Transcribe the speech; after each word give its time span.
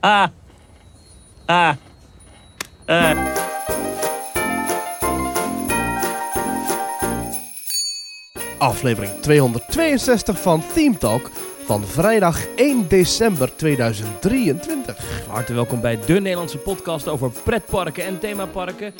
Ah. 0.00 0.28
Ah. 1.46 1.74
Eh. 2.84 3.34
Aflevering 8.58 9.12
262 9.20 10.42
van 10.42 10.62
Theme 10.74 10.98
Talk 10.98 11.30
van 11.64 11.84
vrijdag 11.84 12.46
1 12.56 12.88
december 12.88 13.56
2023. 13.56 15.26
Hartelijk 15.28 15.54
welkom 15.54 15.80
bij 15.80 15.98
de 16.06 16.12
Nederlandse 16.12 16.58
podcast 16.58 17.08
over 17.08 17.30
pretparken 17.44 18.04
en 18.04 18.18
themaparken. 18.18 18.94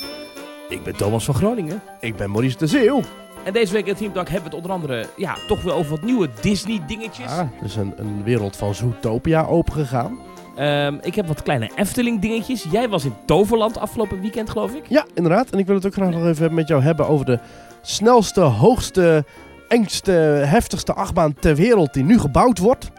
Ik 0.69 0.83
ben 0.83 0.95
Thomas 0.95 1.25
van 1.25 1.35
Groningen. 1.35 1.81
Ik 1.99 2.15
ben 2.15 2.31
Maurice 2.31 2.57
de 2.57 2.67
Zeeuw. 2.67 3.01
En 3.43 3.53
deze 3.53 3.73
week 3.73 3.85
in 3.85 3.95
Team 3.95 4.13
Talk 4.13 4.29
hebben 4.29 4.51
we 4.51 4.55
het 4.55 4.65
onder 4.65 4.71
andere 4.71 5.09
ja, 5.17 5.37
toch 5.47 5.61
wel 5.61 5.75
over 5.75 5.91
wat 5.91 6.01
nieuwe 6.01 6.29
Disney 6.41 6.81
dingetjes. 6.87 7.31
Ah, 7.31 7.39
er 7.39 7.65
is 7.65 7.75
een, 7.75 7.93
een 7.97 8.23
wereld 8.23 8.55
van 8.55 8.75
Zootopia 8.75 9.45
opengegaan. 9.45 10.19
Ehm, 10.57 10.97
ik 11.01 11.15
heb 11.15 11.27
wat 11.27 11.43
kleine 11.43 11.69
Efteling 11.75 12.21
dingetjes. 12.21 12.65
Jij 12.71 12.89
was 12.89 13.05
in 13.05 13.13
Toverland 13.25 13.77
afgelopen 13.77 14.21
weekend 14.21 14.49
geloof 14.49 14.73
ik. 14.73 14.83
Ja, 14.89 15.05
inderdaad. 15.13 15.49
En 15.49 15.59
ik 15.59 15.65
wil 15.65 15.75
het 15.75 15.85
ook 15.85 15.93
graag 15.93 16.09
nog 16.09 16.25
even 16.25 16.53
met 16.53 16.67
jou 16.67 16.81
hebben 16.81 17.07
over 17.07 17.25
de 17.25 17.39
snelste, 17.81 18.41
hoogste, 18.41 19.25
engste, 19.67 20.11
heftigste 20.45 20.93
achtbaan 20.93 21.33
ter 21.33 21.55
wereld 21.55 21.93
die 21.93 22.03
nu 22.03 22.19
gebouwd 22.19 22.57
wordt. 22.57 22.91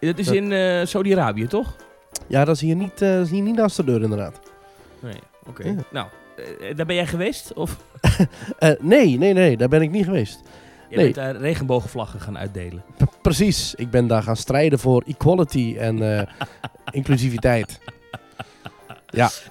Dat 0.00 0.18
is 0.18 0.26
Dat- 0.26 0.34
in 0.34 0.52
eh, 0.52 0.86
Saudi-Arabië 0.86 1.46
toch? 1.46 1.76
Ja, 2.26 2.44
dat 2.44 2.54
is 2.54 2.60
hier 2.60 2.76
niet, 2.76 3.02
eh, 3.02 3.12
dat 3.12 3.24
is 3.24 3.30
hier 3.30 3.42
niet 3.42 3.56
naast 3.56 3.76
de 3.76 3.84
deur 3.84 4.02
inderdaad. 4.02 4.40
Nee, 5.00 5.14
oké. 5.48 5.64
Ja. 5.68 5.74
Nou, 5.90 6.06
eh, 6.36 6.76
daar 6.76 6.86
ben 6.86 6.94
jij 6.96 7.06
geweest? 7.06 7.52
Of 7.54 7.76
nee, 8.80 9.18
nee, 9.18 9.32
nee, 9.32 9.56
daar 9.56 9.68
ben 9.68 9.82
ik 9.82 9.90
niet 9.90 10.04
geweest. 10.04 10.40
Je 10.88 10.96
Nee. 10.96 11.04
bent 11.04 11.14
daar 11.14 11.36
regenbogenvlaggen 11.36 12.20
gaan 12.20 12.38
uitdelen? 12.38 12.84
P- 12.96 13.22
precies, 13.22 13.74
ik 13.74 13.90
ben 13.90 14.06
daar 14.06 14.22
gaan 14.22 14.36
strijden 14.36 14.78
voor 14.78 15.02
equality 15.06 15.76
en 15.78 16.18
eh, 16.18 16.26
inclusiviteit. 16.90 17.78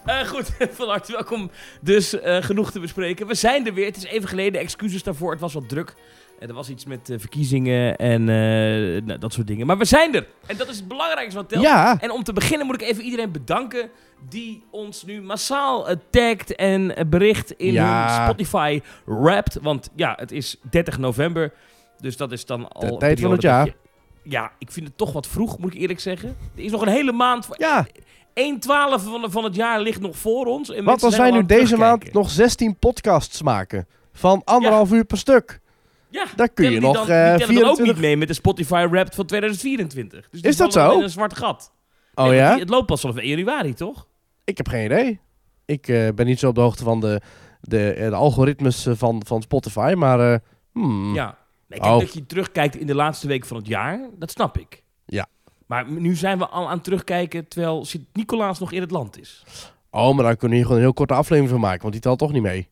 Eh, 0.05 0.27
goed, 0.27 0.51
van 0.77 0.87
harte 0.89 1.11
welkom. 1.11 1.51
Dus 1.81 2.19
eh, 2.19 2.43
genoeg 2.43 2.71
te 2.71 2.79
bespreken. 2.79 3.27
We 3.27 3.33
zijn 3.35 3.65
er 3.67 3.73
weer. 3.73 3.85
Het 3.85 3.97
is 3.97 4.03
even 4.03 4.29
geleden. 4.29 4.61
Excuses 4.61 5.03
daarvoor. 5.03 5.31
Het 5.31 5.39
was 5.39 5.53
wat 5.53 5.69
druk. 5.69 5.93
En 6.39 6.47
er 6.47 6.53
was 6.53 6.69
iets 6.69 6.85
met 6.85 7.09
eh, 7.09 7.19
verkiezingen 7.19 7.95
en 7.95 8.21
eh, 8.21 9.01
nou, 9.03 9.19
dat 9.19 9.33
soort 9.33 9.47
dingen. 9.47 9.67
Maar 9.67 9.77
we 9.77 9.85
zijn 9.85 10.15
er. 10.15 10.27
En 10.45 10.57
dat 10.57 10.67
is 10.69 10.75
het 10.77 10.87
belangrijkste 10.87 11.35
wat 11.39 11.49
telt. 11.49 11.63
Ja, 11.63 11.97
En 12.01 12.11
om 12.11 12.23
te 12.23 12.33
beginnen 12.33 12.67
moet 12.67 12.81
ik 12.81 12.87
even 12.87 13.03
iedereen 13.03 13.31
bedanken 13.31 13.89
die 14.29 14.63
ons 14.71 15.03
nu 15.03 15.21
massaal 15.21 15.89
eh, 15.89 15.95
tagt 16.09 16.55
en 16.55 17.07
bericht 17.09 17.51
in 17.51 17.71
Ja. 17.71 18.05
hun 18.15 18.23
Spotify 18.25 18.81
Wrapped. 19.05 19.57
Want 19.61 19.89
ja, 19.95 20.13
het 20.19 20.31
is 20.31 20.57
30 20.69 20.97
november. 20.97 21.53
Dus 21.99 22.17
dat 22.17 22.31
is 22.31 22.45
dan 22.45 22.67
al. 22.67 22.89
De 22.89 22.97
tijd 22.97 23.19
van 23.19 23.31
het 23.31 23.41
jaar. 23.41 23.65
je- 23.65 23.73
ja, 24.23 24.51
ik 24.59 24.71
vind 24.71 24.87
het 24.87 24.97
toch 24.97 25.13
wat 25.13 25.27
vroeg, 25.27 25.57
moet 25.59 25.73
ik 25.73 25.79
eerlijk 25.79 25.99
zeggen. 25.99 26.37
Er 26.55 26.63
is 26.63 26.71
nog 26.71 26.81
een 26.81 26.87
hele 26.87 27.11
maand. 27.11 27.45
voor- 27.45 27.55
ja. 27.59 27.85
1 28.33 28.59
twaalfde 28.59 29.09
van, 29.09 29.31
van 29.31 29.43
het 29.43 29.55
jaar 29.55 29.79
ligt 29.81 30.01
nog 30.01 30.17
voor 30.17 30.45
ons. 30.45 30.69
En 30.69 30.75
Wat 30.75 30.85
mensen 30.85 31.07
als 31.07 31.17
wij 31.17 31.31
nu 31.31 31.45
deze 31.45 31.77
maand 31.77 32.13
nog 32.13 32.29
16 32.29 32.75
podcasts 32.79 33.41
maken 33.41 33.87
van 34.13 34.41
anderhalf 34.43 34.91
uur 34.91 35.05
per 35.05 35.17
stuk? 35.17 35.59
Ja, 36.15 36.25
Daar 36.35 36.49
kun 36.49 36.71
je 36.71 36.79
nog 36.79 36.93
dan, 36.95 37.07
dan 37.07 37.31
ook 37.33 37.37
24... 37.41 37.85
niet 37.85 37.97
mee 37.97 38.17
met 38.17 38.27
de 38.27 38.33
Spotify 38.33 38.87
Wrapped 38.89 39.15
van 39.15 39.25
2024. 39.25 40.29
Dus 40.29 40.41
Is 40.41 40.57
dat 40.57 40.73
zo? 40.73 40.97
in 40.97 41.03
een 41.03 41.09
zwart 41.09 41.37
gat. 41.37 41.71
Oh 42.13 42.25
Nee, 42.25 42.35
ja? 42.35 42.51
die- 42.51 42.59
Het 42.59 42.69
loopt 42.69 42.85
pas 42.85 43.01
vanaf 43.01 43.15
1 43.17 43.27
januari, 43.27 43.73
toch? 43.73 44.07
Ik 44.43 44.57
heb 44.57 44.67
geen 44.67 44.85
idee. 44.85 45.19
Ik 45.65 45.87
eh, 45.87 46.07
ben 46.15 46.25
niet 46.25 46.39
zo 46.39 46.47
op 46.49 46.55
de 46.55 46.61
hoogte 46.61 46.83
van 46.83 46.99
de, 46.99 47.21
de, 47.61 47.91
eh, 47.93 48.09
de 48.09 48.15
algoritmes 48.15 48.87
van, 48.89 49.21
van 49.25 49.41
Spotify, 49.41 49.93
maar... 49.97 50.39
hmm. 50.71 51.13
Ja. 51.15 51.37
Nee, 51.67 51.79
kijk, 51.79 51.91
Oh. 51.93 51.99
dat 51.99 52.13
je 52.13 52.25
terugkijkt 52.25 52.75
in 52.75 52.87
de 52.87 52.95
laatste 52.95 53.27
week 53.27 53.45
van 53.45 53.57
het 53.57 53.67
jaar, 53.67 53.99
dat 54.17 54.31
snap 54.31 54.57
ik. 54.57 54.83
Ja. 55.05 55.25
Maar 55.65 55.91
nu 55.91 56.15
zijn 56.15 56.37
we 56.37 56.47
al 56.47 56.65
aan 56.67 56.73
het 56.75 56.83
terugkijken 56.83 57.47
terwijl 57.47 57.85
Sint-Nicolaas 57.85 58.59
nog 58.59 58.71
in 58.71 58.81
het 58.81 58.91
land 58.91 59.19
is. 59.19 59.43
Oh, 59.89 60.15
maar 60.15 60.23
dan 60.25 60.35
kunnen 60.35 60.49
we 60.49 60.55
hier 60.55 60.63
gewoon 60.63 60.77
een 60.77 60.83
heel 60.85 60.93
korte 60.93 61.13
aflevering 61.13 61.49
van 61.49 61.59
maken, 61.59 61.81
want 61.81 61.93
die 61.93 62.01
telt 62.01 62.19
toch 62.19 62.31
niet 62.31 62.41
mee. 62.41 62.69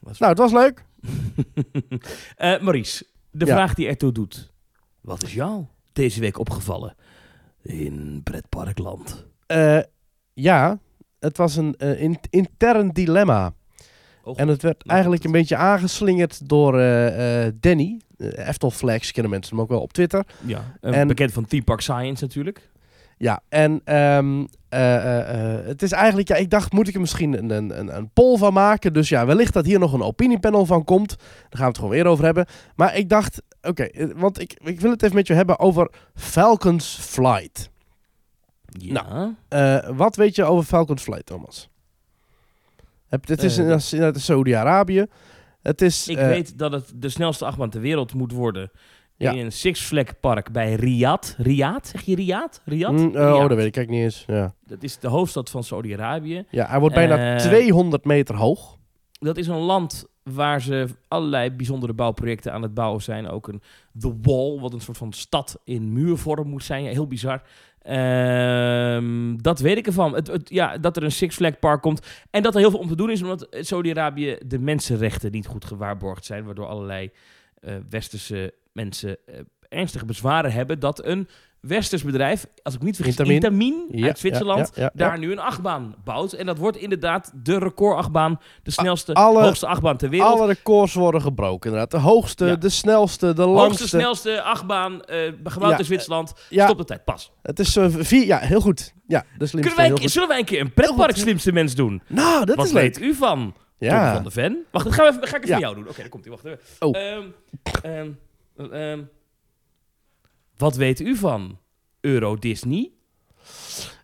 Was- 0.00 0.18
Nou, 0.18 0.30
het 0.30 0.40
was 0.40 0.52
leuk. 0.52 0.84
Eh, 2.36 2.60
Maurice, 2.60 3.06
de 3.30 3.46
Ja. 3.46 3.52
vraag 3.54 3.74
die 3.74 3.86
ertoe 3.88 4.12
doet. 4.12 4.52
Wat 5.00 5.22
is 5.22 5.34
jou 5.34 5.64
deze 5.92 6.20
week 6.20 6.38
opgevallen 6.38 6.94
in 7.62 8.20
pretparkland? 8.24 9.26
Eh, 9.46 9.78
ja, 10.32 10.78
het 11.18 11.36
was 11.36 11.56
een 11.56 11.74
eh, 11.76 12.00
in- 12.02 12.18
intern 12.30 12.88
dilemma. 12.88 13.54
Oh, 14.24 14.40
En 14.40 14.48
het 14.48 14.62
werd 14.62 14.78
Nou, 14.78 14.90
eigenlijk 14.90 15.24
een 15.24 15.32
beetje 15.32 15.56
aangeslingerd 15.56 16.48
door 16.48 16.78
eh, 16.78 17.46
eh, 17.46 17.52
Danny. 17.60 18.00
Uh, 18.16 18.48
Eftel 18.48 18.70
Flex 18.70 19.12
kennen 19.12 19.30
mensen 19.32 19.54
hem 19.54 19.64
ook 19.64 19.70
wel 19.70 19.80
op 19.80 19.92
Twitter. 19.92 20.26
Ja, 20.46 20.76
En- 20.80 21.06
bekend 21.08 21.32
van 21.32 21.44
Theme 21.46 21.62
Park 21.64 21.80
Science 21.80 22.24
natuurlijk. 22.24 22.70
Ja, 23.22 23.42
en 23.48 23.80
ehm, 23.84 24.44
eh, 24.68 24.96
eh, 24.96 25.58
eh, 25.58 25.66
het 25.66 25.82
is 25.82 25.92
eigenlijk, 25.92 26.28
ja, 26.28 26.34
ik 26.34 26.50
dacht, 26.50 26.72
moet 26.72 26.88
ik 26.88 26.94
er 26.94 27.00
misschien 27.00 27.38
een, 27.38 27.50
een, 27.50 27.78
een, 27.78 27.96
een 27.96 28.10
poll 28.10 28.36
van 28.36 28.52
maken? 28.52 28.92
Dus 28.92 29.08
ja, 29.08 29.26
wellicht 29.26 29.52
dat 29.52 29.64
hier 29.64 29.78
nog 29.78 29.92
een 29.92 30.02
opiniepanel 30.02 30.66
van 30.66 30.84
komt. 30.84 31.08
Daar 31.08 31.26
gaan 31.50 31.60
we 31.60 31.66
het 31.66 31.76
gewoon 31.76 31.92
weer 31.92 32.06
over 32.06 32.24
hebben. 32.24 32.46
Maar 32.76 32.96
ik 32.96 33.08
dacht, 33.08 33.42
oké, 33.60 33.88
want 34.16 34.40
ik, 34.40 34.60
ik 34.64 34.80
wil 34.80 34.90
het 34.90 35.02
even 35.02 35.16
met 35.16 35.26
je 35.26 35.34
hebben 35.34 35.58
over 35.58 35.90
Falcons 36.14 36.98
Flight. 37.00 37.70
Ja. 38.66 39.34
Eh, 39.48 39.88
wat 39.88 40.16
weet 40.16 40.36
je 40.36 40.44
over 40.44 40.64
Falcons 40.64 41.02
Flight, 41.02 41.26
Thomas? 41.26 41.68
Heb, 43.08 43.26
dit 43.26 43.42
is 43.42 43.58
in, 43.58 43.80
in, 44.00 44.14
Saudi-Arabië. 44.14 45.06
Het 45.62 45.82
is... 45.82 46.08
Ik 46.08 46.16
weet 46.16 46.58
dat 46.58 46.72
het 46.72 46.92
de 46.94 47.08
snelste 47.08 47.44
achtbaan 47.44 47.70
ter 47.70 47.80
wereld 47.80 48.14
moet 48.14 48.32
worden. 48.32 48.70
Ja. 49.16 49.32
In 49.32 49.38
een 49.44 49.52
Six 49.52 49.80
Flag 49.80 50.20
park 50.20 50.52
bij 50.52 50.74
Riyadh. 50.74 51.28
Riyadh? 51.38 51.86
Zeg 51.88 52.02
je 52.02 52.14
Riyadh? 52.14 52.58
Riyadh? 52.64 52.92
mm, 52.98 53.06
oh, 53.06 53.12
Riyadh. 53.12 53.48
dat 53.48 53.56
weet 53.56 53.66
ik 53.66 53.76
eigenlijk 53.76 53.90
niet 53.90 54.02
eens. 54.02 54.24
Ja, 54.26 54.54
Dat 54.66 54.82
is 54.82 54.98
de 54.98 55.08
hoofdstad 55.08 55.50
van 55.50 55.64
Saudi-Arabië. 55.64 56.44
ja 56.50 56.66
hij 56.66 56.80
wordt 56.80 56.94
bijna 56.94 57.34
Eh, 57.34 57.38
200 57.38 58.04
meter 58.04 58.34
hoog. 58.36 58.78
Dat 59.12 59.36
is 59.36 59.46
een 59.46 59.56
land 59.58 60.04
waar 60.22 60.60
ze 60.60 60.86
allerlei 61.08 61.50
bijzondere 61.50 61.92
bouwprojecten 61.92 62.52
aan 62.52 62.62
het 62.62 62.74
bouwen 62.74 63.02
zijn. 63.02 63.28
Ook 63.28 63.48
een 63.48 63.62
The 63.98 64.14
Wall, 64.22 64.58
wat 64.60 64.72
een 64.72 64.80
soort 64.80 64.96
van 64.98 65.12
stad 65.12 65.60
in 65.64 65.92
muurvorm 65.92 66.48
moet 66.48 66.64
zijn. 66.64 66.82
Ja, 66.82 66.90
heel 66.90 67.06
bizar. 67.06 67.42
Ehm, 67.82 69.36
dat 69.36 69.60
weet 69.60 69.76
ik 69.76 69.86
ervan. 69.86 70.14
Het, 70.14 70.26
het- 70.26 70.48
ja, 70.50 70.78
dat 70.78 70.96
er 70.96 71.02
een 71.02 71.12
Six 71.12 71.34
Flag 71.36 71.58
Park 71.58 71.82
komt. 71.82 72.06
En 72.30 72.42
dat 72.42 72.54
er 72.54 72.60
heel 72.60 72.70
veel 72.70 72.78
om 72.78 72.88
te 72.88 72.96
doen 72.96 73.10
is, 73.10 73.22
omdat 73.22 73.46
Saudi-Arabië 73.50 74.36
de 74.46 74.58
mensenrechten 74.58 75.30
niet 75.30 75.46
goed 75.46 75.64
gewaarborgd 75.64 76.24
zijn. 76.24 76.44
Waardoor 76.44 76.66
allerlei 76.66 77.10
eh, 77.60 77.74
westerse 77.90 78.54
mensen 78.72 79.16
eh, 79.26 79.34
ernstige 79.68 80.04
bezwaren 80.04 80.52
hebben 80.52 80.80
dat 80.80 81.04
een 81.04 81.28
westers 81.60 82.02
bedrijf, 82.04 82.46
als 82.62 82.74
ik 82.74 82.82
niet 82.82 82.96
vergis, 82.96 83.16
Intamin. 83.16 83.34
Intamin, 83.34 83.86
Ja, 83.90 84.06
uit 84.06 84.18
Zwitserland, 84.18 84.70
ja, 84.74 84.82
ja, 84.82 84.90
ja, 84.94 85.08
daar 85.08 85.18
nu 85.18 85.32
een 85.32 85.38
achtbaan 85.38 85.94
bouwt. 86.04 86.32
En 86.32 86.46
dat 86.46 86.58
wordt 86.58 86.76
inderdaad 86.76 87.32
de 87.34 87.58
recordachtbaan, 87.58 88.40
de 88.62 88.70
snelste, 88.70 89.14
alle- 89.14 89.42
hoogste 89.42 89.66
achtbaan 89.66 89.96
ter 89.96 90.08
wereld. 90.08 90.38
Alle 90.38 90.46
records 90.46 90.94
worden 90.94 91.20
gebroken, 91.22 91.70
inderdaad. 91.70 91.90
De 92.00 92.06
hoogste, 92.08 92.58
de 92.58 92.68
snelste, 92.68 93.32
de 93.32 93.42
hoogste, 93.42 93.62
langste. 93.62 93.86
snelste 93.88 94.42
achtbaan, 94.42 95.02
eh 95.04 95.32
gebouwd 95.44 95.78
in 95.78 95.84
Zwitserland. 95.84 96.32
Ja, 96.48 96.64
Stop 96.64 96.78
de 96.78 96.84
tijd, 96.84 97.04
pas. 97.04 97.32
het 97.42 97.58
is 97.58 97.76
eh, 97.76 97.86
vier... 97.90 98.26
Ja, 98.26 98.38
heel 98.38 98.60
goed. 98.60 98.94
Ja, 99.06 99.24
de 99.38 99.46
slimste. 99.46 99.58
Kunnen 99.74 99.76
wij, 99.76 100.00
goed. 100.02 100.10
zullen 100.10 100.28
wij 100.28 100.38
een 100.38 100.44
keer 100.44 100.60
een 100.60 100.72
pretpark 100.74 101.16
slimste 101.16 101.52
mens 101.52 101.74
doen? 101.74 102.02
Nou, 102.08 102.44
dat 102.44 102.56
Wat 102.56 102.66
is 102.66 102.72
leuk. 102.72 102.82
weet 102.82 103.00
u 103.00 103.14
van? 103.14 103.38
Tom 103.78 103.88
Ja. 103.90 104.14
van 104.14 104.22
de 104.24 104.30
Ven. 104.30 104.64
Wacht, 104.70 104.84
dat 104.84 104.94
gaan 104.94 105.04
we 105.06 105.12
even, 105.12 105.28
ga 105.28 105.36
ik 105.36 105.44
Ja. 105.44 105.50
van 105.52 105.60
jou 105.60 105.74
doen. 105.74 105.88
Oké, 105.88 106.00
daar 106.00 106.08
komt 106.08 106.24
hij. 106.24 106.32
Wacht 106.32 106.44
even. 106.44 106.58
Oh. 106.78 106.96
Ehm, 106.96 107.22
ehm, 107.82 108.08
ehm, 108.56 109.02
wat 110.56 110.76
weet 110.76 111.00
u 111.00 111.16
van 111.16 111.58
Euro 112.00 112.36
Disney? 112.36 112.90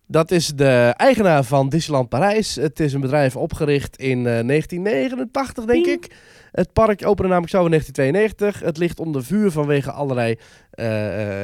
Dat 0.07 0.31
is 0.31 0.47
de 0.47 0.95
eigenaar 0.97 1.45
van 1.45 1.69
Disneyland 1.69 2.09
Parijs. 2.09 2.55
Het 2.55 2.81
is 2.81 2.93
een 2.93 3.01
bedrijf 3.01 3.37
opgericht 3.37 3.97
in 3.97 4.19
eh, 4.19 4.47
1989, 4.47 5.65
denk 5.65 5.85
Ping. 5.85 5.97
ik. 6.05 6.17
Het 6.53 6.73
park 6.73 7.07
opende 7.07 7.29
namelijk 7.29 7.53
zo 7.53 7.65
in 7.65 7.71
1992. 7.71 8.61
Het 8.69 8.79
ligt 8.79 9.01
onder 9.01 9.25
vuur 9.25 9.51
vanwege 9.51 9.91
allerlei... 9.93 10.37
eh, 10.71 10.87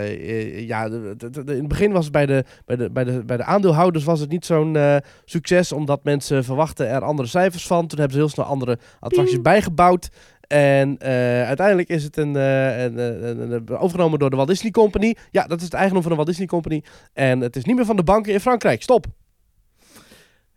eh, 0.03 0.05
eh, 0.05 0.67
ja, 0.67 0.89
de- 0.89 1.15
de- 1.17 1.31
de- 1.31 1.53
in 1.53 1.59
het 1.59 1.69
begin 1.69 1.93
was 1.93 2.05
het 2.05 2.13
bij 2.13 2.27
de, 2.27 2.45
bij 2.65 2.77
de, 2.77 2.91
bij 2.91 3.05
de, 3.05 3.25
bij 3.25 3.37
de 3.37 3.45
aandeelhouders 3.45 4.05
was 4.05 4.21
het 4.21 4.31
niet 4.31 4.45
zo'n 4.47 4.77
eh, 4.77 4.97
succes... 5.25 5.73
omdat 5.73 6.05
mensen 6.05 6.45
verwachten 6.45 6.89
er 6.89 7.03
andere 7.03 7.29
cijfers 7.29 7.67
van. 7.67 7.87
Toen 7.87 7.99
hebben 7.99 8.17
ze 8.17 8.23
heel 8.23 8.33
snel 8.33 8.45
andere 8.47 8.79
attracties 9.01 9.33
Ping. 9.33 9.45
bijgebouwd. 9.45 10.09
En 10.47 10.99
eh, 10.99 11.47
uiteindelijk 11.47 11.89
is 11.89 12.03
het 12.05 12.17
een, 12.17 12.37
eh, 12.37 12.83
een, 12.83 12.99
een- 12.99 13.41
een- 13.41 13.51
een- 13.53 13.69
overgenomen 13.77 14.19
door 14.19 14.31
de 14.31 14.37
Walt 14.37 14.49
Disney 14.49 14.71
Company. 14.71 15.15
Ja, 15.31 15.47
dat 15.47 15.59
is 15.59 15.65
het 15.65 15.75
eigendom 15.75 16.01
van 16.03 16.11
de 16.11 16.17
Walt 16.17 16.29
Disney 16.29 16.47
Company. 16.47 16.83
En 17.13 17.41
het 17.41 17.57
is 17.57 17.65
niet 17.65 17.77
meer 17.77 17.85
van 17.85 17.97
de 17.97 18.03
banken 18.03 18.33
in 18.33 18.41
Frankrijk. 18.41 18.83
Stop. 18.83 19.07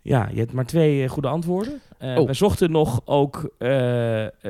Ja, 0.02 0.30
je 0.32 0.40
hebt 0.40 0.54
maar 0.54 0.66
twee 0.66 1.04
eh, 1.04 1.10
goede 1.10 1.28
antwoorden. 1.28 1.82
Oh. 2.00 2.26
We 2.28 2.34
zochten 2.34 2.72
nog 2.72 3.02
ook... 3.06 3.56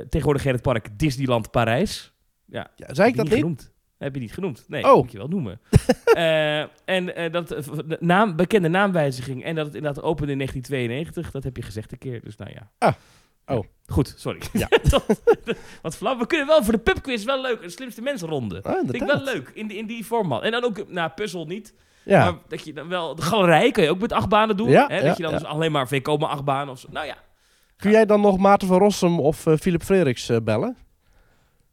tegenwoordig 0.09 0.43
het 0.43 0.61
park 0.61 0.99
Disneyland 0.99 1.51
Parijs. 1.51 2.13
Ja, 2.45 2.67
Ja, 2.75 2.93
zei 2.93 3.09
ik 3.09 3.15
dat 3.15 3.25
niet? 3.25 3.33
Genoemd. 3.33 3.71
Heb 3.97 4.13
je 4.13 4.19
niet 4.21 4.33
genoemd? 4.33 4.65
Nee, 4.67 4.83
Oh. 4.83 4.95
moet 4.95 5.11
je 5.11 5.17
wel 5.17 5.27
noemen. 5.27 5.59
En 6.85 7.31
dat 7.31 7.47
de 7.47 7.97
naam, 7.99 8.35
bekende 8.35 8.67
naamwijziging 8.67 9.43
en 9.43 9.55
dat 9.55 9.65
het 9.65 9.75
inderdaad 9.75 10.03
opende 10.03 10.31
in 10.31 10.37
1992, 10.37 11.31
dat 11.31 11.43
heb 11.43 11.55
je 11.55 11.61
gezegd 11.61 11.91
een 11.91 11.97
keer. 11.97 12.21
Dus 12.23 12.35
nou 12.35 12.51
ja. 12.53 12.71
Ah. 12.77 12.93
Oh. 13.57 13.63
Goed, 13.87 14.13
sorry. 14.17 14.41
Ja. 14.53 14.67
Wat 15.81 15.95
flauw. 15.97 16.17
We 16.17 16.27
kunnen 16.27 16.47
wel 16.47 16.63
voor 16.63 16.73
de 16.73 16.79
pubquiz 16.79 17.23
wel 17.23 17.41
leuk. 17.41 17.61
Een 17.63 17.71
slimste 17.71 18.01
mensenronde. 18.01 18.61
Ah, 18.63 18.73
Vind 18.75 18.93
ik 18.93 19.03
wel 19.03 19.23
leuk. 19.23 19.51
In, 19.53 19.67
die- 19.67 19.77
in 19.77 19.85
die 19.85 20.03
format. 20.03 20.41
En 20.43 20.51
dan 20.51 20.63
ook, 20.63 20.87
nou, 20.87 21.09
puzzel 21.09 21.45
niet. 21.45 21.73
Ja. 22.03 22.23
Maar 22.23 22.39
dat 22.47 22.65
je 22.65 22.73
dan 22.73 22.87
wel... 22.87 23.15
De 23.15 23.21
galerij 23.21 23.71
kan 23.71 23.83
je 23.83 23.89
ook 23.89 23.99
met 23.99 24.11
achtbanen 24.11 24.57
doen. 24.57 24.69
Ja, 24.69 24.87
hè? 24.87 25.01
dat 25.03 25.17
je 25.17 25.23
dan 25.23 25.31
dus 25.31 25.43
alleen 25.43 25.71
maar 25.71 25.87
VK 25.87 26.07
maar 26.19 26.29
achtbanen 26.29 26.69
of 26.73 26.79
zo. 26.79 26.87
Nou 26.91 27.05
ja, 27.05 27.15
Kun 27.77 27.91
jij 27.91 28.05
dan 28.05 28.21
nog 28.21 28.37
Maarten 28.37 28.67
van 28.67 28.77
Rossum 28.77 29.19
of 29.19 29.45
eh, 29.45 29.53
Philip 29.57 29.83
Frederiks 29.83 30.29
eh, 30.29 30.37
bellen? 30.43 30.77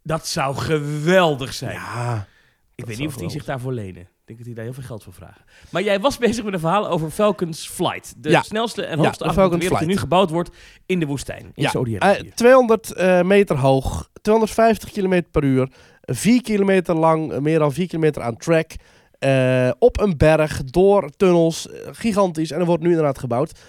dat 0.03 0.27
zou 0.27 0.57
geweldig 0.57 1.55
zijn. 1.55 1.73
Ja. 1.75 2.27
ik 2.75 2.85
weet 2.87 2.99
niet 2.99 3.09
of 3.09 3.17
die 3.17 3.31
zich 3.31 3.45
daarvoor 3.45 3.73
lenen. 3.73 4.09
Ik 4.27 4.31
denk 4.31 4.39
dat 4.39 4.47
hij 4.47 4.57
daar 4.65 4.65
heel 4.65 4.75
veel 4.83 4.97
geld 4.97 5.03
voor 5.05 5.13
vraagt. 5.13 5.41
Maar 5.71 5.83
jij 5.83 6.01
was 6.01 6.19
bezig 6.19 6.45
met 6.45 6.55
een 6.55 6.61
verhaal 6.61 6.89
over 6.89 7.11
Falcons 7.11 7.69
Flight. 7.69 8.15
De 8.17 8.31
Ja. 8.31 8.43
snelste 8.43 8.85
en 8.85 8.97
Ja, 9.01 9.05
hoogste 9.05 9.25
wereld 9.59 9.79
die 9.79 9.89
nu 9.89 9.97
gebouwd 9.97 10.31
wordt 10.31 10.51
in 10.87 11.01
de 11.01 11.07
woestijn. 11.07 11.43
In 11.55 11.63
Ja, 11.63 11.71
Saudi-Arabië. 11.71 12.29
Eh, 12.29 12.33
200 12.35 12.93
eh, 12.93 13.23
meter 13.23 13.57
hoog, 13.57 14.09
250 14.23 14.91
km 14.91 15.23
per 15.31 15.45
uur, 15.45 15.69
4 16.03 16.43
kilometer 16.43 16.95
lang, 16.95 17.39
meer 17.41 17.59
dan 17.59 17.73
4 17.73 17.87
kilometer 17.87 18.23
aan 18.23 18.37
track. 18.37 18.71
eh, 19.19 19.71
op 19.79 20.01
een 20.01 20.17
berg, 20.17 20.65
door 20.65 21.11
tunnels, 21.17 21.69
gigantisch. 21.91 22.51
En 22.51 22.61
er 22.61 22.67
wordt 22.67 22.83
nu 22.83 22.89
inderdaad 22.89 23.19
gebouwd. 23.19 23.61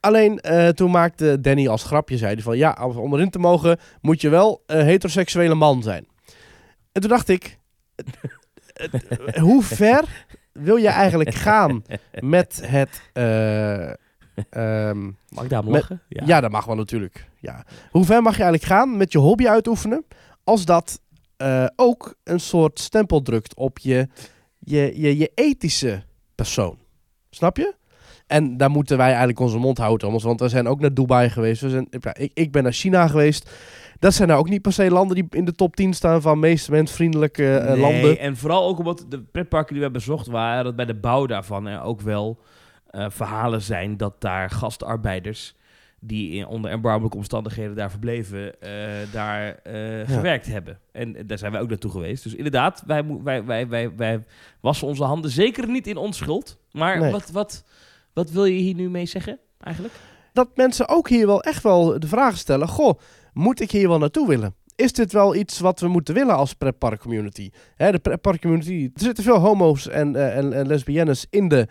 Alleen 0.00 0.40
toen 0.74 0.90
maakte 0.90 1.40
Danny 1.40 1.68
als 1.68 1.84
grapje, 1.84 2.16
zei 2.16 2.34
hij 2.34 2.42
van 2.42 2.56
ja, 2.56 2.86
om 2.96 3.14
erin 3.14 3.30
te 3.30 3.38
mogen 3.38 3.78
moet 4.00 4.20
je 4.20 4.28
wel 4.28 4.62
een 4.66 4.84
heteroseksuele 4.84 5.54
man 5.54 5.82
zijn. 5.82 6.06
En 6.92 7.00
toen 7.00 7.10
dacht 7.10 7.28
ik, 7.28 7.58
hoe 9.40 9.62
ver 9.62 10.26
wil 10.52 10.76
je 10.76 10.88
eigenlijk 10.88 11.34
gaan 11.34 11.84
met 12.20 12.60
het... 12.64 13.02
eh, 13.12 13.90
ehm, 14.50 15.04
Mag 15.28 15.44
ik 15.44 15.50
daar 15.50 15.64
lachen? 15.64 16.02
ja. 16.08 16.40
dat 16.40 16.50
mag 16.50 16.64
wel 16.64 16.76
natuurlijk. 16.76 17.28
Ja. 17.40 17.64
Hoe 17.90 18.04
ver 18.04 18.22
mag 18.22 18.36
je 18.36 18.42
eigenlijk 18.42 18.72
gaan 18.72 18.96
met 18.96 19.12
je 19.12 19.18
hobby 19.18 19.46
uitoefenen 19.48 20.04
als 20.44 20.64
dat 20.64 21.00
eh, 21.36 21.66
ook 21.76 22.14
een 22.24 22.40
soort 22.40 22.80
stempel 22.80 23.22
drukt 23.22 23.54
op 23.56 23.78
je, 23.78 24.08
je, 24.58 25.00
je, 25.00 25.18
je 25.18 25.30
ethische 25.34 26.02
persoon? 26.34 26.78
Snap 27.30 27.56
je? 27.56 27.74
En 28.26 28.56
daar 28.56 28.70
moeten 28.70 28.96
wij 28.96 29.08
eigenlijk 29.08 29.38
onze 29.40 29.58
mond 29.58 29.78
houden, 29.78 29.98
Thomas, 30.08 30.22
want 30.22 30.40
we 30.40 30.48
zijn 30.48 30.66
ook 30.66 30.80
naar 30.80 30.94
Dubai 30.94 31.30
geweest. 31.30 31.60
We 31.60 31.70
zijn, 31.70 31.86
ja, 31.90 32.14
ik, 32.14 32.30
ik 32.34 32.52
ben 32.52 32.62
naar 32.62 32.72
China 32.72 33.06
geweest. 33.08 33.50
Dat 33.98 34.14
zijn 34.14 34.28
nou 34.28 34.40
ook 34.40 34.48
niet 34.48 34.62
per 34.62 34.72
se 34.72 34.90
landen 34.90 35.14
die 35.16 35.26
in 35.30 35.44
de 35.44 35.52
top 35.54 35.76
10 35.76 35.94
staan 35.94 36.22
van 36.22 36.38
meest 36.38 36.70
mensvriendelijke 36.70 37.56
eh, 37.56 37.72
Nee, 37.72 37.80
landen. 37.80 38.18
En 38.18 38.36
vooral 38.36 38.68
ook 38.68 38.78
omdat 38.78 39.04
de 39.08 39.20
pretparken 39.20 39.74
die 39.74 39.84
we 39.84 39.90
bezocht 39.90 40.26
waren, 40.26 40.64
dat 40.64 40.76
bij 40.76 40.84
de 40.84 40.94
bouw 40.94 41.26
daarvan 41.26 41.66
er 41.66 41.82
ook 41.82 42.00
wel 42.00 42.38
eh, 42.90 43.06
verhalen 43.08 43.62
zijn 43.62 43.96
dat 43.96 44.20
daar 44.20 44.50
gastarbeiders 44.50 45.56
die 46.00 46.30
in, 46.30 46.46
onder 46.46 46.70
erbarmelijke 46.70 47.16
omstandigheden 47.16 47.76
daar 47.76 47.90
verbleven, 47.90 48.60
eh, 48.60 48.70
daar 49.12 49.60
gewerkt 50.06 50.46
hebben. 50.46 50.78
En 50.92 51.26
daar 51.26 51.38
zijn 51.38 51.52
wij 51.52 51.60
ook 51.60 51.68
naartoe 51.68 51.90
geweest. 51.90 52.22
Dus 52.22 52.34
inderdaad, 52.34 52.82
wij, 52.86 53.04
wij, 53.22 53.44
wij, 53.44 53.68
wij, 53.68 53.96
wij 53.96 54.24
wassen 54.60 54.86
onze 54.86 55.04
handen 55.04 55.30
zeker 55.30 55.68
niet 55.68 55.86
in 55.86 55.96
onschuld. 55.96 56.58
Maar 56.72 56.98
Nee. 57.00 57.12
wat, 57.12 57.30
wat, 57.30 57.64
wat 58.12 58.30
wil 58.30 58.44
je 58.44 58.58
hier 58.58 58.74
nu 58.74 58.90
mee 58.90 59.06
zeggen 59.06 59.38
eigenlijk? 59.60 59.94
dat 60.32 60.48
mensen 60.56 60.88
ook 60.88 61.08
hier 61.08 61.26
wel 61.26 61.42
echt 61.42 61.62
wel 61.62 62.00
de 62.00 62.08
vraag 62.08 62.36
stellen: 62.36 62.68
Goh, 62.68 62.98
moet 63.38 63.60
ik 63.60 63.70
hier 63.70 63.88
wel 63.88 63.98
naartoe 63.98 64.28
willen? 64.28 64.54
Is 64.76 64.92
dit 64.92 65.12
wel 65.12 65.34
iets 65.34 65.58
wat 65.58 65.80
we 65.80 65.88
moeten 65.88 66.14
willen 66.14 66.34
als 66.36 66.52
pretpark 66.54 67.00
community? 67.00 67.50
Hè, 67.76 67.90
de 67.90 67.98
pretpark 67.98 68.40
community. 68.40 68.90
Er 68.94 69.02
zitten 69.02 69.24
veel 69.24 69.38
homo's 69.38 69.88
en, 69.88 70.16
eh, 70.16 70.36
en, 70.36 70.52
en 70.52 70.66
lesbiennes 70.66 71.26
in 71.30 71.48
de 71.48 71.68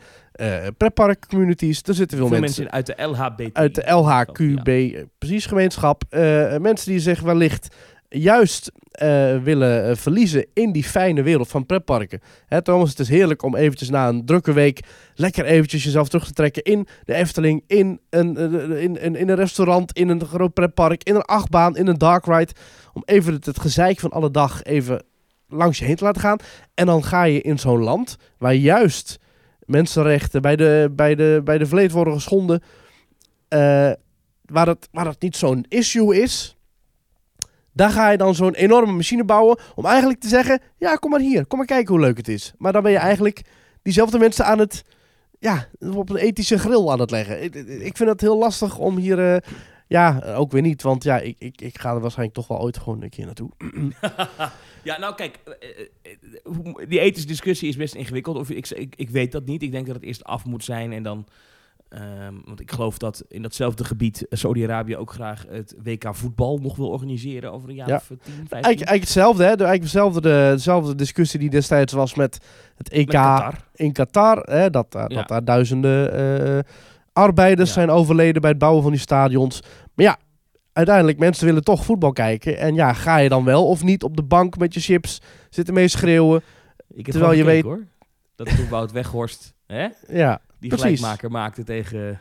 pretpark 0.78 1.28
communities. 1.28 1.82
Er 1.82 1.94
zitten 1.94 2.18
veel, 2.18 2.28
Veel 2.28 2.40
mensen, 2.40 2.68
mensen 2.72 2.76
uit 2.76 2.98
de 2.98 3.04
LHBT. 3.04 3.54
uit 3.58 3.76
de 3.76 3.92
LHQB, 3.92 4.68
eh, 4.68 5.04
precies 5.18 5.46
gemeenschap. 5.46 6.04
mensen 6.60 6.92
die 6.92 7.00
zich 7.00 7.20
wellicht 7.22 7.76
juist 8.10 8.72
eh, 8.92 9.38
willen 9.38 9.90
eh, 9.90 9.96
verliezen 9.96 10.46
in 10.54 10.72
die 10.72 10.84
fijne 10.84 11.22
wereld 11.22 11.48
van 11.48 11.66
pretparken. 11.66 12.22
Hè, 12.46 12.62
Thomas, 12.62 12.90
het 12.90 13.00
is 13.00 13.10
heerlijk 13.10 13.44
om 13.44 13.56
eventjes 13.56 13.90
na 13.90 14.08
een 14.08 14.26
drukke 14.26 14.54
week 14.54 14.80
lekker 15.16 15.46
eventjes 15.46 15.84
jezelf 15.84 16.10
terug 16.10 16.26
te 16.26 16.34
trekken 16.34 16.64
in 16.64 16.88
de 17.04 17.14
Efteling, 17.14 17.64
in 17.68 18.00
een, 18.10 18.38
eh, 18.38 18.84
in, 18.84 19.02
in, 19.02 19.16
in 19.16 19.30
een 19.30 19.36
restaurant, 19.36 19.92
in 19.92 20.10
een 20.10 20.26
groot 20.26 20.54
pretpark, 20.54 21.04
in 21.04 21.16
een 21.16 21.22
achtbaan, 21.22 21.78
in 21.78 21.88
een 21.88 21.98
dark 21.98 22.26
ride. 22.26 22.54
Om 22.94 23.02
even 23.06 23.34
het, 23.34 23.46
het 23.46 23.60
gezeik 23.60 24.00
van 24.00 24.12
alle 24.12 24.32
dag 24.32 24.64
even 24.64 25.04
langs 25.48 25.80
je 25.80 25.86
heen 25.86 25.96
te 25.96 26.04
laten 26.04 26.22
gaan. 26.22 26.38
En 26.74 26.86
dan 26.86 27.04
ga 27.04 27.24
je 27.24 27.42
in 27.42 27.60
zo'n 27.60 27.84
land 27.84 28.18
waar 28.38 28.54
juist 28.54 29.20
mensenrechten 29.60 30.42
bij 30.42 30.56
de, 30.56 30.92
bij 30.96 31.16
de, 31.16 31.42
bij 31.44 31.58
de 31.58 31.66
vleet 31.66 31.92
worden 31.92 32.14
geschonden. 32.14 32.62
waar, 34.46 34.68
het, 34.68 34.88
waar 34.92 35.06
het 35.06 35.22
niet 35.22 35.36
zo'n 35.36 35.66
issue 35.70 36.22
is. 36.22 36.57
Daar 37.78 37.90
ga 37.90 38.10
je 38.10 38.18
dan 38.18 38.36
zo'n 38.36 38.54
enorme 38.54 38.92
machine 38.92 39.24
bouwen 39.24 39.60
om 39.76 39.86
eigenlijk 39.86 40.20
te 40.20 40.28
zeggen... 40.28 40.62
Ja, 40.78 40.96
kom 40.96 41.12
maar 41.12 41.20
hier, 41.20 41.46
kom 41.46 41.58
maar 41.58 41.68
kijken 41.68 41.94
hoe 41.94 42.04
leuk 42.04 42.18
het 42.18 42.28
is. 42.28 42.54
Maar 42.58 42.74
dan 42.74 42.84
ben 42.84 42.92
je 42.92 42.98
eigenlijk 42.98 43.42
diezelfde 43.82 44.18
mensen 44.18 44.46
aan 44.46 44.60
het... 44.60 44.84
Ja, 45.40 45.68
op 45.80 46.10
een 46.10 46.16
ethische 46.16 46.60
grill 46.60 46.88
aan 46.88 47.00
het 47.00 47.12
leggen. 47.12 47.44
Ik, 47.86 47.98
vind 47.98 48.10
het 48.10 48.22
heel 48.22 48.38
lastig 48.38 48.78
om 48.78 48.98
hier... 48.98 49.34
eh, 49.34 49.52
ja, 49.88 50.22
ook 50.36 50.52
weer 50.52 50.62
niet, 50.62 50.82
want 50.82 51.04
ja, 51.04 51.20
ik, 51.20 51.36
ik, 51.40 51.62
ik 51.62 51.80
ga 51.80 51.94
er 51.94 52.00
waarschijnlijk 52.00 52.38
toch 52.38 52.48
wel 52.48 52.60
ooit 52.60 52.78
gewoon 52.78 53.02
een 53.02 53.10
keer 53.10 53.26
naartoe. 53.26 53.50
Ja, 54.84 55.00
nou 55.00 55.16
kijk, 55.16 55.40
eh, 55.46 56.12
eh, 56.46 56.90
die 56.90 57.00
ethische 57.00 57.28
discussie 57.28 57.70
is 57.70 57.76
best 57.76 57.96
ingewikkeld. 57.96 58.38
Of 58.38 58.50
ik, 58.50 58.70
ik, 58.70 58.94
ik 58.98 59.10
weet 59.10 59.32
dat 59.32 59.46
niet. 59.46 59.62
Ik 59.62 59.72
denk 59.72 59.86
dat 59.86 59.96
het 59.96 60.04
eerst 60.04 60.24
af 60.24 60.46
moet 60.46 60.64
zijn 60.64 60.94
en 60.94 61.04
dan... 61.04 61.28
ehm, 61.90 62.34
want 62.46 62.60
ik 62.60 62.72
geloof 62.72 62.98
dat 62.98 63.24
in 63.28 63.42
datzelfde 63.42 63.84
gebied 63.84 64.28
eh, 64.28 64.38
Saudi-Arabië 64.38 64.98
ook 64.98 65.12
graag 65.12 65.46
het 65.50 65.76
WK 65.84 66.16
voetbal 66.16 66.58
nog 66.58 66.76
wil 66.76 66.90
organiseren 66.90 67.52
over 67.52 67.70
een 67.70 67.76
jaar 67.76 67.88
Ja. 67.88 67.96
of 67.96 68.02
eh, 68.12 68.18
10, 68.18 68.20
15. 68.34 68.34
Eigenlijk, 68.50 68.64
eigenlijk 68.64 69.02
hetzelfde, 69.02 69.44
hè? 69.44 69.56
De, 69.56 69.64
eigenlijk 69.64 69.82
dezelfde, 69.94 70.22
de, 70.22 70.50
dezelfde 70.56 70.96
discussie 70.96 71.40
die 71.40 71.50
destijds 71.50 71.94
was 71.94 72.16
met 72.16 72.38
het 72.76 72.90
EK 72.90 73.06
Met 73.06 73.16
Qatar. 73.16 73.54
in 73.76 73.92
Qatar. 73.92 74.38
Hè? 74.38 74.70
Dat, 74.70 74.92
daar- 74.92 75.12
Ja. 75.12 75.16
dat 75.18 75.28
daar 75.28 75.44
duizenden 75.46 76.14
eh, 76.14 76.60
arbeiders 77.14 77.68
Ja. 77.70 77.76
zijn 77.76 77.90
overleden 77.90 78.42
bij 78.42 78.50
het 78.50 78.60
bouwen 78.60 78.82
van 78.84 78.92
die 78.92 79.02
stadions. 79.02 79.62
Maar 79.94 80.06
ja, 80.06 80.18
uiteindelijk, 80.74 81.20
mensen 81.20 81.46
willen 81.46 81.64
toch 81.64 81.86
voetbal 81.86 82.12
kijken. 82.12 82.58
En 82.58 82.76
ja, 82.76 82.94
ga 82.94 83.18
je 83.18 83.30
dan 83.30 83.44
wel 83.44 83.68
of 83.68 83.84
niet 83.84 84.04
op 84.04 84.16
de 84.16 84.24
bank 84.24 84.58
met 84.58 84.74
je 84.74 84.80
chips 84.80 85.22
zitten 85.50 85.74
mee 85.74 85.88
schreeuwen? 85.88 86.42
Ik 86.90 87.06
heb 87.06 87.16
Terwijl 87.16 87.34
je 87.38 87.44
gekeken, 87.44 87.70
hoor. 87.70 87.84
Dat 88.36 88.56
toen 88.56 88.70
Wout 88.70 88.92
Weghorst 88.92 89.54
hè, 89.68 89.88
Ja, 90.08 90.40
die 90.60 90.70
Precies. 90.70 90.86
gelijkmaker 90.86 91.32
maakte 91.32 91.64
tegen 91.64 92.20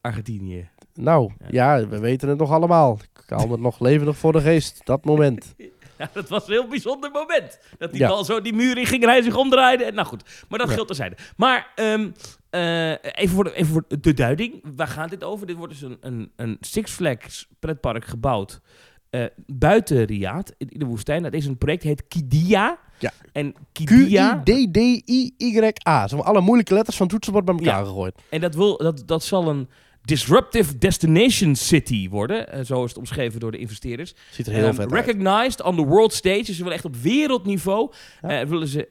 Argentinië. 0.00 0.68
nou, 0.94 1.32
Ja. 1.48 1.76
ja. 1.76 1.88
we 1.88 1.98
weten 1.98 2.28
het 2.28 2.38
nog 2.38 2.50
allemaal. 2.50 2.98
Ik 3.14 3.22
haal 3.30 3.50
het 3.50 3.60
nog 3.60 3.80
levendig 3.80 4.16
voor 4.16 4.32
de 4.32 4.40
geest, 4.40 4.80
dat 4.84 5.04
moment. 5.04 5.54
Ja, 6.00 6.10
dat 6.12 6.28
was 6.28 6.46
een 6.46 6.52
heel 6.52 6.68
bijzonder 6.68 7.10
moment. 7.10 7.58
Dat 7.78 7.90
die 7.90 8.00
Ja. 8.00 8.08
bal 8.08 8.24
zo 8.24 8.40
die 8.40 8.52
muur 8.52 8.78
in 8.78 8.86
ging 8.86 9.02
en 9.02 9.08
hij 9.08 9.22
zich 9.22 9.36
omdraaide. 9.36 9.84
En, 9.84 9.94
nou 9.94 10.06
goed, 10.06 10.44
maar 10.48 10.58
dat 10.58 10.70
geldt 10.70 10.86
terzijde. 10.86 11.16
Maar 11.36 11.72
ehm, 11.74 12.10
eh, 12.50 12.90
even, 12.90 13.28
voor 13.34 13.44
de, 13.44 13.54
even 13.54 13.72
voor 13.72 13.84
de 14.00 14.14
duiding. 14.14 14.60
Waar 14.76 14.88
gaat 14.88 15.10
dit 15.10 15.24
over? 15.24 15.46
Dit 15.46 15.56
wordt 15.56 15.72
dus 15.72 15.82
een, 15.82 15.96
een, 16.00 16.32
een 16.36 16.56
Six 16.60 16.90
Flags 16.92 17.48
pretpark 17.58 18.04
gebouwd 18.04 18.60
eh, 19.10 19.24
buiten 19.46 20.04
Riyadh, 20.04 20.50
in, 20.58 20.68
de 20.78 20.84
woestijn. 20.84 21.22
Dat 21.22 21.32
is 21.32 21.46
een 21.46 21.58
project, 21.58 21.82
heet 21.82 22.08
Kidia. 22.08 22.78
Ja. 22.98 23.12
En 23.32 23.54
Kidia, 23.72 24.42
Q-I-D-D-I-Y-A. 24.44 26.08
Maar 26.14 26.22
alle 26.22 26.40
moeilijke 26.40 26.74
letters 26.74 26.96
van 26.96 27.08
toetsenbord 27.08 27.44
bij 27.44 27.54
elkaar 27.54 27.78
Ja. 27.80 27.84
gegooid. 27.84 28.14
en 28.28 28.40
dat, 28.40 28.54
wil, 28.54 28.76
dat, 28.76 29.02
dat 29.06 29.24
zal 29.24 29.48
een 29.48 29.68
disruptive 30.04 30.78
destination 30.78 31.56
city 31.56 32.08
worden. 32.08 32.52
Eh, 32.52 32.64
zo 32.64 32.82
is 32.84 32.88
het 32.88 32.98
omschreven 32.98 33.40
door 33.40 33.50
de 33.50 33.58
investeerders. 33.58 34.14
Ziet 34.30 34.46
er 34.46 34.52
heel 34.52 34.74
vet 34.74 34.92
uit. 34.92 35.06
recognized 35.06 35.62
on 35.62 35.76
the 35.76 35.84
world 35.84 36.12
stage. 36.12 36.42
Dus 36.44 36.56
ze 36.56 36.62
willen 36.62 36.72
echt 36.72 36.84
op 36.84 36.96
wereldniveau. 36.96 37.90
Ja. 38.22 38.40
eh, 38.40 38.46
willen 38.46 38.68
ze 38.68 38.88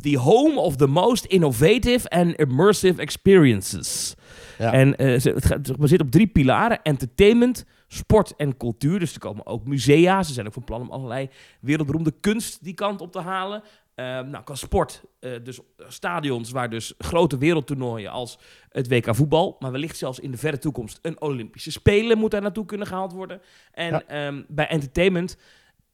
the 0.00 0.18
home 0.18 0.60
of 0.60 0.76
the 0.76 0.86
most 0.86 1.24
innovative 1.24 2.08
and 2.08 2.34
immersive 2.34 3.00
experiences. 3.00 4.14
Ja. 4.58 4.72
En 4.72 5.20
ze, 5.20 5.30
het 5.30 5.44
gaat 5.46 5.56
het 5.56 5.66
is 5.68 5.74
gebaseerd 5.74 6.00
op 6.00 6.10
drie 6.10 6.26
pilaren: 6.26 6.82
entertainment, 6.82 7.64
sport 7.88 8.34
en 8.36 8.56
cultuur. 8.56 8.98
Dus 8.98 9.14
er 9.14 9.20
komen 9.20 9.46
ook 9.46 9.66
musea. 9.66 10.22
Ze 10.22 10.32
zijn 10.32 10.46
ook 10.46 10.52
van 10.52 10.64
plan 10.64 10.80
om 10.80 10.90
allerlei 10.90 11.28
wereldberoemde 11.60 12.12
kunst 12.20 12.64
die 12.64 12.74
kant 12.74 13.00
op 13.00 13.12
te 13.12 13.20
halen. 13.20 13.62
Ehm, 13.94 14.30
nou, 14.30 14.44
qua 14.44 14.54
sport, 14.54 15.02
eh, 15.20 15.30
dus 15.42 15.60
stadions 15.88 16.50
waar 16.50 16.70
dus 16.70 16.94
grote 16.98 17.38
wereldtoernooien 17.38 18.10
als 18.10 18.38
het 18.68 18.88
WK 18.88 19.14
voetbal, 19.14 19.56
maar 19.58 19.72
wellicht 19.72 19.96
zelfs 19.96 20.18
in 20.20 20.30
de 20.30 20.36
verre 20.36 20.58
toekomst 20.58 20.98
een 21.02 21.20
Olympische 21.20 21.70
Spelen 21.72 22.18
moet 22.18 22.30
daar 22.30 22.42
naartoe 22.42 22.64
kunnen 22.64 22.86
gehaald 22.86 23.12
worden. 23.12 23.40
En 23.72 23.90
Ja. 23.92 24.02
ehm, 24.06 24.42
bij 24.48 24.66
entertainment 24.68 25.36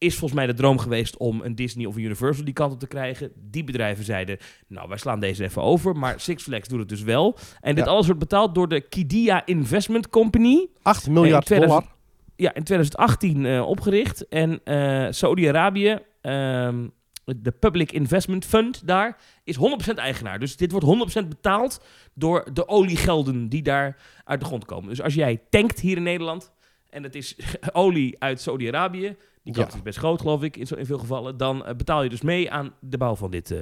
is 0.02 0.16
volgens 0.16 0.40
mij 0.40 0.47
de 0.47 0.54
droom 0.54 0.78
geweest 0.78 1.16
om 1.16 1.40
een 1.42 1.54
Disney 1.54 1.87
of 1.87 1.97
een 1.97 2.02
Universal 2.02 2.44
die 2.44 2.54
kant 2.54 2.73
op 2.73 2.78
te 2.78 2.87
krijgen. 2.87 3.32
Die 3.37 3.64
bedrijven 3.64 4.04
zeiden, 4.04 4.38
nou 4.68 4.88
wij 4.88 4.99
slaan 4.99 5.21
deze 5.21 5.44
even 5.44 5.62
over, 5.62 5.97
maar 5.97 6.21
Six 6.21 6.42
Flags 6.42 6.68
doet 6.68 6.78
het 6.78 6.88
dus 6.88 7.02
wel. 7.02 7.38
En 7.61 7.75
dit 7.75 7.85
Ja. 7.85 7.90
alles 7.90 8.04
wordt 8.06 8.21
betaald 8.21 8.54
door 8.54 8.68
de 8.68 8.80
Kidia 8.80 9.47
Investment 9.47 10.09
Company. 10.09 10.66
8 10.82 11.09
miljard 11.09 11.44
2000 11.47 11.80
dollar. 11.80 11.97
Ja, 12.37 12.54
in 12.54 12.62
2018 12.64 13.47
eh, 13.47 13.68
opgericht. 13.68 14.28
En 14.28 14.61
eh 14.64 15.06
Saudi-Arabië, 15.11 15.99
ehm, 16.21 16.88
de 17.25 17.50
Public 17.50 17.92
Investment 17.92 18.44
Fund 18.44 18.87
daar, 18.87 19.16
is 19.44 19.56
100% 19.56 19.99
eigenaar. 19.99 20.38
Dus 20.38 20.56
dit 20.56 20.71
wordt 20.71 20.87
100% 20.87 21.28
betaald 21.28 21.85
door 22.14 22.49
de 22.52 22.68
oliegelden 22.68 23.49
die 23.49 23.62
daar 23.62 23.97
uit 24.25 24.40
de 24.40 24.47
grond 24.47 24.64
komen. 24.64 24.88
Dus 24.88 25.02
als 25.02 25.14
jij 25.14 25.40
tankt 25.50 25.80
hier 25.80 25.97
in 25.97 26.02
Nederland 26.02 26.52
en 26.90 27.02
het 27.02 27.14
is 27.14 27.37
olie 27.73 28.16
uit 28.18 28.40
Saudi-Arabië, 28.40 29.16
die 29.42 29.54
kans 29.54 29.68
Ja. 29.70 29.76
is 29.76 29.82
best 29.82 29.99
groot 29.99 30.20
geloof 30.20 30.42
ik 30.42 30.56
in, 30.56 30.66
zo, 30.66 30.75
in 30.75 30.87
veel 30.87 30.99
gevallen, 30.99 31.37
dan 31.37 31.64
eh, 31.66 31.75
betaal 31.75 32.02
je 32.02 32.08
dus 32.08 32.20
mee 32.22 32.50
aan 32.50 32.72
de 32.80 32.99
bouw 32.99 33.14
van 33.14 33.30
dit 33.30 33.50
eh, 33.50 33.58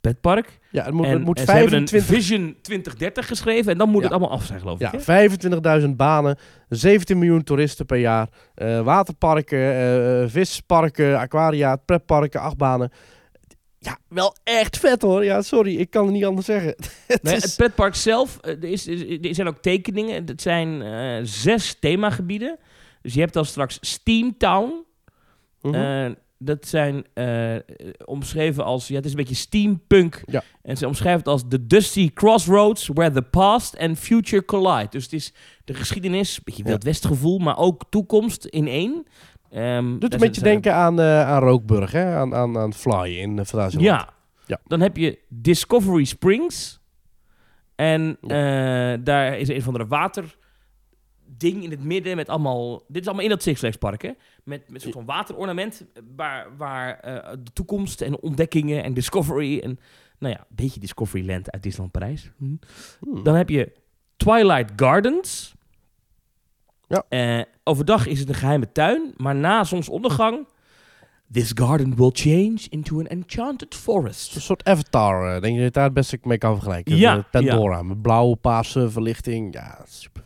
petpark. 0.00 0.58
Ja, 0.70 0.84
het 0.84 0.94
moet, 0.94 1.06
en, 1.06 1.12
het 1.12 1.24
moet 1.24 1.38
en 1.38 1.44
ze 1.44 1.52
hebben 1.52 1.72
een 1.78 1.88
25, 1.88 2.16
Vision 2.16 2.56
2030 2.62 3.26
geschreven 3.26 3.72
en 3.72 3.78
dan 3.78 3.88
moet 3.88 3.96
Ja. 3.96 4.02
het 4.02 4.10
allemaal 4.12 4.30
af 4.38 4.44
zijn, 4.44 4.60
geloof 4.60 4.80
ik. 4.80 5.04
ja, 5.06 5.80
25.000 5.80 5.88
banen, 5.96 6.38
17 6.68 7.18
miljoen 7.18 7.42
toeristen 7.42 7.86
per 7.86 7.98
jaar, 7.98 8.28
eh, 8.54 8.80
waterparken, 8.80 10.30
visparken, 10.30 11.18
aquaria, 11.18 11.76
pretparken, 11.76 12.40
achtbanen. 12.40 12.90
Ja, 13.78 13.98
wel 14.08 14.36
echt 14.44 14.78
vet 14.78 15.02
hoor. 15.02 15.24
Ja, 15.24 15.42
sorry, 15.42 15.76
ik 15.76 15.90
kan 15.90 16.04
het 16.04 16.12
niet 16.12 16.24
anders 16.24 16.46
zeggen. 16.46 16.74
het 17.06 17.22
Nee, 17.22 17.34
is- 17.36 17.42
het 17.42 17.56
pretpark 17.56 17.94
zelf, 17.94 18.38
er, 18.40 18.64
is, 18.64 18.86
er 18.86 19.34
zijn 19.34 19.48
ook 19.48 19.58
tekeningen. 19.58 20.24
Het 20.26 20.42
zijn 20.42 21.26
zes 21.26 21.76
themagebieden. 21.80 22.58
Dus 23.02 23.14
je 23.14 23.20
hebt 23.20 23.32
dan 23.32 23.44
straks 23.44 23.78
Steamtown. 23.80 24.84
Mhm. 25.64 25.74
Eh, 25.74 26.10
dat 26.38 26.66
zijn 26.66 27.04
eh, 27.14 27.54
omschreven 28.04 28.64
als... 28.64 28.88
Ja, 28.88 28.94
het 28.96 29.04
is 29.04 29.10
een 29.10 29.16
beetje 29.16 29.34
steampunk. 29.34 30.22
Ja. 30.26 30.42
En 30.62 30.76
ze 30.76 30.86
omschrijven 30.86 31.18
het 31.18 31.28
als 31.28 31.42
the 31.48 31.66
dusty 31.66 32.12
crossroads 32.12 32.86
where 32.86 33.14
the 33.14 33.22
past 33.22 33.78
and 33.78 33.98
future 33.98 34.44
collide. 34.44 34.88
Dus 34.90 35.02
het 35.02 35.12
is 35.12 35.34
de 35.64 35.74
geschiedenis, 35.74 36.36
een 36.36 36.42
beetje. 36.44 36.62
Wild 36.64 36.84
West 36.84 37.06
gevoel, 37.06 37.38
maar 37.38 37.58
ook 37.58 37.84
toekomst 37.90 38.44
in 38.44 38.66
één. 38.68 39.06
Ehm, 39.50 39.98
Doet 39.98 40.12
een 40.12 40.18
beetje 40.18 40.40
zijn- 40.40 40.52
denken 40.52 40.74
aan, 40.74 41.00
eh, 41.00 41.28
aan 41.28 41.42
Rookburg, 41.42 41.92
hè? 41.92 42.14
Aan, 42.14 42.34
aan, 42.34 42.58
aan 42.58 42.72
Fly 42.74 43.16
in 43.18 43.36
uh. 43.36 43.80
Ja. 43.80 44.08
Ja. 44.46 44.60
Dan 44.66 44.80
heb 44.80 44.96
je 44.96 45.18
Discovery 45.28 46.04
Springs. 46.04 46.80
En 47.74 48.16
daar 49.04 49.38
is 49.38 49.48
een 49.48 49.62
van 49.62 49.74
de 49.74 49.86
water 49.86 50.36
ding 51.26 51.62
in 51.62 51.70
het 51.70 51.84
midden 51.84 52.16
met 52.16 52.28
allemaal... 52.28 52.82
Dit 52.88 53.00
is 53.00 53.06
allemaal 53.06 53.24
in 53.24 53.30
dat 53.30 53.42
Six 53.42 53.58
Flags 53.58 53.76
park, 53.76 54.02
hè? 54.02 54.08
Met, 54.08 54.16
met 54.44 54.74
een 54.74 54.80
soort 54.80 54.94
van 54.94 55.04
waterornament 55.04 55.84
waar, 56.16 56.56
waar 56.56 57.00
eh, 57.00 57.30
de 57.42 57.52
toekomst 57.52 58.00
en 58.00 58.20
ontdekkingen 58.20 58.84
en 58.84 58.94
discovery 58.94 59.58
en... 59.58 59.78
Nou 60.18 60.34
ja, 60.34 60.40
een 60.40 60.56
beetje 60.56 60.80
Discoveryland 60.80 61.50
uit 61.50 61.62
Disneyland 61.62 61.92
Parijs. 61.92 62.30
Hm. 62.36 62.56
Hmm. 63.00 63.22
Dan 63.22 63.34
heb 63.34 63.48
je 63.48 63.72
Twilight 64.16 64.72
Gardens. 64.76 65.54
Ja. 66.88 67.04
Eh, 67.08 67.44
overdag 67.64 68.06
is 68.06 68.18
het 68.18 68.28
een 68.28 68.34
geheime 68.34 68.72
tuin, 68.72 69.14
maar 69.16 69.34
na 69.34 69.64
zonsondergang... 69.64 70.46
This 71.32 71.50
garden 71.54 71.96
will 71.96 72.10
change 72.12 72.58
into 72.68 72.98
an 72.98 73.06
enchanted 73.06 73.74
forest. 73.74 74.34
Een 74.34 74.40
soort 74.40 74.64
avatar, 74.64 75.34
eh, 75.34 75.40
denk 75.40 75.54
je 75.54 75.58
dat 75.58 75.64
je 75.64 75.70
daar 75.70 75.84
het 75.84 75.94
beste 75.94 76.18
mee 76.22 76.38
kan 76.38 76.54
vergelijken? 76.54 76.96
Ja, 76.96 77.16
Met 77.16 77.30
Pandora, 77.30 77.82
met 77.82 78.02
blauwe, 78.02 78.36
paarse 78.36 78.90
verlichting. 78.90 79.54
Ja, 79.54 79.82
super. 79.88 80.23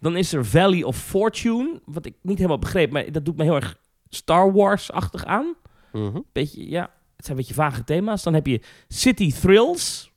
Dan 0.00 0.16
is 0.16 0.32
er 0.32 0.44
Valley 0.46 0.82
of 0.82 0.96
Fortune, 0.96 1.80
wat 1.84 2.06
ik 2.06 2.14
niet 2.22 2.36
helemaal 2.36 2.58
begreep, 2.58 2.90
maar 2.90 3.12
dat 3.12 3.24
doet 3.24 3.36
me 3.36 3.42
heel 3.42 3.54
erg 3.54 3.76
Star 4.08 4.52
Wars-achtig 4.52 5.24
aan. 5.24 5.54
Mhm. 5.92 6.20
Beetje, 6.32 6.68
ja, 6.70 6.82
het 7.16 7.24
zijn 7.26 7.38
een 7.38 7.44
beetje 7.46 7.54
vage 7.54 7.84
thema's. 7.84 8.22
Dan 8.22 8.34
heb 8.34 8.46
je 8.46 8.60
City 8.88 9.32
Thrills, 9.32 10.10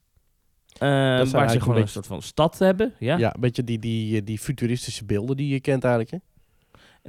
eh, 0.74 0.80
waar 0.80 1.50
ze 1.50 1.60
gewoon 1.60 1.76
een 1.76 1.82
beetje- 1.82 1.88
soort 1.88 2.08
van 2.08 2.22
stad 2.22 2.60
hebben. 2.60 2.94
Ja. 3.00 3.18
Ja, 3.18 3.34
een 3.34 3.42
beetje 3.42 3.64
die, 3.64 3.80
die, 3.80 4.20
eh, 4.20 4.26
die 4.26 4.40
futuristische 4.40 5.06
beelden 5.06 5.38
die 5.38 5.48
je 5.48 5.60
kent 5.60 5.84
eigenlijk. 5.84 6.12
Hè? 6.12 6.18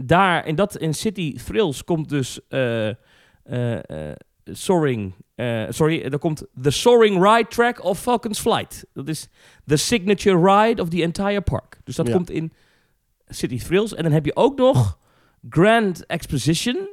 Daar, 0.05 0.47
in, 0.47 0.55
dat, 0.55 0.77
in 0.77 0.95
City 0.95 1.37
Thrills 1.37 1.85
komt 1.85 2.09
dus 2.09 2.41
eh, 2.49 2.91
Soaring, 4.45 5.15
eh, 5.41 5.67
sorry, 5.73 6.03
er 6.03 6.19
komt 6.19 6.45
The 6.63 6.71
Soaring 6.71 7.23
Ride 7.25 7.49
Track 7.49 7.85
of 7.85 7.99
Falcon's 8.01 8.41
Flight. 8.41 8.85
Dat 8.93 9.09
is 9.09 9.29
the 9.67 9.77
signature 9.77 10.37
ride 10.39 10.83
of 10.83 10.89
the 10.89 11.03
entire 11.03 11.41
park. 11.41 11.79
Dus 11.85 11.97
dat 11.97 12.07
Ja. 12.07 12.13
komt 12.13 12.31
in 12.31 12.53
City 13.29 13.59
Thrills. 13.59 13.95
En 13.95 14.03
dan 14.03 14.13
heb 14.13 14.25
je 14.25 14.37
ook 14.37 14.59
nog 14.59 14.99
Grand 15.49 16.07
Exposition. 16.07 16.89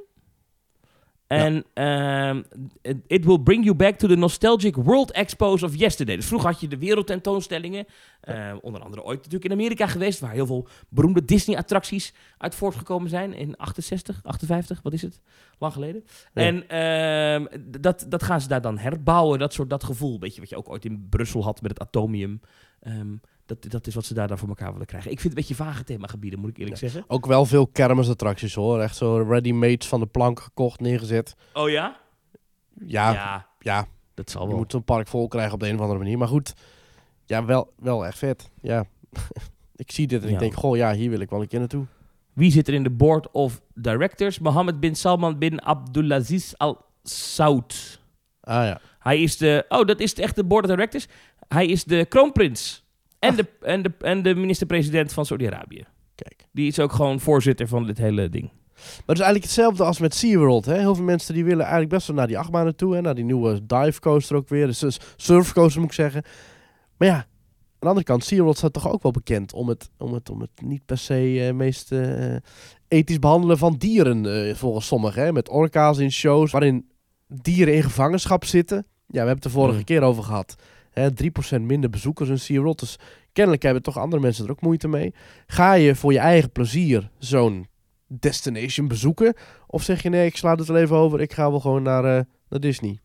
En 1.28 1.66
ehm, 1.74 2.44
it- 2.82 2.98
it 3.08 3.26
will 3.26 3.40
bring 3.40 3.64
you 3.64 3.76
back 3.76 3.98
to 3.98 4.08
the 4.08 4.16
nostalgic 4.16 4.76
World 4.76 5.12
Expos 5.12 5.64
of 5.64 5.76
yesterday. 5.76 6.16
Dus 6.16 6.26
vroeger 6.26 6.50
had 6.50 6.60
je 6.60 6.68
de 6.68 6.78
wereldtentoonstellingen. 6.78 7.86
eh, 8.22 8.54
onder 8.62 8.82
andere 8.82 9.04
ooit 9.04 9.18
natuurlijk 9.18 9.46
in 9.46 9.52
Amerika 9.52 9.88
geweest. 9.88 10.20
Waar 10.20 10.32
heel 10.32 10.46
veel 10.46 10.68
beroemde 10.90 11.26
Disney-attracties 11.26 12.14
uit 12.38 12.56
voortgekomen 12.56 13.10
zijn. 13.10 13.34
In 13.34 13.58
68, 13.58 14.20
58, 14.24 14.82
wat 14.82 14.94
is 14.94 15.02
het? 15.02 15.22
Lang 15.58 15.74
geleden. 15.74 16.04
Ja. 16.34 16.42
En 16.44 16.68
ehm, 16.70 17.62
dat, 17.82 18.06
dat 18.10 18.24
gaan 18.24 18.42
ze 18.42 18.48
daar 18.48 18.62
dan 18.62 18.78
herbouwen. 18.78 19.40
Dat 19.40 19.54
soort 19.54 19.70
dat 19.70 19.84
gevoel. 19.84 20.20
Weet 20.20 20.34
je, 20.36 20.40
wat 20.42 20.50
je 20.50 20.58
ook 20.58 20.70
ooit 20.70 20.86
in 20.86 21.08
Brussel 21.10 21.44
had 21.44 21.62
met 21.62 21.72
het 21.72 21.80
atomium. 21.80 22.42
Ehm, 22.80 23.16
dat, 23.48 23.72
dat 23.72 23.88
is 23.88 23.96
wat 23.96 24.06
ze 24.06 24.14
daar 24.14 24.28
dan 24.28 24.38
voor 24.38 24.48
elkaar 24.48 24.72
willen 24.72 24.88
krijgen. 24.88 25.12
Ik 25.12 25.20
vind 25.20 25.34
het 25.34 25.42
een 25.44 25.48
beetje 25.56 25.64
vage 25.64 25.84
themagebieden, 25.84 26.40
moet 26.40 26.50
ik 26.50 26.58
eerlijk 26.58 26.78
zeggen. 26.78 27.04
Ook 27.08 27.26
wel 27.26 27.46
veel 27.46 27.68
kermisattracties 27.68 28.54
hoor. 28.56 28.80
Echt 28.82 28.96
zo 28.96 29.18
ready-made 29.30 29.86
van 29.86 30.00
de 30.00 30.06
plank 30.06 30.40
gekocht, 30.40 30.80
neergezet. 30.80 31.36
Oh 31.54 31.70
ja? 31.70 32.00
Ja, 32.86 33.12
ja. 33.14 33.48
Ja, 33.60 33.88
dat 34.14 34.30
zal 34.30 34.42
je 34.42 34.48
wel. 34.48 34.58
moet 34.58 34.72
zo'n 34.72 34.84
park 34.84 35.08
vol 35.08 35.28
krijgen 35.28 35.54
op 35.54 35.60
de 35.60 35.68
een 35.68 35.76
of 35.76 35.82
andere 35.82 36.00
manier. 36.00 36.18
Maar 36.18 36.28
goed, 36.28 36.54
ja, 37.26 37.46
wel, 37.46 37.74
wel 37.76 38.06
echt 38.06 38.18
vet. 38.18 38.50
Ja. 38.62 38.86
ik 39.76 39.92
zie 39.92 40.08
dit 40.08 40.22
en 40.22 40.28
Ja. 40.28 40.34
ik 40.34 40.40
denk, 40.40 40.54
goh, 40.54 40.76
ja, 40.78 40.94
hier 40.94 41.10
wil 41.10 41.20
ik 41.20 41.30
wel 41.30 41.42
een 41.42 41.48
keer 41.48 41.60
naartoe. 41.60 41.86
Wie 42.34 42.52
zit 42.52 42.68
er 42.68 42.74
in 42.74 42.84
de 42.84 42.90
board 42.92 43.32
of 43.32 43.62
directors? 43.74 44.40
Mohammed 44.40 44.80
bin 44.80 44.96
Salman 44.96 45.38
bin 45.38 45.62
Abdulaziz 45.62 46.54
Al 46.54 46.86
Saud. 47.04 48.00
Ah 48.42 48.66
ja. 48.66 48.80
Hij 49.00 49.22
is 49.22 49.38
de... 49.38 49.66
Oh, 49.70 49.86
dat 49.86 50.00
is 50.00 50.14
echt 50.14 50.36
de 50.36 50.44
board 50.44 50.64
of 50.64 50.70
directors. 50.70 51.08
Hij 51.48 51.66
is 51.68 51.84
de 51.84 52.06
kroonprins. 52.06 52.86
En 53.20 53.36
de, 53.36 53.46
en 53.62 53.82
de, 53.82 53.92
en 54.00 54.24
de 54.24 54.36
minister-president 54.36 55.14
van 55.14 55.26
Saudi-Arabië. 55.26 55.86
Kijk. 56.16 56.46
Die 56.52 56.68
is 56.68 56.80
ook 56.80 56.92
gewoon 56.92 57.20
voorzitter 57.20 57.68
van 57.68 57.86
dit 57.86 57.98
hele 57.98 58.30
ding. 58.30 58.52
Maar 58.74 58.84
het 59.06 59.18
is 59.18 59.24
eigenlijk 59.24 59.44
hetzelfde 59.44 59.84
als 59.84 60.00
met 60.00 60.16
SeaWorld. 60.16 60.66
Hè? 60.66 60.78
Heel 60.80 60.96
veel 60.96 61.04
mensen 61.04 61.34
die 61.34 61.44
willen 61.44 61.62
eigenlijk 61.62 61.90
best 61.90 62.08
wel 62.08 62.16
naar 62.16 62.28
die 62.28 62.38
achtbanen 62.38 62.76
toe. 62.76 62.96
Hè? 62.96 63.02
Naar 63.02 63.16
die 63.16 63.24
nieuwe 63.24 63.66
dive 63.66 64.00
coaster 64.00 64.36
ook 64.36 64.50
weer. 64.50 64.68
Dus 64.68 64.80
dus 64.80 65.00
surfcoaster 65.16 65.80
moet 65.82 65.90
ik 65.90 65.96
zeggen. 65.96 66.24
Maar 66.98 67.08
ja, 67.08 67.16
aan 67.16 67.26
de 67.80 67.88
andere 67.88 68.06
kant, 68.06 68.24
SeaWorld 68.24 68.58
staat 68.58 68.74
toch 68.74 68.92
ook 68.92 69.04
wel 69.04 69.12
bekend 69.12 69.54
om 69.54 69.70
het, 69.70 69.90
om 69.98 70.14
het, 70.14 70.30
om 70.30 70.42
het 70.42 70.50
niet 70.62 70.86
per 70.86 70.98
se 70.98 71.46
eh, 71.48 71.54
meest 71.54 71.92
eh, 71.92 72.36
ethisch 72.88 73.20
behandelen 73.20 73.58
van 73.58 73.76
dieren. 73.78 74.48
eh, 74.48 74.56
volgens 74.56 74.88
sommigen. 74.88 75.24
Hè? 75.24 75.32
Met 75.32 75.50
orka's 75.50 75.98
in 75.98 76.12
shows 76.12 76.52
waarin 76.52 76.90
dieren 77.28 77.74
in 77.76 77.84
gevangenschap 77.84 78.46
zitten. 78.46 78.78
Ja, 78.78 78.86
we 79.08 79.18
hebben 79.18 79.34
het 79.36 79.44
de 79.44 79.50
vorige 79.50 79.76
Hmm. 79.76 79.84
keer 79.86 80.02
over 80.02 80.24
gehad. 80.24 80.56
Hè? 80.98 81.10
3% 81.58 81.62
minder 81.62 81.90
bezoekers 81.90 82.30
in 82.30 82.40
SeaWorld. 82.40 82.80
Dus 82.80 83.00
kennelijk 83.32 83.64
hebben 83.64 83.84
toch 83.84 83.98
andere 83.98 84.22
mensen 84.22 84.46
er 84.46 84.52
ook 84.52 84.62
moeite 84.62 84.88
mee. 84.88 85.14
Ga 85.48 85.74
je 85.74 85.96
voor 85.96 86.14
je 86.14 86.20
eigen 86.20 86.52
plezier 86.52 87.10
zo'n 87.18 87.68
destination 88.08 88.88
bezoeken? 88.88 89.34
Of 89.68 89.84
zeg 89.84 90.04
je 90.04 90.10
nee, 90.10 90.26
ik 90.26 90.38
sla 90.38 90.56
het 90.56 90.70
er 90.70 90.76
even 90.76 90.96
over. 90.96 91.22
Ik 91.22 91.34
ga 91.34 91.50
wel 91.50 91.60
gewoon 91.60 91.84
naar, 91.84 92.18
eh, 92.18 92.24
naar 92.50 92.60
Disney. 92.60 93.00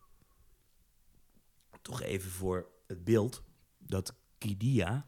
Toch 1.83 2.03
even 2.03 2.31
voor 2.31 2.67
het 2.87 3.05
beeld. 3.05 3.43
Dat 3.79 4.15
Kidia, 4.39 5.05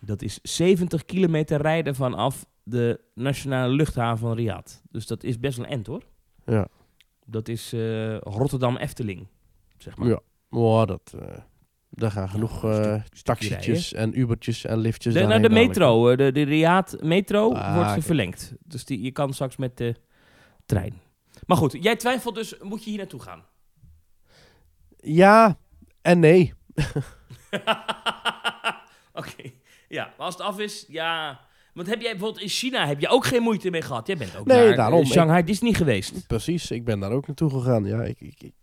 dat 0.00 0.22
is 0.22 0.38
70 0.42 1.04
kilometer 1.04 1.60
rijden 1.60 1.94
vanaf 1.94 2.46
de 2.62 3.00
nationale 3.14 3.72
luchthaven 3.72 4.18
van 4.18 4.36
Riyadh. 4.36 4.72
Dus 4.90 5.06
dat 5.06 5.22
is 5.22 5.38
best 5.38 5.56
wel 5.56 5.66
een 5.66 5.72
end 5.72 5.86
hoor. 5.86 6.02
Ja. 6.46 6.68
Dat 7.26 7.48
is 7.48 7.72
eh, 7.72 8.18
Rotterdam 8.18 8.76
Efteling, 8.76 9.26
zeg 9.76 9.96
maar. 9.96 10.08
Ja. 10.08 10.20
Oh, 10.50 10.86
dat, 10.86 11.14
eh, 11.18 11.36
daar 11.94 12.10
gaan 12.10 12.28
genoeg 12.28 12.64
eh 12.64 12.94
taxietjes 13.22 13.92
en 13.92 14.18
Ubertjes 14.18 14.64
en 14.64 14.78
liftjes. 14.78 15.12
De, 15.14 15.18
nou, 15.20 15.30
daarheen 15.30 15.48
de 15.48 15.54
dadelijk. 15.54 15.78
metro, 15.78 16.08
eh, 16.08 16.16
de, 16.16 16.32
de 16.32 16.42
Riyadh 16.42 17.02
metro 17.02 17.52
Ah, 17.52 17.74
wordt 17.74 18.04
verlengd. 18.04 18.52
Dus 18.64 18.84
die, 18.84 19.02
je 19.02 19.10
kan 19.10 19.32
straks 19.32 19.56
met 19.56 19.76
de 19.76 19.94
trein. 20.66 21.00
Maar 21.46 21.56
goed, 21.56 21.76
jij 21.80 21.96
twijfelt 21.96 22.34
dus, 22.34 22.54
moet 22.60 22.84
je 22.84 22.90
hier 22.90 22.98
naartoe 22.98 23.20
gaan? 23.22 23.44
Ja 24.96 25.58
en 26.02 26.20
nee. 26.20 26.52
Oké, 29.12 29.50
ja. 29.88 30.04
Maar 30.16 30.26
als 30.26 30.34
het 30.34 30.42
af 30.42 30.58
is, 30.58 30.84
ja... 30.88 31.40
Want 31.74 31.86
heb 31.88 32.00
jij 32.00 32.10
bijvoorbeeld 32.10 32.42
in 32.42 32.48
China 32.48 32.86
heb 32.86 33.00
je 33.00 33.08
ook 33.08 33.24
geen 33.26 33.42
moeite 33.42 33.70
mee 33.70 33.82
gehad? 33.82 34.06
Jij 34.06 34.16
bent 34.16 34.36
ook 34.36 34.46
Nee, 34.46 34.56
naar 34.58 34.70
eh, 34.70 34.76
daarom. 34.76 35.04
Shanghai 35.06 35.44
Disney 35.44 35.72
geweest. 35.72 36.26
Precies, 36.26 36.70
ik 36.70 36.84
ben 36.84 37.00
daar 37.00 37.10
ook 37.10 37.26
naartoe 37.26 37.50
gegaan. 37.50 37.84
Ja, 37.84 38.02
ik, 38.02 38.20
ik, 38.20 38.42
ik- 38.42 38.54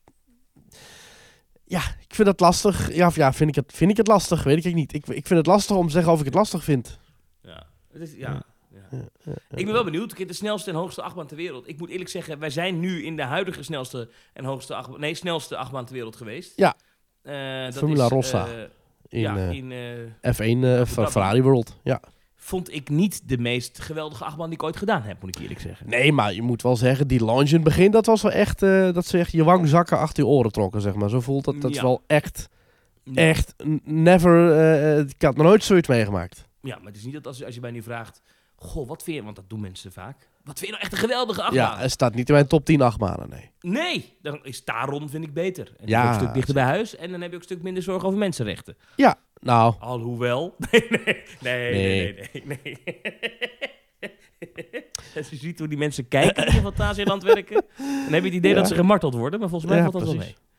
ja, 1.71 1.81
ik 2.07 2.15
vind 2.15 2.27
het 2.27 2.39
lastig. 2.39 2.93
Ja, 2.93 3.07
of 3.07 3.15
ja 3.15 3.33
vind, 3.33 3.49
ik 3.49 3.55
het, 3.55 3.73
vind 3.75 3.91
ik 3.91 3.97
het 3.97 4.07
lastig? 4.07 4.43
Weet 4.43 4.65
ik 4.65 4.73
niet. 4.73 4.93
Ik, 4.93 5.07
ik 5.07 5.27
vind 5.27 5.39
het 5.39 5.45
lastig 5.47 5.75
om 5.75 5.85
te 5.85 5.91
zeggen 5.91 6.11
of 6.11 6.19
ik 6.19 6.25
het 6.25 6.33
lastig 6.33 6.63
vind. 6.63 6.99
Ja. 7.41 7.63
Het 7.93 8.01
is, 8.01 8.13
ja. 8.15 8.17
Ja. 8.17 8.43
ja. 8.69 8.97
Ja, 8.97 9.03
ja, 9.23 9.57
Ik 9.57 9.65
ben 9.65 9.73
wel 9.73 9.83
benieuwd. 9.83 10.17
De 10.27 10.33
snelste 10.33 10.69
en 10.69 10.75
hoogste 10.75 11.01
achtbaan 11.01 11.27
ter 11.27 11.37
wereld. 11.37 11.67
Ik 11.67 11.79
moet 11.79 11.89
eerlijk 11.89 12.09
zeggen, 12.09 12.39
wij 12.39 12.49
zijn 12.49 12.79
nu 12.79 13.03
in 13.05 13.15
de 13.15 13.23
huidige 13.23 13.63
snelste 13.63 14.09
en 14.33 14.45
hoogste 14.45 14.75
achtbaan... 14.75 14.99
Nee, 14.99 15.13
snelste 15.15 15.57
achtbaan 15.57 15.85
ter 15.85 15.93
wereld 15.93 16.15
geweest. 16.15 16.53
Ja. 16.55 16.75
Eh, 17.21 17.63
dat 17.65 17.73
Formula 17.77 18.03
is, 18.03 18.09
Rossa. 18.09 18.47
eh, 18.47 18.53
In 19.09 19.19
ja, 19.19 19.37
eh, 19.37 19.51
in... 19.51 19.71
eh, 20.21 20.33
F1 20.33 20.63
eh, 20.63 20.81
Dhabi. 20.81 21.11
Ferrari 21.11 21.41
World. 21.41 21.77
Ja. 21.83 22.01
Vond 22.43 22.73
ik 22.73 22.89
niet 22.89 23.21
de 23.29 23.37
meest 23.37 23.79
geweldige 23.79 24.23
achtbaan 24.23 24.45
die 24.45 24.57
ik 24.57 24.63
ooit 24.63 24.75
gedaan 24.77 25.01
heb, 25.01 25.21
moet 25.21 25.35
ik 25.35 25.41
eerlijk 25.41 25.59
zeggen. 25.59 25.89
Nee, 25.89 26.11
maar 26.11 26.33
je 26.33 26.41
moet 26.41 26.61
wel 26.61 26.75
zeggen, 26.75 27.07
die 27.07 27.25
launch 27.25 27.47
in 27.47 27.53
het 27.55 27.63
begin, 27.63 27.91
dat 27.91 28.05
was 28.05 28.21
wel 28.21 28.31
echt, 28.31 28.63
eh, 28.63 28.93
dat 28.93 29.05
ze 29.05 29.17
echt 29.17 29.31
je 29.31 29.43
wangzakken 29.43 29.97
achter 29.97 30.23
je 30.23 30.29
oren 30.29 30.51
trokken, 30.51 30.81
zeg 30.81 30.93
maar. 30.93 31.09
Zo 31.09 31.19
voelt 31.19 31.45
dat, 31.45 31.61
dat 31.61 31.71
is 31.71 31.81
wel 31.81 32.03
echt, 32.07 32.49
Ja. 33.03 33.13
echt, 33.13 33.55
never, 33.83 34.51
eh, 34.51 34.99
eh, 34.99 35.07
ik 35.07 35.21
had 35.21 35.35
nog 35.35 35.45
nooit 35.45 35.63
zoiets 35.63 35.87
meegemaakt. 35.87 36.47
Ja, 36.61 36.75
maar 36.77 36.87
het 36.87 36.95
is 36.95 37.03
niet 37.03 37.13
dat 37.13 37.27
als, 37.27 37.43
als 37.45 37.55
je 37.55 37.61
mij 37.61 37.71
nu 37.71 37.81
vraagt... 37.83 38.21
Goh, 38.55 38.87
wat 38.87 39.03
vind 39.03 39.17
je... 39.17 39.23
Want 39.23 39.35
dat 39.35 39.49
doen 39.49 39.59
mensen 39.59 39.91
vaak. 39.91 40.29
Wat 40.43 40.59
vind 40.59 40.65
je 40.65 40.71
nou 40.71 40.81
echt 40.81 40.91
een 40.91 40.97
geweldige 40.97 41.41
achtbaan? 41.41 41.75
Ja, 41.75 41.81
het 41.81 41.91
staat 41.91 42.15
niet 42.15 42.27
in 42.27 42.33
mijn 42.33 42.47
top 42.47 42.65
10 42.65 42.81
achtbanen, 42.81 43.29
nee. 43.29 43.51
Nee, 43.61 44.17
dan 44.21 44.39
is 44.43 44.63
Taron 44.63 45.09
vind 45.09 45.23
ik 45.23 45.33
beter. 45.33 45.73
En 45.77 45.87
Ja, 45.87 46.07
een 46.09 46.19
stuk 46.19 46.33
dichter 46.33 46.53
bij 46.53 46.63
huis 46.63 46.95
en 46.95 47.11
dan 47.11 47.21
heb 47.21 47.29
je 47.29 47.35
ook 47.35 47.41
een 47.41 47.47
stuk 47.49 47.61
minder 47.63 47.83
zorgen 47.83 48.07
over 48.07 48.19
mensenrechten. 48.19 48.77
Ja, 48.95 49.17
nou, 49.41 49.73
Alhoewel. 49.79 50.55
Nee, 50.71 50.83
nee, 50.89 51.01
nee, 51.01 51.13
Nee. 51.41 52.13
nee, 52.45 52.45
nee. 52.45 52.57
nee, 52.63 52.77
Als 55.17 55.29
je 55.29 55.35
ziet 55.35 55.59
hoe 55.59 55.67
die 55.67 55.77
mensen 55.77 56.07
kijken 56.07 56.45
die 56.45 56.55
in 56.55 56.61
Fantasieland 56.71 57.23
werken, 57.23 57.63
dan 57.77 58.13
heb 58.13 58.19
je 58.23 58.27
het 58.27 58.33
idee 58.33 58.51
Ja. 58.51 58.57
dat 58.57 58.67
ze 58.67 58.75
gemarteld 58.75 59.13
worden, 59.13 59.39
maar 59.39 59.49
volgens 59.49 59.71
mij 59.71 59.79
Ja, 59.81 59.89
valt 59.91 60.05
dat 60.05 60.15
precies. 60.15 60.19
wel 60.33 60.35
mee. 60.35 60.49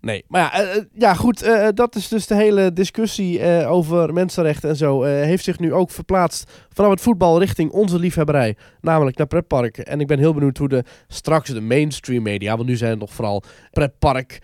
Nee. 0.00 0.24
Maar 0.28 0.40
ja, 0.40 0.52
eh, 0.52 0.76
eh, 0.76 0.84
ja 0.92 1.14
goed, 1.14 1.42
eh, 1.42 1.68
dat 1.74 1.94
is 1.94 2.08
dus 2.08 2.26
de 2.26 2.34
hele 2.34 2.72
discussie 2.72 3.66
over 3.66 4.12
mensenrechten 4.12 4.68
en 4.68 4.76
zo. 4.76 5.02
heeft 5.02 5.44
zich 5.44 5.58
nu 5.58 5.72
ook 5.72 5.90
verplaatst 5.90 6.50
vanaf 6.72 6.90
het 6.90 7.00
voetbal 7.00 7.38
richting 7.38 7.70
onze 7.70 7.98
liefhebberij, 7.98 8.56
namelijk 8.80 9.16
naar 9.16 9.26
pretparken. 9.26 9.86
En 9.86 10.00
ik 10.00 10.06
ben 10.06 10.18
heel 10.18 10.34
benieuwd 10.34 10.58
hoe 10.58 10.68
de 10.68 10.84
straks 11.08 11.50
de 11.50 11.60
mainstream 11.60 12.22
media, 12.22 12.56
want 12.56 12.68
nu 12.68 12.76
zijn 12.76 12.90
het 12.90 13.00
nog 13.00 13.12
vooral 13.12 13.42
pretpark, 13.70 14.38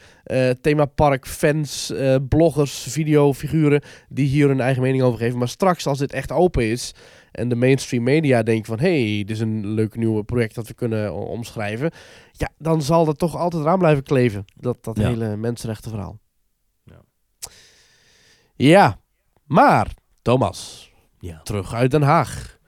themapark, 0.61 1.27
fans, 1.27 1.93
bloggers, 2.29 2.87
videofiguren 2.89 3.83
die 4.09 4.27
hier 4.27 4.49
hun 4.49 4.61
eigen 4.61 4.83
mening 4.83 5.03
over 5.03 5.19
geven. 5.19 5.39
Maar 5.39 5.49
straks 5.49 5.87
als 5.87 5.99
dit 5.99 6.13
echt 6.13 6.33
open 6.33 6.71
is 6.71 6.95
en 7.33 7.49
de 7.49 7.55
mainstream 7.55 8.03
media 8.03 8.43
denken 8.43 8.65
van 8.67 8.79
hé, 8.81 9.05
hey, 9.15 9.19
dit 9.25 9.31
is 9.31 9.41
een 9.41 9.67
leuk 9.67 9.97
nieuw 9.97 10.23
project 10.23 10.55
dat 10.55 10.67
we 10.69 10.75
kunnen 10.75 11.15
omschrijven. 11.15 11.91
Ja, 12.33 12.49
dan 12.59 12.83
zal 12.83 13.05
dat 13.05 13.19
toch 13.19 13.37
altijd 13.37 13.63
eraan 13.63 13.79
blijven 13.79 14.03
kleven. 14.03 14.45
Dat, 14.55 14.85
dat 14.85 14.97
Ja. 14.97 15.09
hele 15.09 15.37
mensenrechtenverhaal. 15.37 16.19
Ja. 16.85 17.01
Ja, 18.57 19.01
maar 19.47 19.95
Thomas, 20.23 20.91
Ja. 21.19 21.41
terug 21.43 21.75
uit 21.75 21.91
Den 21.91 22.03
Haag. 22.03 22.59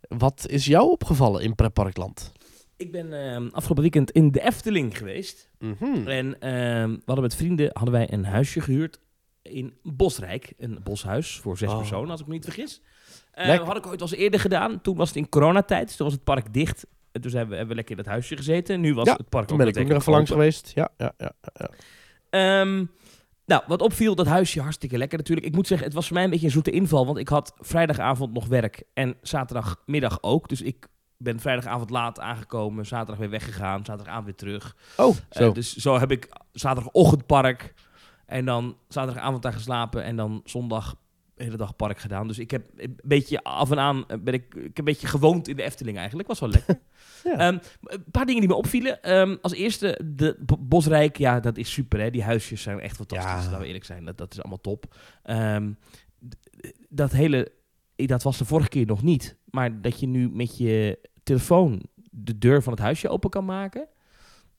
Wat 0.00 0.46
is 0.48 0.64
jou 0.64 0.90
opgevallen 0.90 1.42
in 1.42 1.54
Pretparkland? 1.54 2.32
Ik 2.76 2.92
ben 2.92 3.12
ehm, 3.32 3.46
afgelopen 3.50 3.82
weekend 3.82 4.10
in 4.10 4.30
de 4.30 4.40
Efteling 4.42 4.98
geweest. 4.98 5.50
Mhm. 5.58 6.08
En 6.08 6.40
ehm, 6.40 6.90
we 6.90 7.02
hadden 7.04 7.24
met 7.24 7.34
vrienden 7.34 7.70
hadden 7.72 7.92
wij 7.94 8.12
een 8.12 8.24
huisje 8.24 8.60
gehuurd 8.60 9.00
in 9.42 9.74
Bosrijk. 9.82 10.52
Een 10.58 10.80
boshuis 10.82 11.38
voor 11.38 11.58
zes 11.58 11.70
Oh. 11.70 11.76
personen, 11.78 12.10
als 12.10 12.20
ik 12.20 12.26
me 12.26 12.32
niet 12.32 12.44
vergis. 12.44 12.82
Lekker. 13.44 13.66
had 13.66 13.76
ik 13.76 13.86
ooit 13.86 14.00
wel 14.00 14.08
eens 14.08 14.18
eerder 14.18 14.40
gedaan. 14.40 14.80
Toen 14.80 14.96
was 14.96 15.08
het 15.08 15.16
in 15.16 15.28
coronatijd, 15.28 15.86
dus 15.86 15.96
toen 15.96 16.06
was 16.06 16.14
het 16.14 16.24
park 16.24 16.52
dicht. 16.52 16.86
En 17.12 17.20
toen 17.20 17.30
zijn 17.30 17.44
we, 17.48 17.50
hebben 17.50 17.68
we 17.68 17.74
lekker 17.74 17.96
in 17.96 18.02
dat 18.02 18.12
huisje 18.12 18.36
gezeten. 18.36 18.80
Nu 18.80 18.94
was 18.94 19.06
Ja, 19.06 19.14
het 19.16 19.28
park 19.28 19.46
Toen 19.46 19.56
ben 19.56 19.66
ik 19.66 19.76
ook 19.78 19.86
nog 19.86 19.98
even 20.00 20.12
langs 20.12 20.30
geweest. 20.30 20.72
Ja, 20.74 20.88
ja, 20.96 21.12
ja. 21.18 21.32
ja. 21.54 21.70
Ehm, 22.30 22.84
nou, 23.46 23.62
wat 23.66 23.82
opviel, 23.82 24.14
dat 24.14 24.26
huisje 24.26 24.60
hartstikke 24.60 24.98
lekker 24.98 25.18
natuurlijk. 25.18 25.46
Ik 25.46 25.54
moet 25.54 25.66
zeggen, 25.66 25.86
het 25.86 25.96
was 25.96 26.06
voor 26.06 26.14
mij 26.14 26.24
een 26.24 26.30
beetje 26.30 26.46
een 26.46 26.52
zoete 26.52 26.70
inval. 26.70 27.06
Want 27.06 27.18
ik 27.18 27.28
had 27.28 27.52
vrijdagavond 27.58 28.32
nog 28.32 28.46
werk 28.46 28.82
en 28.94 29.16
zaterdagmiddag 29.22 30.18
ook. 30.20 30.48
Dus 30.48 30.62
ik 30.62 30.86
ben 31.18 31.40
vrijdagavond 31.40 31.90
laat 31.90 32.20
aangekomen, 32.20 32.86
zaterdag 32.86 33.18
weer 33.18 33.30
weggegaan, 33.30 33.84
zaterdagavond 33.84 34.24
weer 34.24 34.34
terug. 34.34 34.76
Oh, 34.96 35.16
Eh, 35.28 35.42
zo. 35.42 35.52
dus 35.52 35.74
zo 35.76 35.98
heb 35.98 36.10
ik 36.10 36.28
zaterdagochtend 36.52 37.26
park 37.26 37.74
en 38.26 38.44
dan 38.44 38.76
zaterdagavond 38.88 39.42
daar 39.42 39.52
geslapen 39.52 40.02
en 40.04 40.16
dan 40.16 40.40
zondag 40.44 40.94
hele 41.36 41.56
dag 41.56 41.76
park 41.76 41.98
gedaan. 41.98 42.26
Dus 42.28 42.38
ik 42.38 42.50
heb 42.50 42.66
een 42.76 42.98
beetje 43.02 43.42
af 43.42 43.70
en 43.70 43.78
aan 43.78 44.04
eh, 44.08 44.18
ben 44.18 44.34
ik, 44.34 44.54
ik 44.54 44.62
heb 44.62 44.78
een 44.78 44.84
beetje 44.84 45.06
gewoond 45.06 45.48
in 45.48 45.56
de 45.56 45.62
Efteling 45.62 45.96
eigenlijk. 45.96 46.28
Was 46.28 46.40
wel 46.40 46.48
lekker. 46.48 46.78
Ja. 47.24 47.32
Ehm, 47.38 47.58
een 47.82 48.04
paar 48.10 48.26
dingen 48.26 48.40
die 48.40 48.50
me 48.50 48.54
opvielen. 48.56 49.02
Ehm, 49.02 49.36
als 49.42 49.52
eerste, 49.52 50.00
de 50.04 50.36
Bosrijk, 50.58 51.16
ja, 51.18 51.40
dat 51.40 51.56
is 51.56 51.72
super 51.72 52.00
hè. 52.00 52.10
Die 52.10 52.22
huisjes 52.22 52.62
zijn 52.62 52.80
echt 52.80 52.96
fantastisch, 52.96 53.30
Ja. 53.30 53.42
laten 53.44 53.58
we 53.60 53.66
eerlijk 53.66 53.84
zijn. 53.84 54.04
Dat, 54.04 54.18
dat 54.18 54.32
is 54.32 54.38
allemaal 54.38 54.60
top. 54.60 54.94
Ehm, 55.22 55.72
dat 56.88 57.12
hele, 57.12 57.52
dat 57.96 58.22
was 58.22 58.38
de 58.38 58.44
vorige 58.44 58.68
keer 58.68 58.86
nog 58.86 59.02
niet. 59.02 59.36
Maar 59.50 59.80
dat 59.80 60.00
je 60.00 60.06
nu 60.06 60.28
met 60.30 60.58
je 60.58 60.98
telefoon 61.22 61.82
de 62.10 62.38
deur 62.38 62.62
van 62.62 62.72
het 62.72 62.82
huisje 62.82 63.08
open 63.08 63.30
kan 63.30 63.44
maken. 63.44 63.88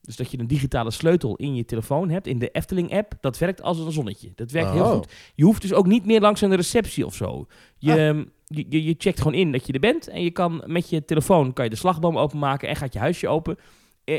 Dus 0.08 0.16
dat 0.16 0.30
je 0.30 0.38
een 0.38 0.46
digitale 0.46 0.90
sleutel 0.90 1.36
in 1.36 1.54
je 1.54 1.64
telefoon 1.64 2.10
hebt, 2.10 2.26
in 2.26 2.38
de 2.38 2.48
Efteling-app. 2.50 3.12
Dat 3.20 3.38
werkt 3.38 3.62
als 3.62 3.78
een 3.78 3.92
zonnetje. 3.92 4.32
Dat 4.34 4.50
werkt 4.50 4.70
heel 4.70 4.82
Oh. 4.84 4.90
goed. 4.92 5.12
Je 5.34 5.44
hoeft 5.44 5.62
dus 5.62 5.72
ook 5.72 5.86
niet 5.86 6.04
meer 6.06 6.20
langs 6.20 6.40
een 6.40 6.56
receptie 6.56 7.06
of 7.06 7.14
zo. 7.14 7.46
Je, 7.78 7.92
Ah. 7.92 8.08
ehm, 8.08 8.24
je, 8.46 8.64
je, 8.68 8.84
je 8.84 8.94
checkt 8.98 9.18
gewoon 9.18 9.34
in 9.34 9.52
dat 9.52 9.66
je 9.66 9.72
er 9.72 9.80
bent. 9.80 10.08
En 10.08 10.22
je 10.22 10.30
kan 10.30 10.62
met 10.66 10.90
je 10.90 11.04
telefoon 11.04 11.52
kan 11.52 11.64
je 11.64 11.70
de 11.70 11.76
slagboom 11.76 12.18
openmaken 12.18 12.68
en 12.68 12.76
gaat 12.76 12.92
je 12.92 12.98
huisje 12.98 13.28
open. 13.28 13.56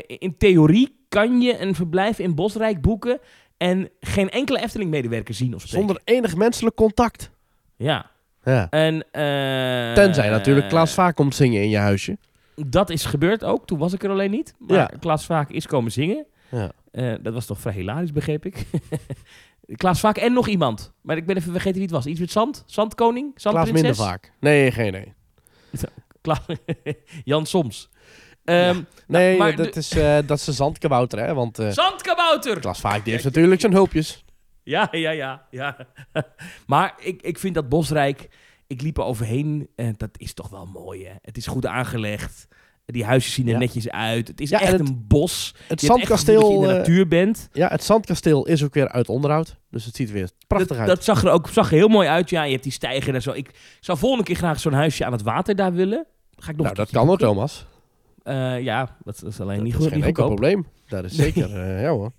In 0.06 0.34
theorie 0.38 0.96
kan 1.08 1.40
je 1.40 1.60
een 1.60 1.74
verblijf 1.74 2.18
in 2.18 2.34
Bosrijk 2.34 2.80
boeken 2.80 3.18
en 3.56 3.88
geen 4.00 4.30
enkele 4.30 4.62
Efteling-medewerker 4.62 5.34
zien 5.34 5.54
of 5.54 5.60
spreken. 5.60 5.78
Zonder 5.86 6.02
enig 6.04 6.36
menselijk 6.36 6.76
contact. 6.76 7.30
Ja. 7.76 8.10
Ja. 8.44 8.66
En, 8.70 8.94
eh, 9.10 9.92
Tenzij 9.94 10.30
natuurlijk 10.30 10.68
Klaas 10.68 10.94
Vaak 10.94 11.16
komt 11.16 11.34
zingen 11.34 11.62
in 11.62 11.68
je 11.70 11.76
huisje. 11.78 12.18
Dat 12.54 12.90
is 12.90 13.04
gebeurd 13.04 13.44
ook. 13.44 13.66
Toen 13.66 13.78
was 13.78 13.92
ik 13.92 14.02
er 14.02 14.10
alleen 14.10 14.30
niet. 14.30 14.54
Maar 14.58 14.76
Ja. 14.76 14.90
Klaas 15.00 15.26
Vaak 15.26 15.50
is 15.50 15.66
komen 15.66 15.92
zingen. 15.92 16.26
Ja. 16.50 16.70
Eh, 16.92 17.14
dat 17.22 17.34
was 17.34 17.46
toch 17.46 17.58
vrij 17.60 17.74
hilarisch, 17.74 18.12
begreep 18.12 18.44
ik. 18.46 18.66
Klaas 19.76 20.00
Vaak 20.00 20.16
en 20.16 20.32
nog 20.32 20.48
iemand. 20.48 20.92
Maar 21.02 21.16
ik 21.16 21.26
ben 21.26 21.36
even 21.36 21.50
vergeten 21.52 21.74
wie 21.74 21.82
het 21.82 21.90
was. 21.90 22.06
Iets 22.06 22.20
met 22.20 22.30
zand? 22.30 22.62
Zandkoning? 22.66 23.34
Klaas 23.34 23.42
Zandprinses? 23.54 23.82
minder 23.82 24.04
vaak. 24.06 24.32
Nee, 24.40 24.70
geen 24.70 24.92
nee. 24.92 25.14
Kla- 26.22 26.42
Jan 27.24 27.46
Soms. 27.46 27.88
Ehm, 28.44 28.82
Nee, 29.06 29.38
maar 29.38 29.56
dat, 29.56 29.72
de- 29.72 29.78
is, 29.78 29.90
eh, 29.92 30.18
dat 30.26 30.38
is 30.38 30.46
een 30.46 30.52
zandkabouter, 30.54 31.18
hè. 31.18 31.34
Want 31.34 31.58
eh 31.58 31.68
Zandkabouter! 31.70 32.60
Klaas 32.60 32.80
Vaak 32.80 33.04
die 33.04 33.12
heeft 33.12 33.24
natuurlijk 33.24 33.60
zijn 33.60 33.72
hulpjes. 33.72 34.24
Ja, 34.62 34.88
ja, 34.90 35.10
ja. 35.10 35.46
ja. 35.50 35.76
maar 36.66 36.94
ik, 36.98 37.22
ik 37.22 37.38
vind 37.38 37.54
dat 37.54 37.68
Bosrijk... 37.68 38.28
Ik 38.70 38.82
liep 38.82 38.96
er 38.98 39.04
overheen. 39.04 39.68
En 39.76 39.94
dat 39.96 40.10
is 40.16 40.34
toch 40.34 40.48
wel 40.48 40.66
mooi, 40.66 41.04
hè? 41.06 41.12
Het 41.22 41.36
is 41.36 41.46
goed 41.46 41.66
aangelegd. 41.66 42.46
Die 42.86 43.04
huisjes 43.04 43.34
zien 43.34 43.46
er 43.46 43.52
Ja. 43.52 43.58
netjes 43.58 43.88
uit. 43.90 44.28
Het 44.28 44.40
is 44.40 44.50
Ja, 44.50 44.60
echt 44.60 44.72
het- 44.72 44.80
een 44.80 45.04
bos. 45.08 45.54
Het 45.68 45.80
Je 45.80 45.86
zandkasteel, 45.86 46.50
in 46.52 46.60
de 46.60 46.66
eh, 46.68 46.76
natuur 46.76 47.08
bent. 47.08 47.48
ja, 47.52 47.68
het 47.68 47.84
zandkasteel 47.84 48.46
is 48.46 48.64
ook 48.64 48.74
weer 48.74 48.88
uit 48.88 49.08
onderhoud. 49.08 49.56
Dus 49.70 49.84
het 49.84 49.94
ziet 49.96 50.08
er 50.08 50.14
weer 50.14 50.30
prachtig 50.46 50.68
dat, 50.68 50.78
uit. 50.78 50.86
dat 50.88 51.04
zag 51.04 51.24
er 51.24 51.30
ook 51.30 51.48
zag 51.48 51.70
er 51.70 51.76
heel 51.76 51.88
mooi 51.88 52.08
uit. 52.08 52.30
Ja, 52.30 52.42
je 52.42 52.50
hebt 52.52 52.62
die 52.62 52.72
stijger 52.72 53.14
en 53.14 53.22
zo. 53.22 53.32
Ik 53.32 53.50
zou 53.80 53.98
volgende 53.98 54.24
keer 54.24 54.36
graag 54.36 54.60
zo'n 54.60 54.72
huisje 54.72 55.04
aan 55.04 55.12
het 55.12 55.22
water 55.22 55.56
daar 55.56 55.72
willen. 55.72 56.06
Ga 56.36 56.50
ik 56.50 56.56
nog 56.56 56.64
nou, 56.64 56.76
dat 56.78 56.90
kan 56.90 57.06
hoor. 57.06 57.18
Thomas. 57.18 57.66
Eh, 58.22 58.60
ja, 58.62 58.96
dat 59.04 59.22
is 59.26 59.40
alleen 59.40 59.54
Dat 59.56 59.64
niet 59.64 59.72
is 59.74 59.78
goed. 59.78 59.88
geen 59.88 59.96
Niet 59.98 60.06
enkel 60.06 60.26
probleem. 60.26 60.66
Dat 60.90 61.04
is 61.04 61.14
zeker, 61.14 61.56
eh, 61.62 61.82
ja 61.82 61.88
hoor. 61.90 62.12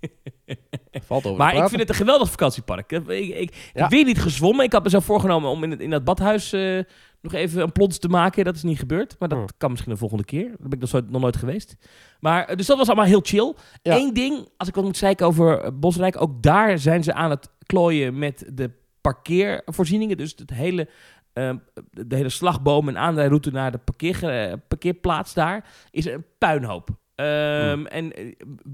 Valt 0.92 1.24
over 1.26 1.38
Maar 1.38 1.54
ik 1.54 1.68
vind 1.68 1.80
het 1.80 1.88
een 1.88 1.94
geweldig 1.94 2.30
vakantiepark. 2.30 2.92
Ik, 2.92 3.08
ik, 3.08 3.28
ik 3.34 3.70
Ja. 3.74 3.80
heb 3.82 3.90
weer 3.90 4.04
niet 4.04 4.20
gezwommen. 4.20 4.64
Ik 4.64 4.72
had 4.72 4.82
mezelf 4.84 5.04
voorgenomen 5.04 5.50
om 5.50 5.64
in, 5.64 5.70
het, 5.70 5.80
in 5.80 5.90
dat 5.90 6.04
badhuis 6.04 6.52
eh, 6.52 6.78
nog 7.20 7.32
even 7.32 7.62
een 7.62 7.72
plons 7.72 7.98
te 7.98 8.08
maken. 8.08 8.44
Dat 8.44 8.54
is 8.56 8.62
niet 8.62 8.78
gebeurd. 8.78 9.16
Maar 9.18 9.28
dat 9.28 9.38
Oh. 9.38 9.44
kan 9.56 9.70
misschien 9.70 9.92
de 9.92 9.98
volgende 9.98 10.24
keer. 10.24 10.44
Daar 10.58 10.68
ben 10.68 10.80
ik 10.80 10.92
nog, 11.10 11.20
nooit 11.20 11.36
geweest. 11.36 11.76
Maar, 12.20 12.44
eh, 12.44 12.56
dus 12.56 12.66
dat 12.66 12.76
was 12.78 12.86
allemaal 12.86 13.04
heel 13.04 13.20
chill. 13.22 13.54
Ja. 13.82 13.96
Eén 13.96 14.14
ding, 14.14 14.48
als 14.56 14.68
ik 14.68 14.74
wat 14.74 14.84
moet 14.84 14.96
zeiken 14.96 15.26
over 15.26 15.60
eh, 15.60 15.70
Bosrijk. 15.74 16.20
Ook 16.20 16.42
daar 16.42 16.78
zijn 16.78 17.02
ze 17.04 17.12
aan 17.14 17.30
het 17.30 17.48
klooien 17.66 18.18
met 18.18 18.44
de 18.52 18.70
parkeervoorzieningen. 19.00 20.16
Dus 20.16 20.34
het 20.36 20.50
hele, 20.50 20.88
eh, 21.32 21.54
de 21.90 22.16
hele 22.16 22.28
slagboom 22.28 22.88
en 22.88 22.98
aanrijroute 22.98 23.50
naar 23.50 23.72
de 23.72 23.78
parkeer, 23.78 24.24
eh, 24.28 24.52
parkeerplaats 24.68 25.34
daar 25.34 25.64
is 25.90 26.04
een 26.04 26.24
puinhoop. 26.38 26.88
Ehm, 27.14 27.72
Hmm. 27.72 27.86
En 27.86 28.12
eh, 28.12 28.32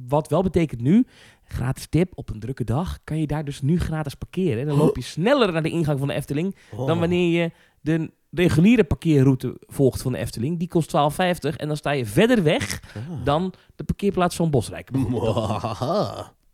wat 0.09 0.29
wel 0.29 0.43
betekent 0.43 0.81
nu, 0.81 1.07
gratis 1.45 1.87
tip, 1.87 2.13
op 2.15 2.31
een 2.31 2.41
drukke 2.41 2.65
dag 2.65 2.99
kan 3.05 3.19
je 3.21 3.27
daar 3.27 3.45
dus 3.45 3.61
nu 3.61 3.79
gratis 3.81 4.15
parkeren. 4.15 4.67
Dan 4.67 4.77
loop 4.77 4.97
je 4.97 5.03
sneller 5.03 5.53
naar 5.53 5.63
de 5.63 5.71
ingang 5.71 5.99
van 5.99 6.09
de 6.09 6.15
Efteling 6.15 6.57
dan 6.71 6.91
Oh. 6.91 6.99
wanneer 6.99 7.43
je 7.43 7.51
de 7.81 8.11
reguliere 8.31 8.85
parkeerroute 8.85 9.57
volgt 9.61 10.03
van 10.03 10.13
de 10.13 10.19
Efteling. 10.19 10.59
Die 10.59 10.69
kost 10.69 10.89
12,50 10.89 11.57
en 11.57 11.67
dan 11.69 11.77
sta 11.77 11.91
je 11.91 12.07
verder 12.07 12.43
weg 12.43 12.83
Ah. 12.97 13.25
dan 13.25 13.55
de 13.77 13.85
parkeerplaats 13.85 14.37
van 14.37 14.51
Bosrijk. 14.51 14.91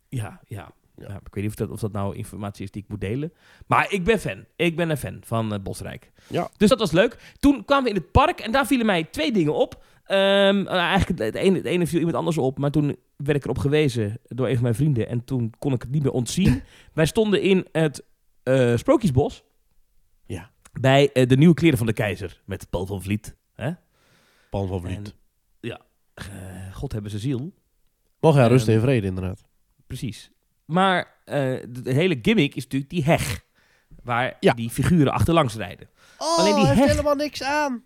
Ja. 0.08 0.40
Ja. 0.48 0.72
ja. 0.96 1.14
Ik 1.24 1.34
weet 1.34 1.42
niet 1.44 1.46
of 1.46 1.54
dat, 1.54 1.70
of 1.70 1.80
dat 1.80 1.92
nou 1.92 2.16
informatie 2.16 2.64
is 2.64 2.70
die 2.70 2.82
ik 2.82 2.88
moet 2.88 3.00
delen. 3.00 3.32
Maar 3.66 3.92
ik 3.92 4.04
ben 4.04 4.18
fan. 4.20 4.44
Ik 4.56 4.76
ben 4.76 4.90
een 4.90 4.96
fan 4.96 5.18
van 5.24 5.52
eh, 5.54 5.60
Bosrijk. 5.60 6.12
Ja. 6.28 6.48
Dus 6.56 6.68
dat 6.68 6.78
was 6.78 6.90
leuk. 6.92 7.34
Toen 7.38 7.64
kwamen 7.64 7.84
we 7.84 7.90
in 7.90 7.96
het 7.96 8.10
park 8.10 8.40
en 8.40 8.52
daar 8.52 8.66
vielen 8.66 8.86
mij 8.86 9.04
twee 9.04 9.32
dingen 9.32 9.54
op. 9.54 9.82
Eh, 10.04 10.66
eigenlijk 10.68 11.18
het 11.20 11.34
ene, 11.34 11.56
het 11.56 11.64
ene 11.66 11.86
viel 11.86 11.98
iemand 11.98 12.16
anders 12.16 12.38
op, 12.38 12.58
maar 12.58 12.70
toen 12.70 12.96
werd 13.16 13.36
ik 13.38 13.44
erop 13.44 13.58
gewezen 13.58 14.18
door 14.28 14.46
een 14.48 14.54
van 14.54 14.62
mijn 14.62 14.74
vrienden 14.74 15.08
en 15.08 15.24
toen 15.24 15.52
kon 15.58 15.72
ik 15.72 15.82
het 15.82 15.90
niet 15.90 16.02
meer 16.02 16.12
ontzien. 16.12 16.62
Wij 16.92 17.06
stonden 17.06 17.42
in 17.42 17.66
het 17.72 18.04
eh, 18.42 18.76
Sprookjesbos. 18.76 19.44
Ja. 20.26 20.50
Bij 20.80 21.12
eh, 21.12 21.26
de 21.28 21.36
nieuwe 21.36 21.54
kleren 21.54 21.78
van 21.78 21.86
de 21.86 21.92
keizer 21.92 22.42
met 22.44 22.70
Paul 22.70 22.86
van 22.86 23.02
Vliet. 23.02 23.36
Hè? 23.54 23.70
Paul 24.50 24.66
van 24.66 24.80
Vliet. 24.80 24.96
En, 24.96 25.04
ja, 25.60 25.80
eh, 26.14 26.26
God 26.74 26.92
hebben 26.92 27.10
ze 27.10 27.18
ziel. 27.18 27.52
Mogen 28.20 28.40
hij 28.40 28.48
rusten 28.48 28.72
Ehm, 28.74 28.82
in 28.82 28.88
vrede, 28.88 29.06
inderdaad. 29.06 29.44
Precies. 29.86 30.30
Maar 30.64 31.14
de, 31.24 31.66
de 31.82 31.92
hele 31.92 32.18
gimmick 32.22 32.54
is 32.54 32.62
natuurlijk 32.62 32.90
die 32.90 33.04
heg. 33.04 33.42
Waar 34.02 34.36
Ja. 34.40 34.52
die 34.52 34.70
figuren 34.70 35.12
achterlangs 35.12 35.54
rijden. 35.54 35.88
Oh, 36.18 36.38
Alleen 36.38 36.54
die 36.54 36.66
heg- 36.66 36.88
helemaal 36.88 37.14
niks 37.14 37.42
aan. 37.42 37.82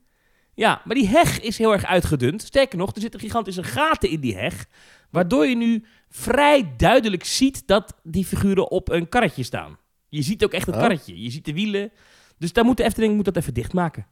Ja, 0.59 0.83
maar 0.85 0.95
die 0.95 1.09
heg 1.09 1.41
is 1.41 1.59
heel 1.59 1.73
erg 1.73 1.85
uitgedund. 1.85 2.43
Sterker 2.43 2.79
nog, 2.79 2.95
er 2.95 3.01
zitten 3.01 3.21
gigantische 3.21 3.63
gaten 3.63 4.11
in 4.11 4.21
die 4.21 4.37
heg. 4.37 4.67
Waardoor 5.11 5.47
je 5.47 5.57
nu 5.57 5.85
vrij 6.09 6.73
duidelijk 6.77 7.25
ziet 7.25 7.67
dat 7.67 7.95
die 8.03 8.25
figuren 8.25 8.71
op 8.71 8.89
een 8.91 9.09
karretje 9.09 9.43
staan. 9.43 9.79
Je 10.09 10.23
ziet 10.23 10.45
ook 10.45 10.53
echt 10.53 10.67
het 10.67 10.75
Oh. 10.75 10.81
karretje. 10.81 11.23
Je 11.23 11.31
ziet 11.31 11.45
de 11.45 11.53
wielen. 11.53 11.93
Dus 12.39 12.53
daar 12.53 12.65
moet 12.65 12.77
de 12.77 12.85
Efteling 12.85 13.15
moet 13.15 13.25
dat 13.25 13.37
even 13.37 13.55
dichtmaken. 13.55 14.07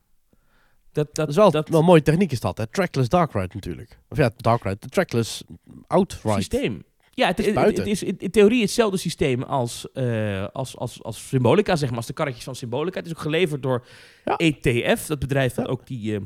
Dat, 0.93 1.07
dat, 1.07 1.15
Dat 1.15 1.29
is 1.29 1.37
wel, 1.37 1.51
dat 1.51 1.69
wel 1.69 1.79
een 1.81 1.85
mooie 1.87 2.03
techniek 2.03 2.33
is 2.33 2.41
dat, 2.41 2.59
hè? 2.59 2.67
Trackless 2.67 3.09
dark 3.09 3.33
ride 3.33 3.55
natuurlijk. 3.55 3.99
Of 4.09 4.17
ja, 4.17 4.31
dark 4.37 4.63
ride, 4.63 4.77
de 4.81 4.89
trackless 4.89 5.43
outright. 5.87 6.35
systeem. 6.37 6.85
Ja, 7.11 7.27
het, 7.27 7.39
is 7.39 7.47
het- 7.47 7.55
het- 7.55 7.65
buiten. 7.65 7.83
het 7.85 7.93
is 7.93 8.03
in 8.03 8.31
theorie 8.31 8.61
hetzelfde 8.63 8.97
systeem 8.97 9.43
als, 9.43 9.93
eh, 9.93 10.47
als, 10.53 10.77
als, 10.77 11.03
als 11.03 11.29
Symbolica, 11.29 11.77
zeg 11.77 11.89
maar, 11.89 11.99
als 11.99 12.07
de 12.07 12.13
karretjes 12.13 12.45
van 12.45 12.55
Symbolica. 12.55 12.97
Het 12.99 13.07
is 13.07 13.13
ook 13.15 13.21
geleverd 13.21 13.63
door 13.63 13.87
Ja. 14.25 14.37
ETF, 14.37 15.07
dat 15.07 15.19
bedrijf 15.19 15.55
dat 15.55 15.65
Ja. 15.67 15.71
ook 15.71 15.87
die 15.87 16.15
eh, 16.15 16.21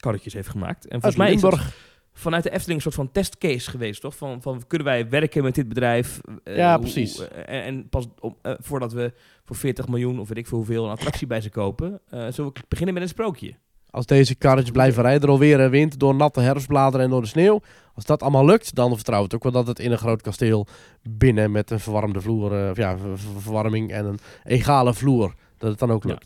karretjes 0.00 0.32
heeft 0.32 0.48
gemaakt. 0.48 0.84
En 0.86 1.00
volgens 1.00 1.16
mij 1.16 1.32
is 1.32 1.42
Limburg. 1.42 1.76
vanuit 2.12 2.42
de 2.42 2.50
Efteling 2.50 2.76
een 2.76 2.82
soort 2.82 2.94
van 2.94 3.12
testcase 3.12 3.70
geweest, 3.70 4.00
toch? 4.00 4.16
Van, 4.16 4.42
van 4.42 4.62
kunnen 4.66 4.86
wij 4.86 5.08
werken 5.08 5.42
met 5.42 5.54
dit 5.54 5.68
bedrijf? 5.68 6.20
Eh, 6.44 6.56
Ja, 6.56 6.70
hoe- 6.72 6.80
precies. 6.80 7.28
eh, 7.28 7.56
en, 7.56 7.62
en 7.64 7.88
pas 7.88 8.06
om, 8.20 8.36
eh, 8.42 8.52
voordat 8.58 8.92
we 8.92 9.12
voor 9.44 9.56
40 9.56 9.88
miljoen 9.88 10.18
of 10.20 10.28
weet 10.28 10.38
ik 10.38 10.46
veel 10.46 10.58
hoeveel 10.58 10.84
een 10.84 10.90
attractie 10.90 11.26
bij 11.26 11.40
ze 11.40 11.50
kopen, 11.50 12.00
eh, 12.08 12.26
zullen 12.30 12.52
we 12.52 12.60
beginnen 12.68 12.94
met 12.94 13.02
een 13.02 13.08
sprookje. 13.08 13.54
Als 13.90 14.06
deze 14.06 14.34
karretjes 14.34 14.70
blijven 14.70 15.02
rijden 15.02 15.28
alweer 15.28 15.60
en 15.60 15.70
wind 15.70 15.98
door 15.98 16.14
natte 16.14 16.40
herfstbladeren 16.40 17.04
en 17.04 17.10
door 17.10 17.20
de 17.20 17.26
sneeuw. 17.26 17.60
Als 17.94 18.04
dat 18.04 18.22
allemaal 18.22 18.44
lukt, 18.44 18.74
dan 18.74 18.94
vertrouw 18.94 19.24
ik 19.24 19.34
ook 19.34 19.42
wel 19.42 19.52
dat 19.52 19.66
het 19.66 19.78
in 19.78 19.92
een 19.92 19.98
groot 19.98 20.22
kasteel 20.22 20.66
binnen 21.02 21.50
met 21.50 21.70
een 21.70 21.80
verwarmde 21.80 22.20
vloer, 22.20 22.70
of 22.70 22.76
ja, 22.76 22.98
ver- 22.98 23.18
ver- 23.18 23.40
verwarming 23.40 23.90
en 23.92 24.04
een 24.04 24.18
egale 24.44 24.94
vloer, 24.94 25.34
dat 25.58 25.70
het 25.70 25.78
dan 25.78 25.90
ook 25.90 26.04
Ja. 26.04 26.18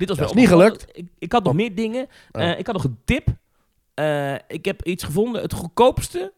Dit 0.00 0.08
was 0.08 0.18
wel 0.18 0.28
is 0.28 0.34
niet 0.34 0.48
gelukt. 0.48 0.86
Ik, 0.92 1.08
ik 1.18 1.32
had 1.32 1.42
nog 1.42 1.52
Oh. 1.52 1.58
meer 1.58 1.74
dingen. 1.74 2.08
Oh. 2.32 2.42
Eh, 2.42 2.58
ik 2.58 2.66
had 2.66 2.74
nog 2.74 2.84
een 2.84 2.98
tip. 3.04 3.28
Eh, 3.94 4.34
ik 4.34 4.64
heb 4.64 4.84
iets 4.84 5.04
gevonden. 5.04 5.42
Het 5.42 5.52
goedkoopste 5.52 6.32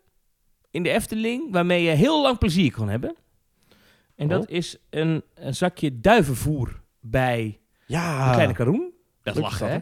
in 0.70 0.82
de 0.82 0.90
Efteling 0.90 1.52
waarmee 1.52 1.82
je 1.82 1.90
heel 1.90 2.22
lang 2.22 2.38
plezier 2.38 2.72
kan 2.72 2.88
hebben. 2.88 3.16
En 4.16 4.28
dat 4.28 4.42
Oh. 4.42 4.50
is 4.54 4.76
een, 4.90 5.22
een 5.34 5.54
zakje 5.54 6.00
duivenvoer 6.00 6.80
bij 7.00 7.60
Ja, 7.86 8.26
de 8.28 8.32
Kleine 8.32 8.52
Karoen. 8.54 8.92
Dat 9.22 9.36
is 9.36 9.42
lachen, 9.42 9.70
hè? 9.70 9.78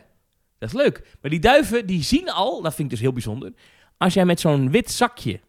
Dat 0.59 0.69
is 0.69 0.75
leuk. 0.75 1.17
Maar 1.21 1.31
die 1.31 1.41
duiven, 1.41 1.87
die 1.87 2.03
zien 2.03 2.31
al, 2.31 2.63
dat 2.63 2.75
vind 2.75 2.85
ik 2.85 2.91
dus 2.91 3.01
heel 3.01 3.13
bijzonder. 3.13 3.53
Als 3.97 4.15
jij 4.15 4.25
met 4.25 4.41
zo'n 4.41 4.71
wit 4.71 4.91
zakje, 4.91 5.41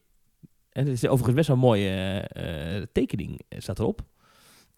en 0.69 0.85
het 0.85 0.93
is 0.93 1.03
overigens 1.05 1.35
best 1.35 1.47
wel 1.47 1.55
een 1.55 1.61
mooie 1.63 2.19
eh, 2.19 2.81
tekening, 2.91 3.41
staat 3.57 3.79
erop. 3.79 4.01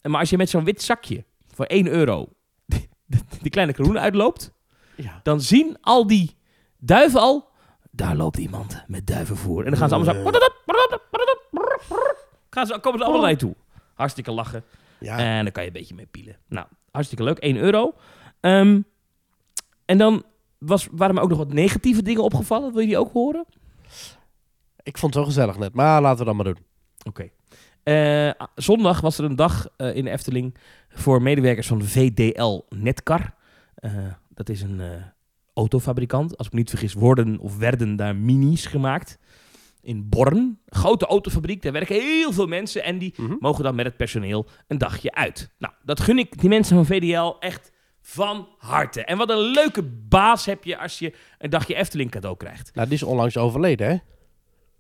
Maar 0.02 0.20
als 0.20 0.30
je 0.30 0.38
met 0.38 0.50
zo'n 0.50 0.64
wit 0.64 0.82
zakje 0.82 1.24
voor 1.54 1.66
1 1.66 1.88
euro 1.88 2.30
die 3.42 3.52
kleine 3.52 3.74
Karoen 3.74 4.00
uitloopt, 4.00 4.52
ja. 4.96 5.20
dan 5.24 5.42
zien 5.42 5.78
al 5.82 6.08
die 6.08 6.36
duiven 6.78 7.20
al, 7.20 7.50
daar 7.92 8.16
loopt 8.16 8.38
iemand 8.38 8.84
met 8.88 9.08
duivenvoer. 9.08 9.64
En 9.64 9.70
dan 9.70 9.80
gaan 9.80 9.90
ze 9.90 9.96
allemaal 9.96 10.14
zo... 10.14 10.40
Gaan 12.50 12.68
ze, 12.68 12.80
komen 12.80 13.00
ze 13.00 13.06
allemaal 13.06 13.22
naar 13.22 13.32
je 13.32 13.38
toe. 13.38 13.56
Hartstikke 13.94 14.32
lachen. 14.32 14.64
ja. 15.00 15.18
En 15.18 15.44
dan 15.44 15.52
kan 15.52 15.64
je 15.64 15.68
een 15.70 15.76
beetje 15.76 15.96
mee 15.96 16.06
pielen. 16.06 16.38
Nou, 16.48 16.68
hartstikke 16.92 17.24
leuk. 17.24 17.38
1 17.38 17.58
euro. 17.58 17.94
Ehm, 18.40 18.82
en 19.86 19.98
dan 19.98 20.24
was, 20.58 20.88
waren 20.92 21.16
me 21.16 21.22
ook 21.22 21.30
nog 21.30 21.38
wat 21.38 21.54
negatieve 21.54 22.02
dingen 22.02 22.24
opgevallen. 22.24 22.72
Wil 22.72 22.82
je 22.82 22.88
die 22.88 22.98
ook 22.98 23.14
horen? 23.14 23.46
ik 24.84 24.98
vond 24.98 25.14
het 25.14 25.24
zo 25.24 25.30
gezellig 25.30 25.58
net, 25.58 25.74
maar 25.74 26.02
laten 26.02 26.20
we 26.20 26.26
dat 26.26 26.36
maar 26.36 26.46
doen. 26.46 26.66
Oké. 27.08 27.30
Eh, 27.84 28.30
zondag 28.56 29.02
was 29.02 29.18
er 29.18 29.26
een 29.26 29.36
dag 29.36 29.68
eh, 29.78 29.96
in 29.96 30.04
de 30.04 30.10
Efteling 30.10 30.56
voor 30.90 31.22
medewerkers 31.22 31.68
van 31.68 31.84
VDL 31.84 32.62
Netcar. 32.70 33.34
Eh, 33.76 33.92
dat 34.30 34.50
is 34.50 34.62
een 34.62 34.82
autofabrikant. 35.54 36.38
Als 36.38 36.48
ik 36.48 36.54
me 36.54 36.60
niet 36.60 36.70
vergis, 36.70 36.94
worden 36.94 37.40
of 37.40 37.58
werden 37.58 37.96
daar 37.96 38.16
minis 38.16 38.66
gemaakt. 38.66 39.18
In 39.82 40.10
Born. 40.10 40.60
Grote 40.66 41.06
autofabriek. 41.06 41.62
Daar 41.62 41.72
werken 41.72 41.96
heel 41.96 42.32
veel 42.34 42.48
mensen. 42.48 42.84
En 42.84 42.98
die 42.98 43.14
Mhm. 43.18 43.36
mogen 43.40 43.64
dan 43.64 43.76
met 43.76 43.86
het 43.86 43.98
personeel 43.98 44.46
een 44.68 44.78
dagje 44.78 45.12
uit. 45.12 45.54
Nou, 45.58 45.74
dat 45.84 46.00
gun 46.00 46.18
ik 46.18 46.40
die 46.40 46.50
mensen 46.50 46.76
van 46.76 46.86
VDL 46.86 47.36
echt 47.40 47.72
van 48.02 48.48
harte. 48.58 49.04
En 49.06 49.18
wat 49.18 49.30
een 49.30 49.38
leuke 49.52 49.84
baas 50.10 50.46
heb 50.46 50.64
je 50.64 50.78
als 50.78 51.00
je 51.00 51.14
een 51.38 51.50
dagje 51.50 51.76
Efteling 51.76 52.12
cadeau 52.12 52.38
krijgt. 52.38 52.72
Nou, 52.76 52.88
die 52.88 52.96
is 52.98 53.04
onlangs 53.04 53.38
overleden, 53.38 53.88
hè? 53.90 53.98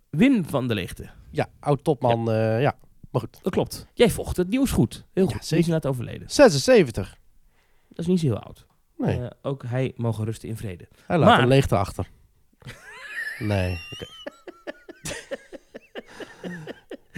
Wim 0.09 0.45
van 0.45 0.67
de 0.67 0.73
Leegte. 0.73 1.09
Ja, 1.31 1.47
oud-topman, 1.59 2.25
ja. 2.25 2.57
ja. 2.57 2.75
Maar 3.13 3.21
goed, 3.21 3.39
Dat 3.41 3.53
klopt. 3.53 3.87
Jij 3.93 4.09
vocht 4.09 4.37
het 4.37 4.49
nieuws 4.49 4.71
goed. 4.71 5.03
Heel 5.13 5.27
Ja, 5.27 5.31
goed. 5.33 5.45
zeker. 5.45 5.63
Zeker. 5.65 5.69
net 5.71 5.85
overleden. 5.85 6.29
76. 6.29 7.17
Dat 7.89 7.99
is 7.99 8.07
niet 8.07 8.19
zo 8.19 8.25
heel 8.25 8.39
oud. 8.39 8.65
Nee, 8.97 9.19
Eh, 9.19 9.27
ook 9.41 9.63
hij 9.65 9.93
mogen 9.95 10.25
rusten 10.25 10.49
in 10.49 10.57
vrede. 10.57 10.87
hij 11.05 11.17
laat 11.17 11.29
maar- 11.29 11.41
een 11.41 11.47
leegte 11.47 11.77
achter. 11.77 12.09
Nee, 13.39 13.77
oké. 13.91 14.05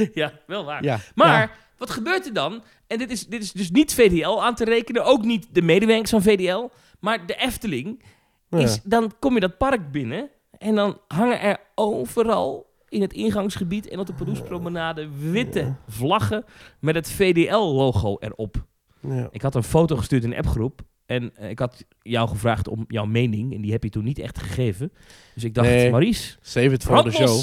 ja, 0.14 0.34
wel 0.48 0.66
waar. 0.66 0.84
Ja. 0.84 1.00
Maar 1.16 1.40
ja. 1.42 1.52
wat 1.78 1.90
gebeurt 1.90 2.26
er 2.26 2.34
dan? 2.34 2.64
En 2.88 2.98
dit 2.98 3.12
is, 3.12 3.28
dit 3.28 3.42
is 3.44 3.52
dus 3.52 3.72
niet 3.72 3.94
VDL 3.94 4.44
aan 4.44 4.56
te 4.56 4.64
rekenen. 4.64 5.06
Ook 5.06 5.24
niet 5.24 5.48
de 5.52 5.62
medewerkers 5.62 6.10
van 6.10 6.22
VDL. 6.22 6.68
Maar 7.00 7.26
de 7.26 7.36
Efteling. 7.36 8.04
Ja. 8.50 8.58
Is, 8.58 8.82
dan 8.84 9.14
kom 9.20 9.34
je 9.34 9.40
dat 9.40 9.58
park 9.58 9.92
binnen. 9.92 10.30
En 10.58 10.76
dan 10.76 11.00
hangen 11.08 11.40
er 11.42 11.58
overal 11.76 12.74
in 12.96 13.02
het 13.02 13.14
ingangsgebied 13.14 13.88
en 13.88 14.00
op 14.00 14.06
de 14.08 14.14
Paroespromenade 14.14 15.08
witte 15.32 15.76
vlaggen 15.88 16.44
met 16.80 16.96
het 16.96 17.12
VDL-logo 17.12 18.18
erop. 18.20 18.66
Ja. 19.02 19.28
Ik 19.32 19.42
had 19.42 19.56
een 19.56 19.64
foto 19.64 19.96
gestuurd 19.96 20.24
in 20.24 20.32
een 20.32 20.38
appgroep. 20.38 20.82
En 21.06 21.36
eh, 21.36 21.50
ik 21.50 21.60
had 21.60 21.86
jou 22.02 22.28
gevraagd 22.30 22.68
om 22.68 22.86
jouw 22.88 23.06
mening. 23.06 23.54
En 23.56 23.62
die 23.62 23.72
heb 23.72 23.84
je 23.84 23.90
toen 23.90 24.04
niet 24.04 24.20
echt 24.20 24.40
gegeven. 24.40 24.92
Dus 25.34 25.44
ik 25.44 25.54
dacht, 25.54 25.68
Nee. 25.68 25.90
Maurice, 25.92 26.38
Save 26.42 26.72
it 26.72 26.84
voor 26.84 27.04
de 27.04 27.12
show. 27.12 27.42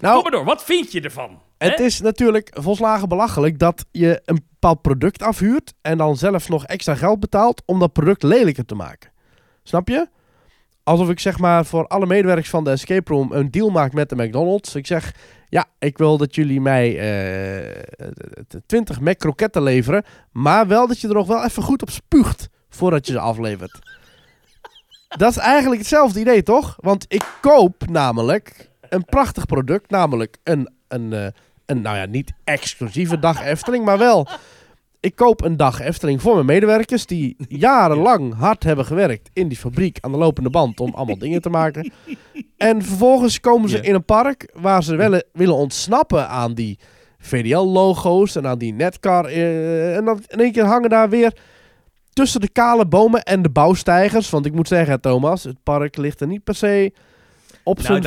Nou- 0.00 0.14
Kom 0.14 0.22
maar 0.22 0.30
door, 0.30 0.44
wat 0.44 0.64
vind 0.64 0.92
je 0.92 1.00
ervan? 1.00 1.40
Het 1.58 1.80
is 1.80 2.00
natuurlijk 2.00 2.50
volslagen 2.60 3.08
belachelijk 3.08 3.58
dat 3.58 3.84
je 3.90 4.22
een 4.24 4.40
bepaald 4.50 4.82
product 4.82 5.22
afhuurt 5.22 5.74
en 5.80 5.98
dan 5.98 6.16
zelf 6.16 6.48
nog 6.48 6.64
extra 6.66 6.94
geld 6.94 7.20
betaalt 7.20 7.62
om 7.66 7.78
dat 7.78 7.92
product 7.92 8.22
lelijker 8.22 8.64
te 8.64 8.74
maken. 8.74 9.12
Snap 9.62 9.88
je? 9.88 10.08
Alsof 10.86 11.08
ik 11.10 11.20
zeg 11.20 11.38
maar 11.38 11.64
voor 11.64 11.86
alle 11.86 12.06
medewerkers 12.06 12.48
van 12.50 12.64
de 12.64 12.70
escape 12.70 13.12
room 13.12 13.32
een 13.32 13.50
deal 13.50 13.70
maak 13.70 13.92
met 13.92 14.08
de 14.08 14.16
McDonald's. 14.16 14.74
Ik 14.74 14.86
zeg, 14.86 15.14
ja, 15.48 15.64
ik 15.78 15.98
wil 15.98 16.18
dat 16.18 16.34
jullie 16.34 16.60
mij 16.60 16.98
eh 16.98 17.82
20 18.66 19.00
Mac 19.00 19.18
kroketten 19.18 19.62
leveren, 19.62 20.04
maar 20.32 20.66
wel 20.66 20.86
dat 20.86 21.00
je 21.00 21.08
er 21.08 21.14
nog 21.14 21.26
wel 21.26 21.44
even 21.44 21.62
goed 21.62 21.82
op 21.82 21.90
spuugt 21.90 22.48
voordat 22.68 23.06
je 23.06 23.12
ze 23.12 23.18
aflevert. 23.18 23.78
Dat 25.18 25.30
is 25.30 25.36
eigenlijk 25.36 25.80
hetzelfde 25.80 26.20
idee, 26.20 26.42
toch? 26.42 26.76
Want 26.80 27.04
ik 27.08 27.38
koop 27.40 27.88
namelijk 27.88 28.70
een 28.88 29.04
prachtig 29.04 29.46
product, 29.46 29.90
namelijk 29.90 30.36
een, 30.42 30.70
een, 30.88 31.12
eh, 31.12 31.26
een 31.66 31.80
nou 31.80 31.96
ja, 31.96 32.04
niet 32.04 32.32
exclusieve 32.44 33.18
dag 33.18 33.44
Efteling, 33.44 33.84
maar 33.84 33.98
wel... 33.98 34.28
Ik 35.06 35.16
koop 35.16 35.42
een 35.42 35.56
dag 35.56 35.80
Efteling 35.80 36.22
voor 36.22 36.34
mijn 36.34 36.46
medewerkers 36.46 37.06
die 37.06 37.36
jarenlang 37.48 38.34
hard 38.34 38.62
hebben 38.62 38.84
gewerkt 38.84 39.30
in 39.32 39.48
die 39.48 39.58
fabriek 39.58 39.98
aan 40.00 40.12
de 40.12 40.18
lopende 40.18 40.50
band 40.50 40.80
om 40.80 40.94
allemaal 40.94 41.18
dingen 41.18 41.40
te 41.40 41.48
maken. 41.48 41.92
En 42.56 42.82
vervolgens 42.82 43.40
komen 43.40 43.68
ze 43.68 43.80
in 43.80 43.94
een 43.94 44.04
park 44.04 44.50
waar 44.54 44.82
ze 44.82 44.96
willen, 44.96 45.24
willen 45.32 45.54
ontsnappen 45.54 46.28
aan 46.28 46.54
die 46.54 46.78
VDL-logo's 47.18 48.36
en 48.36 48.46
aan 48.46 48.58
die 48.58 48.72
Netcar. 48.72 49.24
eh, 49.24 49.96
en 49.96 50.04
dan 50.04 50.20
in 50.26 50.40
één 50.40 50.52
keer 50.52 50.64
hangen 50.64 50.90
daar 50.90 51.08
weer 51.08 51.36
tussen 52.12 52.40
de 52.40 52.48
kale 52.48 52.86
bomen 52.86 53.22
en 53.22 53.42
de 53.42 53.50
bouwstijgers. 53.50 54.30
Want 54.30 54.46
ik 54.46 54.52
moet 54.54 54.68
zeggen, 54.68 55.00
Thomas, 55.00 55.44
het 55.44 55.62
park 55.62 55.96
ligt 55.96 56.20
er 56.20 56.26
niet 56.26 56.44
per 56.44 56.54
se 56.54 56.92
op 57.64 57.76
Nou, 57.76 57.86
zijn 57.86 58.02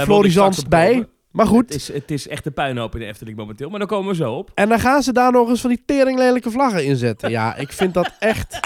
op 0.58 0.70
bij. 0.70 1.08
Maar 1.32 1.46
goed, 1.48 1.65
Het 1.65 1.76
is, 1.76 1.94
het 1.94 2.12
is 2.12 2.28
echt 2.28 2.46
een 2.46 2.54
puinhoop 2.54 2.94
in 2.94 3.00
de 3.00 3.06
Efteling 3.06 3.38
momenteel. 3.38 3.70
Maar 3.70 3.80
daar 3.80 3.88
komen 3.88 4.10
we 4.10 4.15
zo 4.15 4.34
op. 4.34 4.52
en 4.56 4.70
dan 4.70 4.80
gaan 4.80 5.04
ze 5.04 5.13
daar 5.13 5.32
nog 5.32 5.50
eens 5.50 5.62
van 5.62 5.70
die 5.70 5.84
teringlelijke 5.86 6.52
vlaggen 6.52 6.86
inzetten. 6.86 7.30
Ja, 7.30 7.56
ik 7.56 7.72
vind 7.72 7.94
dat 7.94 8.12
echt 8.20 8.60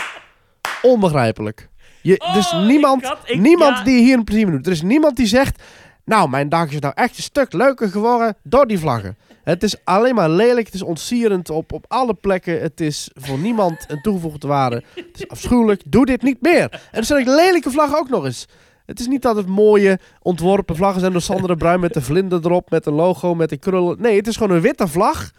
onbegrijpelijk. 0.81 1.69
Je, 2.01 2.29
dus 2.33 2.51
Oh, 2.53 2.65
niemand, 2.65 3.01
ik 3.01 3.07
had- 3.07 3.17
ik- 3.25 3.39
niemand 3.39 3.77
ja. 3.77 3.83
die 3.83 4.01
hier 4.03 4.17
een 4.17 4.23
plezier 4.23 4.51
doet. 4.51 4.65
Er 4.65 4.71
is 4.71 4.81
niemand 4.81 5.15
die 5.15 5.25
zegt... 5.27 5.63
Nou, 6.05 6.29
mijn 6.29 6.49
dag 6.49 6.71
is 6.71 6.79
nou 6.79 6.93
echt 6.95 7.17
een 7.17 7.23
stuk 7.23 7.53
leuker 7.53 7.89
geworden 7.89 8.35
door 8.43 8.67
die 8.67 8.79
vlaggen. 8.79 9.17
Het 9.43 9.63
is 9.63 9.75
alleen 9.83 10.15
maar 10.15 10.29
lelijk. 10.29 10.65
Het 10.65 10.75
is 10.75 10.81
ontsierend 10.81 11.49
op, 11.49 11.71
op 11.73 11.85
alle 11.87 12.13
plekken. 12.13 12.61
Het 12.61 12.81
is 12.81 13.09
voor 13.13 13.37
niemand 13.37 13.85
een 13.87 14.01
toegevoegde 14.01 14.47
waarde. 14.47 14.83
Het 14.95 15.05
is 15.13 15.27
afschuwelijk. 15.27 15.81
Doe 15.85 16.05
dit 16.05 16.21
niet 16.21 16.41
meer. 16.41 16.69
En 16.91 16.99
er 16.99 17.03
zijn 17.05 17.19
ook 17.27 17.35
lelijke 17.35 17.71
vlaggen 17.71 17.97
ook 17.97 18.09
nog 18.09 18.25
eens. 18.25 18.47
Het 18.93 19.01
is 19.01 19.07
niet 19.07 19.21
dat 19.21 19.35
het 19.35 19.47
mooie 19.47 19.99
ontworpen 20.21 20.75
vlaggen 20.75 20.99
zijn 20.99 21.11
door 21.11 21.21
Sander 21.21 21.47
de 21.47 21.55
Bruin 21.55 21.79
met 21.79 21.93
de 21.93 22.01
vlinder 22.01 22.39
erop, 22.45 22.69
met 22.69 22.85
een 22.85 22.93
logo, 22.93 23.35
met 23.35 23.49
de 23.49 23.57
krullen. 23.57 24.01
Nee, 24.01 24.15
het 24.15 24.27
is 24.27 24.37
gewoon 24.37 24.55
een 24.55 24.61
witte 24.61 24.87
vlag 24.87 25.31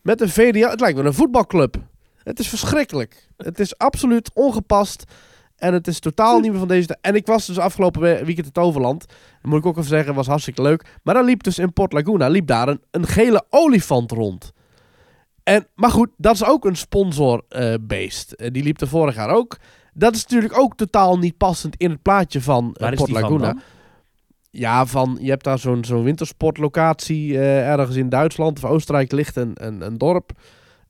met 0.00 0.20
een 0.20 0.28
VDA. 0.28 0.70
Het 0.70 0.80
lijkt 0.80 0.96
wel 0.96 1.06
een 1.06 1.14
voetbalclub. 1.14 1.76
Het 2.22 2.38
is 2.38 2.48
verschrikkelijk. 2.48 3.28
Het 3.36 3.58
is 3.60 3.78
absoluut 3.78 4.30
ongepast. 4.34 5.04
En 5.56 5.72
het 5.72 5.86
is 5.86 5.98
totaal 5.98 6.40
niet 6.40 6.50
meer 6.50 6.58
van 6.58 6.68
deze. 6.68 6.98
En 7.00 7.14
ik 7.14 7.26
was 7.26 7.46
dus 7.46 7.58
afgelopen 7.58 8.00
we- 8.00 8.24
weekend 8.24 8.46
in 8.46 8.52
Toverland. 8.52 9.04
Moet 9.42 9.58
ik 9.58 9.66
ook 9.66 9.76
even 9.76 9.88
zeggen, 9.88 10.14
was 10.14 10.26
hartstikke 10.26 10.62
leuk. 10.62 10.98
Maar 11.02 11.14
dan 11.14 11.24
liep 11.24 11.42
dus 11.42 11.58
in 11.58 11.72
Port 11.72 11.92
Laguna 11.92 12.28
liep 12.28 12.46
daar 12.46 12.68
een, 12.68 12.80
een 12.90 13.06
gele 13.06 13.44
olifant 13.50 14.10
rond. 14.10 14.52
En, 15.42 15.66
maar 15.74 15.90
goed, 15.90 16.08
dat 16.16 16.34
is 16.34 16.44
ook 16.44 16.64
een 16.64 16.76
sponsorbeest. 16.76 18.32
Eh 18.32 18.50
die 18.52 18.62
liep 18.62 18.80
er 18.80 18.88
vorig 18.88 19.14
jaar 19.14 19.30
ook. 19.30 19.56
Dat 19.94 20.14
is 20.14 20.22
natuurlijk 20.26 20.58
ook 20.58 20.76
totaal 20.76 21.18
niet 21.18 21.36
passend 21.36 21.74
in 21.76 21.90
het 21.90 22.02
plaatje 22.02 22.40
van 22.40 22.74
is 22.78 22.88
Port 22.96 23.10
van 23.10 23.20
Laguna. 23.20 23.54
Ja, 24.50 24.86
van, 24.86 25.18
je 25.20 25.30
hebt 25.30 25.44
daar 25.44 25.58
zo'n 25.58 25.84
zo'n 25.84 26.02
wintersportlocatie 26.02 27.38
eh, 27.38 27.68
ergens 27.68 27.96
in 27.96 28.08
Duitsland 28.08 28.64
of 28.64 28.70
Oostenrijk 28.70 29.12
ligt 29.12 29.36
een, 29.36 29.50
een, 29.54 29.80
een 29.80 29.98
dorp. 29.98 30.30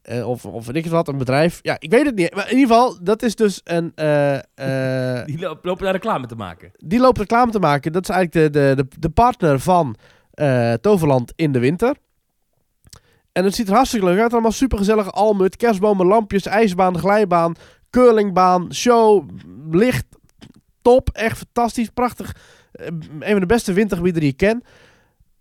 eh, 0.02 0.28
of, 0.28 0.46
of 0.46 0.66
weet 0.66 0.76
ik 0.76 0.86
wat, 0.86 1.08
een 1.08 1.18
bedrijf. 1.18 1.58
Ja, 1.62 1.76
ik 1.78 1.90
weet 1.90 2.04
het 2.06 2.14
niet. 2.14 2.34
Maar 2.34 2.50
in 2.50 2.56
ieder 2.56 2.74
geval, 2.74 2.98
dat 3.02 3.22
is 3.22 3.34
dus 3.34 3.60
een... 3.64 3.92
Die 5.26 5.38
lo- 5.38 5.58
lopen 5.62 5.84
daar 5.84 5.92
reclame 5.92 6.26
te 6.26 6.34
maken. 6.36 6.70
die 6.76 7.00
loopt 7.00 7.18
reclame 7.18 7.52
te 7.52 7.58
maken. 7.58 7.92
Dat 7.92 8.02
is 8.08 8.14
eigenlijk 8.14 8.52
de, 8.54 8.60
de, 8.60 8.74
de, 8.88 8.98
de 8.98 9.10
partner 9.10 9.60
van 9.60 9.96
Toverland 10.80 11.32
in 11.36 11.52
de 11.52 11.58
winter. 11.58 11.96
En 13.32 13.44
het 13.44 13.54
ziet 13.54 13.68
er 13.68 13.74
hartstikke 13.74 14.06
leuk 14.06 14.20
uit. 14.20 14.32
Allemaal 14.32 14.52
supergezellige 14.52 15.10
almut, 15.10 15.56
kerstbomen, 15.56 16.06
lampjes, 16.06 16.46
ijsbaan, 16.46 16.98
glijbaan, 16.98 17.54
curlingbaan, 17.92 18.74
show, 18.74 19.28
licht, 19.70 20.07
top. 20.83 21.09
Echt 21.12 21.37
fantastisch, 21.38 21.88
prachtig. 21.88 22.37
Eh, 22.72 22.87
een 22.87 23.31
van 23.31 23.40
de 23.40 23.46
beste 23.46 23.72
wintergebieden 23.72 24.20
die 24.20 24.31
ik 24.31 24.37
ken. 24.37 24.62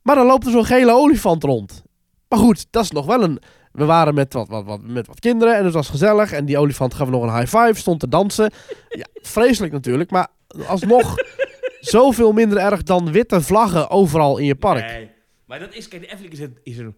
Maar 0.02 0.16
dan 0.16 0.26
loopt 0.26 0.46
er 0.46 0.52
zo'n 0.52 0.66
gele 0.66 0.92
olifant 0.92 1.44
rond. 1.44 1.84
Maar 2.28 2.40
goed, 2.40 2.68
dat 2.70 2.84
is 2.84 2.92
nog 2.92 3.06
wel 3.06 3.24
een... 3.24 3.40
We 3.72 3.86
waren 3.86 4.14
met 4.14 4.34
wat, 4.34 4.48
wat, 4.48 4.66
wat, 4.66 4.82
met 4.82 5.08
wat 5.08 5.20
kinderen 5.20 5.58
en 5.58 5.66
het 5.66 5.74
was 5.74 5.90
gezellig. 5.90 6.32
En 6.32 6.46
die 6.46 6.58
olifant 6.58 6.94
gaf 6.94 7.10
nog 7.10 7.24
een 7.24 7.36
high 7.38 7.58
five, 7.58 7.80
stond 7.80 8.00
te 8.00 8.08
dansen. 8.08 8.52
Ja, 8.90 9.06
vreselijk 9.14 9.74
natuurlijk, 9.74 10.12
maar 10.12 10.28
alsnog 10.68 11.16
zoveel 11.80 12.32
minder 12.32 12.58
erg 12.58 12.84
dan 12.84 13.12
witte 13.12 13.42
vlaggen 13.42 13.90
overal 13.90 14.38
in 14.38 14.46
je 14.46 14.56
park. 14.56 14.86
Nee. 14.86 15.10
Maar 15.46 15.60
dat 15.60 15.74
is, 15.74 15.88
kijk, 15.88 16.02
de 16.02 16.08
Efteling 16.08 16.34
is, 16.34 16.40
het, 16.40 16.60
is 16.64 16.78
een 16.78 16.96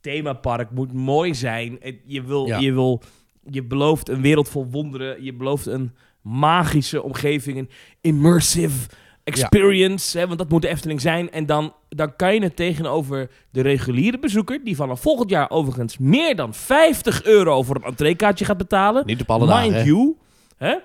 themapark, 0.00 0.70
moet 0.70 0.92
mooi 0.92 1.34
zijn. 1.34 1.78
Je, 2.04 2.22
wil, 2.22 2.46
Ja. 2.46 2.58
je, 2.58 2.72
wil, 2.72 3.02
je 3.50 3.62
belooft 3.64 4.08
een 4.08 4.22
wereld 4.22 4.48
vol 4.48 4.66
wonderen. 4.70 5.24
Je 5.24 5.32
belooft 5.34 5.66
een 5.66 5.92
magische 6.22 7.02
omgeving, 7.02 7.58
een 7.58 7.70
immersive 8.00 8.88
experience. 9.24 10.18
Hè, 10.18 10.26
want 10.26 10.38
dat 10.38 10.48
moet 10.48 10.62
de 10.62 10.68
Efteling 10.68 11.00
zijn. 11.00 11.30
En 11.30 11.46
dan, 11.46 11.74
dan 11.88 12.16
kan 12.16 12.34
je 12.34 12.42
het 12.42 12.56
tegenover 12.56 13.30
de 13.50 13.60
reguliere 13.60 14.18
bezoeker, 14.18 14.60
die 14.64 14.76
vanaf 14.76 15.00
volgend 15.00 15.30
jaar 15.30 15.50
overigens 15.50 15.98
meer 15.98 16.36
dan 16.36 16.54
50 16.54 17.22
euro 17.24 17.62
voor 17.62 17.76
een 17.76 17.82
entreekaartje 17.84 18.44
gaat 18.44 18.56
betalen. 18.56 19.06
Niet 19.06 19.20
op 19.20 19.30
alle 19.30 19.46
Mind 19.46 19.72
dagen. 19.72 19.74
hè? 19.74 19.82
you. 19.84 20.14
Hè? 20.56 20.76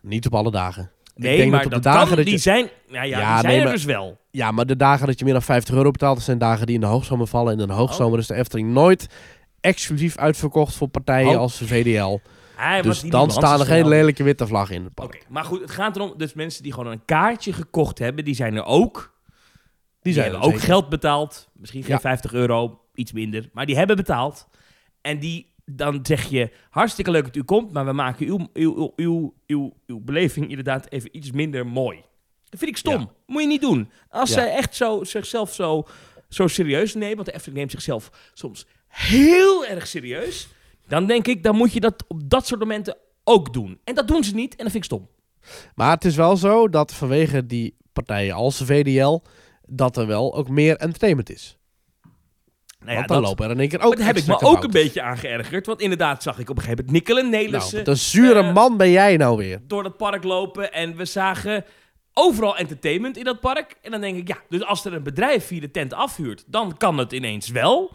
Niet 0.00 0.26
op 0.26 0.34
alle 0.34 0.50
dagen. 0.50 0.90
Nee, 1.16 1.50
maar 1.50 1.62
dat 1.62 1.72
de 1.72 1.80
dagen 1.80 2.06
kan, 2.06 2.16
dat 2.16 2.24
die 2.26 2.38
zijn, 2.38 2.68
nou 2.88 3.06
ja, 3.06 3.18
Ja, 3.18 3.32
die 3.32 3.40
zijn 3.40 3.46
nee, 3.46 3.56
er 3.56 3.62
maar- 3.64 3.72
dus 3.72 3.84
wel. 3.84 4.18
Ja, 4.30 4.50
maar 4.50 4.66
de 4.66 4.76
dagen 4.76 5.06
dat 5.06 5.18
je 5.18 5.24
meer 5.24 5.32
dan 5.34 5.42
50 5.42 5.74
euro 5.74 5.90
betaalt, 5.90 6.16
dat 6.16 6.24
zijn 6.24 6.38
dagen 6.38 6.66
die 6.66 6.74
in 6.74 6.80
de 6.80 6.86
hoogzomer 6.86 7.26
vallen. 7.26 7.52
En 7.52 7.60
in 7.60 7.66
de 7.66 7.72
hoogzomer 7.72 8.18
is 8.18 8.26
de 8.26 8.34
Efteling 8.34 8.68
nooit 8.72 9.06
exclusief 9.64 10.16
uitverkocht 10.16 10.74
voor 10.76 10.88
partijen 10.88 11.28
Oh. 11.34 11.36
als 11.38 11.58
de 11.58 11.66
VDL. 11.66 12.18
Hij 12.56 12.82
Dus 12.82 13.00
dan 13.00 13.30
staan 13.30 13.60
er 13.60 13.66
geen 13.66 13.88
lelijke 13.88 14.22
witte 14.22 14.46
vlag 14.46 14.70
in 14.70 14.84
het 14.84 14.94
park. 14.94 15.26
Maar 15.28 15.44
goed, 15.44 15.60
het 15.60 15.70
gaat 15.70 15.96
erom, 15.96 16.14
dus 16.16 16.34
mensen 16.34 16.62
die 16.62 16.72
gewoon 16.72 16.92
een 16.92 17.04
kaartje 17.04 17.52
gekocht 17.52 17.98
hebben, 17.98 18.24
die 18.24 18.34
zijn 18.34 18.54
er 18.56 18.64
ook. 18.64 19.12
Die, 20.02 20.12
zijn 20.12 20.24
hebben 20.24 20.42
ook 20.46 20.50
zeker. 20.52 20.66
geld 20.66 20.88
betaald. 20.88 21.48
Misschien 21.54 21.82
geen 21.82 21.92
Ja. 21.94 22.00
50 22.00 22.32
euro, 22.32 22.80
iets 22.94 23.12
minder. 23.12 23.48
Maar 23.52 23.66
die 23.66 23.76
hebben 23.76 23.96
betaald. 23.96 24.48
En 25.00 25.18
die, 25.18 25.52
dan 25.64 25.98
zeg 26.02 26.24
je, 26.24 26.50
hartstikke 26.70 27.10
leuk 27.10 27.24
dat 27.24 27.36
u 27.36 27.42
komt, 27.42 27.72
maar 27.72 27.84
we 27.84 27.92
maken 27.92 28.26
uw, 28.26 28.48
uw, 28.52 28.74
uw, 28.76 28.92
uw, 28.96 29.34
uw, 29.46 29.72
uw 29.86 30.00
beleving 30.00 30.48
inderdaad 30.48 30.86
even 30.90 31.16
iets 31.16 31.30
minder 31.30 31.66
mooi. 31.66 31.96
Dat 32.48 32.58
vind 32.58 32.70
ik 32.70 32.76
stom. 32.76 33.00
Ja. 33.00 33.10
Moet 33.26 33.42
je 33.42 33.48
niet 33.48 33.60
doen. 33.60 33.90
Als 34.08 34.28
Ja. 34.28 34.34
zij 34.34 34.52
echt 34.54 34.74
zo, 34.76 35.04
zichzelf 35.04 35.52
zo, 35.54 35.86
zo 36.28 36.46
serieus 36.46 36.94
nemen, 36.94 37.14
want 37.14 37.26
de 37.26 37.32
Efteling 37.34 37.58
neemt 37.58 37.70
zichzelf 37.70 38.10
soms 38.34 38.66
heel 38.94 39.66
erg 39.66 39.86
serieus, 39.86 40.48
dan 40.88 41.06
denk 41.06 41.26
ik, 41.26 41.42
dan 41.42 41.56
moet 41.56 41.72
je 41.72 41.80
dat 41.80 42.04
op 42.08 42.20
dat 42.30 42.46
soort 42.46 42.60
momenten 42.60 42.96
ook 43.24 43.52
doen. 43.52 43.80
En 43.84 43.94
dat 43.94 44.08
doen 44.08 44.24
ze 44.24 44.34
niet 44.34 44.50
en 44.56 44.62
dat 44.64 44.72
vind 44.72 44.84
ik 44.84 44.90
stom. 44.92 45.08
Maar 45.74 45.90
het 45.90 46.04
is 46.04 46.16
wel 46.16 46.36
zo 46.36 46.68
dat 46.68 46.94
vanwege 46.94 47.46
die 47.46 47.76
partijen 47.92 48.34
als 48.34 48.58
de 48.58 48.66
VDL, 48.66 49.20
dat 49.66 49.96
er 49.96 50.06
wel 50.06 50.34
ook 50.34 50.48
meer 50.48 50.76
entertainment 50.76 51.30
is. 51.30 51.56
Nou 52.78 52.96
Want 52.96 53.08
dan 53.08 53.16
dat- 53.20 53.26
lopen 53.28 53.44
er 53.44 53.50
in 53.50 53.58
één 53.60 53.68
keer 53.68 53.80
ook 53.82 53.96
daar 53.96 54.06
heb 54.06 54.16
ik 54.16 54.26
me 54.26 54.40
ook 54.40 54.64
een 54.64 54.70
beetje 54.70 55.02
aan 55.02 55.18
geërgerd. 55.18 55.66
Want 55.66 55.80
inderdaad 55.80 56.22
zag 56.22 56.38
ik 56.38 56.50
op 56.50 56.56
een 56.56 56.62
gegeven 56.62 56.84
moment 56.84 57.06
Nikkelen 57.06 57.30
Nelissen 57.30 57.76
Nou, 57.78 57.90
een 57.90 57.96
zure 57.96 58.40
eh, 58.42 58.52
man 58.54 58.76
ben 58.76 58.90
jij 58.90 59.16
nou 59.16 59.36
weer. 59.36 59.60
door 59.66 59.82
dat 59.82 59.96
park 59.96 60.24
lopen. 60.24 60.72
En 60.72 60.96
we 60.96 61.04
zagen 61.04 61.64
overal 62.12 62.56
entertainment 62.56 63.16
in 63.16 63.24
dat 63.24 63.40
park. 63.40 63.76
En 63.82 63.90
dan 63.90 64.00
denk 64.00 64.16
ik, 64.16 64.28
ja, 64.28 64.36
dus 64.48 64.64
als 64.64 64.84
er 64.84 64.92
een 64.92 65.02
bedrijf 65.02 65.48
hier 65.48 65.60
de 65.60 65.70
tent 65.70 65.92
afhuurt, 65.92 66.44
dan 66.46 66.76
kan 66.76 66.98
het 66.98 67.12
ineens 67.12 67.48
wel. 67.48 67.92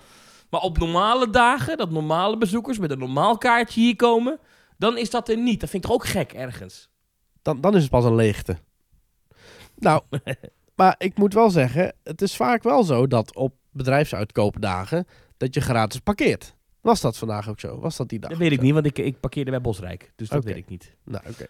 Maar 0.49 0.61
op 0.61 0.77
normale 0.77 1.29
dagen, 1.29 1.77
dat 1.77 1.91
normale 1.91 2.37
bezoekers 2.37 2.77
met 2.77 2.91
een 2.91 2.99
normaal 2.99 3.37
kaartje 3.37 3.81
hier 3.81 3.95
komen, 3.95 4.39
dan 4.77 4.97
is 4.97 5.09
dat 5.09 5.29
er 5.29 5.37
niet. 5.37 5.59
Dat 5.59 5.69
vind 5.69 5.83
ik 5.83 5.89
toch 5.89 5.99
ook 5.99 6.07
gek 6.07 6.33
ergens. 6.33 6.89
Dan, 7.41 7.61
dan 7.61 7.75
is 7.75 7.81
het 7.81 7.91
pas 7.91 8.05
een 8.05 8.15
leegte. 8.15 8.57
Nou, 9.75 10.01
maar 10.75 10.95
ik 10.97 11.17
moet 11.17 11.33
wel 11.33 11.49
zeggen, 11.49 11.93
het 12.03 12.21
is 12.21 12.35
vaak 12.35 12.63
wel 12.63 12.83
zo 12.83 13.07
dat 13.07 13.35
op 13.35 13.53
bedrijfsuitkoopdagen 13.71 15.07
dat 15.37 15.53
je 15.53 15.61
gratis 15.61 15.99
parkeert. 15.99 16.55
Was 16.81 17.01
dat 17.01 17.17
vandaag 17.17 17.49
ook 17.49 17.59
zo? 17.59 17.79
Was 17.79 17.97
dat 17.97 18.09
die 18.09 18.19
dag? 18.19 18.29
Dat 18.29 18.39
weet 18.39 18.51
ik 18.51 18.57
zo? 18.57 18.63
niet, 18.63 18.73
want 18.73 18.85
ik, 18.85 18.97
ik 18.97 19.19
parkeerde 19.19 19.51
bij 19.51 19.61
Bosrijk. 19.61 20.11
Dus 20.15 20.29
dat 20.29 20.43
weet 20.43 20.55
ik 20.55 20.69
niet. 20.69 20.95
Nou, 21.03 21.23
oké. 21.29 21.45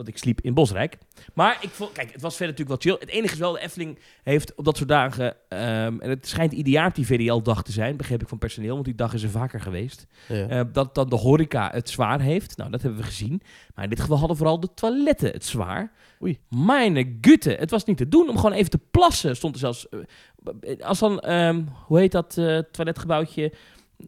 Want 0.00 0.12
ik 0.12 0.18
sliep 0.18 0.40
in 0.40 0.54
Bosrijk. 0.54 0.98
Maar 1.34 1.58
ik 1.60 1.68
vond, 1.68 1.92
kijk, 1.92 2.12
het 2.12 2.20
was 2.20 2.36
verder 2.36 2.56
natuurlijk 2.56 2.82
wel 2.84 2.92
chill. 2.94 3.06
Het 3.06 3.16
enige 3.16 3.32
is 3.34 3.38
wel, 3.40 3.52
de 3.52 3.60
Efteling 3.60 3.98
heeft 4.22 4.54
op 4.54 4.64
dat 4.64 4.76
soort 4.76 4.88
dagen... 4.88 5.36
ehm, 5.48 6.00
en 6.00 6.10
het 6.10 6.26
schijnt 6.28 6.52
ieder 6.52 6.72
jaar 6.72 6.92
die 6.92 7.06
VDL-dag 7.06 7.62
te 7.62 7.72
zijn, 7.72 7.96
begreep 7.96 8.22
ik 8.22 8.28
van 8.28 8.38
personeel, 8.38 8.72
want 8.72 8.84
die 8.84 8.94
dag 8.94 9.14
is 9.14 9.22
er 9.22 9.30
vaker 9.30 9.60
geweest. 9.60 10.06
Ja. 10.28 10.48
eh, 10.48 10.60
dat 10.72 10.94
dan 10.94 11.08
de 11.08 11.16
horeca 11.16 11.70
het 11.72 11.88
zwaar 11.88 12.20
heeft. 12.20 12.56
Nou, 12.56 12.70
dat 12.70 12.82
hebben 12.82 13.00
we 13.00 13.06
gezien. 13.06 13.42
Maar 13.74 13.84
in 13.84 13.90
dit 13.90 14.00
geval 14.00 14.18
hadden 14.18 14.36
vooral 14.36 14.60
de 14.60 14.74
toiletten 14.74 15.30
het 15.32 15.44
zwaar. 15.44 15.92
Oei. 16.22 16.38
Mijn 16.48 17.18
gutte, 17.20 17.50
het 17.50 17.70
was 17.70 17.84
niet 17.84 17.96
te 17.96 18.08
doen 18.08 18.28
om 18.28 18.36
gewoon 18.36 18.52
even 18.52 18.70
te 18.70 18.80
plassen. 18.90 19.36
Stond 19.36 19.54
er 19.54 19.60
zelfs... 19.60 19.88
eh, 19.88 20.80
als 20.80 20.98
dan, 20.98 21.20
ehm, 21.20 21.62
hoe 21.86 21.98
heet 21.98 22.12
dat 22.12 22.36
eh, 22.38 22.58
toiletgebouwtje... 22.58 23.52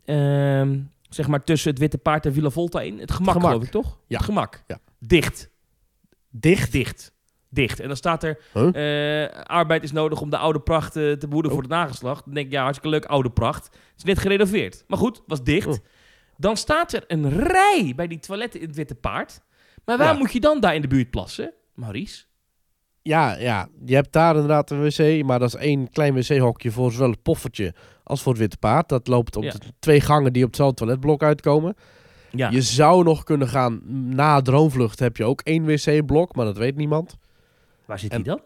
Ehm, 0.05 0.78
zeg 1.09 1.28
maar 1.28 1.44
tussen 1.44 1.70
het 1.70 1.78
Witte 1.78 1.98
Paard 1.98 2.26
en 2.26 2.33
Villa 2.33 2.50
Volta 2.50 2.81
in. 2.81 2.98
Het 2.98 3.11
gemak, 3.11 3.33
Gemak. 3.33 3.48
geloof 3.50 3.64
ik, 3.64 3.70
toch? 3.70 3.98
Ja. 4.07 4.16
Het 4.16 4.24
gemak. 4.26 4.62
Ja. 4.66 4.78
Dicht. 4.98 5.50
Dicht? 6.33 6.73
Dicht. 6.73 7.12
Dicht. 7.49 7.81
En 7.81 7.87
dan 7.87 7.97
staat 7.97 8.23
er... 8.23 8.38
Huh? 8.53 9.23
eh, 9.25 9.31
arbeid 9.42 9.83
is 9.83 9.92
nodig 9.92 10.21
om 10.21 10.31
de 10.31 10.37
oude 10.37 10.61
pracht 10.61 10.97
eh, 10.97 11.12
te 11.12 11.27
behoeden 11.29 11.51
Oh. 11.51 11.57
voor 11.57 11.62
het 11.66 11.77
nageslacht. 11.77 12.25
Dan 12.25 12.35
denk 12.35 12.47
ik, 12.47 12.53
ja, 12.53 12.62
hartstikke 12.62 12.97
leuk, 12.97 13.05
oude 13.05 13.31
pracht. 13.31 13.64
Het 13.64 13.75
is 13.97 14.05
net 14.05 14.18
gerenoveerd. 14.18 14.85
Maar 14.87 14.99
goed, 14.99 15.23
was 15.27 15.42
dicht. 15.42 15.66
Oh. 15.66 15.75
Dan 16.37 16.57
staat 16.57 16.92
er 16.92 17.05
een 17.07 17.31
rij 17.31 17.92
bij 17.97 18.07
die 18.07 18.18
toiletten 18.18 18.61
in 18.61 18.66
het 18.66 18.77
Witte 18.77 18.95
Paard. 18.95 19.40
Maar 19.85 19.99
waar 19.99 20.12
Ja. 20.12 20.18
moet 20.18 20.33
je 20.33 20.40
dan 20.40 20.61
daar 20.61 20.75
in 20.75 20.81
de 20.83 20.88
buurt 20.88 21.11
plassen, 21.11 21.53
Maurice? 21.75 22.25
Ja, 23.03 23.37
ja, 23.37 23.68
je 23.85 23.95
hebt 23.95 24.12
daar 24.12 24.33
inderdaad 24.35 24.71
een 24.71 24.83
wc, 24.83 25.25
maar 25.25 25.38
dat 25.38 25.49
is 25.49 25.61
één 25.61 25.90
klein 25.90 26.14
wc-hokje 26.14 26.71
voor 26.71 26.92
zowel 26.92 27.11
het 27.11 27.23
poffertje 27.23 27.75
als 28.05 28.23
voor 28.23 28.33
het 28.33 28.40
witte 28.40 28.57
paard. 28.57 28.88
Dat 28.88 29.07
loopt 29.09 29.37
op 29.37 29.42
Ja. 29.42 29.51
de 29.53 29.59
twee 29.79 30.01
gangen 30.01 30.33
die 30.33 30.42
op 30.42 30.49
hetzelfde 30.49 30.77
toiletblok 30.77 31.23
uitkomen. 31.23 31.75
Ja. 32.33 32.51
Je 32.51 32.62
zou 32.62 33.05
nog 33.05 33.23
kunnen 33.23 33.49
gaan, 33.49 33.81
na 34.14 34.40
Droomvlucht 34.42 34.99
heb 34.99 35.16
je 35.16 35.25
ook 35.25 35.40
één 35.40 35.64
wc-blok, 35.64 36.35
maar 36.35 36.45
dat 36.45 36.57
weet 36.57 36.77
niemand. 36.77 37.16
Waar 37.85 37.99
zit 37.99 38.11
En- 38.11 38.16
die 38.23 38.27
dan? 38.27 38.40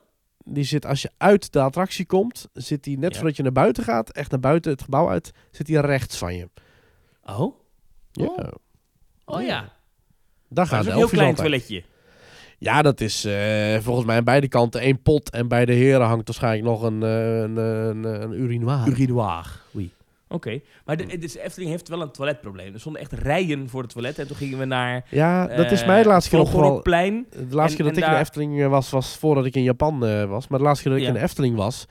Die 0.49 0.65
zit, 0.65 0.87
als 0.87 1.03
je 1.03 1.11
uit 1.17 1.53
de 1.53 1.61
attractie 1.61 2.07
komt, 2.07 2.49
zit 2.53 2.85
die 2.85 2.99
net 2.99 3.11
Ja. 3.13 3.17
voordat 3.19 3.37
je 3.37 3.43
naar 3.43 3.53
buiten 3.53 3.85
gaat, 3.85 4.11
echt 4.11 4.31
naar 4.31 4.41
buiten 4.41 4.73
het 4.73 4.83
gebouw 4.83 5.09
uit, 5.09 5.33
zit 5.51 5.67
die 5.67 5.81
rechts 5.81 6.17
van 6.17 6.35
je. 6.35 6.49
Oh? 7.25 7.55
Ja. 8.13 8.27
Oh. 8.27 8.49
Oh 9.25 9.43
ja. 9.43 9.61
Daar 9.61 9.69
Dat 10.49 10.69
gaan 10.69 10.79
is 10.79 10.85
de 10.85 10.91
een 10.91 10.97
heel 10.97 11.09
klein 11.09 11.29
altijd. 11.29 11.49
toiletje. 11.49 11.83
Ja, 12.59 12.83
dat 12.83 13.01
is 13.01 13.25
eh, 13.25 13.79
volgens 13.81 14.07
mij 14.07 14.17
aan 14.17 14.25
beide 14.25 14.49
kanten 14.49 14.81
één 14.81 15.03
pot. 15.03 15.31
En 15.31 15.49
bij 15.49 15.65
de 15.65 15.73
heren 15.73 16.07
hangt 16.07 16.27
waarschijnlijk 16.27 16.65
nog 16.65 16.83
een, 16.83 17.03
eh, 17.03 17.41
een, 17.41 17.57
een, 17.57 18.05
een 18.23 18.33
urinoir. 18.33 18.89
Urinoir. 18.89 19.61
Oei. 19.77 19.93
Oké. 20.37 20.61
Maar 20.85 20.97
de, 20.97 21.19
de 21.19 21.41
Efteling 21.43 21.71
heeft 21.71 21.89
wel 21.89 22.01
een 22.03 22.11
toiletprobleem. 22.11 22.75
Er 22.75 22.81
stonden 22.81 23.01
echt 23.01 23.13
rijen 23.13 23.69
voor 23.69 23.83
het 23.83 23.91
toilet. 23.93 24.19
En 24.19 24.27
toen 24.27 24.37
gingen 24.37 24.59
we 24.59 24.65
naar... 24.65 25.05
Ja, 25.11 25.47
dat 25.47 25.71
is 25.71 25.81
eh, 25.81 25.87
mij 25.87 26.03
de 26.03 26.09
laatste 26.09 26.31
keer 26.31 26.39
opgevallen. 26.39 26.67
Vogelrokplein. 26.69 27.27
De 27.31 27.37
laatste 27.57 27.79
En- 27.79 27.85
keer 27.85 27.95
dat 27.95 27.97
ik 27.97 28.05
in 28.09 28.15
de 28.15 28.19
Efteling 28.21 28.61
eh, 28.63 28.69
was, 28.69 28.91
was 28.91 29.17
voordat 29.17 29.45
ik 29.45 29.55
in 29.55 29.63
Japan 29.63 30.07
eh, 30.07 30.25
was. 30.25 30.49
Maar 30.49 30.59
de 30.59 30.65
laatste 30.65 30.83
keer 30.83 30.93
dat 30.93 31.01
ik 31.01 31.07
Ja. 31.09 31.13
in 31.15 31.19
de 31.21 31.25
Efteling 31.27 31.57
was, 31.57 31.87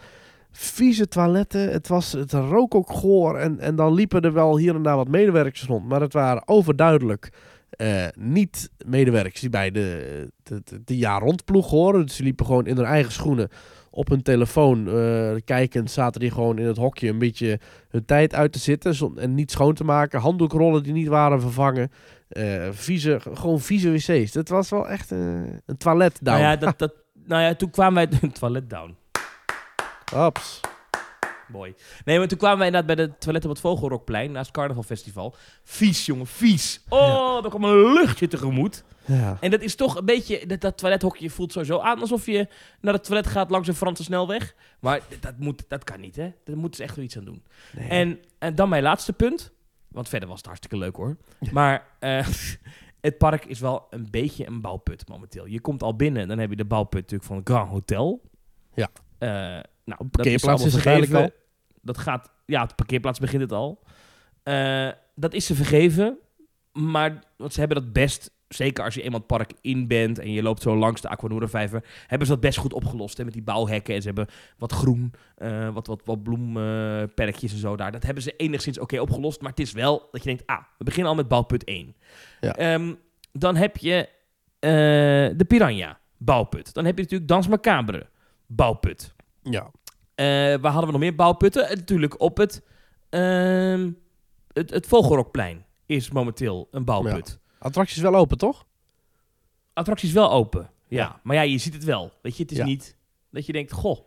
vieze 0.52 1.08
toiletten. 1.08 1.72
Het, 1.72 1.88
was, 1.88 2.12
het 2.12 2.34
rook 2.34 2.76
ook 2.76 2.90
goor. 2.90 3.38
En, 3.38 3.60
en 3.60 3.76
dan 3.76 3.94
liepen 3.94 4.22
er 4.22 4.34
wel 4.34 4.58
hier 4.58 4.76
en 4.76 4.84
daar 4.84 4.96
wat 4.96 5.08
medewerkers 5.08 5.64
rond. 5.64 5.88
Maar 5.88 6.02
het 6.02 6.14
waren 6.14 6.48
overduidelijk 6.48 7.30
eh, 7.70 8.06
niet 8.18 8.70
medewerkers 8.86 9.40
die 9.42 9.50
bij 9.50 9.72
de, 9.72 10.30
de, 10.44 10.62
de, 10.64 10.82
de 10.86 10.98
jaar 10.98 11.22
rondploeg 11.22 11.70
horen. 11.70 12.06
Dus 12.06 12.16
die 12.16 12.26
liepen 12.26 12.46
gewoon 12.46 12.66
in 12.66 12.76
hun 12.76 12.86
eigen 12.86 13.12
schoenen 13.12 13.50
op 13.96 14.10
hun 14.10 14.22
telefoon 14.22 14.88
eh 14.88 15.36
kijkend. 15.46 15.92
Zaten 15.92 16.20
die 16.20 16.32
gewoon 16.32 16.58
in 16.60 16.66
het 16.66 16.78
hokje 16.78 17.10
een 17.10 17.20
beetje 17.20 17.60
hun 17.90 18.06
tijd 18.06 18.36
uit 18.36 18.52
te 18.52 18.60
zitten. 18.60 19.18
En 19.18 19.34
niet 19.34 19.52
schoon 19.52 19.74
te 19.74 19.84
maken. 19.84 20.20
Handdoekrollen 20.20 20.84
die 20.84 20.94
niet 20.94 21.08
waren 21.08 21.42
vervangen. 21.42 21.92
Eh, 22.28 22.68
vieze, 22.72 23.20
gewoon 23.34 23.60
vieze 23.60 23.92
wc's. 23.92 24.32
Dat 24.32 24.50
was 24.50 24.70
wel 24.70 24.88
echt 24.88 25.12
een 25.12 25.78
toilet 25.78 26.20
down. 26.22 26.40
Nou 26.40 26.52
ja, 26.52 26.56
dat, 26.56 26.80
dat, 26.80 26.94
nou 27.14 27.42
ja, 27.42 27.56
toen 27.56 27.70
kwamen 27.70 27.94
wij... 27.94 28.20
Een 28.22 28.32
toilet 28.32 28.70
down. 28.70 28.96
Ops. 30.16 30.62
Mooi. 31.48 31.76
Nee, 32.06 32.18
maar 32.18 32.28
toen 32.28 32.38
kwamen 32.38 32.58
wij 32.58 32.68
inderdaad 32.68 32.96
bij 32.96 33.06
de 33.06 33.18
toilet 33.18 33.44
op 33.44 33.50
het 33.50 33.60
Vogelrokplein, 33.60 34.32
naast 34.32 34.46
het 34.46 34.56
carnavalfestival. 34.56 35.36
Vies, 35.64 36.06
jongen, 36.06 36.28
vies. 36.28 36.82
Oh, 36.90 37.42
daar 37.42 37.50
kwam 37.50 37.64
een 37.64 37.94
luchtje 37.94 38.28
tegemoet. 38.28 38.84
Ja. 39.06 39.38
En 39.40 39.52
dat 39.52 39.62
is 39.62 39.76
toch 39.76 39.96
een 39.96 40.06
beetje, 40.06 40.46
dat, 40.48 40.62
dat 40.62 40.78
toilethokje 40.78 41.30
voelt 41.30 41.52
sowieso 41.52 41.80
aan 41.80 42.00
alsof 42.00 42.26
je 42.26 42.48
naar 42.82 42.94
het 42.94 43.04
toilet 43.04 43.28
gaat 43.28 43.50
langs 43.50 43.68
een 43.68 43.76
Franse 43.76 44.04
snelweg. 44.04 44.56
Maar 44.80 45.02
dat, 45.20 45.34
moet, 45.38 45.64
dat 45.68 45.84
kan 45.84 46.00
niet, 46.00 46.16
hè. 46.16 46.34
Daar 46.44 46.58
moeten 46.58 46.76
ze 46.76 46.84
echt 46.84 46.96
wel 46.96 47.06
iets 47.06 47.18
aan 47.18 47.26
doen. 47.26 47.44
Nee. 47.72 47.90
En, 47.90 48.20
en 48.40 48.56
dan 48.56 48.70
mijn 48.70 48.84
laatste 48.84 49.14
punt. 49.14 49.54
Want 49.88 50.10
verder 50.10 50.28
was 50.28 50.38
het 50.38 50.46
hartstikke 50.46 50.78
leuk 50.78 50.96
hoor. 50.96 51.18
Maar 51.52 51.88
eh, 52.00 52.28
het 53.02 53.18
park 53.18 53.46
is 53.46 53.60
wel 53.60 53.88
een 53.90 54.08
beetje 54.12 54.48
een 54.48 54.62
bouwput 54.62 55.08
momenteel. 55.08 55.46
Je 55.46 55.60
komt 55.60 55.84
al 55.84 55.96
binnen, 55.96 56.28
dan 56.28 56.38
heb 56.38 56.50
je 56.50 56.56
de 56.56 56.66
bouwput 56.66 57.02
natuurlijk 57.02 57.30
van 57.30 57.38
het 57.38 57.50
Grand 57.50 57.70
Hotel. 57.70 58.22
Ja. 58.74 58.90
Eh, 59.18 59.64
nou, 59.86 60.00
dat 60.00 60.12
parkeerplaats 60.12 60.66
is 60.66 60.74
eigenlijk 60.74 61.12
vergeven. 61.12 61.34
Dat 61.82 61.98
gaat, 61.98 62.32
ja, 62.46 62.66
de 62.66 62.76
parkeerplaats 62.76 63.20
begint 63.20 63.42
het 63.42 63.52
al. 63.52 63.84
Eh, 64.44 64.90
dat 65.16 65.34
is 65.34 65.46
ze 65.46 65.56
vergeven. 65.56 66.18
Maar 66.76 67.24
want 67.38 67.54
ze 67.54 67.60
hebben 67.60 67.84
dat 67.84 67.94
best, 67.94 68.32
zeker 68.48 68.84
als 68.84 68.94
je 68.94 69.02
eenmaal 69.02 69.20
het 69.20 69.28
park 69.28 69.52
in 69.62 69.88
bent 69.88 70.20
en 70.20 70.32
je 70.32 70.42
loopt 70.42 70.62
zo 70.62 70.76
langs 70.76 71.02
de 71.02 71.10
Aquanura 71.10 71.48
vijver, 71.48 71.84
hebben 72.08 72.28
ze 72.28 72.34
dat 72.34 72.42
best 72.42 72.58
goed 72.58 72.74
opgelost 72.74 73.18
hè, 73.18 73.24
met 73.24 73.34
die 73.34 73.42
bouwhekken. 73.44 73.96
En 73.96 74.02
ze 74.02 74.08
hebben 74.08 74.28
wat 74.58 74.72
groen, 74.72 75.14
eh, 75.36 75.70
wat, 75.70 75.88
wat, 75.88 76.02
wat 76.06 76.24
bloemperkjes 76.24 77.52
en 77.52 77.58
zo 77.58 77.76
daar. 77.76 77.92
Dat 77.92 78.04
hebben 78.04 78.24
ze 78.24 78.34
enigszins 78.38 78.80
oké 78.80 79.00
opgelost. 79.00 79.42
Maar 79.42 79.50
het 79.50 79.60
is 79.60 79.72
wel 79.72 80.08
dat 80.12 80.24
je 80.24 80.28
denkt, 80.28 80.44
ah, 80.46 80.64
we 80.78 80.84
beginnen 80.84 81.12
al 81.12 81.18
met 81.18 81.28
bouwput 81.28 81.64
1. 81.64 81.96
Ja. 82.42 82.56
Ehm, 82.56 82.94
dan 83.32 83.56
heb 83.56 83.78
je 83.78 84.10
eh, 84.60 84.72
de 85.38 85.46
Piranha, 85.48 86.00
bouwput. 86.18 86.74
Dan 86.74 86.86
heb 86.86 86.96
je 86.96 87.02
natuurlijk 87.02 87.30
Dans 87.30 87.48
Macabre, 87.48 88.08
bouwput. 88.48 89.15
Ja. 89.50 89.72
Eh, 90.16 90.26
waar 90.62 90.72
hadden 90.72 90.86
we 90.86 90.92
nog 90.92 91.00
meer 91.00 91.16
bouwputten? 91.16 91.70
Eh, 91.70 91.76
natuurlijk 91.76 92.20
op 92.22 92.38
het, 92.38 92.62
ehm, 93.10 93.92
het, 94.54 94.70
het 94.70 94.88
Vogelrokplein 94.88 95.66
is 95.86 96.12
momenteel 96.12 96.68
een 96.72 96.86
bouwput. 96.86 97.40
Attracties 97.60 98.02
wel 98.02 98.16
open, 98.16 98.38
toch? 98.38 98.66
Attracties 99.74 100.12
wel 100.12 100.32
open, 100.32 100.70
ja. 100.88 100.98
Ja. 100.98 101.20
Maar 101.24 101.36
ja, 101.36 101.42
je 101.42 101.58
ziet 101.58 101.74
het 101.74 101.84
wel. 101.84 102.12
Weet 102.22 102.38
je, 102.38 102.44
het 102.44 102.52
is 102.52 102.58
Ja. 102.58 102.66
niet 102.66 102.96
dat 103.32 103.46
je 103.46 103.52
denkt, 103.54 103.72
goh. 103.72 104.00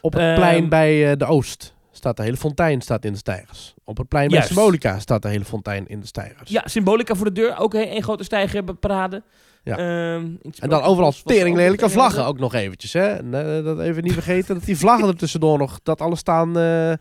Op 0.00 0.12
het 0.12 0.22
Ehm, 0.22 0.34
plein 0.34 0.68
bij 0.68 1.10
eh, 1.10 1.16
de 1.16 1.24
Oost 1.24 1.74
staat 1.90 2.16
de 2.16 2.22
hele 2.22 2.36
fontein 2.36 2.80
staat 2.80 3.04
in 3.04 3.12
de 3.12 3.18
stijgers. 3.18 3.74
Op 3.84 3.96
het 3.98 4.08
plein 4.08 4.26
bij 4.28 4.36
Juist. 4.36 4.52
Symbolica 4.52 4.98
staat 4.98 5.22
de 5.22 5.28
hele 5.28 5.44
fontein 5.44 5.86
in 5.86 6.00
de 6.00 6.06
stijgers. 6.06 6.50
Ja, 6.50 6.62
symbolica 6.64 7.14
voor 7.14 7.26
de 7.26 7.32
deur, 7.32 7.58
ook 7.58 7.74
een 7.74 7.86
één 7.88 8.02
grote 8.02 8.24
stijgerparade. 8.24 9.22
Ja. 9.68 9.76
Ehm, 9.76 10.26
En 10.58 10.68
dan 10.68 10.82
overal 10.82 11.04
was 11.10 11.14
er 11.20 11.20
ook 11.26 11.32
tering 11.32 11.56
lelijke 11.56 11.80
nog 11.82 11.90
een 11.90 11.96
vlaggen 11.96 12.24
ook 12.26 12.38
nog 12.38 12.54
eventjes. 12.54 12.92
Hè? 12.92 13.06
En, 13.06 13.34
eh, 13.58 13.64
dat 13.64 13.80
even 13.80 14.02
niet 14.02 14.12
vergeten 14.12 14.54
dat 14.54 14.64
die 14.64 14.76
vlaggen 14.78 15.08
er 15.08 15.16
tussendoor 15.16 15.58
nog, 15.58 15.80
dat 15.82 16.00
alles 16.00 16.18
staan 16.18 16.58
aan 16.58 16.98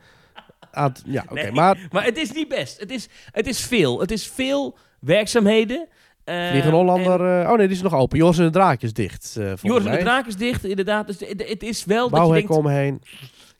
het- 0.91 1.01
Ja, 1.05 1.23
oké. 1.29 1.33
Nee, 1.41 1.51
Maar 1.51 1.87
Maar 1.91 2.03
het 2.03 2.17
is 2.17 2.31
niet 2.31 2.47
best. 2.47 2.79
Het 2.79 2.91
is, 2.91 3.07
het 3.31 3.47
is 3.47 3.59
veel. 3.61 3.99
Het 3.99 4.11
is 4.11 4.27
veel 4.27 4.77
werkzaamheden. 4.99 5.87
Eh, 6.23 6.49
Vliegen 6.49 6.71
Hollander... 6.71 7.19
oh 7.49 7.57
nee, 7.57 7.67
die 7.67 7.75
is 7.75 7.81
nog 7.81 7.93
open. 7.93 8.17
Joris 8.17 8.37
en 8.37 8.43
de 8.45 8.49
Draak 8.51 8.81
is 8.81 8.93
dicht, 8.93 9.31
volgens 9.33 9.61
Joris 9.61 9.85
en 9.85 9.91
de. 9.91 9.97
Draak 10.03 10.25
is 10.27 10.35
dicht, 10.35 10.63
inderdaad. 10.63 11.07
Dus 11.07 11.19
het, 11.19 11.49
het 11.49 11.63
is 11.63 11.85
wel 11.85 12.09
dat 12.09 12.27
je 12.27 12.33
denkt, 12.33 12.49
omheen. 12.49 13.01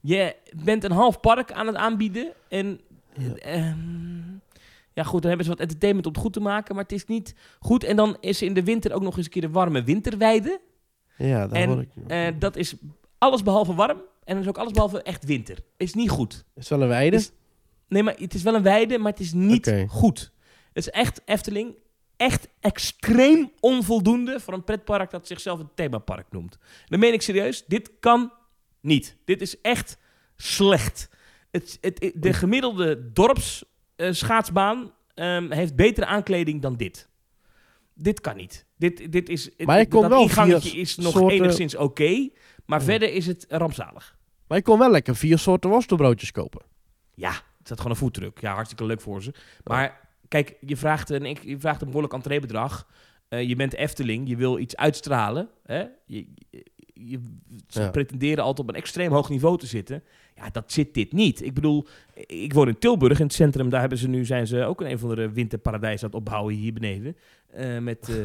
je 0.02 0.36
bent 0.64 0.84
een 0.84 0.92
half 0.92 1.20
park 1.20 1.52
aan 1.52 1.68
het 1.68 1.76
aanbieden. 1.76 2.28
En 2.50 2.80
Ja. 3.14 3.34
ehm, 3.36 3.76
ja 4.98 5.04
goed, 5.04 5.20
dan 5.22 5.28
hebben 5.30 5.46
ze 5.46 5.52
wat 5.52 5.62
entertainment 5.62 6.06
om 6.08 6.12
het 6.14 6.22
goed 6.22 6.34
te 6.34 6.40
maken. 6.40 6.76
Maar 6.76 6.84
het 6.84 6.92
is 6.94 7.06
niet 7.06 7.36
goed. 7.60 7.84
En 7.84 7.96
dan 7.96 8.18
is 8.20 8.42
in 8.42 8.54
de 8.54 8.64
winter 8.64 8.94
ook 8.94 9.02
nog 9.02 9.18
eens 9.18 9.26
een 9.26 9.32
keer 9.32 9.42
de 9.42 9.50
warme 9.50 9.84
winterweide. 9.84 10.62
Ja, 11.18 11.48
daar 11.48 11.62
En, 11.62 11.70
hoor 11.70 11.82
ik. 11.82 11.90
Eh, 12.08 12.28
dat 12.40 12.56
is 12.56 12.74
alles 13.18 13.44
behalve 13.44 13.74
warm. 13.74 13.98
En 14.24 14.34
dat 14.36 14.44
is 14.44 14.50
ook 14.50 14.58
alles 14.58 14.72
behalve 14.72 15.02
echt 15.02 15.26
winter. 15.26 15.58
Is 15.78 15.94
niet 15.94 16.10
goed. 16.10 16.46
is 16.56 16.70
wel 16.70 16.82
een 16.82 16.88
weide. 16.88 17.16
is- 17.18 17.32
Nee, 17.88 18.04
maar 18.04 18.16
het 18.18 18.34
is 18.34 18.44
wel 18.44 18.56
een 18.56 18.64
weide, 18.64 18.98
maar 18.98 19.12
het 19.12 19.22
is 19.22 19.34
niet 19.34 19.66
goed. 19.90 20.32
Het 20.74 20.86
is 20.86 20.90
echt, 20.90 21.22
Efteling, 21.26 21.76
echt 22.18 22.48
extreem 22.60 23.52
onvoldoende 23.60 24.40
voor 24.40 24.54
een 24.54 24.64
pretpark 24.64 25.12
dat 25.12 25.28
zichzelf 25.28 25.60
een 25.60 25.70
themapark 25.76 26.26
noemt. 26.32 26.58
Dan 26.86 27.00
meen 27.00 27.14
ik 27.14 27.22
serieus, 27.22 27.66
dit 27.66 27.92
kan 28.00 28.32
niet. 28.82 29.18
Dit 29.26 29.42
is 29.42 29.62
echt 29.62 29.98
slecht. 30.36 31.10
Het, 31.52 31.78
het, 31.82 32.00
het- 32.04 32.14
de 32.16 32.34
gemiddelde 32.34 33.12
dorpsschaatsbaan 33.98 34.92
ehm, 35.14 35.52
heeft 35.52 35.76
betere 35.76 36.06
aankleding 36.06 36.62
dan 36.62 36.76
dit. 36.76 37.10
Dit 37.94 38.22
kan 38.22 38.36
niet. 38.36 38.66
Dit, 38.78 39.12
dit 39.12 39.30
is, 39.30 39.50
Maar 39.66 39.78
dat 39.78 39.88
kon 39.88 40.10
wel 40.10 40.22
ingangetje 40.22 40.80
is 40.80 40.96
nog 40.96 41.12
soorten- 41.12 41.38
enigszins 41.38 41.76
oké, 41.76 42.30
maar 42.66 42.80
Ja. 42.80 42.86
verder 42.86 43.14
is 43.14 43.28
het 43.28 43.46
rampzalig. 43.50 44.18
Maar 44.48 44.58
je 44.58 44.64
kon 44.64 44.80
wel 44.80 44.92
lekker 44.92 45.16
vier 45.16 45.38
soorten 45.38 45.70
worstelbroodjes 45.70 46.32
kopen. 46.32 46.62
Ja, 47.16 47.32
het 47.32 47.42
staat 47.64 47.78
gewoon 47.78 47.92
een 47.92 47.98
voetdruk. 47.98 48.42
Ja, 48.42 48.54
hartstikke 48.54 48.86
leuk 48.86 49.02
voor 49.02 49.24
ze. 49.24 49.34
Maar 49.64 50.10
kijk, 50.28 50.58
je 50.62 50.78
vraagt 50.78 51.10
een, 51.10 51.26
ik- 51.26 51.44
je 51.44 51.60
vraagt 51.60 51.80
een 51.82 51.88
behoorlijk 51.88 52.14
entreebedrag. 52.14 52.88
Eh 53.28 53.48
je 53.48 53.56
bent 53.56 53.74
Efteling, 53.74 54.28
je 54.30 54.36
wil 54.36 54.58
iets 54.60 54.76
uitstralen. 54.76 55.50
Hè? 55.64 55.80
Je, 56.06 56.28
je, 56.50 56.66
je- 56.94 57.22
ze 57.68 57.82
Ja. 57.82 57.90
pretenderen 57.90 58.44
altijd 58.44 58.68
op 58.68 58.74
een 58.76 58.82
extreem 58.82 59.12
hoog 59.12 59.30
niveau 59.30 59.58
te 59.58 59.66
zitten. 59.68 60.04
Ja, 60.38 60.50
dat 60.52 60.72
zit 60.72 60.94
dit 60.94 61.12
niet. 61.14 61.42
Ik 61.44 61.54
bedoel, 61.54 61.88
ik 62.28 62.54
woon 62.54 62.68
in 62.68 62.80
Tilburg, 62.80 63.20
in 63.20 63.26
het 63.26 63.34
centrum. 63.34 63.70
Daar 63.70 63.80
hebben 63.80 63.98
ze 63.98 64.08
nu, 64.08 64.26
zijn 64.26 64.48
ze 64.48 64.64
ook 64.64 64.82
een, 64.82 64.92
een 64.92 65.00
van 65.00 65.16
de 65.16 65.32
winterparadijs 65.32 66.02
aan 66.02 66.08
het 66.10 66.18
opbouwen 66.18 66.54
hier 66.56 66.74
beneden. 66.74 67.16
Eh, 67.52 67.78
met, 67.78 68.10
eh, 68.10 68.16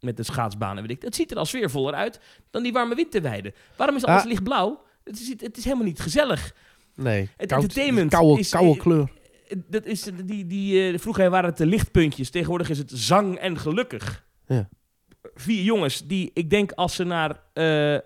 met 0.00 0.16
de 0.16 0.22
schaatsbanen. 0.22 0.82
Weet 0.86 0.96
ik. 0.96 1.02
Het 1.02 1.14
ziet 1.14 1.30
er 1.30 1.36
al 1.36 1.44
sfeervoller 1.44 1.94
uit 1.94 2.20
dan 2.50 2.62
die 2.62 2.72
warme 2.72 2.94
winterweide. 2.94 3.52
Waarom 3.76 3.96
is 3.96 4.04
alles 4.04 4.22
Ah. 4.22 4.26
lichtblauw? 4.28 4.82
Het 5.04 5.20
is, 5.20 5.28
het 5.38 5.56
is 5.56 5.64
helemaal 5.64 5.84
niet 5.86 6.00
gezellig. 6.00 6.54
Nee. 6.94 7.28
Het 7.36 7.48
koud- 7.48 7.62
entertainment 7.62 8.10
Koude, 8.10 8.40
is- 8.40 8.50
koude 8.50 8.80
kleur. 8.80 9.10
Eh, 9.48 9.56
Dat 9.66 9.84
is, 9.86 10.10
die, 10.24 10.46
die, 10.46 10.98
vroeger 10.98 11.30
waren 11.30 11.48
het 11.48 11.58
de 11.58 11.66
lichtpuntjes. 11.66 12.30
Tegenwoordig 12.30 12.70
is 12.70 12.78
het 12.78 12.90
zang 12.94 13.36
en 13.36 13.58
gelukkig. 13.58 14.24
Ja. 14.46 14.68
Vier 15.34 15.62
jongens 15.62 16.06
die, 16.06 16.30
ik 16.34 16.50
denk 16.50 16.72
als 16.72 16.94
ze 16.94 17.04
naar 17.04 17.40
eh, 17.52 17.96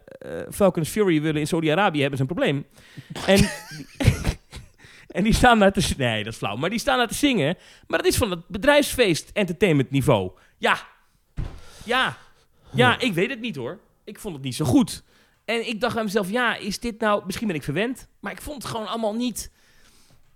Falcon's 0.51 0.89
Fury 0.89 1.21
willen 1.23 1.41
in 1.41 1.47
Saudi-Arabië, 1.47 2.01
hebben 2.01 2.19
ze 2.19 2.23
een 2.23 2.35
probleem. 2.35 2.67
En, 3.27 3.37
die, 3.37 3.87
en 5.17 5.25
die 5.25 5.35
staan 5.35 5.59
daar 5.59 5.73
te... 5.73 5.95
Nee, 5.97 6.25
dat 6.25 6.33
is 6.33 6.39
flauw. 6.39 6.57
Maar 6.57 6.71
die 6.71 6.79
staan 6.79 6.99
daar 6.99 7.09
te 7.09 7.15
zingen. 7.15 7.57
Maar 7.87 7.99
dat 7.99 8.09
is 8.09 8.17
van 8.17 8.31
het 8.31 8.49
bedrijfsfeest 8.49 9.31
entertainment 9.33 9.91
niveau. 9.91 10.31
Ja. 10.59 10.79
Ja. 11.85 12.17
Ja, 12.71 13.01
ik 13.01 13.13
weet 13.13 13.31
het 13.31 13.41
niet 13.41 13.57
hoor. 13.57 13.79
Ik 14.05 14.19
vond 14.19 14.35
het 14.35 14.45
niet 14.45 14.55
zo 14.55 14.65
goed. 14.65 15.03
En 15.45 15.69
ik 15.69 15.81
dacht 15.81 15.97
aan 15.97 16.05
mezelf, 16.05 16.31
ja, 16.31 16.57
is 16.57 16.79
dit 16.79 17.01
nou... 17.01 17.23
Misschien 17.27 17.47
ben 17.47 17.57
ik 17.57 17.63
verwend, 17.63 18.09
maar 18.21 18.33
ik 18.33 18.43
vond 18.43 18.63
het 18.63 18.73
gewoon 18.73 18.87
allemaal 18.87 19.15
niet... 19.15 19.51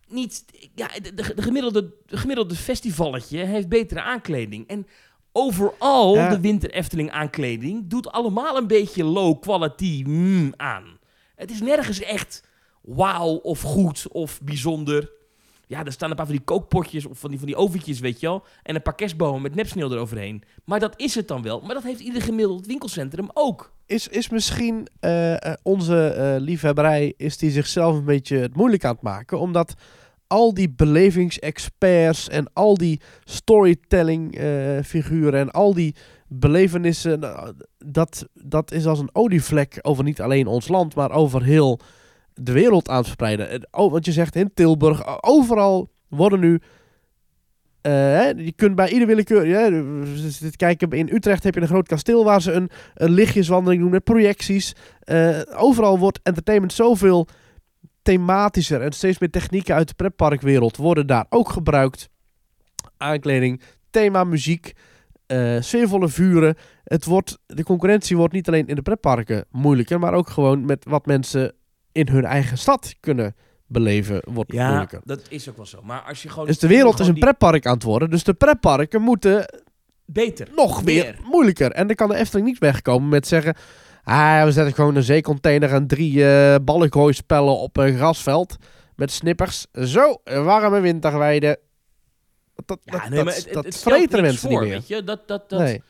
Niet... 0.08 0.44
Ja, 0.74 0.88
de 1.14 1.42
gemiddelde, 1.42 1.94
de 2.06 2.16
gemiddelde 2.16 2.54
festivalletje 2.54 3.38
heeft 3.38 3.68
betere 3.68 4.02
aankleding. 4.02 4.68
En 4.68 4.86
overal, 5.32 6.14
Ja. 6.14 6.28
de 6.28 6.40
Winter 6.40 6.70
Efteling 6.70 7.10
aankleding... 7.10 7.86
doet 7.86 8.10
allemaal 8.10 8.56
een 8.56 8.66
beetje 8.66 9.04
low 9.04 9.40
quality 9.40 10.04
mm, 10.06 10.52
aan. 10.56 10.98
Het 11.34 11.50
is 11.50 11.60
nergens 11.60 12.00
echt 12.00 12.44
wauw 12.82 13.34
of 13.34 13.60
goed 13.60 14.06
of 14.08 14.40
bijzonder. 14.42 15.10
Ja, 15.66 15.84
er 15.84 15.92
staan 15.92 16.10
een 16.10 16.16
paar 16.16 16.26
van 16.26 16.34
die 16.34 16.44
kookpotjes 16.44 17.06
of 17.06 17.18
van 17.18 17.30
die, 17.30 17.38
van 17.38 17.48
die 17.48 17.56
oventjes, 17.56 18.00
weet 18.00 18.20
je 18.20 18.26
wel. 18.26 18.44
En 18.62 18.74
een 18.74 18.82
paar 18.82 18.94
kerstbomen 18.94 19.42
met 19.42 19.54
nepsneeuw 19.54 19.90
eroverheen. 19.90 20.42
Maar 20.64 20.80
dat 20.80 20.94
is 20.96 21.14
het 21.14 21.28
dan 21.28 21.42
wel. 21.42 21.60
Maar 21.60 21.74
dat 21.74 21.82
heeft 21.82 22.00
ieder 22.00 22.22
gemiddeld 22.22 22.66
winkelcentrum 22.66 23.28
ook. 23.34 23.72
Is, 23.86 24.08
is 24.08 24.28
misschien 24.28 24.88
eh, 25.00 25.32
eh, 25.32 25.54
onze 25.62 26.06
eh, 26.06 26.40
liefhebberij, 26.40 27.14
is 27.16 27.36
die 27.36 27.50
zichzelf 27.50 27.96
een 27.96 28.04
beetje 28.04 28.36
het 28.36 28.56
moeilijk 28.56 28.84
aan 28.84 28.94
het 28.94 29.02
maken? 29.02 29.38
Omdat 29.38 29.74
al 30.32 30.54
die 30.54 30.70
belevingsexperts 30.70 32.28
en 32.28 32.50
al 32.52 32.76
die 32.76 33.00
storytelling 33.24 34.36
eh, 34.36 35.34
en 35.40 35.50
al 35.50 35.74
die 35.74 35.94
belevenissen, 36.28 37.20
nou, 37.20 37.52
dat, 37.78 38.26
dat 38.34 38.72
is 38.72 38.86
als 38.86 38.98
een 38.98 39.10
olievlek 39.12 39.78
over 39.82 40.04
niet 40.04 40.20
alleen 40.20 40.46
ons 40.46 40.68
land, 40.68 40.94
maar 40.94 41.10
over 41.10 41.42
heel 41.42 41.80
de 42.34 42.52
wereld 42.52 42.88
aan 42.88 43.04
het 43.18 43.66
Oh, 43.70 43.92
want 43.92 44.04
je 44.04 44.12
zegt 44.12 44.36
in 44.36 44.50
Tilburg, 44.54 45.22
overal 45.22 45.90
worden 46.08 46.40
nu 46.40 46.60
eh, 47.80 47.92
hè, 47.92 48.28
je 48.28 48.52
kunt 48.52 48.74
bij 48.74 48.90
ieder 48.90 49.06
willekeur. 49.06 49.70
Kijken, 50.56 50.90
in 50.90 51.08
Utrecht 51.12 51.44
heb 51.44 51.54
je 51.54 51.60
een 51.60 51.66
groot 51.66 51.88
kasteel 51.88 52.24
waar 52.24 52.42
ze 52.42 52.52
een, 52.52 52.70
een 52.94 53.10
lichtjeswandeling 53.10 53.82
doen 53.82 53.90
met 53.90 54.04
projecties. 54.04 54.74
Eh, 55.00 55.40
overal 55.56 55.98
wordt 55.98 56.20
entertainment 56.22 56.72
zoveel 56.72 57.28
thematischer 58.02 58.80
en 58.82 58.92
steeds 58.92 59.18
meer 59.18 59.30
technieken 59.30 59.74
uit 59.74 59.88
de 59.88 59.94
pretparkwereld 59.94 60.76
worden 60.76 61.06
daar 61.06 61.26
ook 61.28 61.48
gebruikt. 61.48 62.08
Aankleding, 62.96 63.62
thema, 63.90 64.24
muziek, 64.24 64.72
eh, 65.26 65.56
sfeervolle 65.60 66.08
vuren. 66.08 66.56
Het 66.84 67.04
wordt, 67.04 67.38
de 67.46 67.62
concurrentie 67.64 68.16
wordt 68.16 68.34
niet 68.34 68.48
alleen 68.48 68.66
in 68.66 68.74
de 68.74 68.82
pretparken 68.82 69.44
moeilijker, 69.50 69.98
maar 69.98 70.14
ook 70.14 70.30
gewoon 70.30 70.64
met 70.64 70.84
wat 70.88 71.06
mensen 71.06 71.54
in 71.92 72.08
hun 72.08 72.24
eigen 72.24 72.58
stad 72.58 72.94
kunnen 73.00 73.34
beleven 73.66 74.22
wordt 74.24 74.52
moeilijker. 74.52 75.00
dat 75.04 75.20
is 75.28 75.48
ook 75.48 75.56
wel 75.56 75.66
zo. 75.66 75.82
Maar 75.82 76.00
als 76.00 76.22
je 76.22 76.28
gewoon... 76.28 76.46
Dus 76.46 76.58
de 76.58 76.66
wereld 76.68 77.00
is 77.00 77.06
een 77.06 77.14
die- 77.14 77.22
pretpark 77.22 77.66
aan 77.66 77.74
het 77.74 77.82
worden. 77.82 78.10
Dus 78.10 78.24
de 78.24 78.34
pretparken 78.34 79.02
moeten 79.02 79.62
Beter. 80.04 80.48
nog 80.56 80.80
weer 80.80 81.04
Meer. 81.04 81.18
moeilijker. 81.30 81.70
En 81.72 81.86
dan 81.86 81.96
kan 81.96 82.08
de 82.08 82.16
Efteling 82.16 82.46
niet 82.46 82.58
wegkomen 82.58 83.08
met 83.08 83.26
zeggen... 83.26 83.54
Ah, 84.04 84.44
we 84.44 84.52
zetten 84.52 84.74
gewoon 84.74 84.96
een 84.96 85.02
zeecontainer 85.02 85.72
en 85.72 85.86
drie 85.86 86.24
balkgooispellen 86.60 87.58
op 87.58 87.76
een 87.76 87.96
grasveld. 87.96 88.56
Met 88.96 89.10
snippers. 89.10 89.66
Zo, 89.72 90.20
een 90.24 90.44
warme 90.44 90.80
winterweide. 90.80 91.58
Dat, 92.64 92.78
Ja, 92.84 92.92
dat, 92.92 93.08
nee, 93.08 93.24
maar 93.24 93.24
dat, 93.24 93.34
het, 93.34 93.44
het, 93.44 93.54
dat 93.54 93.64
het 93.64 93.74
stelt 93.74 93.94
vreten 93.94 94.22
mensen 94.22 94.50
voor, 94.50 94.60
niet 94.60 94.60
meer. 94.60 94.78
Weet 94.78 94.88
je? 94.88 95.04
Dat, 95.04 95.28
dat, 95.28 95.50
dat, 95.50 95.58
nee. 95.60 95.82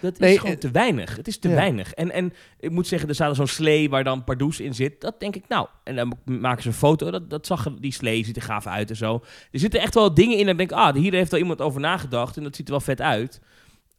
Dat 0.00 0.12
is 0.12 0.18
Nee, 0.18 0.38
gewoon 0.38 0.54
eh, 0.54 0.58
te 0.58 0.70
weinig. 0.70 1.16
Het 1.16 1.28
is 1.28 1.38
te 1.38 1.48
ja. 1.48 1.54
weinig. 1.54 1.92
En, 1.92 2.10
en 2.10 2.32
ik 2.58 2.70
moet 2.70 2.86
zeggen, 2.86 3.08
er 3.08 3.14
staat 3.14 3.36
zo'n 3.36 3.46
slee 3.46 3.90
waar 3.90 4.04
dan 4.04 4.24
Pardoes 4.24 4.60
in 4.60 4.74
zit. 4.74 5.00
Dat 5.00 5.20
denk 5.20 5.36
ik, 5.36 5.44
nou. 5.48 5.68
En 5.84 5.96
dan 5.96 6.18
maken 6.24 6.62
ze 6.62 6.68
een 6.68 6.74
foto. 6.74 7.10
Dat, 7.10 7.30
dat 7.30 7.46
zag 7.46 7.74
die 7.78 7.92
slee 7.92 8.24
ziet 8.24 8.36
er 8.36 8.42
gaaf 8.42 8.66
uit 8.66 8.90
en 8.90 8.96
zo. 8.96 9.22
Er 9.50 9.58
zitten 9.58 9.80
echt 9.80 9.94
wel 9.94 10.14
dingen 10.14 10.36
in. 10.36 10.44
En 10.44 10.52
ik 10.52 10.58
denk, 10.58 10.72
ah, 10.72 10.94
hier 10.94 11.12
heeft 11.12 11.30
wel 11.30 11.40
iemand 11.40 11.60
over 11.60 11.80
nagedacht. 11.80 12.36
En 12.36 12.42
dat 12.42 12.56
ziet 12.56 12.66
er 12.66 12.72
wel 12.72 12.80
vet 12.80 13.00
uit. 13.00 13.40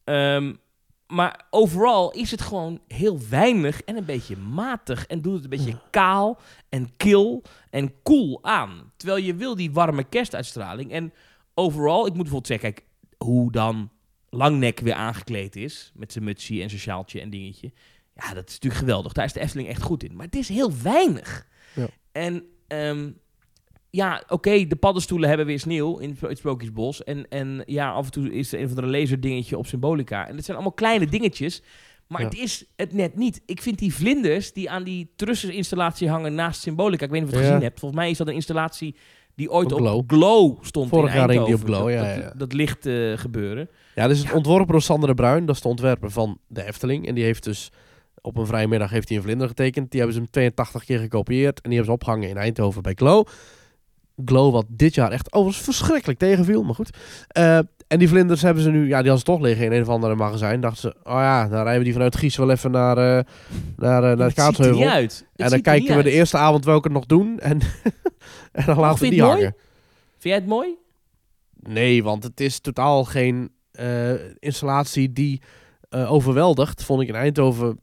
Ehm, 0.03 0.53
maar 1.09 1.45
overal 1.49 2.11
is 2.11 2.31
het 2.31 2.41
gewoon 2.41 2.79
heel 2.87 3.19
weinig 3.29 3.81
en 3.81 3.97
een 3.97 4.05
beetje 4.05 4.37
matig. 4.37 5.05
En 5.05 5.21
doet 5.21 5.33
het 5.33 5.43
een 5.43 5.49
beetje 5.49 5.79
kaal 5.89 6.39
en 6.69 6.89
kil 6.97 7.43
en 7.69 8.01
koel 8.01 8.43
aan. 8.43 8.91
Terwijl 8.97 9.23
je 9.23 9.35
wil 9.35 9.55
die 9.55 9.71
warme 9.71 10.03
kerstuitstraling. 10.03 10.91
En 10.91 11.13
overal, 11.53 11.99
ik 12.05 12.13
moet 12.13 12.29
bijvoorbeeld 12.29 12.47
zeggen, 12.47 12.73
kijk, 12.73 12.85
hoe 13.17 13.51
dan 13.51 13.89
Langnek 14.29 14.79
weer 14.79 14.93
aangekleed 14.93 15.55
is. 15.55 15.91
Met 15.95 16.11
zijn 16.11 16.23
mutsie 16.23 16.61
en 16.61 16.69
zijn 16.69 16.81
sjaaltje 16.81 17.21
en 17.21 17.29
dingetje. 17.29 17.71
Ja, 18.15 18.33
dat 18.33 18.47
is 18.47 18.53
natuurlijk 18.53 18.81
geweldig. 18.81 19.13
Daar 19.13 19.25
is 19.25 19.33
de 19.33 19.39
Efteling 19.39 19.67
echt 19.67 19.81
goed 19.81 20.03
in. 20.03 20.15
Maar 20.15 20.25
het 20.25 20.35
is 20.35 20.49
heel 20.49 20.71
weinig. 20.83 21.47
Ja. 21.75 21.87
En 22.11 22.43
ehm, 22.67 23.11
ja, 23.89 24.23
oké, 24.27 24.67
de 24.67 24.75
paddenstoelen 24.75 25.27
hebben 25.29 25.45
weer 25.47 25.59
sneeuw 25.59 25.97
in 25.97 26.17
het 26.19 26.37
Sprookjesbos. 26.37 27.03
En, 27.03 27.25
en 27.29 27.63
ja, 27.65 27.91
af 27.91 28.05
en 28.05 28.11
toe 28.11 28.33
is 28.33 28.51
er 28.53 28.59
een 28.59 28.65
of 28.65 28.69
andere 28.69 28.87
laserdingetje 28.99 29.57
op 29.57 29.67
Symbolica. 29.67 30.27
En 30.27 30.35
het 30.35 30.45
zijn 30.45 30.57
allemaal 30.57 30.75
kleine 30.75 31.05
dingetjes. 31.07 31.61
Maar 32.07 32.21
Ja. 32.21 32.27
het 32.27 32.37
is 32.37 32.65
het 32.75 32.93
net 32.93 33.15
niet. 33.15 33.41
Ik 33.45 33.61
vind 33.61 33.79
die 33.79 33.93
vlinders 33.93 34.53
die 34.53 34.69
aan 34.69 34.83
die 34.83 35.11
trusseninstallatie 35.15 36.09
hangen 36.09 36.35
naast 36.35 36.61
Symbolica. 36.61 37.05
Ik 37.05 37.11
weet 37.11 37.21
niet 37.21 37.29
of 37.29 37.35
je 37.35 37.41
het 37.41 37.47
Ja. 37.47 37.53
gezien 37.53 37.67
hebt. 37.69 37.79
Volgens 37.79 38.01
mij 38.01 38.09
is 38.09 38.17
dat 38.17 38.27
een 38.27 38.33
installatie 38.33 38.95
die 39.35 39.51
ooit 39.51 39.71
Op 39.71 39.81
op 39.81 40.11
Glow. 40.11 40.57
Stond 40.63 40.89
Vorig 40.89 41.09
in 41.13 41.17
jaar 41.19 41.29
hing 41.29 41.45
die 41.45 41.55
Eindhoven. 41.55 41.75
op 41.75 41.81
Glow, 41.81 41.87
dat, 41.97 42.05
ja, 42.05 42.13
dat, 42.13 42.23
ja, 42.23 42.29
ja. 42.29 42.33
dat 42.37 42.53
licht 42.53 42.85
eh, 42.85 43.17
gebeuren. 43.17 43.69
Ja, 43.95 44.05
is 44.05 44.19
het 44.23 44.31
ontworpen 44.33 44.71
door 44.71 44.81
Sander 44.81 45.09
de 45.09 45.15
Bruin. 45.15 45.45
Dat 45.45 45.55
is 45.55 45.61
de 45.61 45.67
ontwerper 45.67 46.11
van 46.11 46.37
de 46.47 46.63
Efteling. 46.65 47.07
En 47.07 47.15
die 47.15 47.23
heeft 47.23 47.43
dus 47.43 47.71
op 48.21 48.37
een 48.37 48.45
vrije 48.45 48.67
middag 48.67 48.89
heeft 48.89 49.07
hij 49.09 49.17
een 49.17 49.23
vlinder 49.23 49.47
getekend. 49.47 49.91
Die 49.91 49.99
hebben 49.99 50.17
ze 50.17 50.21
hem 50.23 50.31
82 50.31 50.83
keer 50.85 50.99
gekopieerd. 50.99 51.55
En 51.61 51.69
die 51.69 51.77
hebben 51.79 51.85
ze 51.85 51.91
opgehangen 51.91 52.29
in 52.29 52.37
Eindhoven 52.37 52.81
bij 52.81 52.93
Glow. 52.95 53.25
Glow 54.25 54.53
wat 54.53 54.65
dit 54.67 54.95
jaar 54.95 55.11
echt 55.11 55.33
overigens 55.33 55.63
verschrikkelijk 55.63 56.19
tegenviel. 56.19 56.63
Maar 56.63 56.75
goed. 56.75 56.97
Eh, 57.27 57.57
en 57.87 57.99
die 57.99 58.07
vlinders 58.07 58.41
hebben 58.41 58.63
ze 58.63 58.71
nu... 58.71 58.79
Ja, 58.79 58.85
die 58.85 58.95
hadden 58.95 59.17
ze 59.17 59.23
toch 59.23 59.39
liggen 59.39 59.65
in 59.65 59.71
een 59.71 59.81
of 59.81 59.87
andere 59.87 60.15
magazijn. 60.15 60.61
Dachten 60.61 60.81
ze, 60.81 60.95
oh 61.03 61.13
ja, 61.13 61.47
dan 61.47 61.61
rijden 61.61 61.77
we 61.77 61.83
die 61.83 61.93
vanuit 61.93 62.15
Gies 62.15 62.35
wel 62.35 62.51
even 62.51 62.71
naar, 62.71 62.97
eh, 62.97 63.23
naar, 63.75 64.03
eh, 64.03 64.17
naar 64.17 64.17
het 64.17 64.19
het 64.19 64.29
ziet 64.29 64.37
er 64.37 64.43
Kaatsheuvel. 64.43 64.79
niet 64.79 64.87
uit. 64.87 65.25
Het 65.31 65.45
En 65.45 65.49
dan 65.49 65.61
kijken 65.61 65.97
we 65.97 66.03
de 66.03 66.11
eerste 66.11 66.37
avond 66.37 66.65
welke 66.65 66.89
nog 66.89 67.05
doen. 67.05 67.39
En, 67.39 67.59
en 68.51 68.65
dan 68.65 68.79
laten 68.79 69.03
we 69.03 69.09
die 69.09 69.21
mooi? 69.21 69.31
hangen. 69.31 69.55
Vind 70.09 70.23
jij 70.23 70.35
het 70.35 70.45
mooi? 70.45 70.75
Nee, 71.59 72.03
want 72.03 72.23
het 72.23 72.39
is 72.39 72.59
totaal 72.59 73.03
geen 73.03 73.51
installatie 74.39 75.13
die 75.13 75.41
overweldigt. 75.89 76.83
Vond 76.83 77.01
ik 77.01 77.07
in 77.07 77.15
Eindhoven 77.15 77.79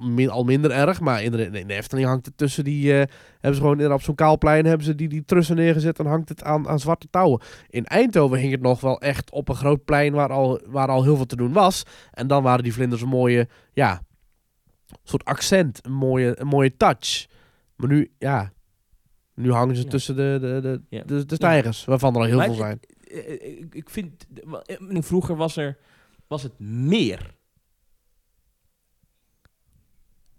min- 0.00 0.30
al 0.30 0.44
minder 0.44 0.70
erg. 0.70 1.00
Maar 1.00 1.22
in 1.22 1.30
de, 1.32 1.44
in 1.44 1.66
de 1.66 1.74
Efteling 1.74 2.06
hangt 2.08 2.26
het 2.26 2.36
tussen 2.36 2.64
die... 2.64 2.92
eh, 2.92 2.96
hebben 3.32 3.54
ze 3.54 3.60
gewoon 3.60 3.72
inderdaad 3.72 3.98
op 3.98 4.04
zo'n 4.04 4.14
kaalplein 4.14 4.64
hebben 4.64 4.86
ze 4.86 4.94
die, 4.94 5.08
die 5.08 5.24
trussen 5.24 5.56
neergezet 5.56 5.98
en 5.98 6.06
hangt 6.06 6.28
het 6.28 6.42
aan, 6.42 6.68
aan 6.68 6.78
zwarte 6.80 7.06
touwen. 7.10 7.40
In 7.68 7.84
Eindhoven 7.86 8.38
hing 8.38 8.52
het 8.52 8.60
nog 8.60 8.80
wel 8.80 9.00
echt 9.00 9.30
op 9.30 9.48
een 9.48 9.54
groot 9.54 9.84
plein 9.84 10.12
waar 10.12 10.30
al, 10.32 10.60
waar 10.66 10.88
al 10.88 11.02
heel 11.02 11.16
veel 11.16 11.26
te 11.26 11.36
doen 11.36 11.52
was. 11.52 11.82
En 12.12 12.26
dan 12.26 12.42
waren 12.42 12.62
die 12.64 12.72
vlinders 12.72 13.02
een 13.02 13.08
mooie, 13.08 13.48
ja, 13.72 14.02
soort 15.02 15.24
accent. 15.24 15.78
Een 15.86 15.92
mooie, 15.92 16.40
een 16.40 16.46
mooie 16.46 16.76
touch. 16.76 17.26
Maar 17.76 17.88
nu, 17.88 18.12
ja... 18.18 18.52
Nu 19.34 19.52
hangen 19.52 19.76
ze 19.76 19.82
Ja. 19.82 19.88
tussen 19.88 20.16
de, 20.16 20.38
de, 20.40 20.58
de, 20.62 20.82
Ja. 20.96 21.02
de, 21.06 21.24
de 21.26 21.34
stijgers, 21.34 21.84
waarvan 21.84 22.14
er 22.14 22.20
al 22.20 22.26
heel 22.26 22.36
Maar 22.36 22.46
veel 22.46 22.54
zijn. 22.54 22.80
Eh, 23.00 23.18
eh, 23.18 23.58
ik, 23.58 23.74
ik 23.74 23.90
vind... 23.90 24.26
wel, 24.44 24.62
eh, 24.62 24.76
Vroeger 25.02 25.36
was 25.36 25.56
er... 25.56 25.78
Was 26.26 26.42
het 26.42 26.58
meer. 26.58 27.34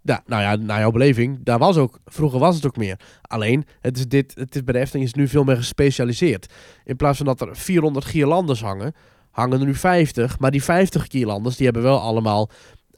Ja, 0.02 0.22
nou 0.26 0.42
ja, 0.42 0.56
naar 0.56 0.80
jouw 0.80 0.90
beleving, 0.90 1.38
daar 1.42 1.58
was 1.58 1.76
ook, 1.76 1.98
vroeger 2.04 2.38
was 2.38 2.54
het 2.56 2.66
ook 2.66 2.76
meer. 2.76 3.00
Alleen, 3.22 3.64
het 3.80 3.96
is, 3.96 4.08
dit, 4.08 4.34
het 4.34 4.54
is 4.54 4.64
bij 4.64 4.74
de 4.74 4.80
Efteling 4.80 5.06
is 5.06 5.14
nu 5.14 5.28
veel 5.28 5.44
meer 5.44 5.56
gespecialiseerd. 5.56 6.52
In 6.84 6.96
plaats 6.96 7.16
van 7.16 7.26
dat 7.26 7.40
er 7.40 7.56
400 7.56 8.04
gierlandes 8.04 8.62
hangen, 8.62 8.94
hangen 9.30 9.60
er 9.60 9.66
nu 9.66 9.74
50. 9.74 10.38
Maar 10.38 10.50
die 10.50 10.62
50 10.62 11.06
gierlandes, 11.08 11.56
die 11.56 11.64
hebben 11.64 11.82
wel 11.82 12.00
allemaal 12.00 12.50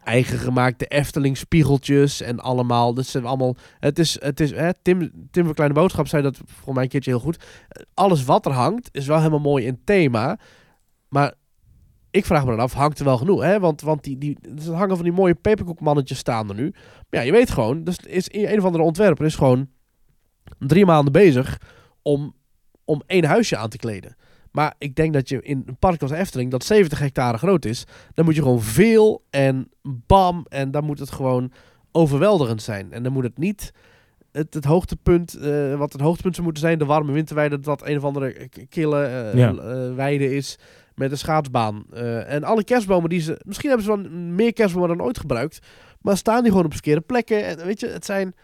eigen 0.04 0.38
gemaakte 0.38 0.86
Efteling 0.86 1.36
spiegeltjes 1.36 2.20
en 2.20 2.40
allemaal, 2.40 2.94
dat 2.94 3.06
zijn 3.06 3.24
allemaal, 3.24 3.56
het 3.78 3.98
is, 3.98 4.20
het 4.20 4.40
is, 4.40 4.50
hè, 4.50 4.70
Tim, 4.82 5.10
Tim 5.30 5.44
van 5.44 5.54
Kleine 5.54 5.74
Boodschap 5.74 6.06
zei 6.06 6.22
dat 6.22 6.40
voor 6.46 6.74
mij 6.74 6.82
een 6.82 6.88
keertje 6.88 7.10
heel 7.10 7.20
goed. 7.20 7.44
Alles 7.94 8.24
wat 8.24 8.46
er 8.46 8.52
hangt, 8.52 8.88
is 8.92 9.06
wel 9.06 9.18
helemaal 9.18 9.38
mooi 9.38 9.66
in 9.66 9.80
thema, 9.84 10.38
maar 11.08 11.34
ik 12.14 12.24
vraag 12.24 12.44
me 12.44 12.50
dan 12.50 12.60
af, 12.60 12.72
hangt 12.72 12.98
er 12.98 13.04
wel 13.04 13.16
genoeg? 13.18 13.42
Hè? 13.42 13.60
Want, 13.60 13.80
want 13.80 14.04
die, 14.04 14.18
die, 14.18 14.38
er 14.66 14.72
hangen 14.72 14.96
van 14.96 15.04
die 15.04 15.14
mooie 15.14 15.34
peperkoekmannetjes 15.34 16.18
staan 16.18 16.48
er 16.48 16.54
nu. 16.54 16.70
Maar 16.72 17.20
ja, 17.20 17.20
je 17.20 17.32
weet 17.32 17.50
gewoon, 17.50 17.84
dus 17.84 17.96
is 17.98 18.28
een 18.30 18.58
of 18.58 18.64
andere 18.64 18.84
ontwerper 18.84 19.24
is 19.24 19.34
gewoon 19.34 19.68
drie 20.58 20.86
maanden 20.86 21.12
bezig 21.12 21.60
om, 22.02 22.34
om 22.84 23.02
één 23.06 23.24
huisje 23.24 23.56
aan 23.56 23.68
te 23.68 23.76
kleden. 23.76 24.16
Maar 24.50 24.74
ik 24.78 24.94
denk 24.94 25.12
dat 25.12 25.28
je 25.28 25.42
in 25.42 25.62
een 25.66 25.76
park 25.76 26.02
als 26.02 26.10
Efteling, 26.10 26.50
dat 26.50 26.64
70 26.64 26.98
hectare 26.98 27.38
groot 27.38 27.64
is, 27.64 27.84
dan 28.14 28.24
moet 28.24 28.34
je 28.34 28.42
gewoon 28.42 28.62
veel 28.62 29.24
en 29.30 29.70
bam, 29.82 30.46
en 30.48 30.70
dan 30.70 30.84
moet 30.84 30.98
het 30.98 31.10
gewoon 31.10 31.52
overweldigend 31.92 32.62
zijn. 32.62 32.92
En 32.92 33.02
dan 33.02 33.12
moet 33.12 33.24
het 33.24 33.38
niet 33.38 33.72
het, 34.32 34.54
het 34.54 34.64
hoogtepunt, 34.64 35.34
eh, 35.34 35.74
wat 35.78 35.92
het 35.92 36.02
hoogtepunt 36.02 36.34
zou 36.34 36.46
moeten 36.46 36.62
zijn, 36.62 36.78
de 36.78 36.84
warme 36.84 37.12
winterweide, 37.12 37.60
dat 37.60 37.86
een 37.86 37.96
of 37.96 38.04
andere 38.04 38.48
kille 38.68 39.30
Ja. 39.34 39.54
eh, 39.54 39.94
weide 39.94 40.34
is 40.36 40.58
met 40.94 41.10
een 41.10 41.18
schaatsbaan. 41.18 41.84
Eh, 41.92 42.32
en 42.32 42.44
alle 42.44 42.64
kerstbomen 42.64 43.10
die 43.10 43.20
ze, 43.20 43.40
misschien 43.46 43.68
hebben 43.68 43.86
ze 43.86 43.96
wel 43.96 44.10
meer 44.10 44.52
kerstbomen 44.52 44.88
dan 44.88 45.06
ooit 45.06 45.18
gebruikt, 45.18 45.58
maar 46.00 46.16
staan 46.16 46.42
die 46.42 46.50
gewoon 46.50 46.66
op 46.66 46.72
verkeerde 46.72 47.00
plekken. 47.00 47.44
En 47.44 47.66
weet 47.66 47.80
je, 47.80 47.86
het 47.86 48.04
zijn 48.04 48.34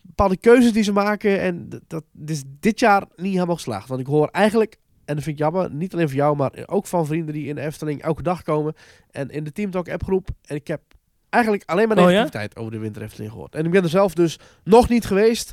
bepaalde 0.00 0.36
keuzes 0.36 0.72
die 0.72 0.82
ze 0.82 0.92
maken 0.92 1.40
en 1.40 1.68
dat 1.86 2.04
is 2.26 2.42
dit 2.60 2.80
jaar 2.80 3.04
niet 3.16 3.32
helemaal 3.32 3.54
geslaagd. 3.54 3.88
Want 3.88 4.00
ik 4.00 4.06
hoor 4.06 4.28
eigenlijk, 4.28 4.76
en 5.04 5.14
dat 5.14 5.24
vind 5.24 5.36
ik 5.38 5.42
jammer, 5.42 5.70
niet 5.70 5.94
alleen 5.94 6.08
voor 6.08 6.16
jou, 6.16 6.36
maar 6.36 6.52
ook 6.66 6.86
van 6.86 7.06
vrienden 7.06 7.34
die 7.34 7.46
in 7.46 7.54
de 7.54 7.60
Efteling 7.60 8.02
elke 8.02 8.22
dag 8.22 8.42
komen 8.42 8.74
en 9.10 9.30
in 9.30 9.44
de 9.44 9.52
Teamtalk 9.52 9.88
appgroep. 9.88 10.28
En 10.44 10.56
ik 10.56 10.66
heb 10.66 10.80
eigenlijk 11.30 11.62
alleen 11.66 11.88
maar 11.88 11.96
Oh 11.96 12.02
ja? 12.02 12.08
negativiteit 12.08 12.56
over 12.56 12.72
de 12.72 12.78
Winter 12.78 13.02
Efteling 13.02 13.30
gehoord. 13.30 13.54
En 13.54 13.64
ik 13.64 13.70
ben 13.70 13.82
er 13.82 13.88
zelf 13.88 14.14
dus 14.14 14.38
nog 14.64 14.88
niet 14.88 15.04
geweest. 15.04 15.52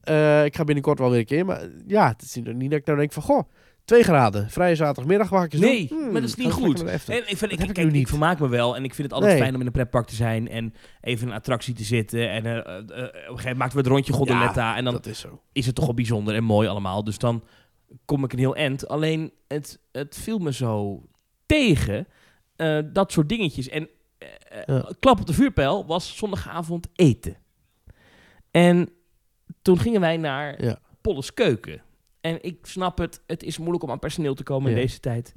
Eh, 0.00 0.44
ik 0.44 0.56
ga 0.56 0.64
binnenkort 0.64 0.98
wel 0.98 1.10
weer 1.10 1.18
een 1.18 1.24
keer, 1.24 1.44
maar 1.44 1.68
ja, 1.86 2.08
het 2.08 2.22
is 2.22 2.34
niet 2.34 2.54
niet 2.54 2.70
dat 2.70 2.78
ik 2.78 2.86
nou 2.86 2.98
denk 2.98 3.12
van, 3.12 3.22
goh, 3.22 3.48
2 3.88 4.02
graden, 4.02 4.50
vrije 4.50 4.74
zaterdagmiddag, 4.74 5.30
mag 5.30 5.44
ik 5.44 5.52
eens 5.52 5.62
Nee? 5.62 5.86
Hmm, 5.88 6.02
maar 6.12 6.20
dat 6.20 6.22
is 6.30 6.34
niet 6.34 6.46
eens 6.46 6.56
lekker 6.56 6.80
goed. 6.80 6.88
En 6.88 6.94
ik, 6.94 7.36
vind, 7.36 7.52
ik, 7.52 7.58
kijk, 7.58 7.78
ik 7.78 7.90
niet. 7.92 8.08
vermaak 8.08 8.38
me 8.40 8.48
wel. 8.48 8.76
En 8.76 8.84
ik 8.84 8.94
vind 8.94 9.02
het 9.06 9.12
altijd 9.12 9.32
Nee. 9.32 9.40
fijn 9.42 9.54
om 9.54 9.60
in 9.60 9.66
een 9.66 9.72
pretpark 9.72 10.06
te 10.06 10.14
zijn. 10.14 10.48
En 10.48 10.74
even 11.00 11.22
in 11.26 11.28
een 11.32 11.38
attractie 11.38 11.74
te 11.74 11.82
zitten. 11.84 12.30
En 12.30 12.46
eh, 12.46 12.74
op 12.74 12.88
een 12.88 12.98
gegeven 12.98 13.24
moment 13.34 13.56
maakten 13.58 13.70
we 13.76 13.78
het 13.78 13.86
rondje 13.86 14.12
Gondoletta. 14.12 14.76
en 14.76 14.84
dan 14.84 15.00
is 15.52 15.66
het 15.66 15.74
toch 15.74 15.84
wel 15.84 15.94
bijzonder 15.94 16.34
en 16.34 16.44
mooi 16.44 16.68
allemaal. 16.68 17.04
Dus 17.04 17.18
dan 17.18 17.44
kom 18.04 18.24
ik 18.24 18.32
een 18.32 18.38
heel 18.38 18.56
eind. 18.56 18.88
Alleen 18.88 19.32
het, 19.46 19.80
het 19.92 20.18
viel 20.22 20.38
me 20.38 20.52
zo 20.52 21.02
tegen. 21.46 22.06
dat 22.92 23.12
soort 23.12 23.28
dingetjes. 23.28 23.68
En 23.68 23.88
Ja. 24.66 24.90
klap 25.00 25.20
op 25.20 25.26
de 25.26 25.32
vuurpijl 25.34 25.86
was 25.86 26.16
zondagavond 26.16 26.88
eten. 26.94 27.36
En 28.50 28.88
toen 29.62 29.78
gingen 29.78 30.00
wij 30.00 30.16
naar 30.16 30.64
Ja. 30.64 30.78
Polles 31.00 31.34
Keuken. 31.34 31.82
En 32.20 32.42
ik 32.42 32.66
snap 32.66 32.98
het, 32.98 33.22
het 33.26 33.42
is 33.42 33.58
moeilijk 33.58 33.82
om 33.84 33.90
aan 33.90 33.98
personeel 33.98 34.34
te 34.34 34.42
komen 34.42 34.70
in 34.70 34.76
deze 34.76 35.00
tijd. 35.00 35.34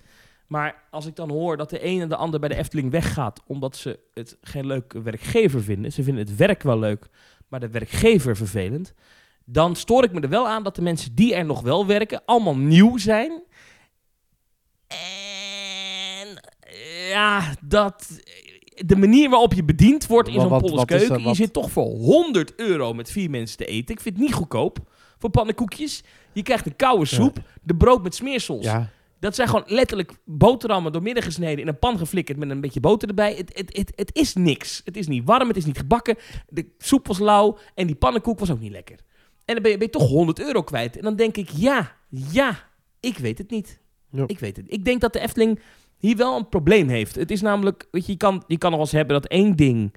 Maar 0.47 0.83
als 0.89 1.05
ik 1.05 1.15
dan 1.15 1.29
hoor 1.29 1.57
dat 1.57 1.69
de 1.69 1.85
een 1.85 2.01
en 2.01 2.09
de 2.09 2.15
ander 2.15 2.39
bij 2.39 2.49
de 2.49 2.55
Efteling 2.55 2.91
weggaat... 2.91 3.41
omdat 3.47 3.75
ze 3.75 3.99
het 4.13 4.37
geen 4.41 4.65
leuke 4.65 5.01
werkgever 5.01 5.63
vinden. 5.63 5.91
Ze 5.91 6.03
vinden 6.03 6.25
het 6.25 6.35
werk 6.35 6.63
wel 6.63 6.79
leuk, 6.79 7.07
maar 7.47 7.59
de 7.59 7.69
werkgever 7.69 8.35
vervelend. 8.35 8.93
Dan 9.45 9.75
stoor 9.75 10.03
ik 10.03 10.11
me 10.11 10.19
er 10.21 10.29
wel 10.29 10.47
aan 10.47 10.63
dat 10.63 10.75
de 10.75 10.81
mensen 10.81 11.15
die 11.15 11.35
er 11.35 11.45
nog 11.45 11.61
wel 11.61 11.85
werken... 11.85 12.21
allemaal 12.25 12.57
nieuw 12.57 12.97
zijn. 12.97 13.43
En 14.87 16.41
ja, 17.09 17.55
dat... 17.61 18.21
De 18.85 18.95
manier 18.95 19.29
waarop 19.29 19.53
je 19.53 19.63
bediend 19.63 20.07
wordt 20.07 20.29
in 20.29 20.41
zo'n 20.41 20.59
Polles 20.59 20.85
Keuken... 20.85 21.23
je 21.23 21.35
zit 21.35 21.53
toch 21.53 21.71
voor 21.71 21.85
100 21.85 22.55
euro 22.55 22.93
met 22.93 23.11
vier 23.11 23.29
mensen 23.29 23.57
te 23.57 23.65
eten. 23.65 23.95
Ik 23.95 24.01
vind 24.01 24.15
het 24.15 24.23
niet 24.23 24.33
goedkoop 24.33 24.90
voor 25.21 25.29
pannenkoekjes. 25.29 26.03
Je 26.31 26.43
krijgt 26.43 26.65
een 26.65 26.75
koude 26.75 27.05
soep, 27.05 27.37
de 27.61 27.75
brood 27.75 28.03
met 28.03 28.15
smeersels. 28.15 28.65
Ja, 28.65 28.89
Dat 29.19 29.35
zijn 29.35 29.47
gewoon 29.47 29.63
letterlijk 29.65 30.11
boterhammen 30.25 30.91
doormidden 30.91 31.23
gesneden, 31.23 31.59
in 31.59 31.67
een 31.67 31.79
pan 31.79 31.97
geflikkerd 31.97 32.37
met 32.37 32.49
een 32.49 32.61
beetje 32.61 32.79
boter 32.79 33.07
erbij. 33.07 33.35
Het, 33.35 33.57
het, 33.57 33.77
het, 33.77 33.91
het 33.95 34.09
is 34.15 34.33
niks. 34.33 34.81
Het 34.85 34.97
is 34.97 35.07
niet 35.07 35.25
warm, 35.25 35.47
het 35.47 35.57
is 35.57 35.65
niet 35.65 35.77
gebakken. 35.77 36.15
De 36.47 36.65
soep 36.77 37.07
was 37.07 37.19
lauw 37.19 37.57
en 37.75 37.87
die 37.87 37.95
pannenkoek 37.95 38.39
was 38.39 38.51
ook 38.51 38.59
niet 38.59 38.71
lekker. 38.71 38.95
En 39.45 39.53
dan 39.53 39.63
ben 39.63 39.71
je, 39.71 39.77
ben 39.77 39.87
je 39.87 39.93
toch 39.93 40.09
100 40.09 40.39
euro 40.39 40.63
kwijt. 40.63 40.97
En 40.97 41.03
dan 41.03 41.15
denk 41.15 41.37
ik, 41.37 41.49
ja, 41.49 41.95
ja, 42.09 42.69
ik 42.99 43.17
weet 43.17 43.37
het 43.37 43.49
niet. 43.49 43.79
Ja. 44.11 44.23
Ik 44.27 44.39
weet 44.39 44.57
het. 44.57 44.65
Ik 44.67 44.85
denk 44.85 45.01
dat 45.01 45.13
de 45.13 45.19
Efteling 45.19 45.59
hier 45.97 46.17
wel 46.17 46.37
een 46.37 46.49
probleem 46.49 46.87
heeft. 46.87 47.15
Het 47.15 47.31
is 47.31 47.41
namelijk, 47.41 47.87
weet 47.91 48.05
je, 48.05 48.11
je 48.11 48.17
kan, 48.17 48.43
je 48.47 48.57
kan 48.57 48.69
nog 48.69 48.79
wel 48.79 48.87
eens 48.87 48.97
hebben 48.97 49.21
dat 49.21 49.31
één 49.31 49.55
ding 49.55 49.95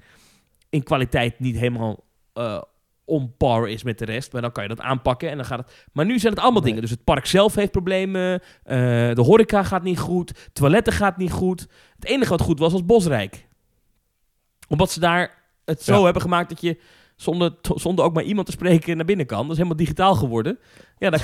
in 0.69 0.83
kwaliteit 0.83 1.39
niet 1.39 1.57
helemaal 1.57 2.03
eh, 2.33 2.61
on 3.05 3.33
par 3.37 3.69
is 3.69 3.83
met 3.83 3.99
de 3.99 4.05
rest. 4.05 4.33
Maar 4.33 4.41
dan 4.41 4.51
kan 4.51 4.63
je 4.63 4.69
dat 4.69 4.79
aanpakken 4.81 5.29
en 5.29 5.35
dan 5.37 5.45
gaat 5.45 5.59
het... 5.59 5.87
Maar 5.93 6.05
nu 6.05 6.19
zijn 6.19 6.33
het 6.33 6.41
allemaal 6.41 6.61
Nee. 6.61 6.69
dingen. 6.69 6.83
Dus 6.87 6.95
het 6.95 7.03
park 7.03 7.25
zelf 7.25 7.55
heeft 7.55 7.71
problemen. 7.71 8.41
eh, 8.63 8.77
de 9.13 9.21
horeca 9.21 9.63
gaat 9.63 9.83
niet 9.83 9.99
goed. 9.99 10.49
Toiletten 10.53 10.93
gaat 10.93 11.17
niet 11.17 11.31
goed. 11.31 11.67
Het 11.95 12.05
enige 12.05 12.29
wat 12.29 12.41
goed 12.41 12.59
was, 12.59 12.71
was 12.71 12.85
Bosrijk. 12.85 13.47
Omdat 14.67 14.91
ze 14.91 14.99
daar 14.99 15.43
het 15.65 15.83
zo 15.83 15.97
Ja. 15.97 16.03
hebben 16.03 16.21
gemaakt 16.21 16.49
dat 16.49 16.61
je 16.61 16.77
zonder, 17.15 17.55
zonder 17.61 18.05
ook 18.05 18.13
maar 18.13 18.23
iemand 18.23 18.45
te 18.45 18.51
spreken 18.51 18.95
naar 18.97 19.05
binnen 19.05 19.25
kan. 19.25 19.41
Dat 19.41 19.51
is 19.51 19.57
helemaal 19.57 19.77
digitaal 19.77 20.15
geworden. 20.15 20.59
Ja, 20.97 21.09
dan, 21.09 21.19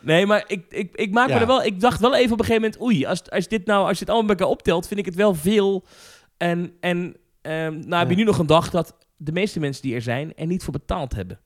nee, 0.00 0.26
maar 0.26 0.44
ik, 0.46 0.64
ik, 0.68 0.94
ik 0.94 1.12
maak 1.12 1.28
me 1.28 1.34
er 1.34 1.46
wel... 1.46 1.62
Ik 1.64 1.80
dacht 1.80 2.00
wel 2.00 2.14
even 2.16 2.32
op 2.32 2.38
een 2.38 2.44
gegeven 2.44 2.62
moment... 2.62 2.82
Oei, 2.82 3.06
als, 3.06 3.30
als 3.30 3.48
dit 3.48 3.66
nou, 3.66 3.80
als 3.88 3.98
je 3.98 4.04
dit 4.04 4.08
allemaal 4.14 4.26
bij 4.26 4.36
elkaar 4.36 4.52
optelt, 4.54 4.86
vind 4.86 5.00
ik 5.00 5.06
het 5.06 5.14
wel 5.14 5.34
veel. 5.34 5.84
En, 6.36 6.72
en 6.80 7.16
ehm, 7.42 7.78
nou 7.78 7.94
heb 7.94 8.08
je 8.08 8.14
Ja. 8.16 8.20
nu 8.20 8.24
nog 8.24 8.38
een 8.38 8.46
dag 8.46 8.70
dat 8.70 8.96
de 9.18 9.32
meeste 9.32 9.60
mensen 9.60 9.82
die 9.82 9.94
er 9.94 10.02
zijn 10.02 10.34
er 10.36 10.46
niet 10.46 10.62
voor 10.62 10.72
betaald 10.72 11.14
hebben. 11.14 11.40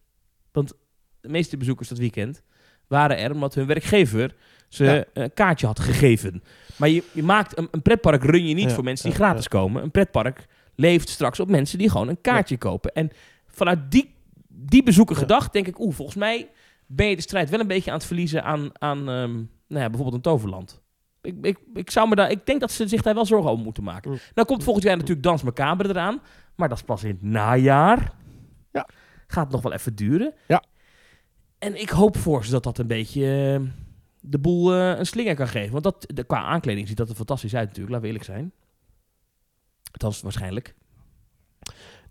Want 0.52 0.72
de 1.20 1.28
meeste 1.28 1.56
bezoekers 1.56 1.88
dat 1.88 1.98
weekend 1.98 2.42
waren 2.86 3.18
er 3.18 3.32
omdat 3.32 3.54
hun 3.54 3.66
werkgever 3.66 4.34
ze 4.68 4.84
Ja. 4.84 5.04
een 5.12 5.34
kaartje 5.34 5.66
had 5.66 5.80
gegeven. 5.80 6.42
Maar 6.76 6.88
je, 6.88 7.02
je 7.12 7.22
maakt 7.22 7.58
een, 7.58 7.68
een 7.70 7.82
pretpark 7.82 8.24
run 8.24 8.46
je 8.46 8.54
niet 8.54 8.68
Ja, 8.68 8.74
voor 8.74 8.84
mensen 8.84 9.10
die 9.10 9.18
ja, 9.18 9.24
gratis 9.24 9.48
komen. 9.48 9.82
Een 9.82 9.90
pretpark 9.90 10.46
leeft 10.74 11.08
straks 11.08 11.40
op 11.40 11.48
mensen 11.48 11.78
die 11.78 11.90
gewoon 11.90 12.08
een 12.08 12.20
kaartje 12.20 12.56
kopen. 12.58 12.92
En 12.92 13.10
vanuit 13.46 13.78
die, 13.90 14.14
die 14.48 14.82
bezoeker 14.82 15.16
gedacht 15.16 15.52
denk 15.52 15.66
ik, 15.66 15.80
oeh, 15.80 15.94
volgens 15.94 16.16
mij 16.16 16.48
ben 16.86 17.06
je 17.06 17.16
de 17.16 17.22
strijd 17.22 17.50
wel 17.50 17.60
een 17.60 17.66
beetje 17.66 17.90
aan 17.90 17.96
het 17.96 18.06
verliezen 18.06 18.44
aan, 18.44 18.70
aan 18.72 18.98
ehm, 18.98 19.32
nou 19.66 19.82
ja, 19.82 19.88
bijvoorbeeld 19.88 20.14
een 20.14 20.20
toverland. 20.32 20.80
Ik, 21.22 21.34
ik, 21.42 21.58
ik, 21.74 21.90
zou 21.90 22.08
me 22.08 22.14
daar, 22.14 22.30
ik 22.30 22.46
denk 22.46 22.60
dat 22.60 22.70
ze 22.70 22.88
zich 22.88 23.02
daar 23.02 23.14
wel 23.14 23.26
zorgen 23.26 23.50
over 23.50 23.64
moeten 23.64 23.82
maken. 23.82 24.18
Nou 24.34 24.46
komt 24.46 24.64
volgend 24.64 24.84
jaar 24.84 24.96
natuurlijk 24.96 25.22
Dans 25.22 25.42
Macabre 25.42 25.88
eraan. 25.88 26.20
Maar 26.54 26.68
dat 26.68 26.78
is 26.78 26.84
pas 26.84 27.02
in 27.04 27.10
het 27.10 27.22
najaar. 27.22 28.12
Ja. 28.72 28.88
Gaat 29.26 29.50
nog 29.50 29.62
wel 29.62 29.72
even 29.72 29.94
duren. 29.94 30.34
Ja. 30.48 30.62
En 31.58 31.80
ik 31.80 31.88
hoop 31.90 32.16
voor 32.16 32.44
ze 32.44 32.50
dat 32.50 32.62
dat 32.62 32.78
een 32.78 32.86
beetje 32.86 33.24
eh, 33.60 33.68
de 34.20 34.38
boel 34.38 34.74
eh, 34.74 34.98
een 34.98 35.06
slinger 35.06 35.34
kan 35.34 35.48
geven. 35.48 35.72
Want 35.72 35.84
dat, 35.84 36.04
de, 36.14 36.24
qua 36.24 36.38
aankleding 36.42 36.88
ziet 36.88 36.96
dat 36.96 37.08
er 37.08 37.14
fantastisch 37.14 37.54
uit 37.54 37.68
natuurlijk. 37.68 37.90
Laten 37.94 38.08
we 38.08 38.12
eerlijk 38.14 38.30
zijn. 38.32 38.52
Althans, 39.92 40.20
waarschijnlijk. 40.22 40.74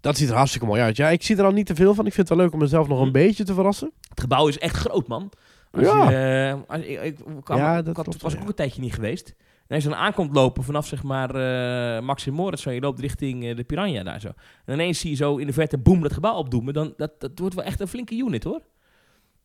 Dat 0.01 0.17
ziet 0.17 0.29
er 0.29 0.35
hartstikke 0.35 0.67
mooi 0.67 0.81
uit. 0.81 0.95
Ja, 0.97 1.09
ik 1.09 1.23
zie 1.23 1.37
er 1.37 1.43
al 1.45 1.51
niet 1.51 1.65
te 1.65 1.75
veel 1.75 1.93
van. 1.93 2.05
Ik 2.05 2.13
vind 2.13 2.27
het 2.29 2.37
wel 2.37 2.45
leuk 2.45 2.53
om 2.55 2.59
mezelf 2.61 2.87
nog 2.87 2.99
een 2.99 3.05
Hm. 3.05 3.11
beetje 3.11 3.43
te 3.43 3.53
verrassen. 3.53 3.91
Het 4.09 4.19
gebouw 4.19 4.47
is 4.47 4.57
echt 4.59 4.75
groot, 4.75 5.07
man. 5.07 5.31
Als 5.71 5.83
Ja. 5.85 6.09
Je, 6.09 6.49
eh, 6.49 6.59
als, 6.75 6.81
ik, 6.81 7.01
ik, 7.01 7.15
kwam- 7.43 7.57
Ja, 7.57 7.77
ik 7.77 7.85
dat 7.85 7.95
had, 7.95 8.05
klopt 8.05 8.21
was 8.21 8.37
ook 8.37 8.47
een 8.47 8.53
tijdje 8.53 8.81
niet 8.81 8.93
geweest. 8.93 9.35
En 9.71 9.77
als 9.77 9.83
je 9.85 9.89
dan 9.89 9.99
aankomt 9.99 10.35
lopen 10.35 10.63
vanaf 10.63 10.87
zeg 10.87 11.03
maar 11.03 11.35
uh, 11.35 12.01
Maxim 12.05 12.33
Moritz, 12.33 12.63
je 12.63 12.79
loopt 12.79 12.99
richting 12.99 13.45
eh, 13.45 13.55
de 13.55 13.63
Piranha 13.63 14.03
daar 14.03 14.19
zo. 14.19 14.27
En 14.65 14.73
ineens 14.73 14.99
zie 14.99 15.09
je 15.09 15.15
zo 15.15 15.37
in 15.37 15.47
de 15.47 15.53
verte 15.53 15.77
boem 15.77 16.01
dat 16.01 16.13
gebouw 16.13 16.35
opdoemen. 16.35 16.73
Dan, 16.73 16.93
dat, 16.97 17.19
dat 17.19 17.31
wordt 17.39 17.55
wel 17.55 17.63
echt 17.63 17.79
een 17.79 17.87
flinke 17.87 18.15
unit 18.15 18.43
hoor. 18.43 18.61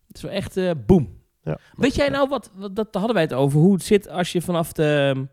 Het 0.06 0.16
is 0.16 0.22
wel 0.22 0.30
echt 0.32 0.56
eh 0.56 0.70
boem. 0.86 1.18
Ja. 1.42 1.58
Weet 1.76 1.94
jij 1.94 2.08
nou 2.08 2.28
wat, 2.28 2.50
wat, 2.54 2.76
dat 2.76 2.88
hadden 2.94 3.12
wij 3.14 3.22
het 3.22 3.32
over, 3.32 3.60
hoe 3.60 3.72
het 3.72 3.82
zit 3.82 4.08
als 4.08 4.32
je 4.32 4.40
vanaf 4.42 4.72
de, 4.72 5.26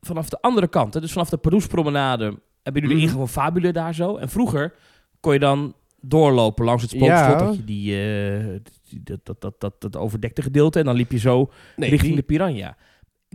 vanaf 0.00 0.28
de 0.28 0.40
andere 0.40 0.68
kant, 0.68 0.94
hè, 0.94 1.00
dus 1.00 1.12
vanaf 1.12 1.28
de 1.28 1.36
Paroespromenade, 1.36 2.38
heb 2.62 2.74
je 2.74 2.80
nu 2.80 2.86
de 2.88 2.92
Mhm. 2.94 3.02
ingang 3.02 3.18
van 3.18 3.28
Fabule 3.28 3.72
daar 3.72 3.94
zo. 3.94 4.16
En 4.16 4.28
vroeger 4.28 4.74
kon 5.20 5.32
je 5.32 5.38
dan 5.38 5.74
doorlopen 6.00 6.64
langs 6.64 6.82
het 6.82 6.90
spookslot, 6.90 7.40
Ja. 7.40 7.46
dat 7.46 7.56
je 7.56 7.64
die, 7.64 8.00
eh, 8.02 8.60
die- 8.88 9.00
dat, 9.04 9.20
dat, 9.24 9.40
dat, 9.40 9.60
dat, 9.60 9.80
dat 9.80 9.96
overdekte 9.96 10.42
gedeelte 10.42 10.78
en 10.78 10.84
dan 10.84 10.94
liep 10.96 11.10
je 11.12 11.18
zo 11.18 11.50
Nee, 11.76 11.90
richting 11.90 12.12
die- 12.12 12.20
de 12.20 12.26
Piranha. 12.26 12.76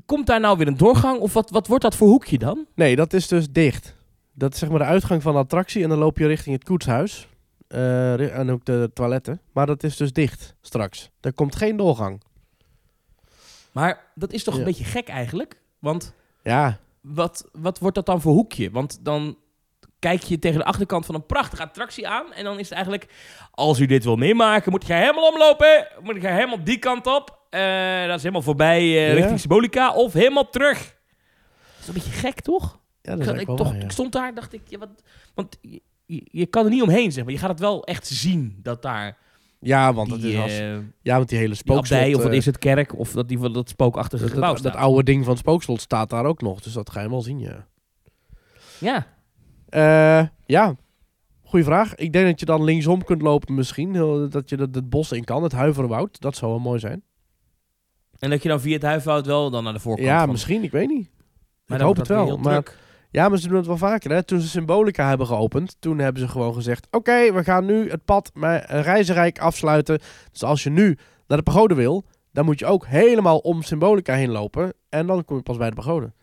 Komt 0.08 0.28
daar 0.28 0.40
nou 0.40 0.58
weer 0.58 0.68
een 0.68 0.78
doorgang 0.78 1.20
of 1.20 1.34
wat, 1.34 1.50
wat 1.50 1.68
wordt 1.68 1.84
dat 1.84 1.96
voor 1.96 2.08
hoekje 2.08 2.38
dan? 2.38 2.66
nee, 2.76 2.96
dat 2.96 3.14
is 3.14 3.28
dus 3.28 3.50
dicht. 3.52 3.96
Dat 4.34 4.54
is 4.54 4.60
zeg 4.60 4.70
maar 4.70 4.80
de 4.80 4.86
uitgang 4.86 5.22
van 5.22 5.34
de 5.34 5.40
attractie. 5.40 5.84
En 5.84 5.90
dan 5.90 5.98
loop 5.98 6.18
je 6.18 6.28
richting 6.28 6.56
het 6.56 6.64
koetshuis. 6.64 7.28
Eh, 7.68 8.38
en 8.38 8.50
ook 8.50 8.66
de 8.66 8.92
toiletten. 8.94 9.42
Maar 9.52 9.66
dat 9.66 9.84
is 9.84 9.98
dus 9.98 10.14
dicht 10.14 10.56
straks. 10.62 11.10
Er 11.22 11.34
komt 11.34 11.56
geen 11.56 11.78
doorgang. 11.78 12.22
Maar 13.72 14.04
dat 14.16 14.32
is 14.34 14.44
toch 14.44 14.54
Ja. 14.54 14.60
een 14.60 14.66
beetje 14.66 14.84
gek 14.84 15.08
eigenlijk? 15.08 15.62
Want 15.80 16.14
Ja, 16.44 16.78
wat, 17.02 17.50
wat 17.52 17.80
wordt 17.80 17.96
dat 17.96 18.06
dan 18.06 18.22
voor 18.22 18.34
hoekje? 18.34 18.72
Want 18.72 19.00
dan 19.02 19.38
kijk 20.00 20.24
je 20.24 20.40
tegen 20.40 20.60
de 20.60 20.66
achterkant 20.66 21.06
van 21.06 21.16
een 21.16 21.26
prachtige 21.26 21.62
attractie 21.64 22.08
aan. 22.08 22.34
En 22.34 22.44
dan 22.44 22.60
is 22.60 22.66
het 22.66 22.74
eigenlijk, 22.74 23.08
als 23.52 23.80
u 23.80 23.86
dit 23.86 24.04
wil 24.04 24.16
meemaken, 24.16 24.72
moet 24.72 24.88
je 24.88 24.94
helemaal 24.94 25.32
omlopen. 25.32 25.88
Moet 26.04 26.22
je 26.22 26.28
helemaal 26.28 26.64
die 26.64 26.78
kant 26.78 27.08
op. 27.08 27.40
Eh, 27.50 27.62
dat 28.06 28.16
is 28.16 28.22
helemaal 28.22 28.42
voorbij 28.42 28.80
eh, 28.80 29.08
Ja. 29.08 29.14
richting 29.14 29.40
Symbolica. 29.40 29.94
Of 29.94 30.14
helemaal 30.14 30.50
terug. 30.50 30.78
Dat 30.78 31.82
is 31.82 31.88
een 31.88 31.94
beetje 31.94 32.12
gek, 32.12 32.42
toch? 32.42 32.80
ja 33.02 33.16
dat 33.16 33.36
is 33.36 33.42
ik, 33.42 33.48
toch, 33.48 33.70
waar, 33.70 33.78
ja. 33.78 33.84
ik 33.84 33.92
stond 33.92 34.12
daar, 34.12 34.34
dacht 34.34 34.54
ik, 34.54 34.62
ja, 34.68 34.78
wat, 34.78 34.90
want 35.36 35.58
je, 35.62 35.82
je, 36.06 36.28
je 36.32 36.46
kan 36.46 36.66
er 36.66 36.72
niet 36.72 36.82
omheen, 36.82 37.12
zeg 37.12 37.24
maar. 37.24 37.34
Je 37.34 37.40
gaat 37.40 37.50
het 37.50 37.60
wel 37.60 37.84
echt 37.84 38.08
zien 38.08 38.60
dat 38.62 38.82
daar 38.82 39.18
Ja, 39.60 39.94
want, 39.94 40.10
die, 40.10 40.18
dat 40.20 40.30
is 40.30 40.38
als, 40.38 40.60
eh, 40.60 40.78
ja, 41.02 41.16
want 41.16 41.30
die 41.30 41.38
hele 41.38 41.50
die 41.50 41.58
spookslot... 41.58 42.00
abdij, 42.00 42.14
of 42.14 42.24
wat 42.24 42.34
is 42.34 42.46
het, 42.46 42.58
kerk, 42.58 42.98
of 42.98 43.12
dat, 43.12 43.28
die, 43.28 43.52
dat 43.52 43.70
spookachtige 43.70 44.24
dat, 44.24 44.34
gebouw 44.34 44.56
dat, 44.56 44.76
oude 44.76 45.04
ding 45.04 45.24
van 45.24 45.32
het 45.32 45.42
spookslot 45.42 45.82
staat 45.82 46.10
daar 46.10 46.26
ook 46.26 46.42
nog. 46.42 46.62
Dus 46.62 46.74
dat 46.74 46.90
ga 46.90 47.02
je 47.02 47.10
wel 47.10 47.22
zien, 47.22 47.40
ja. 47.40 47.68
Ja, 48.80 49.08
Eh, 49.70 50.24
ja, 50.46 50.76
goeie 51.44 51.66
vraag. 51.66 51.96
Ik 51.96 52.14
denk 52.14 52.26
dat 52.26 52.40
je 52.40 52.46
dan 52.46 52.64
linksom 52.64 53.04
kunt 53.04 53.22
lopen 53.22 53.56
misschien. 53.56 53.94
Dat 54.30 54.50
je 54.50 54.58
dat, 54.58 54.76
het 54.76 54.90
bos 54.90 55.12
in 55.12 55.24
kan, 55.24 55.44
het 55.44 55.52
huiverwoud. 55.52 56.22
Dat 56.22 56.36
zou 56.36 56.52
wel 56.52 56.60
mooi 56.60 56.80
zijn. 56.80 57.04
en 58.20 58.30
dat 58.30 58.44
je 58.44 58.50
dan 58.50 58.62
via 58.62 58.74
het 58.74 58.82
Huifhout 58.82 59.26
wel 59.26 59.50
dan 59.50 59.64
naar 59.64 59.74
de 59.74 59.80
voorkant 59.80 60.08
Ja, 60.08 60.20
van- 60.20 60.30
misschien. 60.30 60.64
Ik 60.64 60.72
weet 60.72 60.88
niet. 60.88 61.10
Maar 61.66 61.78
ik 61.80 61.86
hoop 61.86 61.96
het 61.98 62.08
wel. 62.08 62.38
Maar, 62.38 62.64
druk. 62.64 62.78
ja, 63.12 63.30
maar 63.30 63.38
ze 63.38 63.48
doen 63.48 63.58
het 63.58 63.66
wel 63.68 63.78
vaker. 63.78 64.12
Hè? 64.12 64.24
Toen 64.24 64.40
ze 64.40 64.48
Symbolica 64.48 65.08
hebben 65.10 65.28
geopend, 65.28 65.76
toen 65.80 65.98
hebben 66.00 66.22
ze 66.22 66.28
gewoon 66.28 66.54
gezegd... 66.54 66.88
Oké, 66.92 67.34
we 67.34 67.44
gaan 67.44 67.66
nu 67.66 67.90
het 67.90 68.06
pad 68.06 68.32
met 68.34 68.66
Reizenrijk 68.68 69.40
afsluiten. 69.40 70.00
Dus 70.32 70.44
als 70.44 70.64
je 70.64 70.70
nu 70.70 70.98
naar 71.28 71.38
de 71.38 71.44
pagode 71.44 71.76
wil... 71.76 72.06
dan 72.32 72.46
moet 72.46 72.60
je 72.60 72.66
ook 72.66 72.86
helemaal 72.88 73.38
om 73.38 73.62
Symbolica 73.64 74.14
heen 74.14 74.30
lopen. 74.32 74.74
En 74.90 75.08
dan 75.08 75.26
kom 75.26 75.38
je 75.38 75.44
pas 75.44 75.58
bij 75.58 75.70
de 75.70 75.76
pagode. 75.76 76.14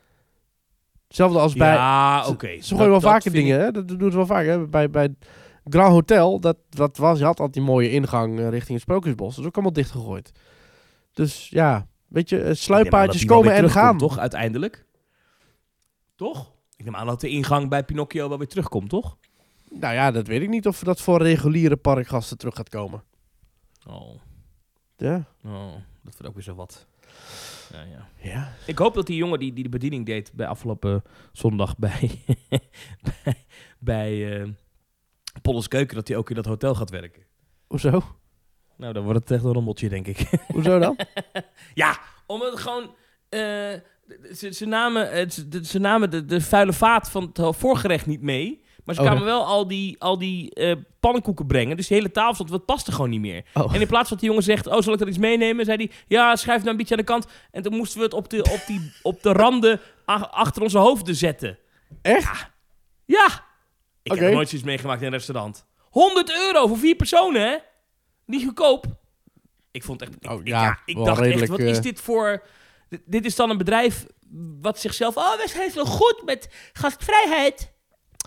Hetzelfde 1.15 1.39
als 1.39 1.55
bij... 1.55 1.75
Ja, 1.75 2.25
ze- 2.25 2.31
oké. 2.31 2.47
Ze 2.49 2.57
Dat- 2.57 2.69
gooien 2.69 2.91
wel 2.91 3.01
dat 3.01 3.11
vaker 3.11 3.33
dingen, 3.33 3.61
hè? 3.61 3.71
Dat 3.71 3.89
doen 3.89 4.11
ze 4.11 4.17
wel 4.17 4.27
vaak, 4.27 4.45
hè? 4.47 4.67
Bij, 4.69 4.91
bij 4.91 5.15
Grand 5.65 5.93
Hotel, 5.93 6.41
dat, 6.41 6.57
dat 6.69 6.97
was, 6.97 7.19
je 7.19 7.25
had 7.25 7.39
altijd 7.39 7.53
die 7.53 7.63
mooie 7.73 7.91
ingang 7.91 8.39
eh, 8.39 8.49
richting 8.49 8.73
het 8.73 8.81
Sprookjesbos. 8.81 9.31
Dat 9.31 9.39
is 9.39 9.47
ook 9.47 9.55
allemaal 9.55 9.73
dichtgegooid. 9.73 10.33
Dus 11.13 11.49
ja, 11.49 11.87
weet 12.09 12.29
je, 12.29 12.39
eh, 12.41 12.45
dat 12.45 12.59
wel 13.15 13.27
komen 13.27 13.53
en 13.55 13.71
gaan. 13.71 13.99
toch, 13.99 14.19
uiteindelijk? 14.19 14.87
Toch? 16.17 16.53
Ik 16.77 16.85
neem 16.85 16.97
aan 16.97 17.07
dat 17.07 17.21
de 17.21 17.29
ingang 17.29 17.69
bij 17.69 17.85
Pinocchio 17.85 18.29
wel 18.29 18.39
weer 18.39 18.49
terugkomt, 18.49 18.89
toch? 18.89 19.17
Nou 19.71 19.95
ja, 19.95 20.11
dat 20.11 20.27
weet 20.27 20.43
ik 20.43 20.49
niet 20.49 20.67
of 20.67 20.79
dat 20.83 21.01
voor 21.01 21.23
reguliere 21.23 21.77
parkgasten 21.77 22.39
terug 22.39 22.55
gaat 22.55 22.69
komen. 22.69 23.03
Oh, 23.89 24.15
Ja. 24.97 25.25
oh 25.45 25.73
dat 26.03 26.13
wordt 26.13 26.27
ook 26.27 26.35
weer 26.35 26.43
zo 26.43 26.55
wat. 26.55 26.87
Ja, 27.75 27.83
ja. 27.83 28.09
Ja. 28.31 28.53
Ik 28.67 28.79
hoop 28.79 28.95
dat 28.95 29.07
die 29.07 29.17
jongen 29.17 29.39
die, 29.39 29.53
die 29.53 29.63
de 29.63 29.69
bediening 29.69 30.07
deed 30.07 30.33
bij 30.33 30.47
afgelopen 30.47 31.03
zondag 31.33 31.77
bij, 31.85 32.11
bij, 33.03 33.35
bij 33.79 34.41
eh, 34.41 34.49
Polles 35.43 35.69
Keuken, 35.69 35.95
dat 35.95 36.09
hij 36.09 36.17
ook 36.17 36.29
in 36.29 36.35
dat 36.37 36.45
hotel 36.47 36.75
gaat 36.75 36.91
werken. 36.91 37.23
Hoezo? 37.67 38.03
Nou, 38.77 38.93
dan 38.93 39.05
wordt 39.05 39.19
het 39.21 39.31
echt 39.31 39.45
een 39.45 39.53
rommeltje, 39.53 39.89
denk 39.89 40.07
ik. 40.07 40.19
Hoezo 40.55 40.79
dan? 40.79 40.99
ja, 41.75 41.99
omdat 42.27 42.51
het 42.53 42.61
gewoon... 42.61 42.95
eh, 43.29 43.41
ze, 44.35 44.49
ze 44.53 44.67
namen, 44.67 45.11
eh, 45.11 45.29
ze, 45.29 45.49
de- 45.49 45.65
ze 45.65 45.79
namen 45.79 46.11
de, 46.11 46.25
de 46.25 46.41
vuile 46.41 46.73
vaat 46.73 47.11
van 47.11 47.31
het 47.33 47.57
voorgerecht 47.57 48.07
niet 48.07 48.21
mee. 48.23 48.64
Maar 48.85 48.95
ze 48.95 49.01
Oh, 49.01 49.07
kwamen 49.07 49.25
wel 49.25 49.45
al 49.45 49.69
die, 49.69 49.97
al 50.03 50.19
die 50.19 50.55
eh, 50.55 50.77
pannenkoeken 51.01 51.47
brengen. 51.47 51.77
Dus 51.77 51.87
de 51.89 51.95
hele 51.95 52.11
tafel 52.11 52.35
stond, 52.35 52.51
wat 52.51 52.65
paste 52.65 52.93
gewoon 52.93 53.11
niet 53.11 53.21
meer. 53.21 53.45
Oh. 53.55 53.75
En 53.75 53.81
in 53.81 53.87
plaats 53.87 54.09
van 54.09 54.17
dat 54.17 54.19
die 54.19 54.29
jongen 54.29 54.43
zegt, 54.45 54.67
oh, 54.67 54.81
zal 54.81 54.93
ik 54.93 55.01
er 55.01 55.09
iets 55.09 55.19
meenemen? 55.19 55.65
Zei 55.65 55.77
hij, 55.77 55.91
ja, 56.09 56.37
schuif 56.37 56.59
nou 56.59 56.71
een 56.71 56.77
beetje 56.77 56.95
aan 56.95 57.01
de 57.01 57.07
kant. 57.07 57.27
En 57.51 57.63
toen 57.63 57.77
moesten 57.77 57.99
we 57.99 58.05
het 58.05 58.15
op 58.15 58.29
de, 58.31 58.39
op 58.43 58.63
die, 58.67 58.93
op 59.03 59.23
de 59.23 59.33
randen 59.33 59.81
achter 60.31 60.63
onze 60.63 60.79
hoofden 60.79 61.15
zetten. 61.15 61.59
Echt? 62.03 62.51
Ja! 63.05 63.45
Ik 64.03 64.13
heb 64.13 64.33
nooit 64.33 64.49
zoiets 64.49 64.67
meegemaakt 64.67 65.01
in 65.01 65.07
een 65.07 65.13
restaurant. 65.13 65.67
100 65.91 66.31
euro 66.33 66.67
voor 66.67 66.79
vier 66.79 66.95
personen, 66.97 67.43
hè? 67.43 67.57
Niet 68.27 68.45
goedkoop. 68.45 68.85
Ik 69.71 69.85
vond 69.85 70.03
echt... 70.03 70.13
Ik, 70.21 70.31
Oh, 70.31 70.41
ik- 70.41 70.47
ja, 70.49 70.79
ik 70.85 70.95
wel 70.97 71.05
dacht 71.05 71.21
echt, 71.21 71.49
wat 71.49 71.59
eh, 71.59 71.69
is 71.69 71.81
dit 71.81 72.01
voor... 72.01 72.43
Dit, 73.05 73.25
is 73.25 73.37
dan 73.37 73.51
een 73.51 73.59
bedrijf 73.59 74.07
wat 74.61 74.81
zichzelf... 74.81 75.17
Oh, 75.17 75.37
wij 75.37 75.47
zijn 75.49 75.71
zo 75.71 75.85
goed 75.85 76.23
met 76.25 76.49
gastvrijheid. 76.73 77.73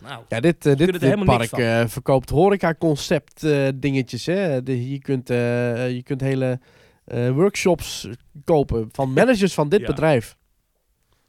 Nou, 0.03 0.23
Ja, 0.27 0.39
dit, 0.39 0.65
eh, 0.65 0.75
dit, 0.75 1.23
park 1.25 1.51
eh, 1.51 1.85
verkoopt 1.87 2.29
horeca-concept 2.29 3.43
eh, 3.43 3.67
dingetjes. 3.75 4.25
Hè? 4.25 4.63
De, 4.63 4.89
je, 4.91 4.99
kunt, 4.99 5.27
je 5.27 6.01
kunt 6.03 6.21
hele 6.21 6.59
workshops 7.33 8.07
kopen 8.43 8.89
van 8.91 9.13
managers 9.19 9.53
van 9.53 9.69
dit 9.69 9.79
Ja. 9.81 9.87
bedrijf. 9.87 10.37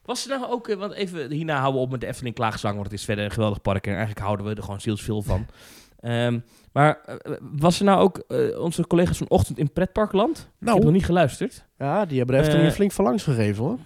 was 0.04 0.28
er 0.28 0.38
nou 0.38 0.50
ook... 0.52 0.74
Want 0.74 0.92
even, 0.92 1.30
hierna 1.32 1.54
houden 1.58 1.74
we 1.80 1.86
op 1.86 1.90
met 1.90 2.00
de 2.00 2.06
Efteling 2.06 2.34
klaagzang, 2.34 2.74
want 2.74 2.86
het 2.86 2.98
is 2.98 3.04
verder 3.04 3.24
een 3.24 3.30
geweldig 3.30 3.62
park. 3.62 3.86
En 3.86 3.92
eigenlijk 3.94 4.20
houden 4.24 4.46
we 4.46 4.54
er 4.54 4.62
gewoon 4.62 4.80
zielsveel 4.80 5.22
van. 5.22 5.46
Ehm, 5.98 6.38
maar 6.72 7.00
was 7.40 7.78
er 7.78 7.84
nou 7.84 8.00
ook 8.00 8.24
onze 8.58 8.86
collega's 8.86 9.18
vanochtend 9.18 9.58
in 9.58 9.72
Pretparkland? 9.72 10.38
Ik 10.38 10.44
heb 10.58 10.68
nog 10.68 10.78
Nou, 10.78 10.92
niet 10.92 11.04
geluisterd. 11.04 11.64
ja, 11.78 12.06
die 12.06 12.18
hebben 12.18 12.36
er 12.36 12.42
Efteling 12.42 12.72
flink 12.72 12.92
van 12.92 13.04
langs 13.04 13.22
gegeven 13.22 13.64
hoor. 13.64 13.78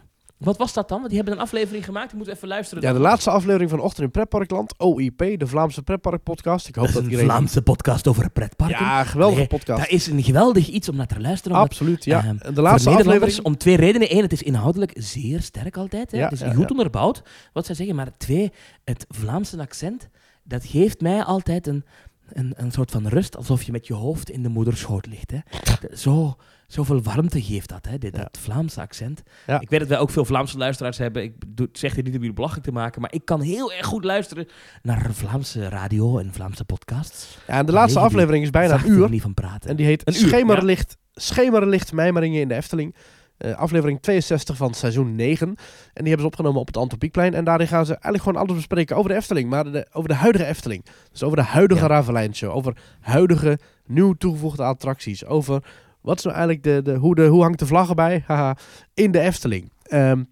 Wat 0.45 0.57
was 0.57 0.73
dat 0.73 0.89
dan? 0.89 0.99
Want 0.99 1.09
die 1.09 1.19
hebben 1.19 1.37
een 1.37 1.43
aflevering 1.43 1.85
gemaakt. 1.85 2.09
Die 2.09 2.17
moeten 2.17 2.35
we 2.35 2.39
even 2.41 2.49
luisteren. 2.55 2.83
Ja, 2.83 2.93
de 2.93 2.99
laatste 2.99 3.31
aflevering 3.31 3.71
van 3.71 3.81
Ochtend 3.81 4.05
in 4.05 4.11
Pretparkland, 4.11 4.75
OIP, 4.79 5.19
de 5.19 5.47
Vlaamse 5.47 5.83
Pretpark 5.83 6.23
podcast. 6.23 6.69
Ik 6.69 6.75
hoop 6.75 6.85
Dat 6.85 6.95
dat, 6.95 7.03
is 7.03 7.09
een 7.09 7.13
iedereen... 7.13 7.35
Vlaamse 7.35 7.63
podcast 7.63 8.07
over 8.07 8.31
pretparken. 8.31 8.85
Ja, 8.85 9.05
geweldige 9.05 9.39
Nee, 9.39 9.49
podcast. 9.49 9.81
Dat 9.81 9.91
is 9.91 10.07
een 10.07 10.23
geweldig 10.23 10.69
iets 10.69 10.89
om 10.89 10.97
naar 10.97 11.07
te 11.07 11.21
luisteren. 11.21 11.57
omdat, 11.57 11.71
Absoluut, 11.71 12.05
ja. 12.05 12.25
ehm, 12.25 12.55
de 12.55 12.63
laatste 12.63 12.91
aflevering... 12.91 13.41
om 13.43 13.57
twee 13.57 13.77
redenen. 13.77 14.17
Eén, 14.17 14.23
het 14.23 14.33
is 14.33 14.43
inhoudelijk 14.43 14.91
zeer 14.95 15.41
sterk 15.41 15.77
altijd. 15.77 16.11
Hè? 16.11 16.19
Ja, 16.19 16.25
het 16.25 16.33
is 16.33 16.41
ja, 16.41 16.53
goed 16.53 16.59
ja. 16.63 16.69
onderbouwd, 16.69 17.23
wat 17.53 17.67
zij 17.67 17.75
zeggen. 17.75 17.95
Maar 17.95 18.17
twee, 18.17 18.53
het 18.85 19.07
Vlaamse 19.09 19.59
accent, 19.59 20.09
dat 20.43 20.65
geeft 20.65 21.01
mij 21.01 21.23
altijd 21.23 21.67
een, 21.67 21.85
een, 22.29 22.53
een 22.57 22.71
soort 22.71 22.91
van 22.91 23.07
rust. 23.07 23.37
Alsof 23.37 23.63
je 23.63 23.73
met 23.73 23.87
je 23.87 23.95
hoofd 23.95 24.31
in 24.31 24.43
de 24.43 24.49
moederschoot 24.49 25.07
ligt. 25.07 25.31
Hè? 25.31 25.39
Zo, 25.97 26.37
zoveel 26.73 27.03
warmte 27.03 27.43
geeft 27.43 27.69
dat, 27.69 27.87
hè? 27.89 27.99
Dit, 27.99 28.17
Ja. 28.17 28.23
dat 28.23 28.39
Vlaamse 28.41 28.81
accent. 28.81 29.23
Ja. 29.47 29.61
Ik 29.61 29.71
weet 29.71 29.81
dat 29.81 29.89
wij 29.89 29.99
ook 29.99 30.11
veel 30.11 30.25
Vlaamse 30.25 30.59
luisteraars 30.59 30.99
hebben. 30.99 31.23
Ik 31.23 31.35
zeg 31.73 31.95
dit 31.95 32.05
niet 32.05 32.15
om 32.15 32.21
jullie 32.21 32.35
belachelijk 32.35 32.67
te 32.67 32.73
maken. 32.73 33.01
Maar 33.01 33.13
ik 33.13 33.25
kan 33.25 33.41
heel 33.41 33.73
erg 33.73 33.87
goed 33.87 34.05
luisteren 34.05 34.47
naar 34.83 35.09
Vlaamse 35.13 35.69
radio 35.69 36.19
en 36.19 36.33
Vlaamse 36.33 36.65
podcasts. 36.65 37.39
Ja, 37.47 37.55
en 37.55 37.67
de 37.67 37.73
laatste 37.73 37.99
aflevering 37.99 38.45
is 38.45 38.51
bijna 38.51 38.75
een 38.75 38.91
uur. 38.91 38.99
manier 39.01 39.21
van 39.21 39.35
praten. 39.35 39.71
En 39.71 39.77
die 39.77 39.87
heet 39.87 40.07
Een 40.09 40.15
Schemerlicht, 40.15 40.97
Schemerlicht 41.13 41.93
Mijmeringen 41.93 42.41
in 42.41 42.49
de 42.49 42.55
Efteling. 42.55 42.95
Eh, 43.39 43.55
aflevering 43.55 44.01
62 44.03 44.57
van 44.57 44.75
seizoen 44.75 45.15
9. 45.15 45.47
En 45.49 45.57
die 45.95 46.03
hebben 46.05 46.19
ze 46.21 46.27
opgenomen 46.27 46.61
op 46.61 46.67
het 46.67 46.77
Antropiekplein. 46.77 47.35
En 47.35 47.45
daarin 47.45 47.69
gaan 47.69 47.87
ze 47.87 47.93
eigenlijk 47.93 48.23
gewoon 48.23 48.43
alles 48.43 48.55
bespreken 48.57 48.97
over 48.97 49.11
de 49.11 49.17
Efteling. 49.17 49.51
Maar 49.51 49.73
de, 49.73 49.87
over 49.93 50.09
de 50.09 50.15
huidige 50.15 50.47
Efteling. 50.47 50.85
Dus 51.11 51.23
over 51.23 51.37
de 51.37 51.43
huidige 51.43 51.89
Ja. 51.89 52.47
Over 52.49 52.77
huidige 53.01 53.59
nieuw 53.87 54.13
toegevoegde 54.13 54.63
attracties. 54.63 55.25
Over 55.25 55.63
wat 56.03 56.19
is 56.19 56.25
nou 56.25 56.37
eigenlijk 56.37 56.65
de, 56.65 56.93
de, 56.93 56.99
hoe, 56.99 57.15
de, 57.15 57.27
hoe 57.27 57.43
hangt 57.43 57.59
de 57.59 57.67
vlag 57.67 57.89
erbij? 57.89 58.25
Haha, 58.27 58.57
in 58.95 59.11
de 59.11 59.21
Efteling. 59.21 59.73
Ehm, 59.83 60.25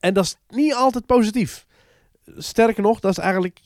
en 0.00 0.14
dat 0.14 0.24
is 0.24 0.36
niet 0.48 0.74
altijd 0.74 1.06
positief. 1.06 1.66
Sterker 2.36 2.82
nog, 2.82 3.00
dat 3.00 3.10
is 3.10 3.18
eigenlijk 3.18 3.60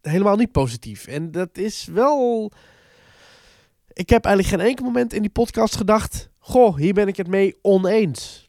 helemaal 0.00 0.36
niet 0.36 0.52
positief. 0.52 1.06
En 1.06 1.30
dat 1.30 1.58
is 1.58 1.84
wel... 1.92 2.52
Ik 3.92 4.08
heb 4.08 4.24
eigenlijk 4.24 4.56
geen 4.56 4.68
enkel 4.68 4.84
moment 4.84 5.12
in 5.12 5.22
die 5.22 5.30
podcast 5.30 5.76
gedacht... 5.76 6.32
Goh, 6.38 6.76
hier 6.76 6.94
ben 6.94 7.08
ik 7.08 7.16
het 7.16 7.28
mee 7.28 7.58
oneens. 7.62 8.46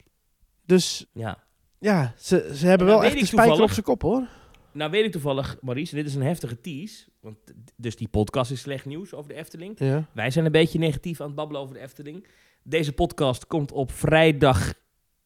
Dus 0.65 1.05
Ja. 1.13 1.37
ja, 1.79 2.13
ze, 2.17 2.51
ze 2.55 2.67
hebben 2.67 2.87
En 2.87 2.93
wel 2.93 3.03
echt 3.03 3.13
de 3.13 3.19
ik 3.19 3.25
spijker 3.25 3.61
op 3.61 3.71
zijn 3.71 3.85
kop, 3.85 4.01
hoor. 4.01 4.27
Nou 4.75 4.91
weet 4.91 5.05
ik 5.05 5.11
toevallig, 5.11 5.57
Maurice, 5.61 5.95
dit 5.95 6.05
is 6.05 6.15
een 6.15 6.21
heftige 6.21 6.61
tease. 6.61 7.05
Want, 7.19 7.37
dus 7.75 7.95
die 7.95 8.07
podcast 8.07 8.51
is 8.51 8.61
slecht 8.61 8.85
nieuws 8.85 9.13
over 9.13 9.29
de 9.29 9.35
Efteling. 9.35 9.79
Ja. 9.79 10.09
Wij 10.11 10.31
zijn 10.31 10.45
een 10.45 10.51
beetje 10.51 10.79
negatief 10.79 11.21
aan 11.21 11.27
het 11.27 11.35
babbelen 11.35 11.61
over 11.61 11.75
de 11.75 11.81
Efteling. 11.81 12.27
Deze 12.63 12.93
podcast 12.93 13.47
komt 13.47 13.71
op 13.71 13.91
vrijdag 13.91 14.73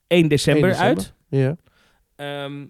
1 0.08 0.28
december, 0.28 0.64
1 0.64 0.72
december. 0.72 1.04
uit. 1.04 1.14
Ja. 1.28 1.58
Ehm, 2.16 2.66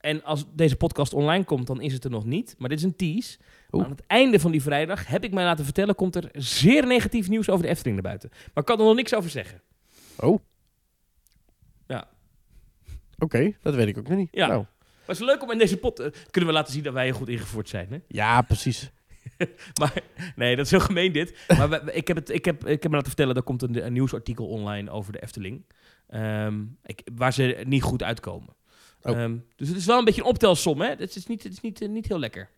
en 0.00 0.24
als 0.24 0.44
deze 0.54 0.76
podcast 0.76 1.14
online 1.14 1.44
komt, 1.44 1.66
dan 1.66 1.80
is 1.80 1.92
het 1.92 2.04
er 2.04 2.10
nog 2.10 2.24
niet. 2.24 2.54
Maar 2.58 2.68
dit 2.68 2.78
is 2.78 2.84
een 2.84 2.96
tease. 2.96 3.38
Aan 3.70 3.90
het 3.90 4.06
einde 4.06 4.40
van 4.40 4.50
die 4.50 4.62
vrijdag, 4.62 5.06
heb 5.06 5.24
ik 5.24 5.32
mij 5.32 5.44
laten 5.44 5.64
vertellen, 5.64 5.94
komt 5.94 6.16
er 6.16 6.28
zeer 6.32 6.86
negatief 6.86 7.28
nieuws 7.28 7.48
over 7.48 7.62
de 7.62 7.68
Efteling 7.68 7.94
naar 7.94 8.04
buiten. 8.04 8.30
Maar 8.32 8.50
ik 8.54 8.64
kan 8.64 8.78
er 8.78 8.84
nog 8.84 8.94
niks 8.94 9.14
over 9.14 9.30
zeggen. 9.30 9.62
Oh. 10.16 10.38
Ja. 11.86 12.08
Oké, 13.18 13.52
dat 13.62 13.74
weet 13.74 13.88
ik 13.88 13.98
ook 13.98 14.08
nog 14.08 14.18
niet. 14.18 14.28
Ja. 14.30 14.46
Nou. 14.46 14.64
Maar 15.08 15.16
het 15.16 15.26
is 15.26 15.32
leuk 15.32 15.42
om 15.42 15.50
in 15.50 15.58
deze 15.58 15.76
pot... 15.76 15.98
eh, 16.00 16.06
kunnen 16.30 16.50
we 16.50 16.56
laten 16.56 16.72
zien 16.72 16.82
dat 16.82 16.92
wij 16.92 17.10
goed 17.10 17.28
ingevoerd 17.28 17.68
zijn, 17.68 17.86
hè? 17.90 17.98
ja, 18.20 18.42
precies. 18.42 18.90
Maar 19.80 20.00
nee, 20.36 20.56
dat 20.56 20.64
is 20.64 20.70
heel 20.70 20.80
gemeen 20.80 21.12
dit. 21.12 21.36
Maar 21.48 21.68
we- 21.68 21.92
ik, 21.92 22.08
heb 22.08 22.16
het, 22.16 22.30
ik, 22.30 22.44
heb, 22.44 22.66
ik 22.66 22.82
heb 22.82 22.90
me 22.90 22.96
laten 22.96 23.06
vertellen, 23.08 23.36
er 23.36 23.42
komt 23.42 23.62
een, 23.62 23.84
een 23.86 23.92
nieuwsartikel 23.92 24.46
online 24.46 24.90
over 24.90 25.12
de 25.12 25.22
Efteling. 25.22 25.64
Ehm, 26.08 26.62
ik, 26.84 27.00
waar 27.14 27.32
ze 27.32 27.62
niet 27.66 27.82
goed 27.82 28.02
uitkomen. 28.02 28.56
Oh. 29.02 29.20
Ehm, 29.20 29.36
dus 29.56 29.68
het 29.68 29.76
is 29.76 29.86
wel 29.86 29.98
een 29.98 30.04
beetje 30.04 30.20
een 30.20 30.26
optelsom, 30.26 30.80
hè? 30.80 30.88
Het 30.88 31.16
is 31.16 31.26
niet, 31.26 31.42
het 31.42 31.52
is 31.52 31.60
niet, 31.60 31.80
eh, 31.80 31.88
niet 31.88 32.08
heel 32.08 32.18
lekker. 32.18 32.48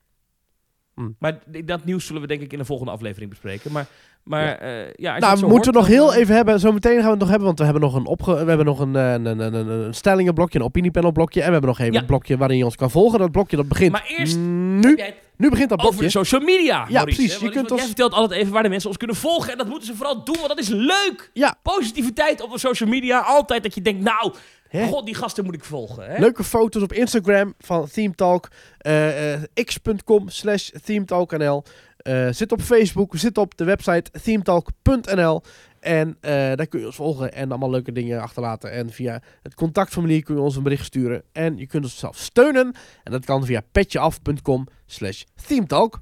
Hm. 1.01 1.09
Maar 1.19 1.39
dat 1.65 1.85
nieuws 1.85 2.07
zullen 2.07 2.23
we 2.23 2.29
denk 2.29 2.41
ik 2.41 2.53
in 2.53 2.59
de 2.59 2.65
volgende 2.65 2.93
aflevering 2.93 3.31
bespreken. 3.31 3.73
Maar, 3.73 3.87
maar 4.25 4.43
Ja. 4.45 4.69
ja, 4.77 4.85
ja 4.97 5.19
Nou, 5.19 5.41
we 5.41 5.47
moeten 5.47 5.75
hoort, 5.75 5.87
nog 5.89 5.97
heel 5.97 6.13
eh, 6.13 6.19
even 6.21 6.35
hebben. 6.35 6.61
Zometeen 6.61 6.95
gaan 6.97 7.05
we 7.05 7.11
het 7.11 7.19
nog 7.19 7.29
hebben, 7.29 7.47
want 7.47 7.59
we 7.59 7.65
hebben 7.65 7.83
nog 7.83 7.95
een, 7.95 8.07
opge 8.07 8.33
we 8.33 8.49
hebben 8.49 8.67
nog 8.67 8.79
een, 8.81 8.97
eh, 8.97 9.13
een, 9.13 9.27
een, 9.27 9.39
een, 9.41 9.55
een, 9.55 9.69
een 9.69 9.95
stellingenblokje, 9.95 10.59
een 10.59 10.65
opiniepanelblokje. 10.65 11.41
En 11.41 11.47
we 11.47 11.53
hebben 11.53 11.71
nog 11.71 11.79
even 11.79 11.93
Ja. 11.93 12.01
een 12.01 12.07
blokje 12.07 12.37
waarin 12.37 12.57
je 12.57 12.65
ons 12.65 12.77
kan 12.77 12.91
volgen. 12.91 13.19
Dat 13.19 13.31
blokje 13.33 13.57
dat 13.57 13.69
begint 13.69 13.93
Maar 13.93 14.05
eerst 14.19 14.37
nu. 14.39 14.97
het 14.97 15.15
Nu 15.37 15.51
begint 15.51 15.69
dat 15.69 15.79
over 15.79 15.91
blokje. 15.99 16.19
de 16.21 16.27
social 16.27 16.41
media. 16.41 16.77
Ja, 16.77 16.87
Maurice, 16.93 17.17
precies. 17.21 17.41
hè? 17.41 17.47
Je 17.47 17.53
kunt 17.53 17.71
ons- 17.71 17.79
Jij 17.81 17.87
vertelt 17.89 18.13
altijd 18.13 18.41
even 18.41 18.53
waar 18.53 18.63
de 18.63 18.69
mensen 18.69 18.89
ons 18.89 18.99
kunnen 18.99 19.17
volgen. 19.17 19.53
En 19.53 19.59
dat 19.59 19.67
moeten 19.69 19.87
ze 19.87 19.95
vooral 19.95 20.25
doen, 20.25 20.37
want 20.37 20.49
dat 20.49 20.59
is 20.59 20.69
leuk. 20.69 21.31
Ja. 21.33 21.55
Positiviteit 21.63 22.43
op 22.43 22.53
de 22.53 22.59
social 22.59 22.89
media. 22.89 23.21
Altijd 23.21 23.63
dat 23.63 23.75
je 23.75 23.83
denkt, 23.83 24.03
nou, 24.03 24.33
Hè? 24.71 24.87
god, 24.87 25.07
die 25.07 25.14
gasten 25.14 25.45
moet 25.45 25.55
ik 25.55 25.64
volgen. 25.64 26.11
Hè? 26.11 26.18
Leuke 26.18 26.45
foto's 26.45 26.83
op 26.83 26.93
Instagram 26.93 27.55
van 27.59 27.89
Themetalk. 27.89 28.49
eh 28.79 29.33
eh, 29.35 29.43
x.com 29.64 30.29
slash 30.29 30.71
themetalknl. 30.85 31.64
Eh 31.97 32.29
zit 32.31 32.53
op 32.53 32.61
Facebook, 32.61 33.16
zit 33.16 33.39
op 33.39 33.57
de 33.57 33.64
website 33.64 34.11
themetalk.nl. 34.23 35.43
En 35.81 36.16
daar 36.21 36.66
kun 36.66 36.81
je 36.81 36.87
ons 36.87 36.97
volgen 36.97 37.33
en 37.33 37.49
allemaal 37.51 37.71
leuke 37.71 37.93
dingen 37.93 38.21
achterlaten. 38.21 38.73
En 38.73 38.91
via 38.91 39.23
het 39.43 39.55
contactformulier 39.55 40.23
kun 40.23 40.35
je 40.35 40.41
ons 40.41 40.57
een 40.57 40.62
bericht 40.62 40.85
sturen. 40.85 41.23
En 41.33 41.57
je 41.57 41.66
kunt 41.66 41.85
ons 41.85 41.99
zelf 41.99 42.16
steunen. 42.16 42.75
En 43.05 43.12
dat 43.12 43.25
kan 43.25 43.45
via 43.45 43.62
petjeaf.com 43.73 44.66
slash 44.87 45.23
themetalk. 45.47 46.01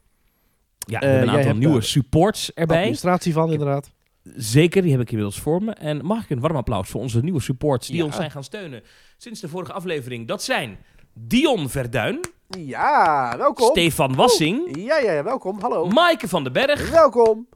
Ja, 0.78 0.98
we 0.98 1.06
hebben 1.06 1.28
een 1.28 1.36
aantal 1.36 1.54
nieuwe 1.54 1.80
supports 1.80 2.52
erbij. 2.54 2.76
Administratie 2.76 3.32
van, 3.32 3.52
inderdaad. 3.52 3.90
Zeker, 4.36 4.82
die 4.82 4.90
heb 4.92 5.00
ik 5.00 5.10
inmiddels 5.10 5.40
voor 5.40 5.62
me. 5.62 5.72
En 5.72 6.04
mag 6.04 6.22
ik 6.24 6.30
een 6.30 6.40
warm 6.40 6.56
applaus 6.56 6.88
voor 6.88 7.00
onze 7.00 7.20
nieuwe 7.20 7.40
supports 7.40 7.86
die 7.86 7.96
Ja. 7.96 8.04
ons 8.04 8.16
zijn 8.16 8.30
gaan 8.30 8.44
steunen 8.44 8.82
sinds 9.16 9.40
de 9.40 9.48
vorige 9.48 9.72
aflevering. 9.72 10.28
Dat 10.28 10.42
zijn 10.42 10.78
Dion 11.14 11.68
Verduin, 11.68 12.20
Ja, 12.48 13.34
welkom. 13.38 13.66
Stefan 13.70 14.14
Wassing, 14.14 14.76
Ja, 14.86 14.98
ja, 14.98 15.12
ja, 15.12 15.22
welkom. 15.22 15.60
Hallo. 15.60 15.86
Maaike 15.88 16.28
van 16.28 16.42
den 16.44 16.52
Berg, 16.52 16.90
Welkom. 16.90 17.48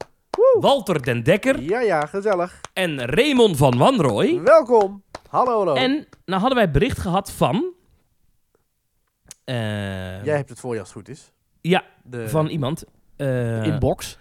Walter 0.61 1.03
den 1.03 1.23
Dekker 1.23 1.61
Ja, 1.63 1.81
ja, 1.81 2.07
gezellig. 2.07 2.61
en 2.73 3.05
Raymond 3.05 3.57
van 3.57 3.79
Wanrooy. 3.79 4.41
Welkom. 4.41 5.03
Hallo, 5.29 5.57
hallo. 5.57 5.75
En 5.75 6.07
nou 6.25 6.41
hadden 6.41 6.59
wij 6.59 6.71
bericht 6.71 6.99
gehad 6.99 7.33
van... 7.33 7.73
eh, 9.45 10.25
Jij 10.25 10.37
hebt 10.37 10.49
het 10.49 10.61
voor 10.61 10.75
je 10.75 10.81
als 10.81 10.89
het 10.89 10.97
goed 10.99 11.09
is. 11.09 11.33
Ja, 11.61 11.85
De 12.05 12.29
van 12.29 12.47
iemand. 12.47 12.85
eh, 13.17 13.65
inbox. 13.65 14.19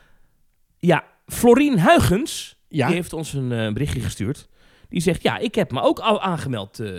Ja, 0.77 1.03
Florien 1.31 1.79
Huigens. 1.79 2.57
Ja. 2.67 2.85
Die 2.87 2.95
heeft 2.95 3.13
ons 3.13 3.33
een 3.33 3.51
eh, 3.51 3.73
berichtje 3.73 3.99
gestuurd. 4.01 4.47
Die 4.89 5.01
zegt, 5.01 5.21
ja, 5.21 5.37
ik 5.37 5.55
heb 5.55 5.71
me 5.71 5.81
ook 5.81 5.99
al 5.99 6.21
aangemeld 6.21 6.79
eh, 6.79 6.91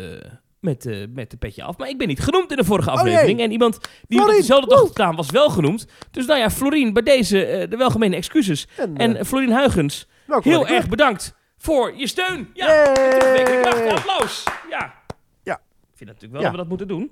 met, 0.61 0.87
eh, 0.87 1.07
met 1.15 1.31
de 1.31 1.37
petje 1.37 1.63
af. 1.63 1.77
Maar 1.77 1.89
ik 1.89 1.99
ben 1.99 2.09
niet 2.09 2.21
genoemd 2.21 2.51
in 2.51 2.57
de 2.57 2.65
vorige 2.65 2.91
Oh, 2.91 2.95
aflevering. 2.97 3.41
En 3.41 3.51
iemand 3.51 3.79
die 4.09 4.21
op 4.21 4.27
dezelfde 4.29 4.69
dag 4.69 4.87
gedaan 4.87 5.17
was 5.17 5.31
wel 5.31 5.51
genoemd. 5.51 5.87
Dus 6.11 6.27
nou 6.27 6.39
ja, 6.39 6.51
Florien, 6.51 6.93
bij 6.93 7.03
deze 7.03 7.67
de 7.69 7.77
welgemene 7.77 8.17
excuses. 8.17 8.67
En, 8.77 8.97
En 8.97 9.27
Florien 9.27 9.51
Huigens, 9.53 10.07
welkom 10.27 10.51
heel 10.51 10.67
erg 10.67 10.89
bedankt 10.89 11.35
voor 11.59 11.95
je 11.97 12.07
steun. 12.07 12.49
Ja, 12.55 12.93
kracht. 12.93 13.91
Applaus. 13.91 14.45
Ja. 14.71 14.95
Ja. 15.43 15.55
Ik 15.91 15.97
vind 15.97 16.11
natuurlijk 16.11 16.33
wel 16.33 16.41
Ja. 16.41 16.43
dat 16.43 16.51
we 16.51 16.57
dat 16.57 16.69
moeten 16.69 16.89
doen. 16.89 17.11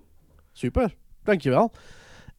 Super, 0.53 0.95
dankjewel. 1.25 1.73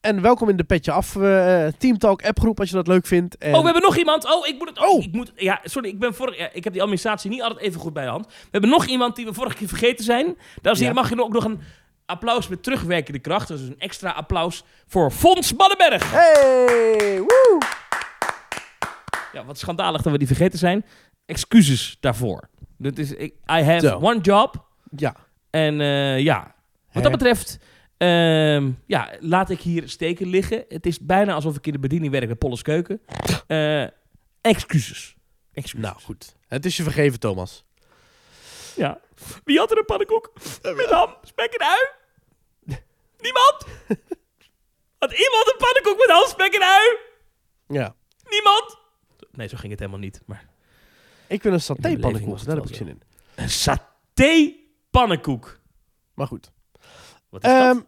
En 0.02 0.22
welkom 0.22 0.50
in 0.50 0.58
de 0.58 0.64
Petje 0.64 0.92
Af 0.92 1.16
eh 1.16 1.68
Teamtalk 1.78 2.24
appgroep 2.26 2.60
als 2.60 2.70
je 2.70 2.76
dat 2.76 2.88
leuk 2.88 3.06
vindt. 3.06 3.38
En 3.38 3.54
Oh, 3.54 3.58
we 3.60 3.64
hebben 3.66 3.82
nog 3.84 3.98
iemand. 3.98 4.26
Oh, 4.34 4.48
ik 4.48 4.58
moet 4.58 4.70
het. 4.70 4.80
Oh, 4.80 4.90
Oh. 4.90 5.04
ik 5.04 5.12
moet. 5.12 5.32
Ja, 5.36 5.60
sorry, 5.64 5.90
ik 5.90 6.00
ben 6.00 6.14
vorig. 6.14 6.38
Ja, 6.38 6.50
ik 6.54 6.64
heb 6.64 6.74
die 6.74 6.82
administratie 6.82 7.30
niet 7.30 7.42
altijd 7.42 7.60
even 7.60 7.80
goed 7.82 7.94
bij 7.94 8.04
de 8.04 8.10
hand. 8.10 8.26
We 8.26 8.34
hebben 8.52 8.70
nog 8.70 8.86
iemand 8.86 9.16
die 9.16 9.26
we 9.26 9.34
vorige 9.34 9.56
keer 9.56 9.68
vergeten 9.68 10.06
zijn. 10.06 10.26
Dames 10.26 10.80
en 10.80 10.86
heren, 10.86 10.86
Ja. 10.86 11.02
mag 11.02 11.10
je 11.10 11.24
ook 11.24 11.34
nog 11.34 11.44
een 11.44 11.60
applaus 12.06 12.48
met 12.48 12.64
terugwerkende 12.64 13.20
kracht. 13.20 13.48
Dus 13.48 13.62
een 13.62 13.76
extra 13.80 14.10
applaus 14.12 14.64
voor 14.88 15.12
Fons 15.12 15.56
Baddenberg. 15.56 16.12
Hey, 16.12 17.18
woe! 17.20 17.58
Ja, 19.34 19.46
wat 19.46 19.60
schandalig 19.60 20.02
dat 20.02 20.12
we 20.12 20.18
die 20.18 20.28
vergeten 20.28 20.60
zijn. 20.60 20.86
Excuses 21.26 21.98
daarvoor. 22.00 22.50
Dat 22.78 22.98
is, 22.98 23.12
I 23.12 23.32
have 23.46 23.80
Zo. 23.88 24.00
one 24.02 24.20
job. 24.22 24.66
Ja, 24.96 25.16
En 25.50 25.82
eh, 25.82 26.20
ja, 26.20 26.56
wat 26.92 27.04
dat 27.04 27.12
betreft, 27.12 27.60
ehm, 28.02 28.72
ja, 28.86 29.14
laat 29.20 29.50
ik 29.50 29.60
hier 29.62 29.90
steken 29.90 30.28
liggen. 30.28 30.66
Het 30.70 30.86
is 30.86 31.00
bijna 31.00 31.34
alsof 31.34 31.56
ik 31.58 31.68
in 31.68 31.74
de 31.74 31.80
bediening 31.80 32.12
werk 32.12 32.26
bij 32.26 32.36
Polles 32.36 32.62
Keuken. 32.62 33.02
Eh, 33.48 33.84
excuses. 34.42 35.16
Excuses. 35.54 35.90
nou 35.90 36.02
goed. 36.02 36.36
Het 36.48 36.66
is 36.66 36.78
je 36.78 36.84
vergeven, 36.84 37.20
Thomas. 37.20 37.66
Ja. 38.76 39.00
Wie 39.44 39.58
had 39.58 39.72
er 39.72 39.78
een 39.78 39.86
pannenkoek 39.86 40.32
met 40.76 40.90
ham, 40.90 41.16
spek 41.24 41.54
en 41.54 41.66
ui? 41.68 41.90
Niemand? 43.20 43.66
Had 45.00 45.12
iemand 45.12 45.52
een 45.52 45.58
pannenkoek 45.58 45.98
met 45.98 46.10
ham, 46.18 46.28
spek 46.28 46.54
en 46.54 46.62
ui? 46.62 46.98
Ja. 47.68 47.96
Niemand? 48.30 48.78
Nee, 49.32 49.48
zo 49.48 49.58
ging 49.58 49.72
het 49.72 49.80
helemaal 49.80 50.00
niet. 50.02 50.22
Maar 50.26 50.46
Ik 51.28 51.44
wil 51.44 51.54
een 51.54 51.62
saté-pannenkoek, 51.62 52.44
daar 52.46 52.56
heb 52.56 52.66
ik 52.70 52.76
zin 52.76 52.88
in. 52.88 53.02
een 53.36 53.50
saté 53.50 54.54
pannenkoek. 54.92 55.60
Maar 56.14 56.28
goed. 56.28 56.52
Wat 57.30 57.44
is 57.44 57.50
Ehm, 57.50 57.76
dat? 57.76 57.86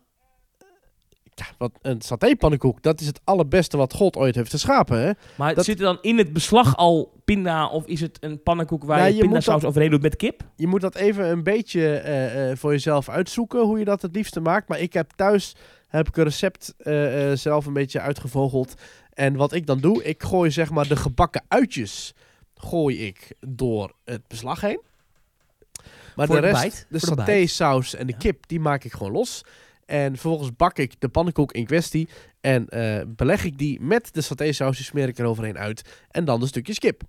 Ja, 1.36 1.46
wat, 1.58 1.72
een 1.82 2.02
satépannenkoek, 2.02 2.82
dat 2.82 3.02
is 3.02 3.08
het 3.08 3.22
allerbeste 3.24 3.78
wat 3.78 3.94
God 3.94 4.16
ooit 4.16 4.36
heeft 4.36 4.50
geschapen. 4.52 5.00
Hè? 5.00 5.12
Maar 5.38 5.56
Dat- 5.56 5.66
zit 5.66 5.78
er 5.80 5.84
dan 5.86 5.98
in 6.02 6.18
het 6.18 6.34
beslag 6.34 6.78
al 6.78 7.12
pinda 7.26 7.68
of 7.68 7.86
is 7.86 8.02
het 8.02 8.18
een 8.22 8.44
pannenkoek 8.44 8.84
waar 8.84 9.00
Ja, 9.00 9.06
je, 9.06 9.14
je 9.16 9.22
pindasaus 9.22 9.62
dat- 9.62 9.70
overheen 9.70 9.90
doet 9.92 10.02
met 10.02 10.16
kip? 10.16 10.42
Je 10.56 10.68
moet 10.68 10.82
dat 10.82 10.96
even 10.96 11.30
een 11.30 11.44
beetje 11.44 11.98
eh, 11.98 12.52
eh, 12.52 12.58
voor 12.58 12.72
jezelf 12.72 13.10
uitzoeken, 13.10 13.62
hoe 13.62 13.80
je 13.80 13.86
dat 13.86 14.02
het 14.02 14.16
liefste 14.16 14.40
maakt. 14.40 14.68
Maar 14.68 14.80
ik 14.80 14.94
heb 14.94 15.12
thuis 15.16 15.56
heb 15.88 16.08
ik 16.08 16.18
een 16.18 16.24
recept 16.24 16.74
eh, 16.78 17.32
zelf 17.34 17.66
een 17.66 17.74
beetje 17.74 18.00
uitgevogeld. 18.00 18.74
En 19.14 19.36
wat 19.36 19.54
ik 19.54 19.66
dan 19.66 19.80
doe, 19.80 20.04
ik 20.04 20.24
gooi 20.24 20.52
zeg 20.52 20.70
maar 20.70 20.88
de 20.88 20.96
gebakken 20.96 21.44
uitjes 21.48 22.14
gooi 22.56 23.06
ik 23.06 23.32
door 23.48 23.94
het 24.06 24.28
beslag 24.28 24.62
heen. 24.62 24.82
Maar 26.16 26.28
Voor 26.28 26.36
de 26.36 26.42
de 26.42 26.48
rest, 26.48 26.86
de 26.90 27.00
de 27.00 27.06
satésaus 27.06 27.96
en 27.96 28.08
de 28.08 28.12
Ja. 28.14 28.18
kip, 28.18 28.48
die 28.48 28.60
maak 28.60 28.84
ik 28.84 28.92
gewoon 28.94 29.12
los. 29.12 29.44
En 29.94 30.12
vervolgens 30.12 30.56
bak 30.56 30.78
ik 30.78 30.94
de 31.00 31.10
pannenkoek 31.10 31.52
in 31.52 31.66
kwestie. 31.66 32.10
En 32.42 32.70
eh, 32.70 33.02
beleg 33.08 33.44
ik 33.44 33.58
die 33.58 33.82
met 33.82 34.14
de 34.14 34.22
satésaus, 34.22 34.76
die 34.76 34.86
smeer 34.86 35.08
ik 35.08 35.18
er 35.18 35.26
overheen 35.26 35.58
uit. 35.58 35.82
En 36.10 36.26
dan 36.26 36.40
de 36.40 36.48
stukjes 36.48 36.80
kip. 36.80 37.02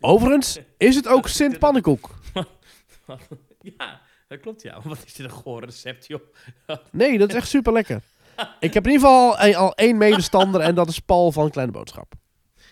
Overigens 0.00 0.58
is 0.76 0.94
het 0.94 1.08
ook 1.08 1.28
Sint 1.28 1.58
pannenkoek. 1.58 2.14
ja, 3.78 4.00
dat 4.28 4.40
klopt 4.40 4.62
ja. 4.62 4.80
Wat 4.84 4.98
is 5.06 5.14
dit 5.14 5.26
een 5.26 5.32
goor 5.32 5.64
recept, 5.64 6.06
joh? 6.06 6.20
Nee, 6.90 7.18
dat 7.18 7.28
is 7.28 7.34
echt 7.34 7.48
super 7.48 7.72
lekker. 7.72 8.00
Ik 8.60 8.74
heb 8.74 8.86
in 8.86 8.92
ieder 8.92 9.08
geval 9.08 9.38
al, 9.38 9.54
al 9.54 9.74
één 9.74 9.96
medestander 9.98 10.60
en 10.60 10.74
dat 10.74 10.88
is 10.88 10.98
Paul 10.98 11.32
van 11.32 11.50
Kleine 11.50 11.72
Boodschap. 11.72 12.12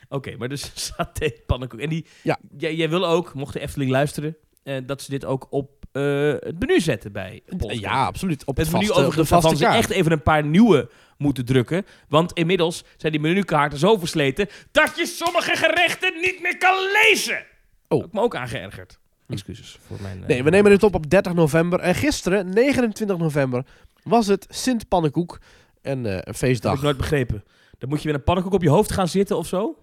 Oké, 0.08 0.36
maar 0.36 0.48
dus 0.48 0.70
saté 0.96 1.30
pannenkoek. 1.46 1.80
En 1.80 1.88
die, 1.88 2.06
Ja. 2.22 2.38
jij, 2.58 2.74
jij 2.74 2.88
wil 2.88 3.06
ook, 3.06 3.34
mocht 3.34 3.52
de 3.52 3.60
Efteling 3.60 3.90
luisteren, 3.90 4.36
eh, 4.62 4.76
dat 4.86 5.02
ze 5.02 5.10
dit 5.10 5.24
ook 5.24 5.46
op 5.50 5.84
eh, 5.96 6.48
het 6.48 6.58
menu 6.58 6.80
zetten 6.80 7.12
bij. 7.12 7.42
Ja, 7.58 8.04
absoluut. 8.06 8.44
Op 8.44 8.56
het, 8.56 8.66
Het 8.66 8.76
menu 8.76 8.90
overigens 8.92 9.28
waarvan 9.30 9.56
ze 9.56 9.66
echt 9.66 9.90
even 9.90 10.12
een 10.12 10.22
paar 10.22 10.44
nieuwe 10.44 10.90
moeten 11.18 11.44
drukken. 11.44 11.86
Want 12.08 12.32
inmiddels 12.32 12.84
zijn 12.96 13.12
die 13.12 13.20
menukaarten 13.20 13.78
zo 13.78 13.96
versleten 13.98 14.48
dat 14.72 14.92
je 14.96 15.06
sommige 15.06 15.56
gerechten 15.56 16.12
niet 16.20 16.38
meer 16.42 16.58
kan 16.58 16.74
lezen. 17.04 17.44
Oh. 17.88 17.98
Heb 17.98 18.06
ik 18.06 18.12
me 18.12 18.20
ook 18.20 18.36
aangeërgerd. 18.36 18.98
Excuses 19.28 19.78
voor 19.86 19.96
mijn... 20.02 20.20
eh, 20.22 20.28
Nee, 20.28 20.42
we 20.42 20.50
nemen 20.50 20.70
dit 20.70 20.82
op 20.82 20.94
op 20.94 21.10
30 21.10 21.34
november. 21.34 21.80
En 21.80 21.94
gisteren, 21.94 22.48
29 22.54 23.16
november, 23.18 23.64
was 24.02 24.26
het 24.26 24.46
Sint 24.48 24.88
Pannenkoek. 24.88 25.38
En 25.82 26.06
eh, 26.06 26.12
een 26.12 26.20
Dat 26.24 26.36
feestdag. 26.36 26.70
heb 26.70 26.78
ik 26.80 26.84
nooit 26.86 26.96
begrepen. 26.96 27.44
Dan 27.78 27.88
moet 27.88 28.02
je 28.02 28.06
met 28.08 28.16
een 28.16 28.24
pannenkoek 28.24 28.52
op 28.54 28.62
je 28.62 28.68
hoofd 28.70 28.92
gaan 28.92 29.08
zitten 29.08 29.36
of 29.36 29.46
zo? 29.46 29.76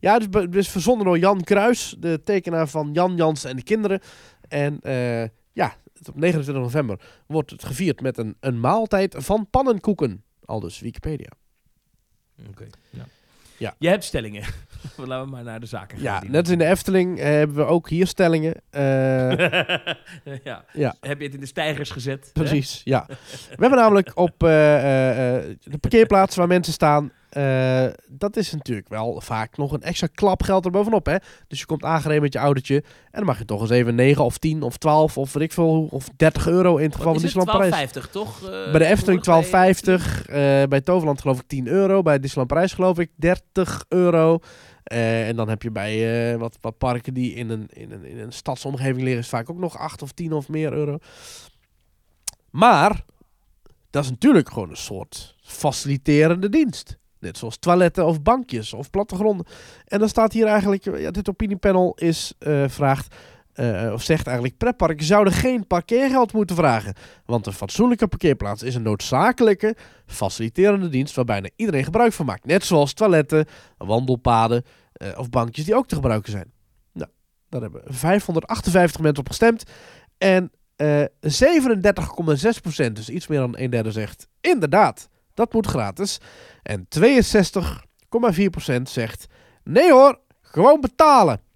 Ja, 0.00 0.18
dus, 0.18 0.46
dus 0.50 0.68
verzonnen 0.68 1.04
door 1.06 1.18
Jan 1.18 1.42
Kruis, 1.44 1.94
de 1.98 2.22
tekenaar 2.24 2.68
van 2.68 2.90
Jan 2.92 3.16
Jans 3.16 3.44
en 3.44 3.56
de 3.56 3.62
kinderen. 3.62 4.00
En 4.48 4.80
eh, 4.80 5.28
ja, 5.52 5.76
op 6.08 6.16
29 6.16 6.62
november 6.62 7.00
wordt 7.26 7.50
het 7.50 7.64
gevierd 7.64 8.00
met 8.00 8.18
een, 8.18 8.36
een 8.40 8.60
maaltijd 8.60 9.14
van 9.18 9.50
pannenkoeken. 9.50 10.24
Al 10.44 10.60
dus 10.60 10.80
Wikipedia. 10.80 11.30
Oké. 12.48 12.66
Ja. 12.90 13.06
Ja. 13.56 13.74
Je 13.78 13.88
hebt 13.88 14.04
stellingen. 14.04 14.44
Laten 14.96 15.24
we 15.24 15.30
maar 15.30 15.44
naar 15.44 15.60
de 15.60 15.66
zaken 15.66 15.98
gaan. 15.98 16.22
Ja, 16.22 16.30
net 16.30 16.40
als 16.40 16.50
in 16.50 16.58
de 16.58 16.64
Efteling 16.64 17.18
eh, 17.18 17.24
hebben 17.24 17.56
we 17.56 17.64
ook 17.64 17.88
hier 17.88 18.06
stellingen. 18.06 18.54
Eh, 18.70 18.82
ja. 20.44 20.64
Ja. 20.72 20.94
Heb 21.00 21.18
je 21.18 21.24
het 21.24 21.34
in 21.34 21.40
de 21.40 21.46
stijgers 21.46 21.90
gezet? 21.90 22.24
hè? 22.24 22.42
Precies, 22.42 22.80
ja. 22.84 23.04
We 23.06 23.56
hebben 23.60 23.78
namelijk 23.78 24.10
op 24.14 24.32
eh, 24.32 24.48
de 24.48 25.78
parkeerplaats 25.80 26.36
waar 26.36 26.46
mensen 26.46 26.72
staan. 26.72 27.12
dat 28.08 28.36
is 28.36 28.52
natuurlijk 28.52 28.88
wel 28.88 29.20
vaak 29.20 29.56
nog 29.56 29.72
een 29.72 29.82
extra 29.82 30.06
klap 30.14 30.42
geld 30.42 30.64
erbovenop. 30.64 31.06
Hè? 31.06 31.16
Dus 31.48 31.58
je 31.58 31.66
komt 31.66 31.84
aangereden 31.84 32.22
met 32.22 32.32
je 32.32 32.38
autootje. 32.38 32.76
En 32.76 32.84
dan 33.10 33.24
mag 33.24 33.38
je 33.38 33.44
toch 33.44 33.60
eens 33.60 33.70
even 33.70 33.94
9 33.94 34.24
of 34.24 34.38
10 34.38 34.62
of 34.62 34.76
12 34.76 35.18
of 35.18 35.32
weet 35.32 35.42
ik 35.42 35.52
veel. 35.52 35.88
Of 35.90 36.08
30 36.16 36.46
euro 36.48 36.76
in 36.76 36.84
het 36.84 36.94
geval 36.96 37.12
van? 37.12 37.22
Disneyland 37.22 37.58
Parijs. 37.58 37.90
12,50 37.92 38.10
toch? 38.10 38.40
Bij 38.50 38.78
de 38.78 38.84
Efteling 38.84 39.22
tegenwoordig? 39.22 40.22
12,50. 40.22 40.26
eh 40.26 40.62
bij 40.68 40.80
Toverland 40.80 41.20
geloof 41.20 41.38
ik 41.38 41.46
10 41.48 41.66
euro. 41.66 42.02
Bij 42.02 42.18
Disneyland 42.18 42.48
Parijs 42.48 42.72
geloof 42.72 42.98
ik 42.98 43.10
30 43.16 43.84
euro. 43.88 44.40
Eh, 44.88 45.28
en 45.28 45.36
dan 45.36 45.48
heb 45.48 45.62
je 45.62 45.70
bij 45.70 46.32
eh, 46.32 46.38
wat, 46.38 46.58
wat 46.60 46.78
parken 46.78 47.14
die 47.14 47.34
in 47.34 47.50
een, 47.50 47.68
in, 47.72 47.90
een, 47.90 48.04
in 48.04 48.18
een 48.18 48.32
stadsomgeving 48.32 49.02
liggen... 49.02 49.24
vaak 49.24 49.50
ook 49.50 49.58
nog 49.58 49.78
8 49.78 50.02
of 50.02 50.12
10 50.12 50.32
of 50.32 50.48
meer 50.48 50.72
euro. 50.72 50.98
Maar 52.50 53.04
dat 53.90 54.04
is 54.04 54.10
natuurlijk 54.10 54.48
gewoon 54.48 54.70
een 54.70 54.76
soort 54.76 55.36
faciliterende 55.40 56.48
dienst. 56.48 56.98
Net 57.18 57.38
zoals 57.38 57.56
toiletten 57.56 58.06
of 58.06 58.22
bankjes 58.22 58.72
of 58.72 58.90
plattegronden. 58.90 59.46
En 59.84 59.98
dan 59.98 60.08
staat 60.08 60.32
hier 60.32 60.46
eigenlijk... 60.46 60.84
Ja, 60.84 61.10
dit 61.10 61.28
opiniepanel 61.28 61.94
is, 61.94 62.32
eh, 62.38 62.68
vraagt... 62.68 63.14
eh, 63.58 63.92
of 63.92 64.02
zegt 64.02 64.26
eigenlijk, 64.26 64.56
pretparken 64.56 65.06
zouden 65.06 65.32
geen 65.32 65.66
parkeergeld 65.66 66.32
moeten 66.32 66.56
vragen. 66.56 66.94
Want 67.24 67.46
een 67.46 67.52
fatsoenlijke 67.52 68.06
parkeerplaats 68.08 68.62
is 68.62 68.74
een 68.74 68.82
noodzakelijke, 68.82 69.76
faciliterende 70.06 70.88
dienst 70.88 71.14
waar 71.14 71.24
bijna 71.24 71.48
iedereen 71.56 71.84
gebruik 71.84 72.12
van 72.12 72.26
maakt. 72.26 72.44
Net 72.44 72.64
zoals 72.64 72.92
toiletten, 72.92 73.46
wandelpaden 73.76 74.64
eh, 74.92 75.18
of 75.18 75.30
bankjes 75.30 75.64
die 75.64 75.74
ook 75.74 75.88
te 75.88 75.94
gebruiken 75.94 76.32
zijn. 76.32 76.52
Nou, 76.92 77.10
daar 77.48 77.60
hebben 77.60 77.82
558 77.84 79.00
mensen 79.00 79.20
op 79.20 79.28
gestemd. 79.28 79.62
En 80.18 80.50
eh 80.76 81.04
37,6%, 81.20 82.92
dus 82.92 83.08
iets 83.08 83.26
meer 83.26 83.38
dan 83.38 83.58
een 83.58 83.70
derde, 83.70 83.92
zegt 83.92 84.28
inderdaad, 84.40 85.08
dat 85.34 85.52
moet 85.52 85.66
gratis. 85.66 86.20
En 86.62 86.86
62,4% 86.98 88.82
zegt 88.82 89.26
nee 89.64 89.92
hoor, 89.92 90.20
gewoon 90.40 90.80
betalen. 90.80 91.46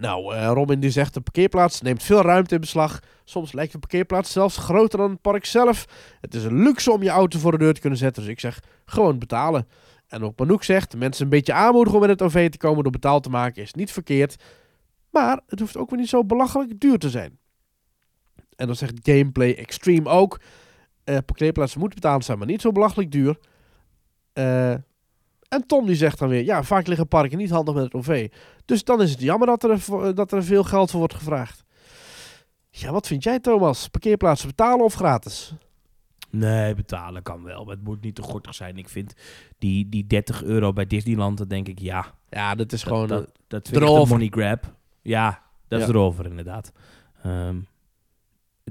Nou, 0.00 0.34
eh, 0.34 0.50
Robin 0.52 0.80
die 0.80 0.90
zegt 0.90 1.14
de 1.14 1.20
parkeerplaats 1.20 1.80
neemt 1.80 2.02
veel 2.02 2.22
ruimte 2.22 2.54
in 2.54 2.60
beslag. 2.60 3.00
Soms 3.24 3.52
lijkt 3.52 3.72
de 3.72 3.78
parkeerplaats 3.78 4.32
zelfs 4.32 4.56
groter 4.56 4.98
dan 4.98 5.10
het 5.10 5.20
park 5.20 5.44
zelf. 5.44 5.84
Het 6.20 6.34
is 6.34 6.44
een 6.44 6.62
luxe 6.62 6.92
om 6.92 7.02
je 7.02 7.08
auto 7.08 7.38
voor 7.38 7.50
de 7.50 7.58
deur 7.58 7.74
te 7.74 7.80
kunnen 7.80 7.98
zetten. 7.98 8.22
Dus 8.22 8.32
ik 8.32 8.40
zeg 8.40 8.60
gewoon 8.84 9.18
betalen. 9.18 9.68
En 10.08 10.22
ook 10.22 10.38
Manouk 10.38 10.64
zegt 10.64 10.96
mensen 10.96 11.24
een 11.24 11.30
beetje 11.30 11.52
aanmoedigen 11.52 12.00
om 12.00 12.06
met 12.06 12.20
het 12.20 12.22
OV 12.22 12.50
te 12.50 12.58
komen 12.58 12.82
door 12.82 12.92
betaald 12.92 13.22
te 13.22 13.30
maken 13.30 13.62
is 13.62 13.74
niet 13.74 13.92
verkeerd. 13.92 14.42
Maar 15.10 15.40
het 15.46 15.60
hoeft 15.60 15.76
ook 15.76 15.90
weer 15.90 15.98
niet 15.98 16.08
zo 16.08 16.24
belachelijk 16.24 16.80
duur 16.80 16.98
te 16.98 17.10
zijn. 17.10 17.38
En 18.56 18.66
dan 18.66 18.76
zegt 18.76 18.94
Gameplay 19.02 19.54
Extreme 19.54 20.08
ook. 20.08 20.40
eh 21.04 21.16
parkeerplaatsen 21.26 21.80
moeten 21.80 22.00
betaald 22.00 22.24
zijn, 22.24 22.38
maar 22.38 22.46
niet 22.46 22.60
zo 22.60 22.72
belachelijk 22.72 23.10
duur. 23.10 23.38
Eh, 24.32 24.74
en 25.50 25.66
Tom 25.66 25.86
die 25.86 25.96
zegt 25.96 26.18
dan 26.18 26.28
weer, 26.28 26.44
ja, 26.44 26.62
vaak 26.62 26.86
liggen 26.86 27.08
parken 27.08 27.38
niet 27.38 27.50
handig 27.50 27.74
met 27.74 27.84
het 27.84 27.94
OV. 27.94 28.28
Dus 28.70 28.84
dan 28.84 29.02
is 29.02 29.10
het 29.10 29.20
jammer 29.20 29.46
dat 29.46 29.64
er, 29.64 29.80
voor- 29.80 30.14
dat 30.14 30.32
er 30.32 30.44
veel 30.44 30.64
geld 30.64 30.90
voor 30.90 30.98
wordt 30.98 31.14
gevraagd. 31.14 31.64
Ja, 32.70 32.92
wat 32.92 33.06
vind 33.06 33.22
jij 33.22 33.40
Thomas? 33.40 33.88
Parkeerplaatsen 33.88 34.48
betalen 34.48 34.84
of 34.84 34.94
gratis? 34.94 35.52
Nee, 36.30 36.74
betalen 36.74 37.22
kan 37.22 37.42
wel. 37.42 37.64
Maar 37.64 37.74
het 37.74 37.84
moet 37.84 38.00
niet 38.00 38.14
te 38.14 38.22
gortig 38.22 38.54
zijn. 38.54 38.76
Ik 38.76 38.88
vind 38.88 39.14
die, 39.58 39.88
die 39.88 40.06
30 40.06 40.42
euro 40.42 40.72
bij 40.72 40.86
Disneyland, 40.86 41.38
dan 41.38 41.48
denk 41.48 41.68
ik 41.68 41.78
ja. 41.78 42.14
Ja, 42.28 42.54
dat 42.54 42.72
is 42.72 42.80
Dat, 42.82 42.92
gewoon... 42.92 43.08
dat, 43.08 43.22
eh, 43.24 43.28
dat 43.48 43.68
vind 43.68 43.82
ik 43.82 43.88
money 44.08 44.28
grab. 44.30 44.74
Ja, 45.02 45.42
dat 45.68 45.80
is 45.80 45.86
Ja. 45.86 45.92
erover 45.92 46.26
inderdaad. 46.26 46.72
Ehm, 47.22 47.56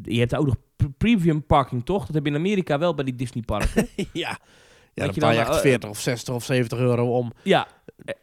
je 0.04 0.20
hebt 0.20 0.36
ook 0.36 0.45
nog 0.45 0.56
pre- 0.76 0.89
premium 0.97 1.45
parking, 1.45 1.86
toch? 1.86 2.06
Dat 2.06 2.16
heb 2.16 2.24
je 2.26 2.32
in 2.32 2.38
Amerika 2.38 2.80
wel 2.80 2.93
bij 2.93 3.06
die 3.06 3.16
Disney 3.16 3.43
parken. 3.43 3.88
ja. 4.14 4.39
Ja, 5.00 5.06
Dat 5.06 5.16
dan 5.22 5.30
je 5.30 5.32
betaal 5.32 5.32
je 5.32 5.38
dan, 5.38 5.47
echt 5.47 5.56
eh, 5.56 5.70
40 5.70 5.89
of 5.89 6.00
60 6.00 6.34
of 6.36 6.43
70 6.43 6.80
euro 6.80 7.18
om... 7.18 7.34
ja, 7.43 7.68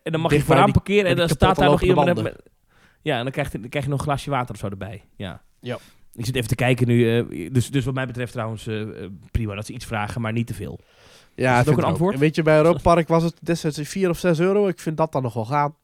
en 0.03 0.13
dan 0.13 0.21
mag 0.21 0.33
je 0.33 0.43
vooraan 0.43 0.65
die- 0.65 0.73
parkeren 0.73 1.11
en 1.11 1.17
dan 1.17 1.29
staat 1.29 1.57
daar 1.57 1.71
nog 1.71 1.83
iemand... 1.83 2.23
Met, 2.23 2.37
ja, 3.03 3.17
en 3.17 3.23
dan 3.23 3.33
krijg, 3.33 3.53
je, 3.53 3.61
dan 3.61 3.69
krijg 3.69 3.85
je 3.85 3.91
nog 3.91 3.99
een 4.01 4.05
glasje 4.07 4.31
water 4.31 4.55
of 4.55 4.61
zo 4.61 4.69
erbij. 4.69 5.05
Ja. 5.17 5.43
Ja. 5.61 5.79
Ik 6.15 6.25
zit 6.27 6.35
even 6.37 6.49
te 6.49 6.55
kijken 6.55 6.87
nu. 6.87 7.19
eh, 7.19 7.53
dus, 7.53 7.71
dus 7.71 7.85
wat 7.85 7.95
mij 7.95 8.07
betreft 8.07 8.33
trouwens 8.33 8.67
eh, 8.67 8.81
eh, 9.05 9.11
prima 9.31 9.55
dat 9.55 9.67
ze 9.67 9.73
iets 9.73 9.85
vragen, 9.85 10.21
maar 10.21 10.33
niet 10.33 10.47
te 10.47 10.55
veel. 10.55 10.81
Ja, 11.35 11.57
vind 11.57 11.69
ook 11.69 11.79
een 11.83 11.89
antwoord? 11.89 12.15
En 12.15 12.21
weet 12.21 12.35
je, 12.35 12.43
bij 12.43 12.57
Europa 12.57 12.79
Park 12.81 13.09
was 13.09 13.23
het 13.23 13.37
destijds 13.43 13.79
4 13.83 14.11
of 14.11 14.19
6 14.19 14.39
euro. 14.39 14.69
Ik 14.69 14.81
vind 14.81 14.97
dat 14.97 15.13
dan 15.13 15.23
nog 15.23 15.35
wel 15.35 15.45
gaan. 15.45 15.75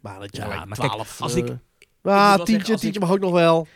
Maar 0.00 0.20
dat 0.20 0.36
Ja, 0.36 0.46
maar 0.46 0.78
kijk, 0.78 0.92
12... 0.92 1.20
als 1.20 1.32
eh, 1.34 1.38
ik- 1.38 1.44
ah, 1.48 1.56
moet 2.28 2.36
wel 2.36 2.44
tientje, 2.44 2.66
zeggen, 2.78 2.88
als 2.90 2.98
mag 2.98 3.10
ook 3.10 3.18
nog 3.20 3.32
wel. 3.32 3.66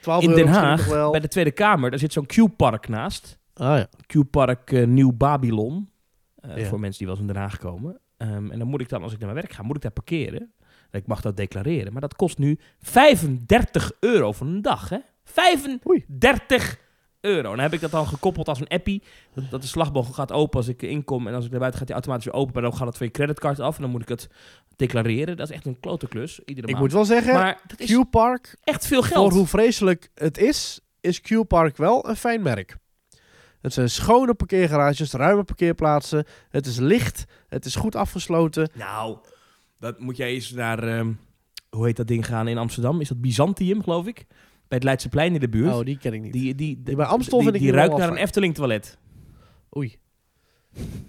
12 0.00 0.22
In 0.22 0.34
Den 0.34 0.48
Haag, 0.48 1.10
bij 1.10 1.20
de 1.20 1.28
Tweede 1.28 1.50
Kamer, 1.50 1.90
daar 1.90 1.98
zit 1.98 2.12
zo'n 2.12 2.26
Q-park 2.26 2.88
naast. 2.88 3.38
Ah 3.54 3.78
ja. 3.78 3.88
Q-park 4.06 4.72
eh, 4.72 4.86
Nieuw 4.86 5.12
Babylon. 5.12 5.90
Eh, 6.36 6.56
Ja. 6.56 6.64
Voor 6.64 6.80
mensen 6.80 6.98
die 6.98 7.06
wel 7.06 7.16
eens 7.16 7.26
in 7.26 7.32
Den 7.32 7.42
Haag 7.42 7.58
komen. 7.58 8.00
Ehm, 8.16 8.50
en 8.50 8.58
dan 8.58 8.68
moet 8.68 8.80
ik 8.80 8.88
dan, 8.88 9.02
als 9.02 9.12
ik 9.12 9.18
naar 9.18 9.28
mijn 9.32 9.40
werk 9.40 9.56
ga, 9.56 9.62
moet 9.62 9.76
ik 9.76 9.82
daar 9.82 9.90
parkeren. 9.90 10.52
Ik 10.90 11.06
mag 11.06 11.20
dat 11.20 11.36
declareren. 11.36 11.92
Maar 11.92 12.00
dat 12.00 12.16
kost 12.16 12.38
nu 12.38 12.58
35 12.80 13.92
euro 14.00 14.32
voor 14.32 14.46
een 14.46 14.62
dag. 14.62 14.88
Hè? 14.88 14.98
35 15.24 16.78
euro. 17.20 17.50
En 17.50 17.56
dan 17.56 17.58
heb 17.58 17.72
ik 17.72 17.80
dat 17.80 17.90
dan 17.90 18.06
gekoppeld 18.06 18.48
als 18.48 18.60
een 18.60 18.68
appie. 18.68 19.02
Dat, 19.34 19.44
dat 19.50 19.60
de 19.62 19.66
slagboog 19.68 20.14
gaat 20.14 20.32
open 20.32 20.56
als 20.58 20.68
ik 20.68 20.82
inkom. 20.82 21.26
En 21.26 21.34
als 21.34 21.44
ik 21.44 21.50
naar 21.50 21.58
buiten 21.60 21.78
gaat 21.78 21.88
die 21.88 21.96
automatisch 21.96 22.26
weer 22.32 22.40
open. 22.40 22.52
Maar 22.54 22.62
dan 22.62 22.76
gaat 22.76 22.86
het 22.86 22.96
van 22.96 23.06
je 23.06 23.12
creditcard 23.12 23.60
af. 23.60 23.76
En 23.76 23.82
dan 23.82 23.90
moet 23.90 24.02
ik 24.02 24.08
het 24.08 24.28
declareren. 24.76 25.36
Dat 25.36 25.48
is 25.48 25.54
echt 25.54 25.66
een 25.66 25.80
klote 25.80 26.08
klus. 26.08 26.40
Iedere 26.44 26.66
Ik 26.66 26.72
maand. 26.72 26.84
moet 26.84 26.92
wel 26.94 27.04
zeggen, 27.04 27.34
maar 27.34 27.60
Q-Park, 27.76 28.56
echt 28.64 28.86
veel 28.86 29.02
voor 29.02 29.12
geld. 29.12 29.32
hoe 29.32 29.46
vreselijk 29.46 30.10
het 30.14 30.38
is, 30.38 30.80
is 31.00 31.20
Q-Park 31.20 31.76
wel 31.76 32.08
een 32.08 32.16
fijn 32.16 32.42
merk. 32.42 32.76
Het 33.64 33.72
zijn 33.72 33.90
schone 33.90 34.34
parkeergarages, 34.34 35.12
ruime 35.12 35.44
parkeerplaatsen. 35.44 36.24
Het 36.50 36.66
is 36.66 36.78
licht, 36.78 37.24
het 37.48 37.64
is 37.64 37.74
goed 37.74 37.96
afgesloten. 37.96 38.70
Nou, 38.74 39.18
dat 39.78 39.98
moet 39.98 40.16
jij 40.16 40.30
eens 40.30 40.50
naar, 40.50 40.82
ehm, 40.82 41.12
hoe 41.70 41.86
heet 41.86 41.96
dat 41.96 42.06
ding 42.06 42.26
gaan 42.26 42.48
in 42.48 42.58
Amsterdam? 42.58 43.00
Is 43.00 43.08
dat 43.08 43.20
Byzantium, 43.20 43.82
geloof 43.82 44.06
ik? 44.06 44.26
Bij 44.68 44.78
het 44.78 44.82
Leidseplein 44.82 45.34
in 45.34 45.40
de 45.40 45.48
buurt. 45.48 45.74
Oh, 45.74 45.84
die 45.84 45.98
ken 45.98 46.12
ik 46.12 46.20
niet. 46.20 46.32
die, 46.32 46.54
die, 46.54 46.82
Die 46.82 46.96
bij 46.96 47.06
Amstel 47.06 47.38
die, 47.38 47.46
vind 47.46 47.62
ik 47.62 47.62
die 47.62 47.72
ruikt 47.72 47.96
naar 47.96 48.08
een. 48.08 48.16
Efteling 48.16 48.54
toilet. 48.54 48.98
Oei. 49.76 49.98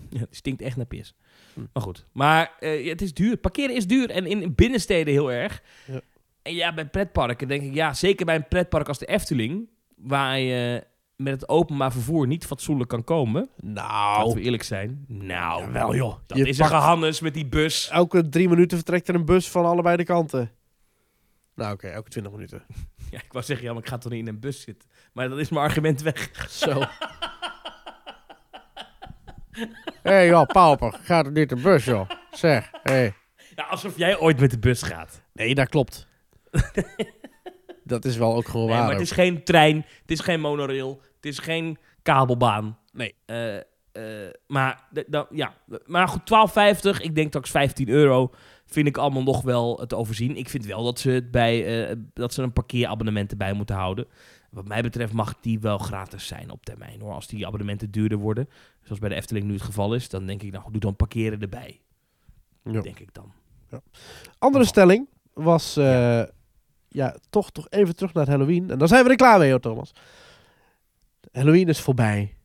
Ja, 0.09 0.19
die 0.19 0.27
stinkt 0.29 0.61
echt 0.61 0.77
naar 0.77 0.85
pis. 0.85 1.15
Hm. 1.53 1.59
Maar 1.73 1.83
goed. 1.83 2.05
Maar 2.11 2.51
eh, 2.59 2.89
het 2.89 3.01
is 3.01 3.13
duur. 3.13 3.37
Parkeren 3.37 3.75
is 3.75 3.87
duur. 3.87 4.09
En 4.09 4.25
in 4.25 4.55
binnensteden 4.55 5.13
heel 5.13 5.31
erg. 5.31 5.61
Ja. 5.87 6.01
En 6.41 6.53
ja, 6.53 6.73
bij 6.73 6.85
pretparken 6.85 7.47
denk 7.47 7.61
ik... 7.61 7.73
Ja, 7.73 7.93
zeker 7.93 8.25
bij 8.25 8.35
een 8.35 8.47
pretpark 8.47 8.87
als 8.87 8.99
de 8.99 9.05
Efteling... 9.05 9.69
Waar 9.95 10.39
je 10.39 10.83
met 11.15 11.33
het 11.33 11.49
openbaar 11.49 11.91
vervoer 11.91 12.27
niet 12.27 12.45
fatsoenlijk 12.45 12.89
kan 12.89 13.03
komen. 13.03 13.49
Nou, 13.59 14.17
Laten 14.19 14.35
we 14.35 14.41
eerlijk 14.41 14.63
zijn. 14.63 15.05
Nou, 15.07 15.61
Jawel, 15.61 15.95
joh. 15.95 16.15
Dat 16.27 16.37
Je 16.37 16.47
is 16.47 16.59
een 16.59 16.65
gehannes 16.65 17.19
met 17.19 17.33
die 17.33 17.45
bus. 17.45 17.89
elke 17.89 18.29
drie 18.29 18.49
minuten 18.49 18.77
vertrekt 18.77 19.07
er 19.07 19.15
een 19.15 19.25
bus 19.25 19.49
van 19.49 19.65
allebei 19.65 19.97
de 19.97 20.03
kanten. 20.03 20.51
Nou, 21.55 21.73
oké, 21.73 21.87
elke 21.87 22.09
twintig 22.09 22.31
minuten. 22.33 22.63
Ja, 23.09 23.21
ik 23.21 23.31
wou 23.33 23.45
zeggen, 23.45 23.65
ja, 23.65 23.73
maar 23.73 23.81
ik 23.81 23.87
ga 23.89 23.97
toch 23.97 24.11
niet 24.11 24.21
in 24.21 24.27
een 24.27 24.39
bus 24.39 24.61
zitten. 24.61 24.89
Maar 25.13 25.29
dat 25.29 25.37
is 25.39 25.49
mijn 25.49 25.65
argument 25.65 26.01
weg. 26.01 26.47
Zo. 26.49 26.79
Hé, 29.51 29.65
hey, 30.01 30.27
joh, 30.27 30.45
pauper. 30.45 30.99
Gaat 31.03 31.25
er 31.25 31.31
niet 31.31 31.49
de 31.49 31.55
bus, 31.55 31.85
joh. 31.85 32.09
Zeg, 32.31 32.69
hé. 32.83 32.93
Hey. 32.93 33.13
Ja, 33.55 33.63
alsof 33.63 33.97
jij 33.97 34.19
ooit 34.19 34.39
met 34.39 34.51
de 34.51 34.59
bus 34.59 34.81
gaat. 34.81 35.21
Nee, 35.33 35.55
dat 35.55 35.69
klopt. 35.69 36.07
dat 37.85 38.05
is 38.05 38.17
wel 38.17 38.35
ook 38.35 38.47
gewoon 38.47 38.65
Nee, 38.67 38.75
waar. 38.75 38.83
maar 38.83 38.91
het 38.93 39.01
ook. 39.01 39.07
is 39.07 39.11
geen 39.11 39.43
trein, 39.43 39.75
het 40.01 40.11
is 40.11 40.19
geen 40.19 40.39
monorail, 40.41 41.01
het 41.15 41.25
is 41.25 41.39
geen 41.39 41.77
kabelbaan. 42.01 42.77
Nee. 42.91 43.15
Eh, 43.25 43.55
eh, 43.57 43.63
maar, 44.47 44.83
dan- 45.07 45.27
ja. 45.29 45.53
maar 45.85 46.07
goed, 46.07 46.25
12,50, 46.25 47.01
ik 47.01 47.15
denk 47.15 47.27
straks 47.27 47.49
15 47.49 47.89
euro, 47.89 48.31
vind 48.65 48.87
ik 48.87 48.97
allemaal 48.97 49.23
nog 49.23 49.41
wel 49.41 49.75
te 49.87 49.95
overzien. 49.95 50.37
Ik 50.37 50.49
vind 50.49 50.65
wel 50.65 50.83
dat 50.83 50.99
ze, 50.99 51.09
het 51.09 51.31
bij, 51.31 51.87
eh, 51.89 51.95
dat 52.13 52.33
ze 52.33 52.41
een 52.41 52.53
parkeerabonnement 52.53 53.31
erbij 53.31 53.53
moeten 53.53 53.75
houden. 53.75 54.07
Wat 54.51 54.67
mij 54.67 54.81
betreft 54.81 55.13
mag 55.13 55.39
die 55.39 55.59
wel 55.59 55.77
gratis 55.77 56.27
zijn 56.27 56.51
op 56.51 56.65
termijn. 56.65 57.01
Hoor. 57.01 57.13
Als 57.13 57.27
die 57.27 57.45
abonnementen 57.45 57.91
duurder 57.91 58.17
worden, 58.17 58.49
zoals 58.83 58.99
bij 58.99 59.09
de 59.09 59.15
Efteling 59.15 59.45
nu 59.45 59.53
het 59.53 59.61
geval 59.61 59.93
is, 59.93 60.09
dan 60.09 60.25
denk 60.25 60.43
ik, 60.43 60.51
nou, 60.51 60.71
doe 60.71 60.79
dan 60.81 60.95
parkeren 60.95 61.41
erbij. 61.41 61.81
Ja. 62.63 62.81
Denk 62.81 62.99
ik 62.99 63.13
dan. 63.13 63.31
Andere 64.39 64.65
stelling 64.65 65.07
was... 65.33 65.73
ja. 65.73 66.29
Toch, 67.29 67.51
toch 67.51 67.67
even 67.69 67.95
terug 67.95 68.13
naar 68.13 68.27
Halloween. 68.29 68.69
En 68.69 68.77
dan 68.77 68.87
zijn 68.87 69.03
we 69.03 69.09
er 69.09 69.15
klaar 69.15 69.39
mee, 69.39 69.49
hoor, 69.51 69.59
Thomas. 69.59 69.91
Halloween 71.31 71.67
is 71.67 71.79
voorbij. 71.81 72.35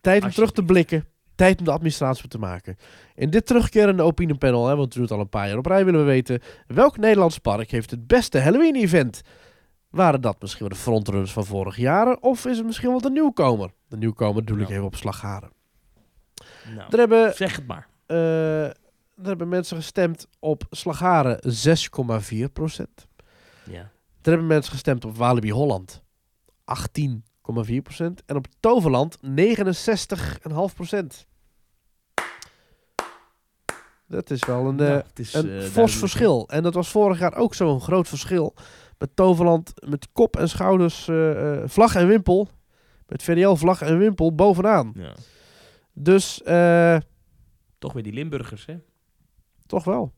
Tijd 0.00 0.22
om 0.24 0.30
terug 0.30 0.52
te 0.52 0.62
blikken. 0.64 1.06
Tijd 1.34 1.58
om 1.58 1.64
de 1.64 1.70
administratie 1.72 2.28
te 2.28 2.38
maken. 2.38 2.76
In 3.14 3.30
dit 3.30 3.46
terugkerende 3.46 4.02
opiniepanel, 4.02 4.66
hè, 4.66 4.76
want 4.76 4.88
we 4.88 4.94
doen 4.94 5.02
het 5.02 5.12
al 5.12 5.20
een 5.20 5.28
paar 5.28 5.48
jaar 5.48 5.58
op 5.58 5.66
rij, 5.66 5.84
willen 5.84 6.00
we 6.00 6.06
weten... 6.06 6.40
welk 6.66 6.96
Nederlands 6.96 7.38
park 7.38 7.70
heeft 7.70 7.90
het 7.90 8.06
beste 8.06 8.38
Halloween-event? 8.40 9.20
Waren 9.90 10.20
dat 10.20 10.36
misschien 10.40 10.60
wel 10.68 10.76
de 10.76 10.82
frontrunners 10.82 11.32
van 11.32 11.44
vorige 11.44 11.80
jaren? 11.80 12.22
Of 12.22 12.46
is 12.46 12.56
het 12.56 12.66
misschien 12.66 12.88
wel 12.90 13.00
de 13.00 13.10
nieuwkomer? 13.10 13.70
De 13.88 13.96
nieuwkomer 13.96 14.44
doe 14.44 14.60
ik 14.60 14.68
Ja. 14.68 14.72
even 14.74 14.84
op 14.86 14.96
Slagharen. 14.96 15.50
Nou, 16.74 16.86
Er 16.90 16.98
hebben, 16.98 17.34
zeg 17.34 17.56
het 17.56 17.66
maar. 17.66 17.88
eh, 18.06 18.64
er 18.66 18.74
hebben 19.22 19.48
mensen 19.48 19.76
gestemd 19.76 20.26
op 20.38 20.64
Slagharen 20.70 21.38
6,4 21.42 22.48
procent. 22.52 23.06
Ja. 23.64 23.90
Er 24.22 24.30
hebben 24.30 24.46
mensen 24.46 24.72
gestemd 24.72 25.04
op 25.04 25.16
Walibi 25.16 25.52
Holland 25.52 26.02
18,4 26.64 27.82
procent. 27.82 28.22
En 28.24 28.36
op 28.36 28.46
Toverland 28.60 29.18
69,5 29.22 30.74
procent. 30.74 31.26
Dat 34.06 34.30
is 34.30 34.44
wel 34.44 34.66
een, 34.66 34.80
eh, 34.80 34.86
Nou, 34.86 35.02
is, 35.14 35.34
een 35.34 35.50
eh, 35.58 35.62
fors 35.62 35.96
verschil. 35.96 36.48
En 36.48 36.62
dat 36.62 36.74
was 36.74 36.88
vorig 36.88 37.18
jaar 37.18 37.34
ook 37.34 37.54
zo'n 37.54 37.80
groot 37.80 38.08
verschil. 38.08 38.54
Met 38.98 39.16
Toverland 39.16 39.72
met 39.88 40.08
kop 40.12 40.36
en 40.36 40.48
schouders, 40.48 41.08
eh, 41.08 41.62
eh, 41.62 41.68
vlag 41.68 41.94
en 41.94 42.06
wimpel. 42.06 42.48
Met 43.06 43.22
VDL 43.22 43.54
vlag 43.54 43.82
en 43.82 43.98
wimpel 43.98 44.34
bovenaan. 44.34 44.92
Ja. 44.94 45.14
Dus 45.92 46.42
eh, 46.42 46.96
Toch 47.78 47.92
weer 47.92 48.02
die 48.02 48.12
Limburgers, 48.12 48.66
hè? 48.66 48.76
toch 49.66 49.84
wel. 49.84 50.12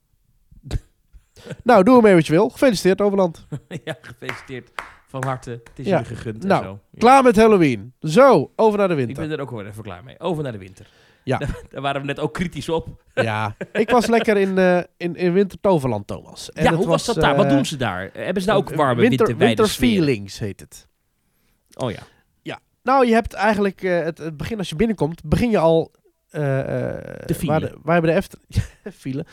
Nou, 1.63 1.83
doe 1.83 1.97
ermee 1.97 2.15
wat 2.15 2.27
je 2.27 2.33
wil. 2.33 2.49
Gefeliciteerd 2.49 3.01
Overland. 3.01 3.47
ja, 3.85 3.97
gefeliciteerd. 4.01 4.71
Van 5.07 5.25
harte. 5.25 5.51
Het 5.51 5.71
is 5.75 5.87
Ja. 5.87 5.91
jullie 6.01 6.17
gegund 6.17 6.45
Nou, 6.45 6.63
en 6.63 6.69
zo. 6.69 6.81
Ja. 6.91 6.99
Klaar 6.99 7.23
met 7.23 7.37
Halloween. 7.37 7.93
Zo, 8.01 8.53
over 8.57 8.79
naar 8.79 8.89
de 8.89 8.95
Ik 8.95 9.07
winter. 9.07 9.29
ben 9.29 9.37
er 9.37 9.41
ook 9.43 9.51
wel 9.51 9.67
even 9.67 9.83
klaar 9.83 10.05
mee. 10.05 10.21
Over 10.21 10.43
naar 10.43 10.53
de 10.53 10.59
winter. 10.59 10.87
Ja. 11.25 11.39
Daar, 11.71 11.83
waren 11.83 12.01
we 12.01 12.07
net 12.07 12.19
ook 12.19 12.33
kritisch 12.33 12.69
op. 12.69 13.03
Ja, 13.15 13.57
ik 13.73 13.91
was 13.91 14.07
lekker 14.07 14.37
in, 14.37 14.59
eh 14.59 14.79
in, 14.97 15.17
in 15.17 15.33
Winter 15.33 15.61
Toverland, 15.61 16.07
Thomas. 16.07 16.53
En 16.53 16.65
ja, 16.65 16.75
hoe 16.75 16.87
was, 16.87 17.05
dat 17.05 17.15
daar? 17.15 17.37
Wat 17.37 17.47
eh, 17.47 17.51
doen 17.53 17.67
ze 17.67 17.77
daar? 17.77 18.11
Hebben 18.13 18.43
ze 18.43 18.49
daar 18.49 18.57
ook 18.57 18.75
warme 18.75 19.01
winter, 19.01 19.37
winter? 19.37 19.67
Feelings 19.67 20.39
heet 20.39 20.61
het. 20.61 20.89
Oh 21.75 21.91
ja. 21.91 22.01
Nou, 22.85 23.07
je 23.07 23.13
hebt 23.13 23.33
eigenlijk 23.33 23.83
eh, 23.83 24.03
het, 24.03 24.19
het 24.19 24.37
begin 24.37 24.59
als 24.59 24.69
je 24.69 24.77
binnenkomt, 24.77 25.25
begin 25.25 25.51
je 25.51 25.59
al... 25.59 25.93
eh 26.31 26.91
eh, 26.91 27.17
Te 27.27 27.47
waar, 27.47 27.61
de, 27.61 27.79
waar 27.83 27.93
hebben 27.93 28.11
de 28.11 28.17
Efteling... 28.17 28.47
file. 29.01 29.27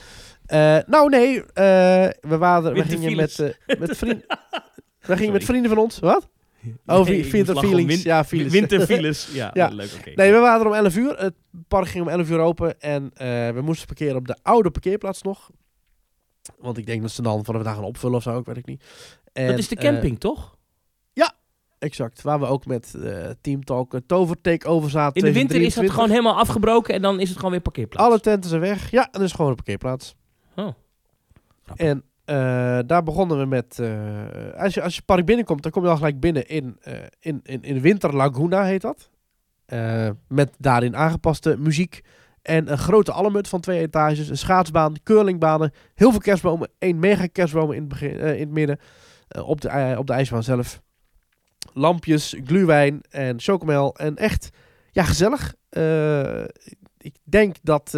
Eh, 0.51 0.77
nou, 0.87 1.09
nee. 1.09 1.43
eh, 1.43 1.43
we, 2.21 2.37
waren, 2.37 2.73
we 2.73 2.83
gingen 2.83 3.15
met, 3.15 3.39
eh, 3.39 3.77
met 3.79 3.97
vrienden... 3.97 4.25
We 4.99 5.17
gingen 5.17 5.33
met 5.33 5.43
vrienden 5.43 5.69
van 5.71 5.79
ons. 5.79 5.99
Wat? 5.99 6.29
Oh, 6.85 6.95
Nee, 6.95 7.03
vi- 7.05 7.11
ik 7.11 7.17
moest 7.17 7.31
winter 7.31 7.57
feelings. 7.67 8.03
ja. 8.03 8.25
Winterfiles. 8.29 9.29
Ja, 9.33 9.49
Ja. 9.53 9.67
leuk. 9.67 9.89
Oké. 9.99 10.11
Nee, 10.15 10.31
we 10.31 10.37
waren 10.37 10.61
er 10.61 10.67
om 10.67 10.73
11 10.73 10.95
uur. 10.97 11.17
Het 11.19 11.33
park 11.67 11.87
ging 11.87 12.03
om 12.03 12.09
11 12.09 12.29
uur 12.29 12.39
open. 12.39 12.79
En 12.79 13.11
we 13.55 13.61
moesten 13.61 13.87
parkeren 13.87 14.15
op 14.15 14.27
de 14.27 14.35
oude 14.41 14.71
parkeerplaats 14.71 15.21
nog. 15.21 15.49
Want 16.57 16.77
ik 16.77 16.85
denk 16.85 17.01
dat 17.01 17.11
ze 17.11 17.21
dan 17.21 17.45
vanaf 17.45 17.63
daar 17.63 17.75
gaan 17.75 17.83
opvullen 17.83 18.15
of 18.17 18.23
zo, 18.23 18.37
ik 18.37 18.45
weet 18.45 18.57
ik 18.57 18.65
niet. 18.65 18.83
En, 19.33 19.47
dat 19.47 19.57
is 19.57 19.67
de 19.67 19.75
camping, 19.75 20.19
toch? 20.19 20.59
exact. 21.79 22.21
Waar 22.21 22.39
we 22.39 22.45
ook 22.45 22.65
met 22.65 22.95
Team 23.41 23.63
Talk 23.63 23.93
een 23.93 24.05
tover 24.05 24.41
takeover 24.41 24.89
zaten. 24.89 25.15
In 25.21 25.27
de 25.27 25.33
winter 25.39 25.55
is 25.61 25.63
dat 25.63 25.73
2023. 25.73 25.93
gewoon 25.93 26.09
helemaal 26.09 26.35
afgebroken 26.41 26.93
en 26.93 27.01
dan 27.01 27.19
is 27.19 27.27
het 27.27 27.35
gewoon 27.37 27.51
weer 27.51 27.61
parkeerplaats. 27.61 28.05
Alle 28.05 28.19
tenten 28.19 28.49
zijn 28.49 28.61
weg. 28.61 28.91
Ja, 28.91 29.09
en 29.11 29.21
is 29.21 29.31
gewoon 29.31 29.49
een 29.49 29.55
parkeerplaats. 29.55 30.15
Oh. 30.55 30.73
En 31.75 32.03
eh, 32.25 32.79
daar 32.85 33.03
begonnen 33.03 33.39
we 33.39 33.45
met... 33.45 33.79
eh, 33.79 34.61
als, 34.61 34.73
je, 34.73 34.81
als 34.81 34.95
je 34.95 35.01
park 35.01 35.25
binnenkomt, 35.25 35.63
dan 35.63 35.71
kom 35.71 35.83
je 35.83 35.89
al 35.89 35.95
gelijk 35.95 36.19
binnen 36.19 36.47
in, 36.47 36.77
eh, 36.81 36.93
in, 37.19 37.39
in, 37.43 37.63
in 37.63 37.81
Winter 37.81 38.15
Laguna, 38.15 38.63
heet 38.63 38.81
dat. 38.81 39.09
Met 40.27 40.53
daarin 40.57 40.95
aangepaste 40.95 41.55
muziek. 41.59 42.01
En 42.41 42.71
een 42.71 42.77
grote 42.77 43.11
allemut 43.11 43.47
van 43.47 43.61
twee 43.61 43.79
etages. 43.79 44.29
Een 44.29 44.37
schaatsbaan, 44.37 44.95
curlingbanen. 45.03 45.73
Heel 45.95 46.11
veel 46.11 46.19
kerstbomen. 46.19 46.69
één 46.77 46.99
mega 46.99 47.27
kerstboom 47.27 47.71
in 47.71 47.79
het, 47.79 47.87
begin, 47.87 48.19
in 48.19 48.39
het 48.39 48.49
midden. 48.49 48.79
op, 49.43 49.61
de, 49.61 49.95
op 49.97 50.07
de 50.07 50.13
ijsbaan 50.13 50.43
zelf. 50.43 50.81
Lampjes, 51.73 52.35
gluwijn 52.43 53.01
en 53.09 53.39
chocomel. 53.39 53.95
En 53.95 54.15
echt, 54.15 54.49
ja, 54.91 55.03
gezellig. 55.03 55.53
Ik 56.97 57.15
denk 57.23 57.55
dat 57.61 57.97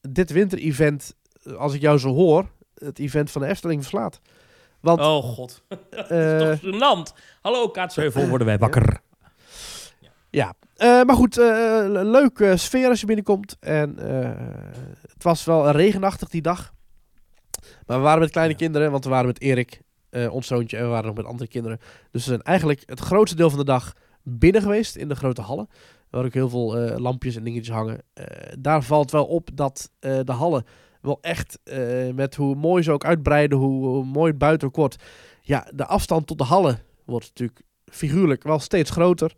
dit 0.00 0.30
winter-event, 0.30 1.14
als 1.58 1.74
ik 1.74 1.80
jou 1.80 1.98
zo 1.98 2.08
hoor, 2.14 2.46
het 2.74 2.98
event 2.98 3.30
van 3.30 3.40
de 3.42 3.48
Efteling 3.48 3.80
verslaat. 3.80 4.20
Want 4.80 5.00
Oh 5.00 5.22
god. 5.22 5.62
eh, 5.90 6.38
Toch 6.38 6.58
gênant. 6.60 7.12
Hallo 7.42 7.68
Kaatsheuvel, 7.68 8.28
worden 8.28 8.46
wij 8.46 8.58
wakker. 8.58 9.00
Ja, 10.30 10.54
Eh, 10.76 11.02
maar 11.02 11.16
goed, 11.16 11.38
eh, 11.38 11.44
le- 11.88 12.04
leuke 12.04 12.56
sfeer 12.56 12.88
als 12.88 13.00
je 13.00 13.06
binnenkomt. 13.06 13.56
En 13.60 13.98
eh, 13.98 14.46
het 15.12 15.22
was 15.22 15.44
wel 15.44 15.70
regenachtig 15.70 16.28
die 16.28 16.42
dag. 16.42 16.72
Maar 17.86 17.96
we 17.96 18.02
waren 18.02 18.20
met 18.20 18.30
kleine 18.30 18.52
Ja. 18.52 18.58
kinderen, 18.58 18.90
want 18.90 19.04
we 19.04 19.10
waren 19.10 19.26
met 19.26 19.40
Erik, 19.40 19.80
eh, 20.10 20.32
ons 20.34 20.46
zoontje, 20.46 20.76
en 20.76 20.82
we 20.82 20.88
waren 20.88 21.06
nog 21.06 21.16
met 21.16 21.24
andere 21.24 21.48
kinderen. 21.50 21.78
Dus 22.10 22.22
we 22.24 22.28
zijn 22.30 22.42
eigenlijk 22.42 22.82
het 22.86 23.00
grootste 23.00 23.36
deel 23.36 23.50
van 23.50 23.58
de 23.58 23.64
dag 23.64 23.92
binnen 24.22 24.62
geweest, 24.62 24.96
in 24.96 25.08
de 25.08 25.14
grote 25.14 25.40
hallen. 25.40 25.68
Waar 26.10 26.24
ook 26.24 26.34
heel 26.34 26.48
veel 26.48 26.76
eh, 26.76 26.98
lampjes 26.98 27.36
en 27.36 27.44
dingetjes 27.44 27.74
hangen. 27.74 28.02
Eh, 28.14 28.24
daar 28.58 28.82
valt 28.82 29.10
wel 29.10 29.24
op 29.24 29.48
dat 29.54 29.90
eh, 29.98 30.18
de 30.24 30.32
hallen 30.32 30.64
wel 31.06 31.18
echt, 31.20 31.58
eh, 31.64 32.12
met 32.14 32.34
hoe 32.34 32.54
mooi 32.54 32.82
ze 32.82 32.92
ook 32.92 33.04
uitbreiden, 33.04 33.58
hoe, 33.58 33.86
hoe 33.86 34.04
mooi 34.04 34.30
het 34.30 34.38
buiten 34.38 34.68
ook 34.68 34.76
wordt. 34.76 34.96
Ja, 35.40 35.66
de 35.74 35.86
afstand 35.86 36.26
tot 36.26 36.38
de 36.38 36.44
hallen 36.44 36.78
wordt 37.04 37.26
natuurlijk 37.26 37.60
figuurlijk 37.84 38.42
wel 38.42 38.58
steeds 38.58 38.90
groter. 38.90 39.34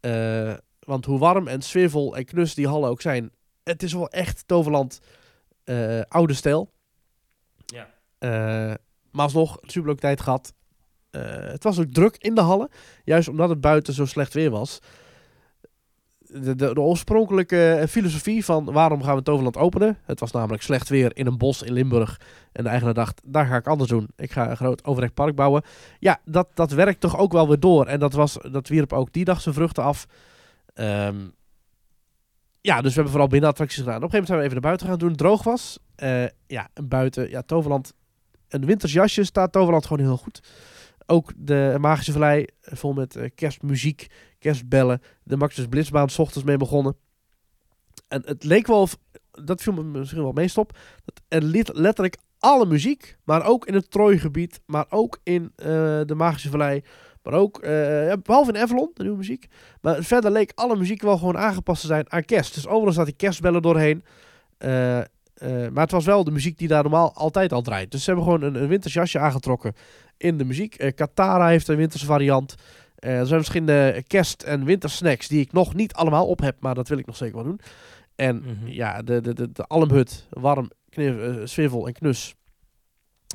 Eh, 0.00 0.54
want 0.78 1.04
hoe 1.04 1.18
warm 1.18 1.48
en 1.48 1.62
sfeervol 1.62 2.16
en 2.16 2.24
knus 2.24 2.54
die 2.54 2.68
hallen 2.68 2.88
ook 2.88 3.00
zijn, 3.00 3.30
het 3.62 3.82
is 3.82 3.92
wel 3.92 4.08
echt 4.08 4.42
Toverland 4.46 5.00
eh, 5.64 6.00
oude 6.08 6.34
stijl. 6.34 6.72
Ja. 7.66 7.88
Maar 9.10 9.24
alsnog, 9.24 9.58
superleuke 9.62 10.00
tijd 10.00 10.20
gehad. 10.20 10.54
Eh, 11.12 11.22
het 11.50 11.64
was 11.64 11.78
ook 11.78 11.92
druk 11.92 12.16
in 12.16 12.34
de 12.34 12.40
hallen, 12.40 12.68
juist 13.04 13.28
omdat 13.28 13.48
het 13.48 13.60
buiten 13.60 13.94
zo 13.94 14.04
slecht 14.04 14.34
weer 14.34 14.50
was. 14.50 14.78
De, 16.40 16.54
de, 16.54 16.80
oorspronkelijke 16.80 17.84
filosofie 17.88 18.44
van 18.44 18.64
waarom 18.64 19.02
gaan 19.02 19.16
we 19.16 19.22
Toverland 19.22 19.56
openen. 19.56 19.98
Het 20.04 20.20
was 20.20 20.30
namelijk 20.30 20.62
slecht 20.62 20.88
weer 20.88 21.16
in 21.16 21.26
een 21.26 21.38
bos 21.38 21.62
in 21.62 21.72
Limburg. 21.72 22.20
En 22.52 22.62
de 22.62 22.68
eigenaar 22.68 22.94
dacht, 22.94 23.20
daar 23.24 23.46
ga 23.46 23.56
ik 23.56 23.66
anders 23.66 23.90
doen. 23.90 24.08
Ik 24.16 24.32
ga 24.32 24.50
een 24.50 24.56
groot 24.56 24.84
overrecht 24.84 25.14
park 25.14 25.34
bouwen. 25.34 25.62
Ja, 25.98 26.20
dat, 26.24 26.48
dat 26.54 26.72
werkt 26.72 27.00
toch 27.00 27.18
ook 27.18 27.32
wel 27.32 27.48
weer 27.48 27.60
door. 27.60 27.86
En 27.86 27.98
dat, 28.00 28.12
was, 28.12 28.38
dat 28.50 28.68
wierp 28.68 28.92
ook 28.92 29.12
die 29.12 29.24
dag 29.24 29.40
zijn 29.40 29.54
vruchten 29.54 29.82
af. 29.82 30.06
Ehm, 30.74 31.16
ja, 32.60 32.74
dus 32.74 32.88
we 32.88 32.94
hebben 32.94 33.10
vooral 33.10 33.28
binnen 33.28 33.50
attracties 33.50 33.78
gedaan. 33.78 33.96
Op 33.96 34.02
een 34.02 34.10
gegeven 34.10 34.34
moment 34.34 34.38
zijn 34.38 34.38
we 34.38 34.44
even 34.44 34.78
naar 34.78 34.88
buiten 34.88 35.00
gaan 35.00 35.08
het 35.08 35.18
droog 35.18 35.42
was. 35.42 35.78
Eh, 35.94 36.24
ja, 36.46 36.68
en 36.74 36.88
buiten, 36.88 37.30
ja, 37.30 37.42
Toverland. 37.42 37.92
Een 38.48 38.66
winters 38.66 38.92
jasje 38.92 39.24
staat 39.24 39.52
Toverland 39.52 39.86
gewoon 39.86 40.06
heel 40.06 40.16
goed. 40.16 40.40
Ook 41.06 41.32
de 41.36 41.76
Magische 41.80 42.12
Vallei, 42.12 42.46
eh, 42.60 42.76
vol 42.76 42.92
met 42.92 43.16
eh, 43.16 43.30
kerstmuziek, 43.34 44.06
kerstbellen. 44.42 45.02
De 45.22 45.36
Maximus 45.36 45.68
Blitzbaan 45.68 46.08
s 46.08 46.18
ochtends 46.18 46.46
mee 46.46 46.56
begonnen. 46.56 46.96
En 48.08 48.22
het 48.24 48.44
leek 48.44 48.66
wel 48.66 48.80
of, 48.80 48.98
dat 49.30 49.62
viel 49.62 49.72
me 49.72 49.82
misschien 49.82 50.22
wel 50.22 50.32
meest 50.32 50.58
op, 50.58 50.78
dat 51.04 51.20
er 51.28 51.42
letterlijk 51.72 52.16
alle 52.38 52.66
muziek, 52.66 53.16
maar 53.24 53.46
ook 53.46 53.66
in 53.66 53.74
het 53.74 53.90
Trooigebied, 53.90 54.60
maar 54.66 54.86
ook 54.88 55.18
in 55.22 55.52
eh, 55.56 55.66
de 56.06 56.14
Magische 56.16 56.50
Vallei, 56.50 56.82
maar 57.22 57.32
ook, 57.32 57.58
eh, 57.58 58.12
behalve 58.22 58.52
in 58.52 58.58
Avalon, 58.58 58.90
de 58.94 59.02
nieuwe 59.02 59.18
muziek. 59.18 59.46
Maar 59.80 60.02
verder 60.02 60.30
leek 60.30 60.52
alle 60.54 60.76
muziek 60.76 61.02
wel 61.02 61.18
gewoon 61.18 61.38
aangepast 61.38 61.80
te 61.80 61.86
zijn 61.86 62.12
aan 62.12 62.24
kerst. 62.24 62.54
Dus 62.54 62.66
overal 62.66 62.92
zat 62.92 63.06
die 63.06 63.14
kerstbellen 63.14 63.62
doorheen. 63.62 64.04
Eh, 64.58 65.00
maar 65.72 65.82
het 65.82 65.90
was 65.90 66.04
wel 66.04 66.24
de 66.24 66.30
muziek 66.30 66.58
die 66.58 66.68
daar 66.68 66.82
normaal 66.82 67.14
altijd 67.14 67.52
al 67.52 67.62
draait. 67.62 67.90
Dus 67.90 68.04
ze 68.04 68.10
hebben 68.10 68.24
gewoon 68.24 68.42
een, 68.42 68.62
een 68.62 68.68
winters 68.68 69.16
aangetrokken 69.16 69.74
in 70.16 70.38
de 70.38 70.44
muziek. 70.44 70.92
Katara 70.94 71.48
heeft 71.48 71.68
een 71.68 71.76
winterse 71.76 72.06
variant. 72.06 72.54
Eh, 73.02 73.18
er 73.18 73.26
zijn 73.26 73.38
verschillende 73.44 74.02
kerst- 74.06 74.42
en 74.42 74.64
wintersnacks 74.64 75.28
die 75.28 75.40
ik 75.40 75.52
nog 75.52 75.74
niet 75.74 75.92
allemaal 75.92 76.26
op 76.26 76.40
heb, 76.40 76.56
maar 76.60 76.74
dat 76.74 76.88
wil 76.88 76.98
ik 76.98 77.06
nog 77.06 77.16
zeker 77.16 77.34
wel 77.34 77.44
doen. 77.44 77.60
En 78.16 78.36
Mhm. 78.36 78.66
ja, 78.66 79.02
de, 79.02 79.20
de, 79.20 79.34
de, 79.34 79.52
de 79.52 79.64
Almhut, 79.66 80.26
warm, 80.30 80.70
knif, 80.88 81.18
eh, 81.18 81.34
swivel 81.44 81.86
en 81.86 81.92
knus 81.92 82.34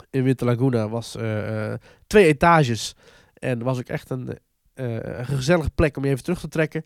in 0.10 0.24
Winter 0.24 0.46
Laguna 0.48 0.90
was 0.90 1.16
eh, 1.16 1.72
eh, 1.74 1.80
twee 2.08 2.26
etages. 2.26 2.96
En 3.34 3.64
was 3.64 3.78
ook 3.78 3.88
echt 3.88 4.10
een, 4.10 4.38
eh, 4.74 4.94
een 4.96 5.26
gezellige 5.26 5.70
plek 5.70 5.98
om 5.98 6.04
je 6.06 6.12
even 6.12 6.24
terug 6.24 6.40
te 6.40 6.48
trekken. 6.48 6.86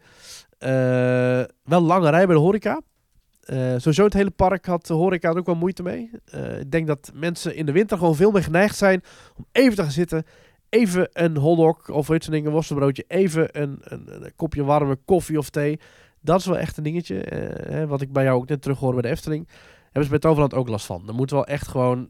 Eh, 0.57 0.69
wel 1.63 1.81
lange 1.81 2.09
rij 2.09 2.25
bij 2.25 2.35
de 2.35 2.41
horeca. 2.41 2.81
Eh, 3.41 3.57
sowieso 3.77 4.03
het 4.03 4.13
hele 4.13 4.29
park 4.31 4.65
had 4.65 4.85
de 4.87 4.93
horeca 4.93 5.29
er 5.29 5.37
ook 5.37 5.45
wel 5.45 5.55
moeite 5.55 5.83
mee. 5.83 6.11
Eh, 6.25 6.59
ik 6.59 6.71
denk 6.71 6.87
dat 6.87 7.11
mensen 7.13 7.55
in 7.55 7.65
de 7.65 7.71
winter 7.71 7.97
gewoon 7.97 8.15
veel 8.15 8.31
meer 8.31 8.43
geneigd 8.43 8.77
zijn 8.77 9.03
om 9.37 9.45
even 9.51 9.75
te 9.75 9.81
gaan 9.81 9.91
zitten. 9.91 10.23
Even 10.71 11.09
een 11.13 11.37
hotdog 11.37 11.89
of 11.89 12.09
iets 12.09 12.27
een 12.27 12.49
worstenbroodje. 12.49 13.03
Even 13.07 13.61
een, 13.61 13.77
een, 13.81 14.23
een 14.23 14.35
kopje 14.35 14.63
warme 14.63 14.95
koffie 15.05 15.37
of 15.37 15.49
thee. 15.49 15.79
Dat 16.21 16.39
is 16.39 16.45
wel 16.45 16.57
echt 16.57 16.77
een 16.77 16.83
dingetje. 16.83 17.23
eh, 17.23 17.83
wat 17.85 18.01
ik 18.01 18.11
bij 18.11 18.23
jou 18.23 18.37
ook 18.37 18.47
net 18.49 18.61
terug 18.61 18.79
hoorde 18.79 19.01
bij 19.01 19.09
de 19.09 19.15
Efteling. 19.17 19.47
Hebben 19.83 20.03
ze 20.03 20.09
bij 20.09 20.19
Toverland 20.19 20.53
ook 20.53 20.67
last 20.67 20.85
van. 20.85 21.07
Er 21.07 21.13
moet 21.13 21.31
wel 21.31 21.45
echt 21.45 21.67
gewoon 21.67 22.09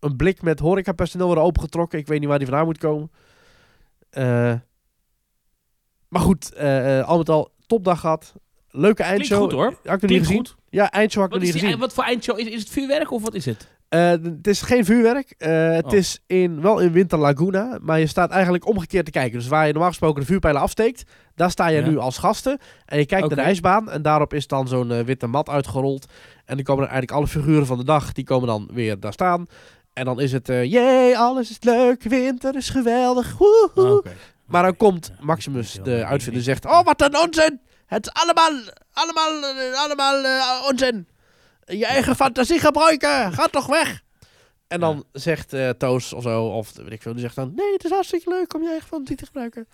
een 0.00 0.16
blik 0.16 0.42
met 0.42 0.58
horecapersoneel 0.58 1.26
worden 1.26 1.44
opengetrokken. 1.44 1.98
Ik 1.98 2.06
weet 2.06 2.20
niet 2.20 2.28
waar 2.28 2.38
die 2.38 2.46
vandaan 2.46 2.66
moet 2.66 2.78
komen. 2.78 3.10
Eh, 4.10 4.54
maar 6.08 6.22
goed, 6.22 6.52
eh, 6.52 7.08
al 7.08 7.18
met 7.18 7.28
al 7.28 7.52
topdag 7.66 8.00
gehad. 8.00 8.34
Leuke 8.68 8.94
Klinkt 8.94 9.00
eindshow. 9.00 9.42
goed 9.42 9.52
hoor. 9.52 9.64
Had 9.64 9.74
ik 9.76 9.84
nog 9.84 10.00
niet 10.00 10.08
Klinkt 10.10 10.26
gezien. 10.26 10.46
goed. 10.46 10.56
Ja, 10.68 10.90
eindshow 10.90 11.22
had 11.22 11.32
ik 11.32 11.38
Wat, 11.38 11.46
nog 11.46 11.48
is 11.48 11.52
niet 11.54 11.62
die- 11.62 11.62
gezien. 11.62 11.78
wat 11.80 11.92
voor 11.94 12.04
eindshow? 12.04 12.38
Is, 12.38 12.46
is 12.46 12.60
het 12.60 12.68
vuurwerk 12.70 13.10
of 13.10 13.22
wat 13.22 13.34
is 13.34 13.44
het? 13.44 13.68
Eh, 13.94 14.10
het 14.10 14.46
is 14.46 14.62
geen 14.62 14.84
vuurwerk. 14.84 15.34
Eh, 15.38 15.70
het 15.70 15.84
Oh. 15.86 15.92
is 15.92 16.20
in, 16.26 16.60
wel 16.60 16.78
in 16.78 16.92
Winter 16.92 17.18
Laguna. 17.18 17.78
Maar 17.80 17.98
je 17.98 18.06
staat 18.06 18.30
eigenlijk 18.30 18.66
omgekeerd 18.66 19.04
te 19.04 19.10
kijken. 19.10 19.38
Dus 19.38 19.48
waar 19.48 19.66
je 19.66 19.70
normaal 19.72 19.90
gesproken 19.90 20.20
de 20.20 20.26
vuurpijlen 20.26 20.60
afsteekt. 20.60 21.02
Daar 21.34 21.50
sta 21.50 21.66
je 21.68 21.80
Ja. 21.80 21.86
nu 21.88 21.98
als 21.98 22.18
gasten. 22.18 22.58
En 22.86 22.98
je 22.98 23.06
kijkt 23.06 23.26
naar 23.28 23.36
de 23.36 23.42
ijsbaan. 23.42 23.90
En 23.90 24.02
daarop 24.02 24.34
is 24.34 24.46
dan 24.46 24.68
zo'n 24.68 24.92
eh, 24.92 25.00
witte 25.00 25.26
mat 25.26 25.48
uitgerold. 25.48 26.06
En 26.44 26.54
dan 26.56 26.64
komen 26.64 26.84
er 26.84 26.90
eigenlijk 26.90 27.18
alle 27.18 27.26
figuren 27.42 27.66
van 27.66 27.78
de 27.78 27.84
dag. 27.84 28.12
Die 28.12 28.24
komen 28.24 28.46
dan 28.48 28.68
weer 28.72 29.00
daar 29.00 29.12
staan. 29.12 29.46
En 29.92 30.04
dan 30.04 30.20
is 30.20 30.32
het... 30.32 30.46
jee, 30.46 31.18
alles 31.18 31.50
is 31.50 31.56
leuk. 31.60 32.02
Winter 32.02 32.56
is 32.56 32.68
geweldig. 32.68 33.36
Woehoe. 33.38 34.02
Ah. 34.04 34.10
Maar 34.46 34.62
dan 34.62 34.76
komt 34.76 35.12
Maximus, 35.20 35.78
de 35.82 36.04
uitvinder, 36.04 36.42
zegt... 36.42 36.64
Oh, 36.66 36.84
wat 36.84 37.00
een 37.02 37.18
onzin! 37.18 37.60
Het 37.86 38.06
is 38.06 38.22
allemaal, 38.22 38.52
allemaal, 38.92 39.52
allemaal 39.74 40.22
onzin. 40.70 41.06
Je 41.66 41.86
eigen 41.86 42.16
fantasie 42.16 42.58
gebruiken. 42.58 43.32
Ga 43.32 43.46
toch 43.46 43.66
weg! 43.66 44.02
En 44.68 44.80
dan 44.80 45.04
zegt 45.12 45.52
eh 45.52 45.68
Toos 45.68 46.12
of 46.12 46.22
zo, 46.22 46.44
of 46.44 46.72
weet 46.76 46.92
ik 46.92 47.02
veel, 47.02 47.12
die 47.12 47.20
zegt 47.22 47.34
dan... 47.34 47.52
Nee, 47.56 47.72
het 47.72 47.84
is 47.84 47.90
hartstikke 47.90 48.30
leuk 48.30 48.54
om 48.54 48.62
je 48.62 48.68
eigen 48.68 48.88
fantasie 48.88 49.16
te 49.16 49.26
gebruiken. 49.26 49.68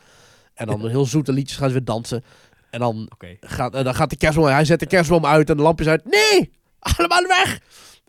En 0.55 0.66
dan 0.66 0.88
heel 0.88 1.05
zoete 1.07 1.32
liedjes 1.32 1.59
gaan 1.59 1.68
ze 1.68 1.74
weer 1.74 1.84
dansen. 1.84 2.24
En 2.70 2.80
dan 2.80 3.11
gaat, 3.41 3.74
eh, 3.74 3.84
dan 3.84 3.95
gaat 3.95 4.11
de 4.11 4.16
kerstboom... 4.16 4.47
Hij 4.47 4.64
zet 4.64 4.80
de 4.80 4.86
kerstboom 4.86 5.26
uit 5.26 5.51
en 5.51 5.57
de 5.57 5.62
lampjes 5.62 5.88
uit. 5.88 6.05
Nee! 6.05 6.53
Allemaal 6.78 7.26
weg! 7.26 7.61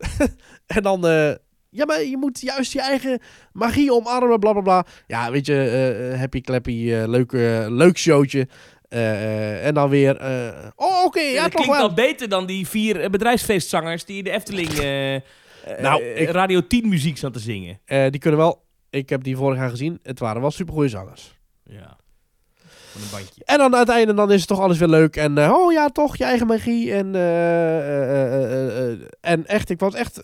en 0.75 0.83
dan... 0.83 1.07
eh, 1.07 1.35
ja, 1.69 1.85
maar 1.85 2.03
je 2.03 2.17
moet 2.17 2.41
juist 2.41 2.71
je 2.71 2.81
eigen 2.81 3.21
magie 3.53 3.93
omarmen, 3.93 4.39
bla 4.39 4.51
bla 4.51 4.61
bla. 4.61 4.85
Ja, 5.07 5.31
weet 5.31 5.45
je, 5.45 6.15
happy 6.17 6.41
clappy, 6.41 6.93
leuk, 7.05 7.31
leuk 7.71 7.97
showtje. 7.97 8.47
Eh, 8.91 9.11
eh, 9.23 9.65
en 9.65 9.73
dan 9.73 9.89
weer... 9.89 10.17
eh, 10.17 10.67
oh, 10.75 11.03
oké, 11.05 11.19
ja, 11.21 11.41
dat 11.43 11.51
klinkt 11.53 11.73
wel. 11.73 11.81
al 11.81 11.93
beter 11.93 12.29
dan 12.29 12.45
die 12.45 12.67
vier 12.67 13.09
bedrijfsfeestzangers 13.09 14.05
die 14.05 14.17
in 14.17 14.23
de 14.23 14.31
Efteling 14.31 14.69
Nou, 15.81 16.03
ik- 16.03 16.29
Radio 16.29 16.67
10 16.67 16.89
muziek 16.89 17.17
zat 17.17 17.33
te 17.33 17.39
zingen. 17.39 17.79
Die 17.85 18.19
kunnen 18.19 18.39
wel... 18.39 18.63
Ik 18.89 19.09
heb 19.09 19.23
die 19.23 19.37
vorig 19.37 19.57
jaar 19.57 19.69
gezien. 19.69 19.99
Het 20.03 20.19
waren 20.19 20.41
wel 20.41 20.51
supergoeie 20.51 20.89
zangers. 20.89 21.37
Ja. 21.63 21.97
Van 22.91 23.01
een 23.01 23.07
bandje. 23.11 23.41
En 23.45 23.57
dan 23.57 23.75
uiteindelijk 23.75 24.17
dan 24.17 24.31
is 24.31 24.39
het 24.39 24.47
toch 24.47 24.59
alles 24.59 24.77
weer 24.77 24.87
leuk. 24.87 25.15
En 25.15 25.51
oh 25.51 25.71
ja, 25.71 25.89
toch, 25.89 26.17
je 26.17 26.23
eigen 26.23 26.47
magie. 26.47 26.93
En, 26.93 27.15
en 29.21 29.45
echt, 29.47 29.69
ik 29.69 29.79
was 29.79 29.93
echt... 29.93 30.21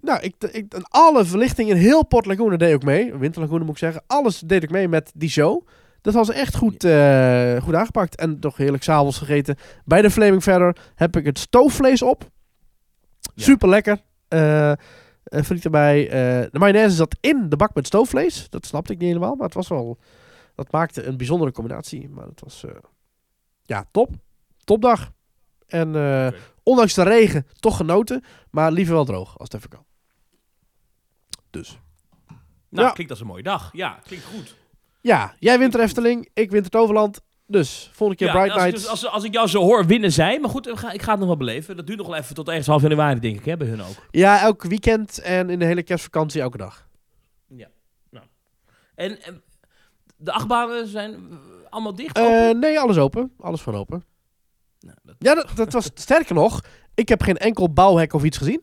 nou, 0.00 0.20
ik, 0.22 0.34
ik, 0.52 0.74
alle 0.88 1.24
verlichting 1.24 1.70
in 1.70 1.76
heel 1.76 2.06
Port 2.06 2.26
Laguna 2.26 2.56
deed 2.56 2.74
ook 2.74 2.82
mee. 2.82 3.14
Winter 3.14 3.40
Laguna 3.40 3.60
moet 3.64 3.70
ik 3.74 3.78
zeggen. 3.78 4.02
Alles 4.06 4.38
deed 4.40 4.62
ik 4.62 4.70
mee 4.70 4.88
met 4.88 5.12
die 5.14 5.30
show. 5.30 5.66
Dat 6.06 6.14
was 6.14 6.30
echt 6.30 6.56
goed, 6.56 6.84
eh, 6.84 7.62
goed 7.62 7.74
aangepakt. 7.74 8.16
En 8.16 8.40
toch 8.40 8.56
heerlijk 8.56 8.82
s'avonds 8.82 9.18
gegeten. 9.18 9.56
Bij 9.84 10.02
de 10.02 10.10
Flaming 10.10 10.42
Verder 10.42 10.76
heb 10.94 11.16
ik 11.16 11.24
het 11.24 11.38
stoofvlees 11.38 12.02
op. 12.02 12.30
Ja. 13.34 13.42
Super 13.44 13.68
lekker. 13.68 14.02
Eh, 14.28 14.72
friet 15.44 15.64
erbij. 15.64 16.08
De 16.52 16.58
mayonaise 16.58 16.96
zat 16.96 17.16
in 17.20 17.48
de 17.48 17.56
bak 17.56 17.74
met 17.74 17.86
stoofvlees. 17.86 18.50
Dat 18.50 18.66
snapte 18.66 18.92
ik 18.92 18.98
niet 18.98 19.08
helemaal. 19.08 19.34
Maar 19.34 19.44
het 19.46 19.54
was 19.54 19.68
wel... 19.68 19.98
Dat 20.54 20.72
maakte 20.72 21.02
een 21.02 21.16
bijzondere 21.16 21.52
combinatie. 21.52 22.08
Maar 22.08 22.26
het 22.26 22.40
was... 22.40 22.64
ja, 23.62 23.84
top. 23.90 24.10
Topdag. 24.64 25.12
En 25.66 25.94
ondanks 26.62 26.94
de 26.94 27.02
regen 27.02 27.46
toch 27.60 27.76
genoten. 27.76 28.24
Maar 28.50 28.72
liever 28.72 28.94
wel 28.94 29.04
droog 29.04 29.38
als 29.38 29.48
het 29.48 29.54
even 29.54 29.68
kan. 29.68 29.84
Dus. 31.50 31.78
Nou, 32.68 32.86
Ja. 32.86 32.92
klinkt 32.92 33.12
als 33.12 33.20
een 33.20 33.26
mooie 33.26 33.42
dag. 33.42 33.70
Ja, 33.72 33.98
klinkt 34.04 34.24
goed. 34.24 34.56
Ja, 35.06 35.34
jij 35.38 35.58
wint 35.58 35.74
er 35.74 35.80
Efteling. 35.80 36.28
Ik 36.34 36.50
wint 36.50 36.62
het 36.64 36.72
Toverland. 36.72 37.20
Dus, 37.46 37.90
volgende 37.92 38.24
keer 38.24 38.26
Ja, 38.26 38.32
Bright 38.40 38.52
als, 38.54 38.62
Nights. 38.62 38.80
dus, 38.82 38.90
als, 38.90 39.06
als 39.06 39.24
ik 39.24 39.32
jou 39.32 39.48
zo 39.48 39.60
hoor, 39.62 39.86
winnen 39.86 40.12
zij. 40.12 40.40
Maar 40.40 40.50
goed, 40.50 40.68
ik 40.68 40.76
ga, 40.76 40.92
ik 40.92 41.02
ga 41.02 41.10
het 41.10 41.18
nog 41.18 41.28
wel 41.28 41.36
beleven. 41.36 41.76
Dat 41.76 41.86
duurt 41.86 41.98
nog 41.98 42.06
wel 42.06 42.16
even 42.16 42.34
tot 42.34 42.48
ergens 42.48 42.66
half 42.66 42.82
januari, 42.82 43.20
denk 43.20 43.36
ik, 43.38 43.44
hè, 43.44 43.56
bij 43.56 43.66
hun 43.66 43.82
ook. 43.82 44.06
Ja, 44.10 44.40
elk 44.42 44.62
weekend 44.62 45.18
en 45.18 45.50
in 45.50 45.58
de 45.58 45.64
hele 45.64 45.82
kerstvakantie 45.82 46.40
elke 46.40 46.56
dag. 46.56 46.84
En, 48.94 49.22
en 49.22 49.42
de 50.16 50.32
achtbanen 50.32 50.86
zijn 50.86 51.28
allemaal 51.70 51.94
dicht? 51.94 52.16
Eh, 52.18 52.50
nee, 52.50 52.80
alles 52.80 52.96
open. 52.98 53.32
Alles 53.40 53.60
van 53.60 53.74
open. 53.74 54.04
Nou, 54.80 54.96
dat- 55.02 55.14
Ja, 55.18 55.34
dat, 55.34 55.50
dat 55.54 55.72
was 55.72 55.90
sterker 55.94 56.34
nog. 56.34 56.60
Ik 56.94 57.08
heb 57.08 57.22
geen 57.22 57.36
enkel 57.36 57.72
bouwhek 57.72 58.12
of 58.12 58.24
iets 58.24 58.38
gezien. 58.38 58.60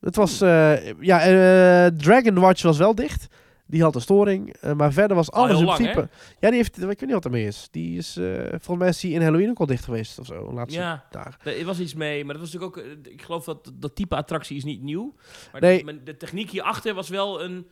Het 0.00 0.16
was, 0.16 0.40
eh, 0.40 0.92
ja, 1.00 1.20
eh 1.20 1.86
Dragon 1.96 2.34
Watch 2.38 2.62
was 2.62 2.78
wel 2.78 2.94
dicht. 2.94 3.26
Die 3.66 3.82
had 3.82 3.94
een 3.94 4.00
storing, 4.00 4.54
eh, 4.60 4.72
maar 4.72 4.92
verder 4.92 5.16
was 5.16 5.30
Al 5.30 5.42
alles 5.44 5.58
in 5.58 5.64
lang, 5.64 5.76
principe. 5.78 6.08
Ja, 6.40 6.48
die 6.48 6.56
heeft, 6.58 6.76
ik 6.78 6.84
weet 6.86 7.00
niet 7.00 7.12
wat 7.12 7.24
ermee 7.24 7.46
is. 7.46 7.68
Die 7.70 7.98
is, 7.98 8.16
eh, 8.16 8.24
volgens 8.48 8.78
mij 8.78 8.88
is 8.88 9.00
die 9.00 9.12
in 9.12 9.22
Halloween 9.22 9.50
ook 9.50 9.58
al 9.58 9.66
dicht 9.66 9.84
geweest 9.84 10.18
of 10.18 10.26
zo, 10.26 10.48
de 10.48 10.54
laatste 10.54 10.80
ja, 10.80 11.04
dagen. 11.10 11.58
er 11.58 11.64
was 11.64 11.80
iets 11.80 11.94
mee. 11.94 12.24
Maar 12.24 12.34
dat 12.34 12.42
was 12.42 12.52
natuurlijk 12.52 12.78
ook... 12.78 12.84
eh, 13.06 13.12
Ik 13.12 13.22
geloof 13.22 13.44
dat 13.44 13.72
dat 13.74 13.94
type 13.94 14.16
attractie 14.16 14.56
is 14.56 14.64
niet 14.64 14.82
nieuw. 14.82 15.14
Maar 15.52 15.60
Nee. 15.60 15.84
de, 15.84 16.02
de 16.02 16.16
techniek 16.16 16.50
hierachter 16.50 16.94
was 16.94 17.08
wel 17.08 17.42
een 17.42 17.66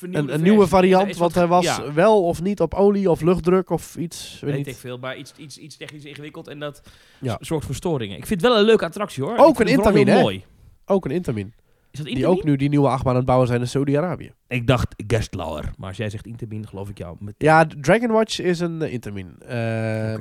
Een, 0.00 0.32
een 0.34 0.42
nieuwe 0.42 0.66
variant, 0.66 1.16
want 1.16 1.34
hij 1.34 1.46
was 1.46 1.64
ja. 1.64 1.92
wel 1.92 2.22
of 2.24 2.42
niet 2.42 2.60
op 2.60 2.74
olie 2.74 3.10
of 3.10 3.20
luchtdruk 3.20 3.70
of 3.70 3.96
iets. 3.96 4.30
Weet 4.40 4.40
Weet 4.50 4.58
niet. 4.58 4.66
ik 4.74 4.80
veel, 4.80 4.98
maar 4.98 5.16
iets, 5.16 5.32
iets, 5.36 5.58
iets 5.58 5.76
technisch 5.76 6.04
ingewikkeld 6.04 6.48
en 6.48 6.58
dat 6.58 6.82
Ja. 7.20 7.36
zorgt 7.40 7.66
voor 7.66 7.74
storingen. 7.74 8.16
Ik 8.16 8.26
vind 8.26 8.40
het 8.40 8.50
wel 8.50 8.58
een 8.60 8.64
leuke 8.66 8.84
attractie 8.84 9.22
hoor. 9.22 9.36
Ook 9.36 9.60
Ik 9.60 9.68
een 9.68 9.82
heel 9.94 10.06
hè? 10.06 10.20
mooi. 10.20 10.44
Ook 10.86 11.04
een 11.04 11.10
Intamin. 11.10 11.52
Is 11.92 11.98
dat 11.98 12.06
Die 12.06 12.26
ook 12.26 12.44
nu 12.44 12.56
die 12.56 12.68
nieuwe 12.68 12.88
achtbaan 12.88 13.10
aan 13.12 13.16
het 13.16 13.26
bouwen 13.26 13.48
zijn 13.48 13.60
in 13.60 13.68
Saudi-Arabië. 13.68 14.32
Ik 14.46 14.66
dacht 14.66 14.94
Gestlauer, 15.06 15.72
maar 15.78 15.88
als 15.88 15.96
jij 15.96 16.10
zegt 16.10 16.26
Intamin, 16.26 16.66
geloof 16.68 16.88
ik 16.88 16.98
jou. 16.98 17.16
Ja, 17.38 17.66
Dragon 17.80 18.10
Watch 18.10 18.38
is 18.40 18.60
een 18.60 18.82
uh, 18.82 18.92
Intamin. 18.92 19.36
Eh, 19.40 20.14
eh, 20.14 20.20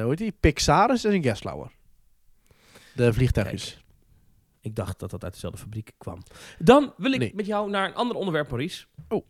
hoe 0.00 0.08
heet 0.08 0.18
die? 0.18 0.32
Pixaris 0.40 1.04
is 1.04 1.12
een 1.12 1.22
Geslauer. 1.22 1.70
De 2.94 3.12
vliegtuigjes. 3.12 3.84
Ik 4.60 4.76
dacht 4.76 4.98
dat 4.98 5.10
dat 5.10 5.24
uit 5.24 5.32
dezelfde 5.32 5.58
fabriek 5.58 5.92
kwam. 5.98 6.18
Dan 6.58 6.92
wil 6.96 7.12
ik 7.12 7.18
Nee. 7.18 7.32
met 7.34 7.46
jou 7.46 7.70
naar 7.70 7.88
een 7.88 7.94
ander 7.94 8.16
onderwerp, 8.16 8.48
Maurice. 8.48 8.86
Oh. 9.08 9.24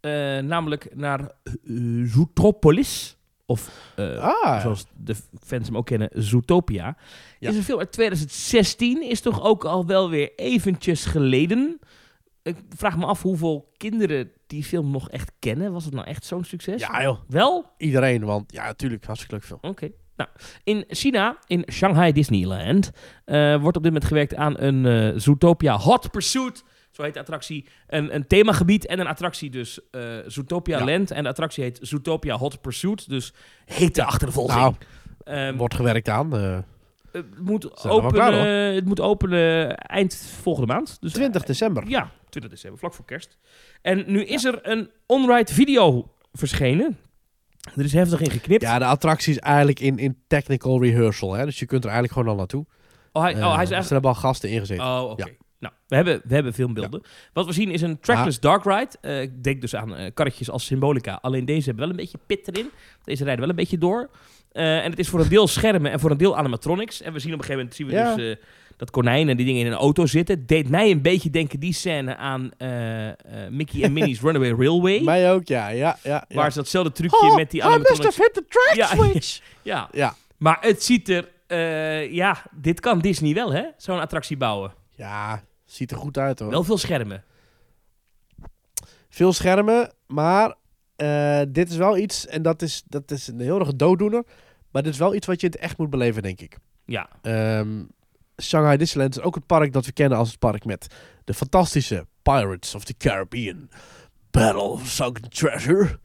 Eh, 0.00 0.10
namelijk 0.38 0.94
naar 0.94 1.30
Zootropolis. 2.04 3.13
Of 3.46 3.92
eh, 3.96 4.16
Ah, 4.18 4.60
zoals 4.60 4.86
de 4.96 5.14
fans 5.40 5.66
hem 5.66 5.76
ook 5.76 5.86
kennen, 5.86 6.08
Zootopia. 6.12 6.96
Ja. 7.38 7.50
Is 7.50 7.56
een 7.56 7.62
film 7.62 7.78
uit 7.78 7.92
2016. 7.92 9.02
Is 9.02 9.20
toch 9.20 9.42
ook 9.42 9.64
al 9.64 9.86
wel 9.86 10.10
weer 10.10 10.32
eventjes 10.36 11.04
geleden. 11.04 11.78
Ik 12.42 12.56
vraag 12.76 12.96
me 12.96 13.06
af 13.06 13.22
hoeveel 13.22 13.72
kinderen 13.76 14.30
die 14.46 14.64
film 14.64 14.90
nog 14.90 15.10
echt 15.10 15.32
kennen. 15.38 15.72
Was 15.72 15.84
het 15.84 15.94
nou 15.94 16.06
echt 16.06 16.24
zo'n 16.24 16.44
succes? 16.44 16.80
ja 16.80 17.02
joh. 17.02 17.18
Wel? 17.28 17.72
Iedereen, 17.78 18.24
want 18.24 18.52
ja, 18.52 18.64
natuurlijk, 18.64 19.04
hartstikke 19.04 19.34
leuk 19.34 19.44
film. 19.44 19.58
Oké. 19.62 19.90
Nou, 20.16 20.30
in 20.64 20.84
China, 20.88 21.38
in 21.46 21.64
Shanghai 21.72 22.12
Disneyland, 22.12 22.90
eh, 23.24 23.60
wordt 23.60 23.76
op 23.76 23.82
dit 23.82 23.92
moment 23.92 24.04
gewerkt 24.04 24.34
aan 24.34 24.60
een 24.60 24.86
eh, 24.86 25.20
Zootopia 25.20 25.76
Hot 25.78 26.10
Pursuit 26.10 26.64
Zo 26.94 27.02
heet 27.02 27.14
de 27.14 27.20
attractie. 27.20 27.66
Een, 27.86 28.14
een 28.14 28.26
themagebied 28.26 28.86
en 28.86 29.00
een 29.00 29.06
attractie 29.06 29.50
dus 29.50 29.80
eh 29.90 30.02
Zootopia 30.26 30.78
Ja. 30.78 30.84
Land. 30.84 31.10
En 31.10 31.22
de 31.22 31.28
attractie 31.28 31.64
heet 31.64 31.78
Zootopia 31.82 32.36
Hot 32.36 32.60
Pursuit. 32.60 33.08
Dus 33.08 33.32
hete 33.64 34.04
achtervolging. 34.04 34.58
Nou, 34.60 34.74
Ehm, 35.24 35.56
wordt 35.56 35.74
gewerkt 35.74 36.08
aan. 36.08 36.36
eh, 36.36 36.58
het, 37.12 37.38
moet 37.38 37.84
openen, 37.88 38.12
klaar, 38.12 38.32
het 38.74 38.84
moet 38.84 39.00
openen 39.00 39.76
eind 39.76 40.16
volgende 40.42 40.72
maand. 40.72 40.96
Dus 41.00 41.12
20 41.12 41.44
december. 41.44 41.88
ja, 41.88 42.10
20 42.28 42.50
december, 42.52 42.78
vlak 42.78 42.94
voor 42.94 43.04
kerst. 43.04 43.38
En 43.82 44.04
nu 44.06 44.24
is 44.24 44.44
er 44.44 44.58
een 44.62 44.90
on-ride 45.06 45.52
video 45.52 46.10
verschenen. 46.32 46.98
Er 47.76 47.84
is 47.84 47.92
heftig 47.92 48.20
in 48.20 48.30
geknipt. 48.30 48.62
Ja, 48.62 48.78
de 48.78 48.84
attractie 48.84 49.32
is 49.32 49.38
eigenlijk 49.38 49.80
in, 49.80 49.98
in 49.98 50.18
technical 50.26 50.82
rehearsal. 50.82 51.32
Hè? 51.32 51.44
Dus 51.44 51.58
je 51.58 51.66
kunt 51.66 51.84
er 51.84 51.90
eigenlijk 51.90 52.18
gewoon 52.18 52.32
al 52.32 52.38
naartoe. 52.38 52.66
oh, 53.12 53.22
hij, 53.22 53.34
Eh, 53.34 53.38
oh, 53.38 53.54
hij 53.54 53.62
is 53.62 53.68
Ze 53.68 53.74
eigenlijk... 53.74 53.88
hebben 53.90 54.10
al 54.10 54.16
gasten 54.30 54.50
ingezeten. 54.50 54.84
Oh, 54.84 55.10
oké. 55.10 55.24
Ja. 55.24 55.32
We 55.94 56.00
hebben, 56.00 56.28
we 56.28 56.34
hebben 56.34 56.54
filmbeelden. 56.54 57.02
Wat 57.32 57.46
we 57.46 57.52
zien 57.52 57.70
is 57.70 57.82
een 57.82 58.00
trackless 58.00 58.40
dark 58.40 58.64
ride. 58.64 58.90
Eh, 59.00 59.22
ik 59.22 59.44
denk 59.44 59.60
dus 59.60 59.74
aan 59.74 59.94
eh, 59.96 60.10
karretjes 60.14 60.50
als 60.50 60.64
symbolica. 60.64 61.18
Alleen 61.22 61.44
deze 61.44 61.64
hebben 61.64 61.82
wel 61.82 61.90
een 61.90 62.00
beetje 62.00 62.18
pit 62.26 62.48
erin. 62.48 62.70
Deze 63.04 63.22
rijden 63.24 63.40
wel 63.40 63.48
een 63.50 63.56
beetje 63.56 63.78
door. 63.78 64.10
Eh, 64.52 64.84
en 64.84 64.90
het 64.90 64.98
is 64.98 65.08
voor 65.08 65.20
een 65.20 65.28
deel 65.28 65.46
schermen 65.46 65.90
en 65.92 66.00
voor 66.00 66.10
een 66.10 66.16
deel 66.16 66.36
animatronics. 66.36 67.02
En 67.02 67.12
we 67.12 67.18
zien 67.18 67.32
op 67.32 67.38
een 67.38 67.44
gegeven 67.44 67.56
moment 67.56 67.74
zien 67.74 67.86
we 67.86 67.92
Ja. 67.92 68.14
dus 68.14 68.36
dat 68.76 68.90
konijn 68.90 69.28
en 69.28 69.36
die 69.36 69.46
dingen 69.46 69.60
in 69.60 69.66
een 69.66 69.78
auto 69.78 70.06
zitten. 70.06 70.46
Deed 70.46 70.68
mij 70.68 70.90
een 70.90 71.02
beetje 71.02 71.30
denken 71.30 71.60
die 71.60 71.72
scène 71.72 72.16
aan 72.16 72.50
Mickey 73.50 73.82
en 73.82 73.92
Minnie's 73.92 74.20
Runaway 74.26 74.50
Railway. 74.50 75.00
Mij 75.00 75.32
ook, 75.32 75.48
ja. 75.48 75.68
ja, 75.68 75.98
ja, 76.02 76.24
ja. 76.28 76.36
Waar 76.36 76.52
ze 76.52 76.58
datzelfde 76.58 76.92
trucje 76.92 77.26
Oh, 77.26 77.36
met 77.36 77.50
die 77.50 77.60
I 77.60 77.64
must 77.64 77.74
animatronics... 77.74 78.16
have 78.16 78.30
hit 78.34 78.34
the 78.34 78.44
track 78.48 78.76
Ja, 78.76 78.86
switch. 79.04 79.40
Ja, 79.62 79.88
ja. 79.92 80.14
maar 80.36 80.58
het 80.60 80.82
ziet 80.84 81.08
er... 81.08 81.28
ja, 82.10 82.42
dit 82.52 82.80
kan 82.80 82.98
Disney 82.98 83.34
wel, 83.34 83.52
hè? 83.52 83.62
Zo'n 83.76 84.00
attractie 84.00 84.36
bouwen. 84.36 84.72
ja, 84.96 85.42
ziet 85.74 85.90
er 85.90 85.96
goed 85.96 86.18
uit 86.18 86.38
hoor. 86.38 86.50
Wel 86.50 86.64
veel 86.64 86.78
schermen. 86.78 87.24
Veel 89.08 89.32
schermen, 89.32 89.92
maar 90.06 90.54
eh, 90.96 91.40
dit 91.48 91.70
is 91.70 91.76
wel 91.76 91.96
iets, 91.96 92.26
en 92.26 92.42
dat 92.42 92.62
is, 92.62 92.82
dat 92.86 93.10
is 93.10 93.26
een 93.26 93.40
heel 93.40 93.60
erg 93.60 93.74
dooddoener, 93.74 94.24
maar 94.70 94.82
dit 94.82 94.92
is 94.92 94.98
wel 94.98 95.14
iets 95.14 95.26
wat 95.26 95.40
je 95.40 95.46
in 95.46 95.52
het 95.52 95.60
echt 95.60 95.78
moet 95.78 95.90
beleven, 95.90 96.22
denk 96.22 96.40
ik. 96.40 96.56
Ja, 96.84 97.08
Ehm, 97.22 97.82
Shanghai 98.42 98.76
Disneyland 98.76 99.16
is 99.16 99.22
ook 99.22 99.34
het 99.34 99.46
park 99.46 99.72
dat 99.72 99.86
we 99.86 99.92
kennen 99.92 100.18
als 100.18 100.28
het 100.30 100.38
park 100.38 100.64
met 100.64 100.94
de 101.24 101.34
fantastische 101.34 102.06
Pirates 102.22 102.74
of 102.74 102.84
the 102.84 102.96
Caribbean. 102.96 103.68
Battle 104.30 104.60
of 104.62 104.86
Sunken 104.88 105.30
Treasure. 105.30 105.98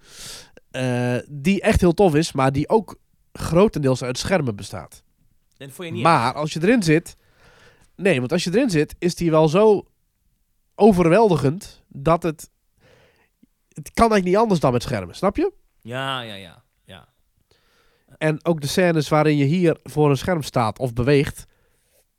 Eh, 0.72 1.15
die 1.30 1.61
echt 1.61 1.82
heel 1.82 1.93
tof 1.93 2.15
is, 2.15 2.32
maar 2.32 2.51
die 2.51 2.70
ook 2.70 2.99
grotendeels 3.34 4.03
uit 4.03 4.17
schermen 4.17 4.55
bestaat. 4.55 5.03
en 5.57 5.72
vond 5.72 5.88
je 5.88 5.93
niet 5.93 6.03
Maar 6.03 6.34
als 6.34 6.53
je 6.53 6.61
erin 6.61 6.84
zit... 6.84 7.15
Nee, 8.00 8.20
want 8.20 8.32
als 8.32 8.43
je 8.43 8.50
erin 8.54 8.70
zit, 8.70 8.95
is 9.00 9.16
die 9.16 9.32
wel 9.32 9.47
zo 9.47 9.86
overweldigend 10.76 11.84
dat 11.88 12.24
het... 12.24 12.50
Het 13.74 13.91
kan 13.93 14.12
eigenlijk 14.12 14.26
niet 14.26 14.38
anders 14.38 14.60
dan 14.60 14.72
met 14.72 14.84
schermen, 14.84 15.16
snap 15.16 15.38
je? 15.38 15.52
Ja, 15.82 16.22
ja, 16.22 16.34
ja. 16.34 16.64
ja. 16.84 17.08
En 18.18 18.45
ook 18.45 18.62
de 18.62 18.68
scènes 18.68 19.10
waarin 19.10 19.38
je 19.38 19.45
hier 19.45 19.80
voor 19.84 20.10
een 20.10 20.18
scherm 20.18 20.41
staat 20.41 20.80
of 20.80 20.93
beweegt, 20.93 21.45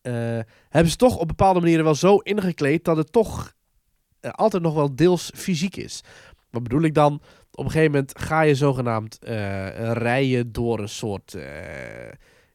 eh, 0.02 0.38
hebben 0.68 0.90
ze 0.90 0.96
toch 0.96 1.16
op 1.16 1.28
bepaalde 1.28 1.60
manieren 1.60 1.84
wel 1.84 1.94
zo 1.94 2.16
ingekleed 2.16 2.84
dat 2.84 2.96
het 2.96 3.12
toch 3.12 3.54
eh, 4.20 4.30
altijd 4.30 4.62
nog 4.62 4.74
wel 4.74 4.94
deels 4.94 5.30
fysiek 5.34 5.76
is. 5.76 6.00
Wat 6.50 6.62
bedoel 6.62 6.82
ik 6.82 6.94
dan? 6.94 7.14
Op 7.52 7.64
een 7.64 7.70
gegeven 7.70 7.92
moment 7.92 8.18
ga 8.18 8.40
je 8.40 8.54
zogenaamd 8.54 9.18
eh, 9.18 9.92
rijden 9.92 10.52
door 10.52 10.78
een 10.78 10.88
soort 10.88 11.36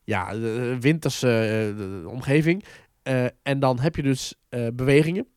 ja, 0.04 0.38
winterse 0.80 1.74
omgeving. 2.08 2.64
Eh, 3.06 3.26
en 3.44 3.60
dan 3.60 3.80
heb 3.80 3.96
je 3.96 4.02
dus 4.02 4.36
eh, 4.50 4.68
bewegingen. 4.74 5.28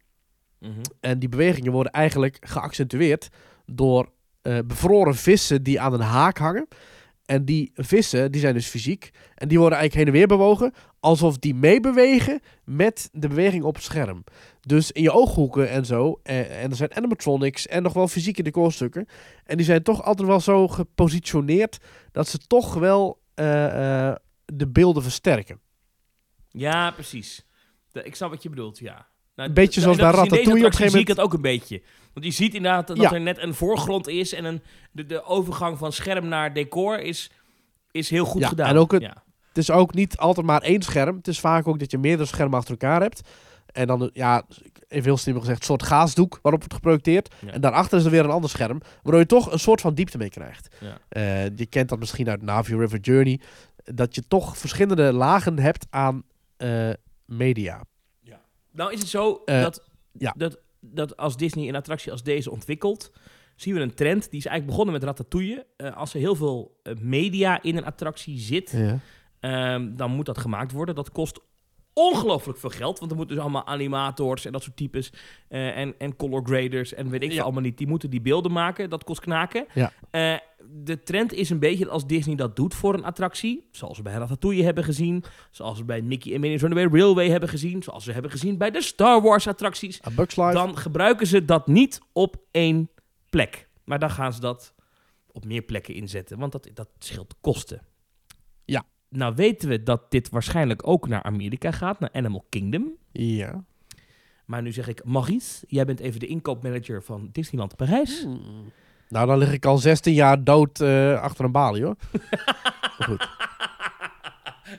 Mhm. 0.58 0.80
En 1.00 1.18
die 1.18 1.28
bewegingen 1.28 1.72
worden 1.72 1.92
eigenlijk 1.92 2.36
geaccentueerd 2.40 3.28
door 3.66 4.12
eh, 4.42 4.58
bevroren 4.66 5.14
vissen 5.14 5.62
die 5.62 5.80
aan 5.80 5.92
een 5.92 6.00
haak 6.00 6.38
hangen. 6.38 6.68
En 7.24 7.44
die 7.44 7.70
vissen, 7.74 8.32
die 8.32 8.40
zijn 8.40 8.54
dus 8.54 8.66
fysiek. 8.66 9.10
En 9.34 9.48
die 9.48 9.58
worden 9.58 9.78
eigenlijk 9.78 10.08
heen 10.08 10.14
en 10.14 10.20
weer 10.28 10.38
bewogen. 10.38 10.72
Alsof 11.00 11.38
die 11.38 11.54
meebewegen 11.54 12.40
met 12.64 13.08
de 13.12 13.28
beweging 13.28 13.64
op 13.64 13.74
het 13.74 13.84
scherm. 13.84 14.24
Dus 14.60 14.92
in 14.92 15.02
je 15.02 15.12
ooghoeken 15.12 15.70
en 15.70 15.86
zo. 15.86 16.20
eh, 16.22 16.62
en 16.62 16.70
er 16.70 16.76
zijn 16.76 16.94
animatronics 16.96 17.66
en 17.66 17.82
nog 17.82 17.92
wel 17.92 18.08
fysieke 18.08 18.42
decorstukken. 18.42 19.06
En 19.44 19.56
die 19.56 19.66
zijn 19.66 19.82
toch 19.82 20.02
altijd 20.02 20.28
wel 20.28 20.40
zo 20.40 20.68
gepositioneerd 20.68 21.78
dat 22.12 22.28
ze 22.28 22.38
toch 22.38 22.74
wel 22.74 23.20
de 24.44 24.68
beelden 24.68 25.02
versterken. 25.02 25.60
Ja, 26.48 26.90
precies. 26.90 27.46
De- 27.98 28.04
ik 28.06 28.14
snap 28.14 28.30
wat 28.30 28.42
je 28.42 28.48
bedoelt, 28.48 28.78
ja. 28.78 29.06
Nou, 29.36 29.48
Een 29.48 29.54
beetje 29.54 29.80
zoals 29.80 29.96
bij 29.96 30.10
Ratatouille 30.10 30.50
op 30.50 30.56
een 30.56 30.62
gegeven 30.64 30.90
zie 30.90 31.00
ik 31.00 31.08
het 31.08 31.20
ook 31.20 31.32
een 31.32 31.40
beetje. 31.40 31.82
Want 32.12 32.26
je 32.26 32.32
ziet 32.32 32.54
inderdaad 32.54 32.86
dat 32.86 32.96
Ja. 32.96 33.12
er 33.12 33.20
net 33.20 33.42
een 33.42 33.54
voorgrond 33.54 34.08
is 34.08 34.32
en 34.32 34.44
een, 34.44 34.62
de, 34.92 35.06
de 35.06 35.24
overgang 35.24 35.78
van 35.78 35.92
scherm 35.92 36.28
naar 36.28 36.52
decor 36.52 37.00
is, 37.00 37.30
is 37.90 38.10
heel 38.10 38.24
goed 38.24 38.40
Ja, 38.40 38.48
gedaan. 38.48 38.68
en 38.68 38.76
ook 38.76 38.92
het- 38.92 39.02
ja. 39.02 39.22
Het 39.48 39.58
is 39.58 39.70
ook 39.70 39.94
niet 39.94 40.16
altijd 40.16 40.46
maar 40.46 40.62
één 40.62 40.82
scherm. 40.82 41.16
Het 41.16 41.28
is 41.28 41.40
vaak 41.40 41.68
ook 41.68 41.78
dat 41.78 41.90
je 41.90 41.98
meerdere 41.98 42.28
schermen 42.28 42.58
achter 42.58 42.70
elkaar 42.70 43.00
hebt. 43.00 43.28
En 43.66 43.86
dan, 43.86 44.10
ja, 44.12 44.42
even 44.88 45.04
heel 45.04 45.16
simpel 45.16 45.40
gezegd, 45.40 45.58
een 45.60 45.66
soort 45.66 45.82
gaasdoek 45.82 46.38
waarop 46.42 46.60
wordt 46.60 46.74
geprojecteerd. 46.74 47.34
Ja. 47.46 47.52
En 47.52 47.60
daarachter 47.60 47.98
is 47.98 48.04
er 48.04 48.10
weer 48.10 48.24
een 48.24 48.30
ander 48.30 48.50
scherm, 48.50 48.80
waardoor 49.02 49.20
je 49.20 49.26
toch 49.26 49.52
een 49.52 49.58
soort 49.58 49.80
van 49.80 49.94
diepte 49.94 50.18
mee 50.18 50.30
krijgt. 50.30 50.76
Ja. 50.80 50.98
Eh, 51.08 51.44
je 51.56 51.66
kent 51.66 51.88
dat 51.88 51.98
misschien 51.98 52.28
uit 52.28 52.42
Navi 52.42 52.76
River 52.76 52.98
Journey. 53.00 53.40
Dat 53.84 54.14
je 54.14 54.22
toch 54.28 54.58
verschillende 54.58 55.12
lagen 55.12 55.58
hebt 55.58 55.86
aan 55.90 56.22
eh, 56.56 56.90
media. 57.24 57.84
Nou 58.78 58.92
is 58.92 58.98
het 58.98 59.08
zo 59.08 59.42
Eh, 59.44 59.62
dat, 59.62 59.84
ja. 60.12 60.34
dat, 60.36 60.58
dat 60.80 61.16
als 61.16 61.36
Disney 61.36 61.68
een 61.68 61.76
attractie 61.76 62.12
als 62.12 62.22
deze 62.22 62.50
ontwikkelt, 62.50 63.12
zien 63.56 63.74
we 63.74 63.80
een 63.80 63.94
trend. 63.94 64.30
Die 64.30 64.38
is 64.38 64.46
eigenlijk 64.46 64.66
begonnen 64.66 64.94
met 64.94 65.04
Ratatouille. 65.04 65.66
Eh, 65.76 65.96
als 65.96 66.14
er 66.14 66.20
heel 66.20 66.34
veel 66.34 66.80
eh, 66.82 66.94
media 67.00 67.62
in 67.62 67.76
een 67.76 67.84
attractie 67.84 68.38
zit, 68.38 68.70
Ja. 68.70 68.98
Ehm, 69.40 69.96
dan 69.96 70.10
moet 70.10 70.26
dat 70.26 70.38
gemaakt 70.38 70.72
worden. 70.72 70.94
Dat 70.94 71.12
kost 71.12 71.40
ongelooflijk 71.98 72.58
veel 72.58 72.70
geld. 72.70 72.98
Want 72.98 73.10
er 73.10 73.16
moeten 73.16 73.34
dus 73.34 73.44
allemaal 73.44 73.66
animators 73.66 74.44
en 74.44 74.52
dat 74.52 74.62
soort 74.62 74.76
types. 74.76 75.12
eh, 75.48 75.76
en, 75.78 75.94
en 75.98 76.16
color 76.16 76.42
graders 76.44 76.94
en 76.94 77.10
weet 77.10 77.22
ik 77.22 77.28
Ja. 77.28 77.34
veel 77.34 77.44
allemaal 77.44 77.62
niet. 77.62 77.78
Die 77.78 77.86
moeten 77.86 78.10
die 78.10 78.20
beelden 78.20 78.52
maken. 78.52 78.90
Dat 78.90 79.04
kost 79.04 79.20
knaken. 79.20 79.66
Ja. 79.74 79.92
Eh, 80.10 80.34
de 80.84 81.02
trend 81.02 81.32
is 81.32 81.50
een 81.50 81.58
beetje 81.58 81.84
dat 81.84 81.92
als 81.92 82.06
Disney 82.06 82.34
dat 82.36 82.56
doet 82.56 82.74
voor 82.74 82.94
een 82.94 83.04
attractie. 83.04 83.68
Zoals 83.70 83.96
we 83.96 84.02
bij 84.02 84.12
Ratatouille 84.12 84.64
hebben 84.64 84.84
gezien. 84.84 85.24
Zoals 85.50 85.78
we 85.78 85.84
bij 85.84 86.02
Mickey 86.02 86.34
en 86.34 86.40
Minnie's 86.40 86.60
Runaway 86.62 86.86
Railway 87.00 87.28
hebben 87.28 87.48
gezien. 87.48 87.82
Zoals 87.82 88.04
we 88.04 88.12
hebben 88.12 88.30
gezien 88.30 88.58
bij 88.58 88.70
de 88.70 88.82
Star 88.82 89.22
Wars 89.22 89.46
attracties. 89.48 90.00
Dan 90.54 90.76
gebruiken 90.78 91.26
ze 91.26 91.44
dat 91.44 91.66
niet 91.66 92.00
op 92.12 92.36
één 92.50 92.90
plek. 93.30 93.68
Maar 93.84 93.98
dan 93.98 94.10
gaan 94.10 94.32
ze 94.32 94.40
dat 94.40 94.74
op 95.32 95.44
meer 95.44 95.62
plekken 95.62 95.94
inzetten. 95.94 96.38
Want 96.38 96.52
dat, 96.52 96.68
dat 96.74 96.88
scheelt 96.98 97.34
kosten. 97.40 97.80
Nou 99.10 99.34
weten 99.34 99.68
we 99.68 99.82
dat 99.82 100.10
dit 100.10 100.28
waarschijnlijk 100.28 100.86
ook 100.86 101.08
naar 101.08 101.22
Amerika 101.22 101.70
gaat, 101.70 102.00
naar 102.00 102.10
Animal 102.12 102.44
Kingdom. 102.48 102.92
Ja. 103.12 103.64
Maar 104.44 104.62
nu 104.62 104.72
zeg 104.72 104.88
ik, 104.88 105.04
Maurice, 105.04 105.64
jij 105.68 105.84
bent 105.84 106.00
even 106.00 106.20
de 106.20 106.26
inkoopmanager 106.26 107.02
van 107.02 107.28
Disneyland 107.32 107.76
Parijs. 107.76 108.22
Hmm. 108.22 108.72
Nou, 109.08 109.26
dan 109.26 109.38
lig 109.38 109.52
ik 109.52 109.64
al 109.64 109.78
16 109.78 110.14
jaar 110.14 110.44
dood 110.44 110.80
eh, 110.80 111.20
achter 111.20 111.44
een 111.44 111.52
balie, 111.52 111.84
hoor. 111.84 111.96
Goed. 113.06 113.28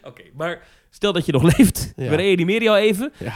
Oké, 0.04 0.24
maar 0.34 0.68
stel 0.90 1.14
dat 1.14 1.26
je 1.26 1.32
nog 1.32 1.58
leeft. 1.58 1.94
Ja. 1.96 2.10
We 2.10 2.16
reanimeren 2.16 2.64
jou 2.64 2.78
even. 2.78 3.12
Ja. 3.18 3.34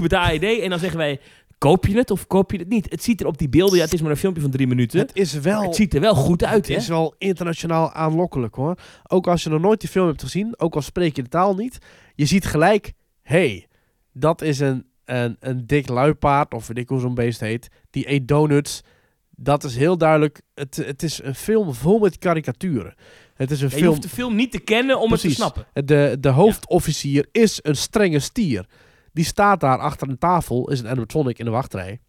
Met 0.00 0.10
de 0.10 0.18
AED. 0.18 0.60
En 0.60 0.70
dan 0.70 0.78
zeggen 0.78 0.98
wij, 0.98 1.20
koop 1.62 1.86
je 1.86 1.96
het 1.96 2.10
of 2.10 2.26
koop 2.26 2.50
je 2.50 2.58
het 2.58 2.68
niet? 2.68 2.90
Het 2.90 3.02
ziet 3.02 3.20
er 3.20 3.26
op 3.26 3.38
die 3.38 3.48
beelden, 3.48 3.76
ja, 3.76 3.84
het 3.84 3.92
is 3.92 4.00
maar 4.00 4.10
een 4.10 4.16
filmpje 4.16 4.42
van 4.42 4.50
drie 4.50 4.66
minuten. 4.66 4.98
Het 4.98 5.10
is 5.16 5.32
wel... 5.32 5.62
het 5.62 5.74
ziet 5.74 5.94
er 5.94 6.00
wel 6.00 6.14
goed 6.14 6.44
uit, 6.44 6.56
Het 6.56 6.68
hè? 6.68 6.74
is 6.74 6.88
wel 6.88 7.14
internationaal 7.18 7.92
aanlokkelijk 7.92 8.54
hoor. 8.54 8.78
Ook 9.08 9.26
als 9.26 9.42
je 9.42 9.48
nog 9.50 9.60
nooit 9.60 9.80
die 9.80 9.88
film 9.88 10.06
hebt 10.06 10.22
gezien, 10.22 10.54
ook 10.58 10.74
al 10.74 10.82
spreek 10.82 11.16
je 11.16 11.22
de 11.22 11.28
taal 11.28 11.54
niet, 11.54 11.78
je 12.14 12.26
ziet 12.26 12.46
gelijk, 12.46 12.92
hey, 13.22 13.66
dat 14.12 14.42
is 14.42 14.58
een, 14.58 14.86
een, 15.04 15.36
een 15.40 15.66
dik 15.66 15.88
luipaard, 15.88 16.54
of 16.54 16.66
weet 16.66 16.78
ik 16.78 16.88
hoe 16.88 17.00
zo'n 17.00 17.14
beest 17.14 17.40
heet, 17.40 17.68
die 17.90 18.10
eet 18.10 18.28
donuts. 18.28 18.82
Dat 19.30 19.64
is 19.64 19.76
heel 19.76 19.98
duidelijk, 19.98 20.40
het, 20.54 20.76
het 20.76 21.02
is 21.02 21.22
een 21.22 21.34
film 21.34 21.74
vol 21.74 21.98
met 21.98 22.18
karikaturen. 22.18 22.94
Het 23.34 23.50
is 23.50 23.60
een 23.60 23.68
Ja, 23.68 23.72
je 23.74 23.80
film, 23.80 23.94
hoeft 23.94 24.02
de 24.02 24.14
film 24.14 24.34
niet 24.34 24.52
te 24.52 24.60
kennen 24.60 25.00
om 25.00 25.10
het 25.12 25.20
te 25.20 25.30
snappen. 25.30 25.66
de, 25.72 26.16
de 26.20 26.28
hoofdofficier 26.28 27.28
is 27.32 27.58
een 27.62 27.76
strenge 27.76 28.18
stier. 28.18 28.66
Die 29.12 29.24
staat 29.24 29.60
daar 29.60 29.78
achter 29.78 30.08
een 30.08 30.18
tafel, 30.18 30.70
is 30.70 30.80
een 30.80 30.88
animatronic 30.88 31.38
in 31.38 31.44
de 31.44 31.50
wachtrij. 31.50 32.00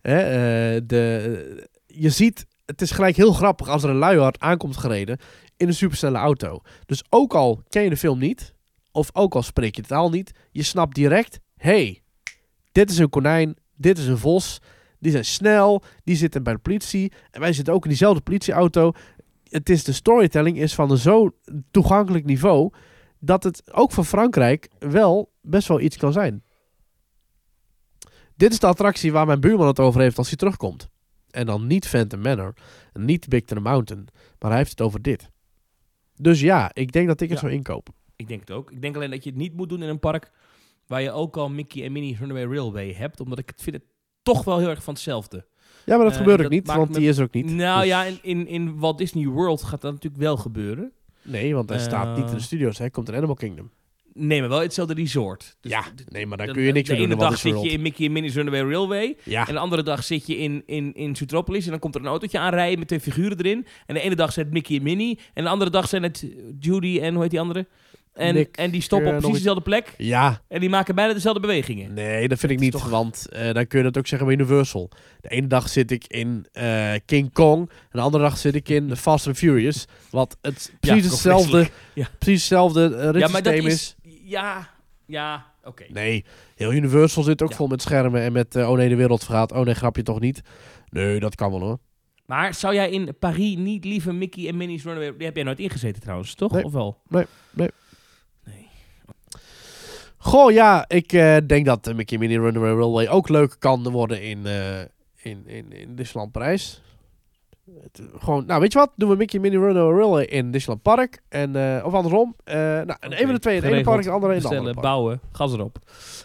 Hè, 0.00 0.18
eh, 0.18 0.82
de, 0.86 1.68
je 1.86 2.10
ziet, 2.10 2.46
het 2.64 2.80
is 2.80 2.90
gelijk 2.90 3.16
heel 3.16 3.32
grappig 3.32 3.68
als 3.68 3.82
er 3.82 3.90
een 3.90 3.96
luiaard 3.96 4.40
aankomt 4.40 4.76
gereden 4.76 5.18
in 5.56 5.68
een 5.68 5.74
supersnelle 5.74 6.18
auto. 6.18 6.60
Dus 6.86 7.04
ook 7.08 7.34
al 7.34 7.62
ken 7.68 7.82
je 7.82 7.90
de 7.90 7.96
film 7.96 8.18
niet, 8.18 8.54
of 8.92 9.10
ook 9.12 9.34
al 9.34 9.42
spreek 9.42 9.76
je 9.76 9.82
de 9.82 9.88
taal 9.88 10.10
niet, 10.10 10.32
je 10.50 10.62
snapt 10.62 10.94
direct, 10.94 11.40
hey, 11.56 12.02
dit 12.72 12.90
is 12.90 12.98
een 12.98 13.08
konijn, 13.08 13.56
dit 13.76 13.98
is 13.98 14.06
een 14.06 14.18
vos, 14.18 14.60
die 14.98 15.12
zijn 15.12 15.24
snel, 15.24 15.82
die 16.04 16.16
zitten 16.16 16.42
bij 16.42 16.52
de 16.52 16.58
politie 16.58 17.12
en 17.30 17.40
wij 17.40 17.52
zitten 17.52 17.74
ook 17.74 17.82
in 17.82 17.88
diezelfde 17.88 18.20
politieauto. 18.20 18.92
Het 19.48 19.68
is 19.68 19.84
de 19.84 19.92
storytelling 19.92 20.58
is 20.58 20.74
van 20.74 20.90
een 20.90 20.98
zo 20.98 21.30
toegankelijk 21.70 22.24
niveau 22.24 22.72
dat 23.18 23.42
het 23.42 23.72
ook 23.72 23.92
voor 23.92 24.04
Frankrijk 24.04 24.68
wel 24.78 25.32
best 25.48 25.68
wel 25.68 25.80
iets 25.80 25.96
kan 25.96 26.12
zijn. 26.12 26.42
Dit 28.36 28.52
is 28.52 28.58
de 28.58 28.66
attractie 28.66 29.12
waar 29.12 29.26
mijn 29.26 29.40
buurman 29.40 29.66
het 29.66 29.80
over 29.80 30.00
heeft 30.00 30.18
als 30.18 30.28
hij 30.28 30.36
terugkomt. 30.36 30.88
En 31.30 31.46
dan 31.46 31.66
niet 31.66 31.86
Phantom 31.88 32.20
Manor, 32.20 32.54
niet 32.92 33.28
Big 33.28 33.44
Thunder 33.44 33.70
Mountain, 33.70 34.06
maar 34.38 34.50
hij 34.50 34.58
heeft 34.58 34.70
het 34.70 34.80
over 34.80 35.02
dit. 35.02 35.30
Dus 36.14 36.40
ja, 36.40 36.70
ik 36.74 36.92
denk 36.92 37.06
dat 37.06 37.20
ik 37.20 37.28
het 37.28 37.38
Ja. 37.40 37.44
zou 37.44 37.56
inkopen. 37.58 37.94
Ik 38.16 38.28
denk 38.28 38.40
het 38.40 38.50
ook. 38.50 38.70
Ik 38.70 38.82
denk 38.82 38.96
alleen 38.96 39.10
dat 39.10 39.24
je 39.24 39.30
het 39.30 39.38
niet 39.38 39.54
moet 39.56 39.68
doen 39.68 39.82
in 39.82 39.88
een 39.88 39.98
park 39.98 40.30
waar 40.86 41.02
je 41.02 41.10
ook 41.12 41.36
al 41.36 41.48
Mickey 41.50 41.84
en 41.84 41.92
Minnie's 41.92 42.18
Runaway 42.18 42.44
Railway 42.44 42.92
hebt. 42.92 43.20
Omdat 43.20 43.38
ik 43.38 43.48
het 43.48 43.62
vind 43.62 43.76
het 43.76 43.84
toch 44.22 44.44
wel 44.44 44.58
heel 44.58 44.68
erg 44.68 44.82
van 44.82 44.94
hetzelfde. 44.94 45.46
Ja, 45.84 45.94
maar 45.96 46.04
dat 46.04 46.12
Eh, 46.12 46.18
gebeurt 46.18 46.44
ook 46.44 46.50
niet, 46.50 46.66
want 46.66 46.94
die 46.94 47.08
is 47.08 47.18
er 47.18 47.24
ook 47.24 47.32
niet. 47.32 47.46
Nou 47.46 47.78
Dus- 47.80 47.88
ja, 47.88 48.04
in, 48.04 48.18
in, 48.22 48.46
in 48.46 48.78
Walt 48.78 48.98
Disney 48.98 49.26
World 49.26 49.62
gaat 49.62 49.80
dat 49.80 49.92
natuurlijk 49.92 50.22
wel 50.22 50.36
gebeuren. 50.36 50.92
Nee, 51.22 51.54
want 51.54 51.68
hij 51.68 51.78
staat 51.78 52.16
niet 52.16 52.24
in 52.24 52.30
de 52.30 52.36
Eh, 52.36 52.42
studio's. 52.42 52.78
Hij 52.78 52.90
komt 52.90 53.08
in 53.08 53.14
Animal 53.14 53.34
Kingdom. 53.34 53.70
Nee, 54.18 54.40
maar 54.40 54.48
wel 54.48 54.60
hetzelfde 54.60 54.94
resort. 54.94 55.56
Dus 55.60 55.72
ja, 55.72 55.84
nee, 56.08 56.26
maar 56.26 56.38
daar 56.38 56.46
de- 56.46 56.52
kun 56.52 56.62
je 56.62 56.72
niks 56.72 56.88
de 56.88 56.92
mee 56.94 57.00
doen. 57.02 57.10
ene 57.10 57.22
in 57.24 57.28
Walt 57.28 57.42
dag 57.42 57.52
zit 57.52 57.62
je 57.70 57.76
in 57.76 57.82
Mickey 57.82 58.06
en 58.06 58.12
Minnie's 58.12 58.34
Runaway 58.34 58.60
Railway. 58.60 59.16
Ja, 59.22 59.46
En 59.48 59.54
de 59.54 59.60
andere 59.60 59.82
dag 59.82 60.04
zit 60.04 60.26
je 60.26 60.36
in, 60.36 60.62
in, 60.66 60.94
in 60.94 61.16
Zootropolis. 61.16 61.64
En 61.64 61.70
dan 61.70 61.78
komt 61.80 61.94
er 61.94 62.00
een 62.00 62.06
autootje 62.06 62.38
aanrijden 62.38 62.78
met 62.78 62.88
twee 62.88 63.00
figuren 63.00 63.38
erin. 63.38 63.66
En 63.86 63.94
de 63.94 64.00
ene 64.00 64.14
dag 64.14 64.32
zijn 64.32 64.44
het 64.46 64.54
Mickey 64.54 64.76
en 64.76 64.82
Minnie. 64.82 65.18
En 65.34 65.44
de 65.44 65.50
andere 65.50 65.70
dag 65.70 65.88
zijn 65.88 66.02
het 66.02 66.26
Judy 66.60 66.98
en 67.02 67.12
hoe 67.12 67.22
heet 67.22 67.30
die 67.30 67.40
andere? 67.40 67.66
En, 68.14 68.34
Nick, 68.34 68.56
en 68.56 68.70
die 68.70 68.80
stoppen 68.80 69.08
eh, 69.08 69.14
op 69.14 69.20
precies 69.20 69.38
dezelfde 69.38 69.62
plek. 69.62 69.94
ja, 69.98 70.40
En 70.48 70.60
die 70.60 70.68
maken 70.68 70.94
bijna 70.94 71.12
dezelfde 71.12 71.40
bewegingen. 71.40 71.94
nee, 71.94 72.28
dat 72.28 72.38
vind 72.38 72.52
ik 72.52 72.58
niet. 72.58 72.72
toch- 72.72 72.88
Want 72.88 73.28
eh, 73.28 73.52
dan 73.52 73.66
kun 73.66 73.78
je 73.78 73.84
dat 73.84 73.98
ook 73.98 74.06
zeggen 74.06 74.26
bij 74.28 74.36
Universal. 74.36 74.90
De 75.20 75.28
ene 75.28 75.46
dag 75.46 75.68
zit 75.68 75.90
ik 75.90 76.04
in 76.06 76.46
eh, 76.52 76.92
King 77.06 77.32
Kong. 77.32 77.70
En 77.70 77.76
de 77.92 78.00
andere 78.00 78.22
dag 78.22 78.38
zit 78.38 78.54
ik 78.54 78.68
in 78.68 78.96
Fast 78.96 79.26
and 79.26 79.36
Furious. 79.36 79.84
Wat 80.10 80.36
het 80.42 80.72
precies 80.80 81.04
hetzelfde. 81.10 81.68
Ja. 81.94 82.08
precies 82.18 82.40
hetzelfde 82.40 82.84
eh, 82.84 83.20
Ja, 83.20 83.28
maar 83.28 83.42
dat 83.42 83.52
ritssysteem 83.52 83.66
is. 83.66 83.74
is... 83.74 83.96
Ja, 84.28 84.68
ja, 85.06 85.46
oké. 85.64 85.84
Nee, 85.88 86.24
heel 86.54 86.72
Universal 86.72 87.22
zit 87.22 87.42
ook 87.42 87.50
Ja. 87.50 87.56
vol 87.56 87.66
met 87.66 87.82
schermen 87.82 88.22
en 88.22 88.32
met 88.32 88.56
eh, 88.56 88.70
oh 88.70 88.76
nee, 88.76 88.88
de 88.88 88.96
wereld 88.96 89.24
vergaat. 89.24 89.52
Oh 89.52 89.64
nee, 89.64 89.74
grapje 89.74 90.02
toch 90.02 90.20
niet. 90.20 90.40
Nee, 90.90 91.20
dat 91.20 91.34
kan 91.34 91.50
wel 91.50 91.60
hoor. 91.60 91.78
Maar 92.26 92.54
zou 92.54 92.74
jij 92.74 92.90
in 92.90 93.16
Paris 93.18 93.56
niet 93.56 93.84
liever 93.84 94.14
Mickey 94.14 94.48
en 94.48 94.56
Minnie's 94.56 94.84
Runaway... 94.84 95.16
Die 95.16 95.26
heb 95.26 95.34
jij 95.34 95.44
nooit 95.44 95.58
ingezeten 95.58 96.02
trouwens, 96.02 96.34
toch? 96.34 96.52
Nee. 96.52 96.64
Of 96.64 96.72
wel? 96.72 97.00
Nee, 97.08 97.24
nee. 97.50 97.68
Nee. 98.44 98.68
Goh, 100.16 100.52
ja, 100.52 100.84
ik 100.88 101.12
eh, 101.12 101.36
denk 101.46 101.66
dat 101.66 101.88
uh, 101.88 101.94
Mickey 101.94 102.18
Minnie 102.18 102.40
Runaway 102.40 102.72
Railway 102.72 103.08
ook 103.08 103.28
leuk 103.28 103.56
kan 103.58 103.82
worden 103.90 104.22
in, 104.22 104.46
eh 104.46 104.80
in, 105.16 105.46
in, 105.46 105.72
in 105.72 105.94
Disneyland 105.96 106.32
Parijs. 106.32 106.82
Het, 107.82 108.00
gewoon, 108.18 108.46
nou 108.46 108.60
weet 108.60 108.72
je 108.72 108.78
wat? 108.78 108.92
Doen 108.96 109.08
we 109.10 109.16
Mickey 109.16 109.40
Minnie 109.40 109.60
Runaway 109.60 109.98
Railway 109.98 110.24
in 110.24 110.50
Disneyland 110.50 110.82
Park. 110.82 111.22
En, 111.28 111.56
eh, 111.76 111.84
of 111.84 111.92
andersom. 111.94 112.34
Eh 112.44 112.54
nou, 112.56 112.86
en 112.86 112.96
Oké, 113.06 113.14
even 113.14 113.34
de 113.34 113.38
twee 113.40 113.56
in 113.56 113.62
het 113.62 113.72
ene 113.72 113.82
park 113.82 114.02
de 114.02 114.10
andere 114.10 114.32
in 114.32 114.38
Bestellen, 114.38 114.58
andere 114.66 114.80
park. 114.80 114.86
bouwen, 114.86 115.20
gas 115.32 115.52
erop. 115.52 115.78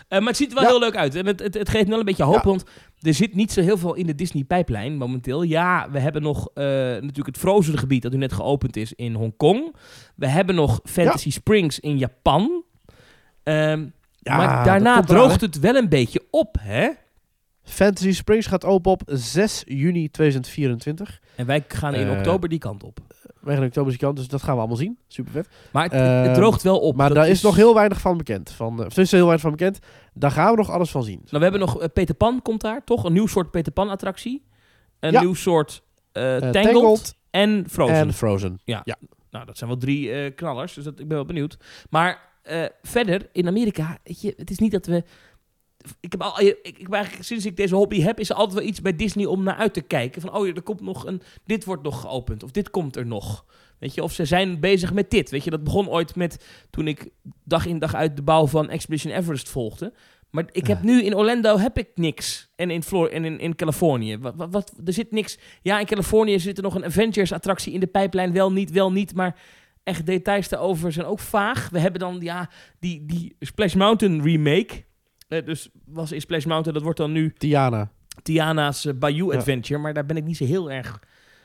Eh, 0.07 0.19
maar 0.19 0.27
het 0.27 0.37
ziet 0.37 0.47
er 0.49 0.53
wel 0.55 0.63
Ja. 0.63 0.69
heel 0.69 0.79
leuk 0.79 0.95
uit. 0.95 1.15
En 1.15 1.25
het, 1.25 1.39
het, 1.39 1.53
het 1.53 1.69
geeft 1.69 1.87
wel 1.87 1.99
een 1.99 2.05
beetje 2.05 2.23
hoop, 2.23 2.33
Ja. 2.35 2.41
want 2.43 2.63
er 3.01 3.13
zit 3.13 3.35
niet 3.35 3.51
zo 3.51 3.61
heel 3.61 3.77
veel 3.77 3.93
in 3.93 4.05
de 4.05 4.15
Disney-pijplijn 4.15 4.97
momenteel. 4.97 5.41
Ja, 5.43 5.87
we 5.91 5.99
hebben 5.99 6.21
nog 6.21 6.49
natuurlijk 6.55 7.25
het 7.25 7.37
Frozen 7.37 7.77
gebied 7.77 8.01
dat 8.01 8.11
nu 8.11 8.17
net 8.17 8.33
geopend 8.33 8.75
is 8.75 8.93
in 8.93 9.13
Hongkong. 9.13 9.75
We 10.15 10.27
hebben 10.27 10.55
nog 10.55 10.79
Fantasy 10.83 11.31
Springs 11.31 11.79
in 11.79 11.97
Japan. 11.97 12.63
Ehm, 13.43 13.85
Ja, 14.25 14.37
maar 14.37 14.65
daarna 14.65 15.01
droogt 15.01 15.41
het 15.41 15.59
wel 15.59 15.75
een 15.75 15.89
beetje 15.89 16.21
op, 16.31 16.55
hè? 16.59 16.89
Fantasy 17.63 18.11
Springs 18.11 18.47
gaat 18.47 18.65
open 18.65 18.91
op 18.91 19.01
6 19.05 19.63
juni 19.65 20.09
2024. 20.11 21.19
En 21.35 21.45
wij 21.45 21.63
gaan 21.67 21.93
in 21.95 22.07
Eh, 22.07 22.17
oktober 22.17 22.49
die 22.49 22.59
kant 22.59 22.83
op. 22.83 22.99
Wij 23.39 23.53
gaan 23.53 23.63
in 23.63 23.69
oktober 23.69 23.97
kant, 23.97 24.17
dus 24.17 24.27
dat 24.27 24.41
gaan 24.43 24.53
we 24.53 24.59
allemaal 24.59 24.77
zien. 24.77 24.97
Super 25.07 25.31
vet. 25.31 25.47
Maar 25.71 25.83
het, 25.83 25.91
het- 25.91 26.01
het 26.01 26.25
ehm, 26.25 26.33
droogt 26.33 26.61
wel 26.63 26.79
op. 26.79 26.95
Maar 26.95 27.13
daar 27.13 27.27
is 27.29 27.41
nog 27.41 27.55
heel 27.55 27.73
weinig 27.73 28.01
van 28.01 28.17
bekend. 28.17 28.51
Van, 28.51 28.79
uh, 28.81 28.85
is 28.95 29.11
heel 29.11 29.19
weinig 29.21 29.41
van 29.41 29.51
bekend. 29.51 29.79
Daar 30.13 30.31
gaan 30.31 30.51
we 30.51 30.57
nog 30.57 30.69
alles 30.71 30.91
van 30.91 31.03
zien. 31.03 31.17
Nou, 31.17 31.29
we 31.31 31.39
hebben 31.43 31.59
nog 31.59 31.79
eh, 31.81 31.87
Peter 31.93 32.15
Pan 32.15 32.41
komt 32.41 32.61
daar, 32.61 32.83
toch? 32.83 33.03
Een 33.03 33.13
nieuw 33.13 33.27
soort 33.27 33.51
Peter 33.51 33.71
Pan 33.71 33.89
attractie. 33.89 34.45
Een 34.99 35.11
Ja. 35.11 35.21
nieuw 35.21 35.33
soort 35.33 35.83
eh, 36.11 36.35
Eh, 36.35 36.41
Tangled, 36.51 36.73
Tangled 36.73 37.15
en 37.31 37.65
Frozen. 37.69 37.95
En 37.95 38.13
Frozen. 38.13 38.59
Nou, 39.29 39.45
dat 39.45 39.57
zijn 39.57 39.69
wel 39.69 39.79
drie 39.79 40.11
eh, 40.11 40.35
knallers, 40.35 40.73
dus 40.73 40.83
dat, 40.83 40.99
ik 40.99 41.07
ben 41.07 41.17
wel 41.17 41.25
benieuwd. 41.25 41.57
Maar 41.89 42.29
eh, 42.43 42.63
verder, 42.81 43.29
in 43.31 43.47
Amerika, 43.47 43.97
je, 44.03 44.33
het 44.37 44.49
is 44.49 44.57
niet 44.59 44.71
dat 44.71 44.85
we... 44.85 45.03
Ik 45.99 46.11
heb 46.11 46.21
al, 46.21 46.39
ik, 46.41 46.57
ik, 46.63 46.93
eigenlijk, 46.93 47.23
sinds 47.23 47.45
ik 47.45 47.57
deze 47.57 47.75
hobby 47.75 48.01
heb, 48.01 48.19
is 48.19 48.29
er 48.29 48.35
altijd 48.35 48.59
wel 48.59 48.67
iets 48.67 48.81
bij 48.81 48.95
Disney 48.95 49.25
om 49.25 49.43
naar 49.43 49.55
uit 49.55 49.73
te 49.73 49.81
kijken. 49.81 50.21
Van, 50.21 50.33
oh 50.33 50.47
er 50.47 50.61
komt 50.61 50.81
nog 50.81 51.05
een... 51.05 51.21
Dit 51.45 51.65
wordt 51.65 51.83
nog 51.83 52.01
geopend, 52.01 52.43
of 52.43 52.51
dit 52.51 52.69
komt 52.69 52.95
er 52.95 53.05
nog. 53.05 53.45
Weet 53.79 53.93
je, 53.93 54.03
of 54.03 54.13
ze 54.13 54.25
zijn 54.25 54.59
bezig 54.59 54.93
met 54.93 55.11
dit. 55.11 55.29
Weet 55.29 55.43
je, 55.43 55.49
dat 55.49 55.63
begon 55.63 55.89
ooit 55.89 56.15
met 56.15 56.45
toen 56.69 56.87
ik 56.87 57.09
dag 57.43 57.65
in 57.65 57.79
dag 57.79 57.95
uit 57.95 58.15
de 58.15 58.21
bouw 58.21 58.47
van 58.47 58.69
Expedition 58.69 59.13
Everest 59.13 59.49
volgde. 59.49 59.93
Maar 60.29 60.45
ik 60.51 60.67
heb 60.67 60.77
Ja. 60.77 60.85
nu 60.85 61.03
in 61.03 61.15
Orlando 61.15 61.57
heb 61.57 61.77
ik 61.77 61.89
niks. 61.95 62.49
En 62.55 62.71
in, 62.71 62.83
Flor 62.83 63.11
en 63.11 63.25
in, 63.25 63.39
in 63.39 63.55
Californië. 63.55 64.17
Wat, 64.17 64.33
wat, 64.35 64.51
wat, 64.51 64.73
er 64.85 64.93
zit 64.93 65.11
niks. 65.11 65.37
Ja, 65.61 65.79
in 65.79 65.85
Californië 65.85 66.39
zit 66.39 66.57
er 66.57 66.63
nog 66.63 66.75
een 66.75 66.85
Avengers-attractie 66.85 67.73
in 67.73 67.79
de 67.79 67.87
pijplijn. 67.87 68.33
Wel 68.33 68.51
niet, 68.51 68.71
wel 68.71 68.91
niet. 68.91 69.15
Maar 69.15 69.39
echt 69.83 70.05
details 70.05 70.49
daarover 70.49 70.91
zijn 70.91 71.05
ook 71.05 71.19
vaag. 71.19 71.69
We 71.69 71.79
hebben 71.79 71.99
dan 71.99 72.17
ja, 72.19 72.49
die, 72.79 73.05
die 73.05 73.35
Splash 73.39 73.73
Mountain 73.73 74.21
remake. 74.23 74.83
Eh, 75.33 75.45
dus 75.45 75.69
was 75.85 76.11
in 76.11 76.21
Splash 76.21 76.45
Mountain, 76.45 76.73
dat 76.73 76.83
wordt 76.83 76.97
dan 76.97 77.11
nu 77.11 77.33
Tiana. 77.37 77.91
Tiana's 78.23 78.85
eh, 78.85 78.93
Bayou 78.93 79.31
Ja. 79.31 79.37
Adventure. 79.37 79.79
Maar 79.79 79.93
daar 79.93 80.05
ben 80.05 80.17
ik 80.17 80.23
niet 80.23 80.37
zo 80.37 80.45
heel 80.45 80.71
erg 80.71 80.99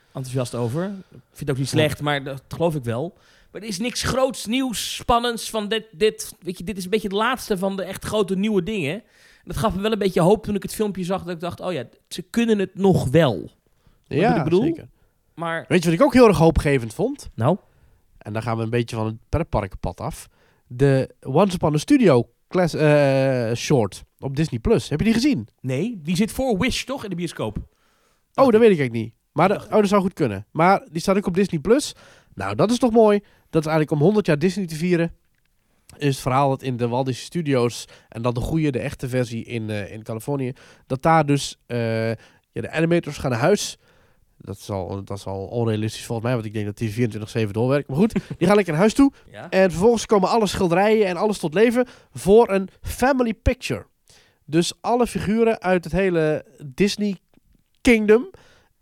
enthousiast 0.07 0.55
over. 0.55 0.85
Ik 0.85 0.91
vind 1.11 1.39
het 1.41 1.51
ook 1.51 1.57
niet 1.57 1.69
slecht, 1.69 2.01
maar 2.01 2.25
dat 2.25 2.43
geloof 2.49 2.75
ik 2.75 2.85
wel. 2.85 3.17
Maar 3.51 3.61
er 3.63 3.69
is 3.69 3.79
niks 3.79 4.03
groots, 4.03 4.47
nieuws, 4.47 4.95
spannends 4.95 5.51
van 5.51 5.69
dit, 5.69 5.85
dit. 5.93 6.35
Weet 6.41 6.59
je, 6.59 6.65
dit 6.65 6.77
is 6.77 6.85
een 6.85 6.91
beetje 6.91 7.09
het 7.09 7.17
laatste 7.17 7.59
van 7.59 7.77
de 7.77 7.83
echt 7.83 8.05
grote 8.05 8.37
nieuwe 8.37 8.63
dingen. 8.63 8.93
En 8.95 9.45
dat 9.45 9.57
gaf 9.57 9.75
me 9.75 9.81
wel 9.81 9.93
een 9.93 9.99
beetje 9.99 10.21
hoop 10.21 10.45
toen 10.45 10.55
ik 10.55 10.63
het 10.63 10.75
filmpje 10.75 11.05
zag. 11.05 11.23
Dat 11.23 11.35
ik 11.35 11.41
dacht, 11.41 11.61
oh 11.61 11.73
ja, 11.73 11.85
ze 12.09 12.23
kunnen 12.23 12.59
het 12.59 12.75
nog 12.75 13.09
wel. 13.09 13.51
Ja, 14.07 14.37
ik 14.37 14.45
bedoel? 14.45 14.63
zeker. 14.63 14.89
Maar, 15.35 15.65
Weet 15.69 15.83
je 15.83 15.91
wat 15.91 15.99
ik 15.99 16.05
ook 16.05 16.13
heel 16.13 16.27
erg 16.29 16.39
hoopgevend 16.39 16.95
vond? 16.95 17.31
nou, 17.35 17.57
En 18.19 18.33
dan 18.33 18.43
gaan 18.43 18.57
we 18.57 18.63
een 18.63 18.71
beetje 18.71 18.97
van 18.97 19.07
het 19.07 19.17
pretparkpad 19.29 20.01
af. 20.01 20.29
De 20.67 21.15
Once 21.23 21.55
Upon 21.55 21.75
a 21.75 21.79
Studio 21.79 22.29
class, 22.49 22.75
eh, 22.75 23.53
short 23.55 24.05
op 24.19 24.37
Disney+. 24.37 24.61
Plus. 24.61 24.89
Heb 24.89 24.99
je 24.99 25.05
die 25.05 25.15
gezien? 25.15 25.49
nee, 25.61 26.01
die 26.03 26.17
zit 26.17 26.33
voor 26.33 26.59
Wish 26.59 26.85
toch 26.85 27.05
in 27.05 27.11
de 27.11 27.17
bioscoop? 27.17 27.59
Oh, 28.35 28.51
dat 28.51 28.61
weet 28.61 28.71
ik 28.71 28.79
eigenlijk 28.79 28.93
niet. 28.93 29.13
Maar 29.33 29.49
de- 29.49 29.65
oh, 29.65 29.71
dat 29.71 29.89
zou 29.89 30.03
goed 30.03 30.13
kunnen. 30.13 30.47
Maar 30.53 30.87
die 30.91 31.01
staat 31.01 31.17
ook 31.17 31.27
op 31.27 31.35
Disney+. 31.35 31.61
Plus. 31.61 31.95
Nou, 32.35 32.55
dat 32.55 32.71
is 32.71 32.79
toch 32.79 32.91
mooi. 32.91 33.21
Dat 33.51 33.63
is 33.63 33.69
eigenlijk 33.69 33.91
om 33.91 34.07
100 34.07 34.27
jaar 34.27 34.39
Disney 34.39 34.67
te 34.67 34.75
vieren. 34.75 35.15
Is 35.97 36.09
het 36.09 36.19
verhaal 36.19 36.49
dat 36.49 36.63
in 36.63 36.77
de 36.77 36.89
Walt 36.89 37.07
Disney 37.07 37.25
Studios... 37.25 37.85
en 38.09 38.23
dan 38.23 38.35
de 38.35 38.41
goede, 38.41 38.71
de 38.71 38.79
echte 38.79 39.09
versie 39.09 39.45
in, 39.45 39.71
eh, 39.71 39.93
in 39.93 40.03
Californië... 40.03 40.53
dat 40.87 41.03
daar 41.03 41.27
dus 41.27 41.57
eh, 41.67 42.09
ja, 42.09 42.17
de 42.53 42.71
animators 42.71 43.17
gaan 43.17 43.31
naar 43.31 43.41
huis... 43.41 43.79
Dat 44.39 44.57
is, 44.57 44.71
al, 44.71 45.05
dat 45.05 45.19
is 45.19 45.27
al 45.27 45.47
onrealistisch 45.47 46.05
volgens 46.05 46.27
mij, 46.27 46.35
want 46.37 46.47
ik 46.47 46.53
denk 46.53 46.67
dat 46.67 46.79
die 46.79 47.47
24-7 47.47 47.51
doorwerkt. 47.51 47.89
Maar 47.89 47.97
goed, 47.97 48.13
die 48.39 48.47
gaan 48.47 48.57
lekker 48.57 48.73
naar 48.73 48.83
huis 48.83 48.95
toe. 48.95 49.13
Ja. 49.31 49.51
En 49.51 49.71
vervolgens 49.71 50.07
komen 50.07 50.29
alle 50.29 50.47
schilderijen 50.47 51.07
en 51.07 51.17
alles 51.17 51.39
tot 51.39 51.55
leven 51.55 51.87
voor 52.13 52.51
een 52.51 52.69
family 52.81 53.35
picture. 53.35 53.87
Dus 54.45 54.73
alle 54.81 55.07
figuren 55.07 55.61
uit 55.61 55.85
het 55.85 55.93
hele 55.93 56.45
Disney 56.65 57.17
Kingdom. 57.81 58.31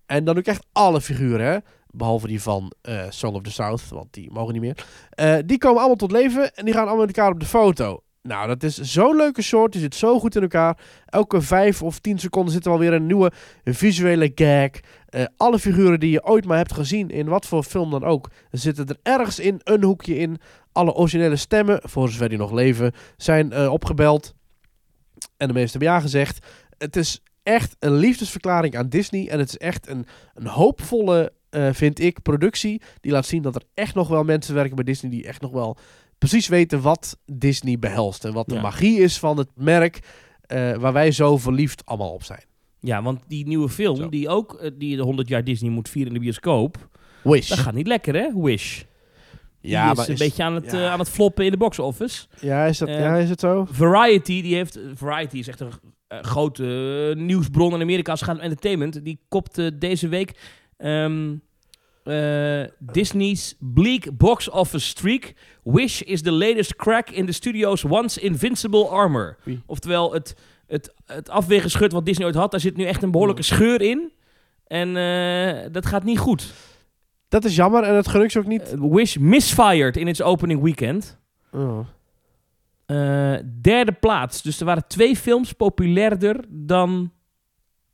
En 0.07 0.25
dan 0.25 0.39
ook 0.39 0.45
echt 0.45 0.67
alle 0.73 1.01
figuren, 1.01 1.47
hè. 1.47 1.59
Behalve 1.87 2.27
die 2.27 2.43
van 2.43 2.73
eh, 2.83 3.05
Song 3.09 3.35
of 3.35 3.43
the 3.43 3.51
South, 3.51 3.89
want 3.89 4.13
die 4.13 4.31
mogen 4.33 4.53
niet 4.53 4.63
meer. 4.63 4.87
Eh, 5.11 5.37
die 5.47 5.59
komen 5.59 5.79
allemaal 5.79 5.97
tot 5.97 6.13
leven 6.13 6.55
en 6.55 6.65
die 6.65 6.75
gaan 6.75 6.87
allemaal 6.87 7.07
met 7.07 7.17
elkaar 7.17 7.33
op 7.33 7.41
de 7.41 7.47
foto. 7.47 8.03
Nou, 8.27 8.47
dat 8.47 8.63
is 8.63 8.81
zo'n 8.81 9.17
leuke 9.17 9.43
short. 9.43 9.73
Die 9.73 9.81
zit 9.81 9.95
zo 9.95 10.19
goed 10.19 10.37
in 10.37 10.43
elkaar. 10.43 10.79
Elke 11.07 11.41
vijf 11.41 11.83
of 11.83 11.99
tien 11.99 12.19
seconden 12.19 12.53
zit 12.53 12.67
er 12.67 12.73
alweer 12.73 12.93
een 12.93 13.07
nieuwe 13.07 13.33
visuele 13.65 14.33
gag. 14.35 14.71
Eh, 15.07 15.25
alle 15.37 15.59
figuren 15.59 16.01
die 16.01 16.11
je 16.11 16.25
ooit 16.25 16.45
maar 16.45 16.57
hebt 16.57 16.73
gezien, 16.73 17.11
in 17.11 17.27
wat 17.27 17.47
voor 17.47 17.63
film 17.63 17.91
dan 17.91 18.05
ook, 18.05 18.31
zitten 18.51 18.87
er 18.87 18.97
ergens 19.03 19.39
in 19.39 19.61
een 19.65 19.83
hoekje 19.83 20.17
in. 20.17 20.39
Alle 20.73 20.95
originele 20.95 21.37
stemmen, 21.37 21.81
voor 21.83 22.09
zover 22.09 22.29
die 22.29 22.39
nog 22.39 22.53
leven, 22.53 22.93
zijn 23.17 23.53
eh, 23.53 23.73
opgebeld. 23.73 24.35
En 25.37 25.49
de 25.49 25.55
meeste 25.55 25.79
hebben 25.79 25.97
ja 25.97 26.01
gezegd. 26.01 26.47
Het 26.79 26.97
is 26.97 27.23
echt 27.43 27.77
een 27.79 27.95
liefdesverklaring 27.95 28.77
aan 28.77 28.89
Disney. 28.89 29.29
En 29.29 29.39
het 29.39 29.49
is 29.49 29.59
echt 29.59 29.89
een, 29.89 30.07
een 30.35 30.47
hoopvolle, 30.47 31.33
eh, 31.51 31.69
vind 31.73 32.01
ik, 32.01 32.23
productie. 32.23 32.83
Die 33.01 33.13
laat 33.13 33.27
zien 33.27 33.43
dat 33.43 33.55
er 33.55 33.63
echt 33.75 33.95
nog 33.95 34.09
wel 34.09 34.25
mensen 34.25 34.55
werken 34.55 34.75
bij 34.75 34.85
Disney 34.85 35.11
die 35.11 35.27
echt 35.27 35.41
nog 35.41 35.51
wel 35.51 35.77
precies 36.19 36.49
weten 36.49 36.81
wat 36.81 37.19
Disney 37.33 37.79
behelst. 37.79 38.25
En 38.25 38.33
wat 38.33 38.49
de 38.49 38.55
Ja. 38.55 38.61
magie 38.61 38.99
is 38.99 39.19
van 39.19 39.39
het 39.39 39.49
merk 39.55 39.99
eh, 40.47 40.77
waar 40.77 40.93
wij 40.93 41.11
zo 41.11 41.37
verliefd 41.39 41.87
allemaal 41.87 42.13
op 42.13 42.23
zijn. 42.25 42.43
ja, 42.81 43.03
want 43.03 43.21
die 43.29 43.47
nieuwe 43.47 43.69
film, 43.69 43.97
Zo. 43.97 44.09
die 44.09 44.29
ook 44.29 44.55
eh, 44.55 44.71
die 44.79 44.97
de 44.97 45.03
100 45.03 45.29
jaar 45.29 45.45
Disney 45.45 45.71
moet 45.71 45.89
vieren 45.89 46.13
in 46.13 46.19
de 46.19 46.25
bioscoop, 46.25 46.89
Wish. 47.23 47.49
dat 47.49 47.59
gaat 47.59 47.75
niet 47.75 47.87
lekker 47.87 48.15
hè, 48.15 48.29
Wish. 48.35 48.83
ja, 49.61 49.83
die 49.83 49.91
is 49.91 49.97
maar 49.97 50.07
een 50.07 50.13
is, 50.13 50.19
beetje 50.19 50.43
aan 50.43 50.55
het, 50.55 50.73
ja. 50.73 50.79
eh, 50.85 50.91
aan 50.93 50.99
het 50.99 51.09
floppen 51.09 51.45
in 51.45 51.51
de 51.51 51.57
box 51.57 51.79
office. 51.79 52.27
ja, 52.41 52.65
is, 52.65 52.79
dat, 52.79 52.89
ja, 52.89 53.17
is 53.17 53.29
het 53.29 53.41
zo? 53.41 53.67
Variety, 53.71 54.43
die 54.43 54.55
heeft, 54.55 54.79
Variety 54.95 55.39
is 55.39 55.49
echt 55.49 55.61
een 55.61 55.73
grote 56.25 57.15
nieuwsbron 57.17 57.75
in 57.75 57.81
Amerika 57.81 58.11
als 58.11 58.21
het 58.21 58.29
gaat 58.29 58.39
om 58.39 58.45
entertainment. 58.45 59.05
Die 59.05 59.19
kopte 59.29 59.79
deze 59.79 60.09
week 60.09 60.39
ehm, 60.77 61.35
eh, 62.07 62.69
Disney's 62.79 63.57
bleak 63.59 64.17
box 64.17 64.49
office 64.49 64.87
streak. 64.87 65.35
Wish 65.63 66.01
is 66.01 66.23
the 66.23 66.33
latest 66.33 66.77
crack 66.77 67.11
in 67.11 67.27
the 67.27 67.33
studio's 67.33 67.85
once 67.85 68.21
invincible 68.21 68.89
armor. 68.89 69.37
Wie? 69.43 69.63
Oftewel 69.67 70.13
het 70.13 70.35
het, 70.67 70.95
het 71.07 71.29
afweergeschut 71.29 71.93
wat 71.93 72.07
Disney 72.07 72.27
ooit 72.27 72.37
had, 72.37 72.51
daar 72.51 72.61
zit 72.61 72.77
nu 72.77 72.85
echt 72.85 73.03
een 73.03 73.11
behoorlijke 73.11 73.43
scheur 73.43 73.81
in. 73.81 74.13
En 74.67 74.97
eh, 74.97 75.73
dat 75.73 75.87
gaat 75.87 76.05
niet 76.05 76.19
goed. 76.19 76.53
Dat 77.29 77.45
is 77.45 77.57
jammer 77.57 77.83
en 77.83 77.95
het 77.95 78.09
gelukt 78.09 78.37
ook 78.37 78.47
niet. 78.47 78.73
Eh, 78.73 78.81
Wish 78.81 79.17
misfired 79.17 79.97
in 79.97 80.09
its 80.09 80.23
opening 80.23 80.63
weekend. 80.63 81.19
Oh. 81.53 81.79
Derde 83.61 83.93
plaats. 84.01 84.43
Dus 84.43 84.61
er 84.61 84.67
waren 84.67 84.87
twee 84.87 85.17
films 85.17 85.53
populairder 85.53 86.45
dan 86.49 87.13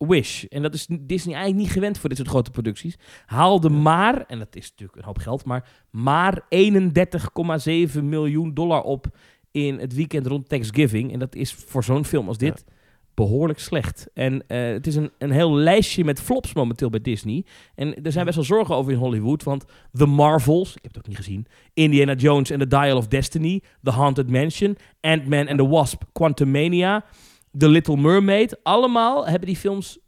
Wish. 0.08 0.44
En 0.44 0.62
dat 0.62 0.74
is 0.74 0.86
Disney 0.86 1.34
eigenlijk 1.34 1.64
niet 1.64 1.74
gewend 1.74 1.98
voor 1.98 2.08
dit 2.08 2.18
soort 2.18 2.30
grote 2.30 2.50
producties. 2.50 2.98
Haalde 3.26 3.68
maar, 3.68 4.24
en 4.26 4.38
dat 4.38 4.56
is 4.56 4.70
natuurlijk 4.70 4.98
een 4.98 5.04
hoop 5.04 5.18
geld, 5.18 5.44
maar 5.44 5.68
maar 5.90 6.40
31,7 7.94 8.02
miljoen 8.02 8.54
dollar 8.54 8.82
op 8.82 9.06
in 9.50 9.78
het 9.78 9.94
weekend 9.94 10.26
rond 10.26 10.48
Thanksgiving. 10.48 11.12
En 11.12 11.18
dat 11.18 11.34
is 11.34 11.52
voor 11.52 11.84
zo'n 11.84 12.04
film 12.04 12.28
als 12.28 12.38
dit 12.38 12.64
behoorlijk 13.14 13.58
slecht. 13.58 14.06
En 14.14 14.44
eh, 14.46 14.66
het 14.66 14.86
is 14.86 14.94
een, 14.94 15.10
een 15.18 15.30
heel 15.30 15.54
lijstje 15.54 16.04
met 16.04 16.20
flops 16.20 16.54
momenteel 16.54 16.90
bij 16.90 17.00
Disney. 17.00 17.44
En 17.74 18.02
er 18.02 18.12
zijn 18.12 18.24
best 18.24 18.36
wel 18.36 18.46
zorgen 18.46 18.74
over 18.74 18.92
in 18.92 18.98
Hollywood. 18.98 19.42
Want 19.42 19.64
The 19.92 20.06
Marvels, 20.06 20.68
ik 20.74 20.82
heb 20.82 20.94
het 20.94 20.98
ook 20.98 21.08
niet 21.08 21.16
gezien. 21.16 21.46
Indiana 21.74 22.14
Jones 22.14 22.50
and 22.50 22.60
the 22.60 22.66
Dial 22.66 22.96
of 22.96 23.08
Destiny. 23.08 23.62
The 23.82 23.90
Haunted 23.90 24.30
Mansion. 24.30 24.76
Ant-Man 25.00 25.48
and 25.48 25.58
the 25.58 25.66
Wasp. 25.66 26.02
Quantumania. 26.12 27.04
The 27.58 27.68
Little 27.68 27.96
Mermaid. 27.96 28.64
Allemaal 28.64 29.26
hebben 29.26 29.46
die 29.46 29.56
films 29.56 29.98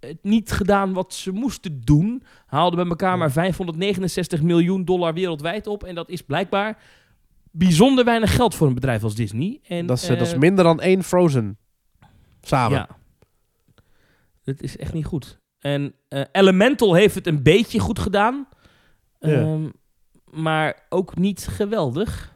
het 0.00 0.18
niet 0.22 0.52
gedaan 0.52 0.92
wat 0.92 1.14
ze 1.14 1.32
moesten 1.32 1.80
doen. 1.80 2.22
Haalden 2.46 2.78
bij 2.78 2.88
elkaar 2.88 3.18
maar 3.18 3.32
569 3.32 4.42
miljoen 4.42 4.84
dollar 4.84 5.14
wereldwijd 5.14 5.66
op. 5.66 5.84
En 5.84 5.94
dat 5.94 6.08
is 6.08 6.22
blijkbaar 6.22 6.82
bijzonder 7.50 8.04
weinig 8.04 8.34
geld 8.34 8.54
voor 8.54 8.66
een 8.66 8.74
bedrijf 8.74 9.02
als 9.02 9.14
Disney. 9.14 9.60
En, 9.62 9.86
Dat, 9.86 9.96
is, 9.96 10.08
eh, 10.08 10.18
dat 10.18 10.26
is 10.26 10.32
eh, 10.32 10.38
minder 10.38 10.64
dan 10.64 10.80
één 10.80 11.02
Frozen. 11.02 11.58
Samen. 12.40 12.78
ja. 12.78 12.88
Dat 14.44 14.62
is 14.62 14.76
echt 14.76 14.92
niet 14.92 15.04
goed. 15.04 15.40
En 15.58 15.94
eh, 16.08 16.22
Elemental 16.32 16.94
heeft 16.94 17.14
het 17.14 17.26
een 17.26 17.42
beetje 17.42 17.78
goed 17.78 17.98
gedaan. 17.98 18.48
Ja. 19.18 19.28
Ehm, 19.28 19.68
maar 20.30 20.86
ook 20.88 21.16
niet 21.16 21.46
geweldig. 21.46 22.33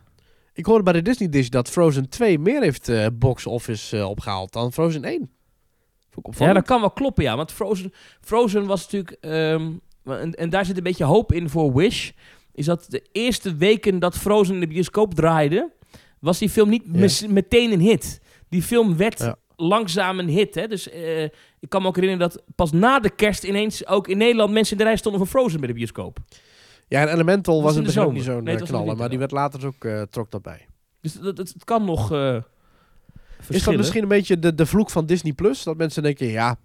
Ik 0.59 0.67
hoorde 0.67 0.83
bij 0.83 0.93
de 0.93 1.03
Disney 1.03 1.29
Dish 1.29 1.49
dat 1.49 1.69
Frozen 1.69 2.09
2 2.09 2.39
meer 2.39 2.63
heeft 2.63 2.89
eh, 2.89 3.07
box 3.13 3.47
office 3.47 3.97
eh, 3.99 4.09
opgehaald 4.09 4.53
dan 4.53 4.73
Frozen 4.73 5.05
1. 5.05 5.31
Vond 6.11 6.27
ik 6.35 6.41
Ja, 6.41 6.53
dat 6.53 6.67
kan 6.67 6.81
wel 6.81 6.91
kloppen, 6.91 7.25
ja. 7.25 7.37
Want 7.37 7.53
Frozen, 7.53 7.93
Frozen 8.21 8.67
was 8.67 8.83
natuurlijk... 8.83 9.17
ehm, 9.21 9.71
en, 10.05 10.35
en 10.35 10.51
daar 10.51 10.65
zit 10.65 10.77
een 10.77 10.83
beetje 10.83 11.05
hoop 11.05 11.33
in 11.33 11.49
voor 11.49 11.75
Wish. 11.75 12.11
Is 12.53 12.65
dat 12.67 12.87
de 12.89 13.03
eerste 13.13 13.57
weken 13.57 13.99
dat 13.99 14.17
Frozen 14.19 14.55
in 14.55 14.61
de 14.61 14.67
bioscoop 14.67 15.15
draaide... 15.15 15.73
was 16.21 16.39
die 16.39 16.49
film 16.51 16.69
niet 16.69 16.83
Ja. 16.93 17.29
meteen 17.29 17.73
een 17.73 17.81
hit. 17.81 18.21
Die 18.49 18.63
film 18.63 18.97
werd 18.97 19.19
Ja. 19.19 19.37
langzaam 19.57 20.19
een 20.19 20.29
hit. 20.29 20.55
Hè? 20.55 20.67
Dus 20.67 20.91
eh, 20.91 21.23
ik 21.61 21.69
kan 21.69 21.83
me 21.83 21.89
ook 21.89 21.97
herinneren 21.97 22.29
dat 22.31 22.43
pas 22.55 22.73
na 22.73 23.01
de 23.01 23.11
kerst 23.11 23.45
ineens... 23.45 23.87
ook 23.87 24.09
in 24.09 24.19
Nederland 24.19 24.53
mensen 24.53 24.73
in 24.73 24.79
de 24.79 24.85
rij 24.89 24.97
stonden 24.97 25.21
voor 25.21 25.31
Frozen 25.31 25.59
bij 25.61 25.69
de 25.69 25.75
bioscoop. 25.75 26.19
Ja, 26.89 27.01
en 27.07 27.13
Elemental 27.13 27.63
was 27.63 27.77
in 27.77 27.85
het 27.85 27.95
de 27.95 28.11
niet 28.13 28.23
zo'n 28.25 28.45
Nee, 28.45 28.57
het 28.57 28.65
knaller, 28.69 28.97
maar 28.97 29.09
die 29.09 29.19
werd 29.19 29.31
later 29.31 29.67
ook, 29.67 29.85
eh, 29.85 30.03
trok 30.03 30.31
dat 30.31 30.43
bij. 30.43 30.67
Dus 31.01 31.13
dat, 31.13 31.37
dat- 31.37 31.49
het 31.49 31.65
kan 31.65 31.85
nog 31.85 32.13
eh 32.13 32.37
Is 33.49 33.63
dat 33.63 33.77
misschien 33.77 34.03
een 34.03 34.09
beetje 34.09 34.39
de, 34.39 34.55
de 34.55 34.67
vloek 34.67 34.91
van 34.91 35.07
Disney 35.07 35.33
Plus? 35.33 35.63
Dat 35.63 35.77
mensen 35.77 36.03
denken, 36.03 36.27
ja, 36.27 36.57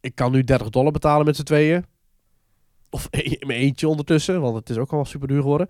ik 0.00 0.14
kan 0.14 0.32
nu 0.32 0.44
30 0.44 0.68
dollar 0.70 0.92
betalen 0.92 1.26
met 1.26 1.36
z'n 1.36 1.42
tweeën. 1.42 1.84
Of 2.90 3.08
in 3.10 3.36
mijn 3.46 3.58
eentje 3.60 3.88
ondertussen, 3.88 4.40
want 4.40 4.56
het 4.56 4.70
is 4.70 4.76
ook 4.76 4.92
al 4.92 5.04
super 5.04 5.28
duur 5.28 5.40
geworden. 5.40 5.68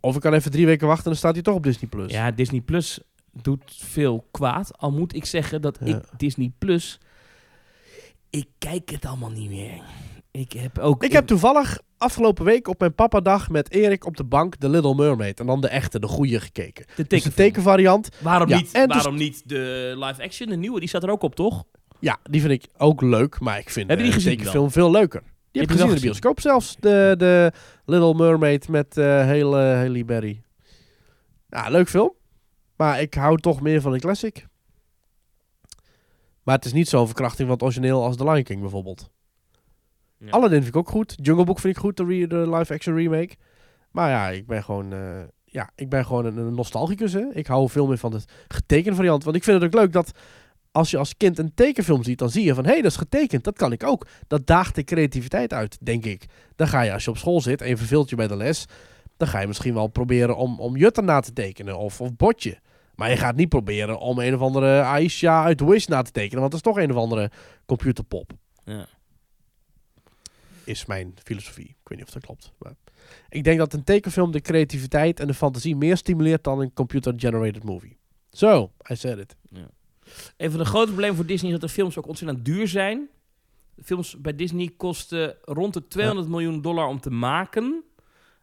Of 0.00 0.14
ik 0.14 0.20
kan 0.20 0.32
even 0.34 0.50
drie 0.50 0.66
weken 0.66 0.86
wachten 0.86 1.04
en 1.04 1.10
dan 1.10 1.18
staat 1.20 1.34
hij 1.34 1.42
toch 1.42 1.54
op 1.54 1.62
Disney 1.62 1.90
Plus. 1.90 2.12
Ja, 2.12 2.30
Disney 2.30 2.60
Plus 2.60 3.00
doet 3.32 3.62
veel 3.66 4.26
kwaad. 4.30 4.78
Al 4.78 4.90
moet 4.92 5.14
ik 5.14 5.24
zeggen 5.24 5.62
dat 5.62 5.78
Ja. 5.84 5.86
ik 5.96 6.02
Disney 6.16 6.52
Plus... 6.58 6.98
Ik 8.30 8.46
kijk 8.58 8.90
het 8.90 9.04
allemaal 9.04 9.30
niet 9.30 9.50
meer. 9.50 9.82
Ik 10.30 10.52
heb 10.52 10.78
ook... 10.78 11.04
Ik 11.04 11.12
heb 11.12 11.26
toevallig 11.26 11.80
afgelopen 12.00 12.44
week 12.44 12.68
op 12.68 12.78
mijn 12.78 12.94
papadag 12.94 13.50
met 13.50 13.70
Erik 13.70 14.06
op 14.06 14.16
de 14.16 14.24
bank 14.24 14.56
The 14.56 14.68
Little 14.68 14.94
Mermaid. 14.94 15.40
En 15.40 15.46
dan 15.46 15.60
de 15.60 15.68
echte, 15.68 16.00
de 16.00 16.06
goede 16.06 16.40
gekeken. 16.40 16.86
de 16.96 17.04
Dus 17.06 17.22
de 17.22 17.34
tekenvariant, 17.34 18.08
Waarom, 18.20 18.48
Ja, 18.48 18.56
niet, 18.56 18.72
en 18.72 18.86
dus- 18.86 18.96
waarom 18.96 19.14
niet 19.16 19.48
de 19.48 19.94
live 19.98 20.22
action, 20.22 20.48
de 20.48 20.56
nieuwe? 20.56 20.78
Die 20.80 20.88
staat 20.88 21.02
er 21.02 21.10
ook 21.10 21.22
op, 21.22 21.34
toch? 21.34 21.64
ja, 21.98 22.18
die 22.22 22.40
vind 22.40 22.52
ik 22.52 22.70
ook 22.76 23.00
leuk. 23.00 23.40
Maar 23.40 23.58
ik 23.58 23.70
vind 23.70 23.88
die 23.88 24.10
de 24.10 24.22
tekenfilm 24.22 24.70
veel 24.70 24.90
leuker. 24.90 25.20
Die 25.20 25.28
heb 25.28 25.52
je 25.52 25.60
ik 25.62 25.70
gezien 25.70 25.88
in 25.88 25.94
de 25.94 26.00
bioscoop 26.00 26.40
zelfs. 26.40 26.76
De, 26.80 27.14
de 27.18 27.52
Little 27.84 28.14
Mermaid 28.14 28.68
met 28.68 28.96
eh 28.96 29.24
hele 29.24 29.56
Haley 29.56 30.04
Berry. 30.04 30.42
Ja, 31.48 31.68
leuk 31.68 31.88
film. 31.88 32.12
Maar 32.76 33.00
ik 33.00 33.14
hou 33.14 33.38
toch 33.38 33.60
meer 33.60 33.80
van 33.80 33.92
de 33.92 33.98
classic. 33.98 34.46
Maar 36.42 36.54
het 36.54 36.64
is 36.64 36.72
niet 36.72 36.88
zo'n 36.88 37.06
verkrachting 37.06 37.42
van 37.48 37.56
het 37.56 37.62
origineel 37.62 38.04
als 38.04 38.16
The 38.16 38.24
Lion 38.24 38.42
King 38.42 38.60
bijvoorbeeld. 38.60 39.10
Ja. 40.24 40.30
Aladdin 40.30 40.62
vind 40.62 40.74
ik 40.74 40.80
ook 40.80 40.88
goed. 40.88 41.14
Jungle 41.22 41.44
Book 41.44 41.58
vind 41.58 41.76
ik 41.76 41.82
goed, 41.82 41.96
de, 41.96 42.04
re- 42.04 42.26
de 42.26 42.50
live-action 42.50 42.96
remake. 42.96 43.34
Maar 43.90 44.10
ja, 44.10 44.28
ik 44.28 44.46
ben 44.46 44.64
gewoon, 44.64 44.92
eh, 44.92 45.20
ja, 45.44 45.70
ik 45.74 45.88
ben 45.88 46.06
gewoon 46.06 46.24
een, 46.24 46.36
een 46.36 46.54
nostalgicus. 46.54 47.12
Hè? 47.12 47.24
Ik 47.32 47.46
hou 47.46 47.68
veel 47.68 47.86
meer 47.86 47.98
van 47.98 48.10
de 48.10 48.20
getekende 48.48 48.96
variant. 48.96 49.24
Want 49.24 49.36
ik 49.36 49.44
vind 49.44 49.62
het 49.62 49.74
ook 49.74 49.80
leuk 49.80 49.92
dat 49.92 50.10
als 50.72 50.90
je 50.90 50.96
als 50.96 51.16
kind 51.16 51.38
een 51.38 51.54
tekenfilm 51.54 52.02
ziet, 52.02 52.18
dan 52.18 52.30
zie 52.30 52.44
je 52.44 52.54
van... 52.54 52.64
hé, 52.64 52.70
hey, 52.70 52.82
dat 52.82 52.90
is 52.90 52.96
getekend, 52.96 53.44
dat 53.44 53.56
kan 53.56 53.72
ik 53.72 53.84
ook. 53.84 54.06
Dat 54.26 54.46
daagt 54.46 54.74
de 54.74 54.84
creativiteit 54.84 55.52
uit, 55.52 55.78
denk 55.80 56.04
ik. 56.04 56.26
Dan 56.56 56.68
ga 56.68 56.80
je 56.82 56.92
als 56.92 57.04
je 57.04 57.10
op 57.10 57.16
school 57.16 57.40
zit 57.40 57.62
en 57.62 57.68
je 57.68 57.76
verveelt 57.76 58.10
je 58.10 58.16
bij 58.16 58.28
de 58.28 58.36
les... 58.36 58.64
dan 59.16 59.28
ga 59.28 59.40
je 59.40 59.46
misschien 59.46 59.74
wel 59.74 59.86
proberen 59.86 60.36
om, 60.36 60.60
om 60.60 60.76
Jutter 60.76 61.04
na 61.04 61.20
te 61.20 61.32
tekenen 61.32 61.78
of, 61.78 62.00
of 62.00 62.16
Botje. 62.16 62.58
Maar 62.94 63.10
je 63.10 63.16
gaat 63.16 63.36
niet 63.36 63.48
proberen 63.48 63.98
om 63.98 64.18
een 64.18 64.34
of 64.34 64.40
andere 64.40 64.80
Aisha 64.80 65.44
uit 65.44 65.60
Wish 65.60 65.86
na 65.86 66.02
te 66.02 66.10
tekenen... 66.10 66.40
want 66.40 66.52
dat 66.52 66.60
is 66.66 66.72
toch 66.72 66.82
een 66.82 66.90
of 66.90 66.96
andere 66.96 67.30
computerpop 67.66 68.32
Ja. 68.64 68.86
Is 70.70 70.86
mijn 70.86 71.14
filosofie. 71.24 71.68
Ik 71.68 71.88
weet 71.88 71.98
niet 71.98 72.06
of 72.06 72.12
dat 72.12 72.24
klopt. 72.24 72.52
Maar 72.58 72.74
ik 73.28 73.44
denk 73.44 73.58
dat 73.58 73.72
een 73.72 73.84
tekenfilm 73.84 74.30
de 74.30 74.40
creativiteit 74.40 75.20
en 75.20 75.26
de 75.26 75.34
fantasie 75.34 75.76
meer 75.76 75.96
stimuleert 75.96 76.44
dan 76.44 76.60
een 76.60 76.72
computer-generated 76.72 77.64
movie. 77.64 77.96
Zo, 78.30 78.72
I 78.90 78.96
said 78.96 79.18
it. 79.18 79.36
Een 80.36 80.50
van 80.50 80.58
de 80.58 80.66
grote 80.66 80.86
problemen 80.86 81.16
voor 81.16 81.26
Disney 81.26 81.52
is 81.52 81.58
dat 81.58 81.68
de 81.68 81.74
films 81.74 81.98
ook 81.98 82.06
ontzettend 82.06 82.44
duur 82.44 82.68
zijn. 82.68 83.08
De 83.74 83.84
films 83.84 84.20
bij 84.20 84.34
Disney 84.34 84.72
kosten 84.76 85.36
rond 85.42 85.74
de 85.74 85.88
200 85.88 86.28
miljoen 86.28 86.62
dollar 86.62 86.86
om 86.86 87.00
te 87.00 87.10
maken. 87.10 87.84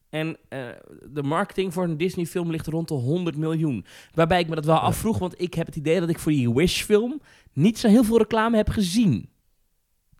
En 0.09 0.37
eh, 0.49 0.67
de 1.09 1.23
marketing 1.23 1.73
voor 1.73 1.83
een 1.83 1.97
Disney-film 1.97 2.51
ligt 2.51 2.67
rond 2.67 2.87
de 2.87 2.93
100 2.93 3.37
miljoen. 3.37 3.85
Waarbij 4.13 4.39
ik 4.39 4.47
me 4.49 4.55
dat 4.55 4.65
wel 4.65 4.77
afvroeg, 4.77 5.17
want 5.17 5.41
ik 5.41 5.53
heb 5.53 5.65
het 5.65 5.75
idee 5.75 5.99
dat 5.99 6.09
ik 6.09 6.19
voor 6.19 6.31
die 6.31 6.53
Wish-film 6.53 7.21
niet 7.53 7.77
zo 7.77 7.87
heel 7.87 8.03
veel 8.03 8.17
reclame 8.17 8.57
heb 8.57 8.69
gezien. 8.69 9.29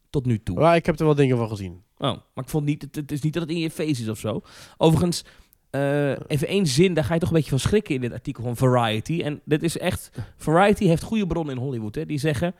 Tot 0.10 0.26
nu 0.26 0.40
toe. 0.44 0.60
Maar 0.60 0.76
ik 0.76 0.86
heb 0.86 1.00
er 1.00 1.06
wel 1.06 1.16
dingen 1.16 1.38
van 1.38 1.50
gezien. 1.50 1.84
Oh, 1.98 2.18
maar 2.34 2.44
ik 2.44 2.50
vond 2.50 2.66
niet, 2.66 2.88
het, 2.92 3.12
is 3.12 3.22
niet 3.22 3.34
dat 3.34 3.42
het 3.42 3.52
in 3.52 3.60
je 3.60 3.72
face 3.72 4.02
is 4.02 4.10
of 4.10 4.20
zo. 4.20 4.42
Overigens, 4.78 5.24
eh, 5.70 6.10
even 6.10 6.48
één 6.48 6.68
zin, 6.68 6.94
daar 6.94 7.04
ga 7.04 7.14
je 7.14 7.20
toch 7.20 7.30
een 7.30 7.36
beetje 7.36 7.50
van 7.50 7.60
schrikken 7.60 7.96
in 7.96 8.02
dit 8.02 8.14
artikel 8.14 8.44
van 8.44 8.58
Variety. 8.58 9.22
En 9.22 9.42
dit 9.46 9.64
is 9.64 9.78
echt, 9.78 10.12
Variety 10.36 10.86
heeft 10.86 11.04
goede 11.04 11.28
bronnen 11.28 11.56
in 11.56 11.62
Hollywood. 11.62 11.96
Hè? 11.96 12.06
Die 12.06 12.18
zeggen 12.18 12.56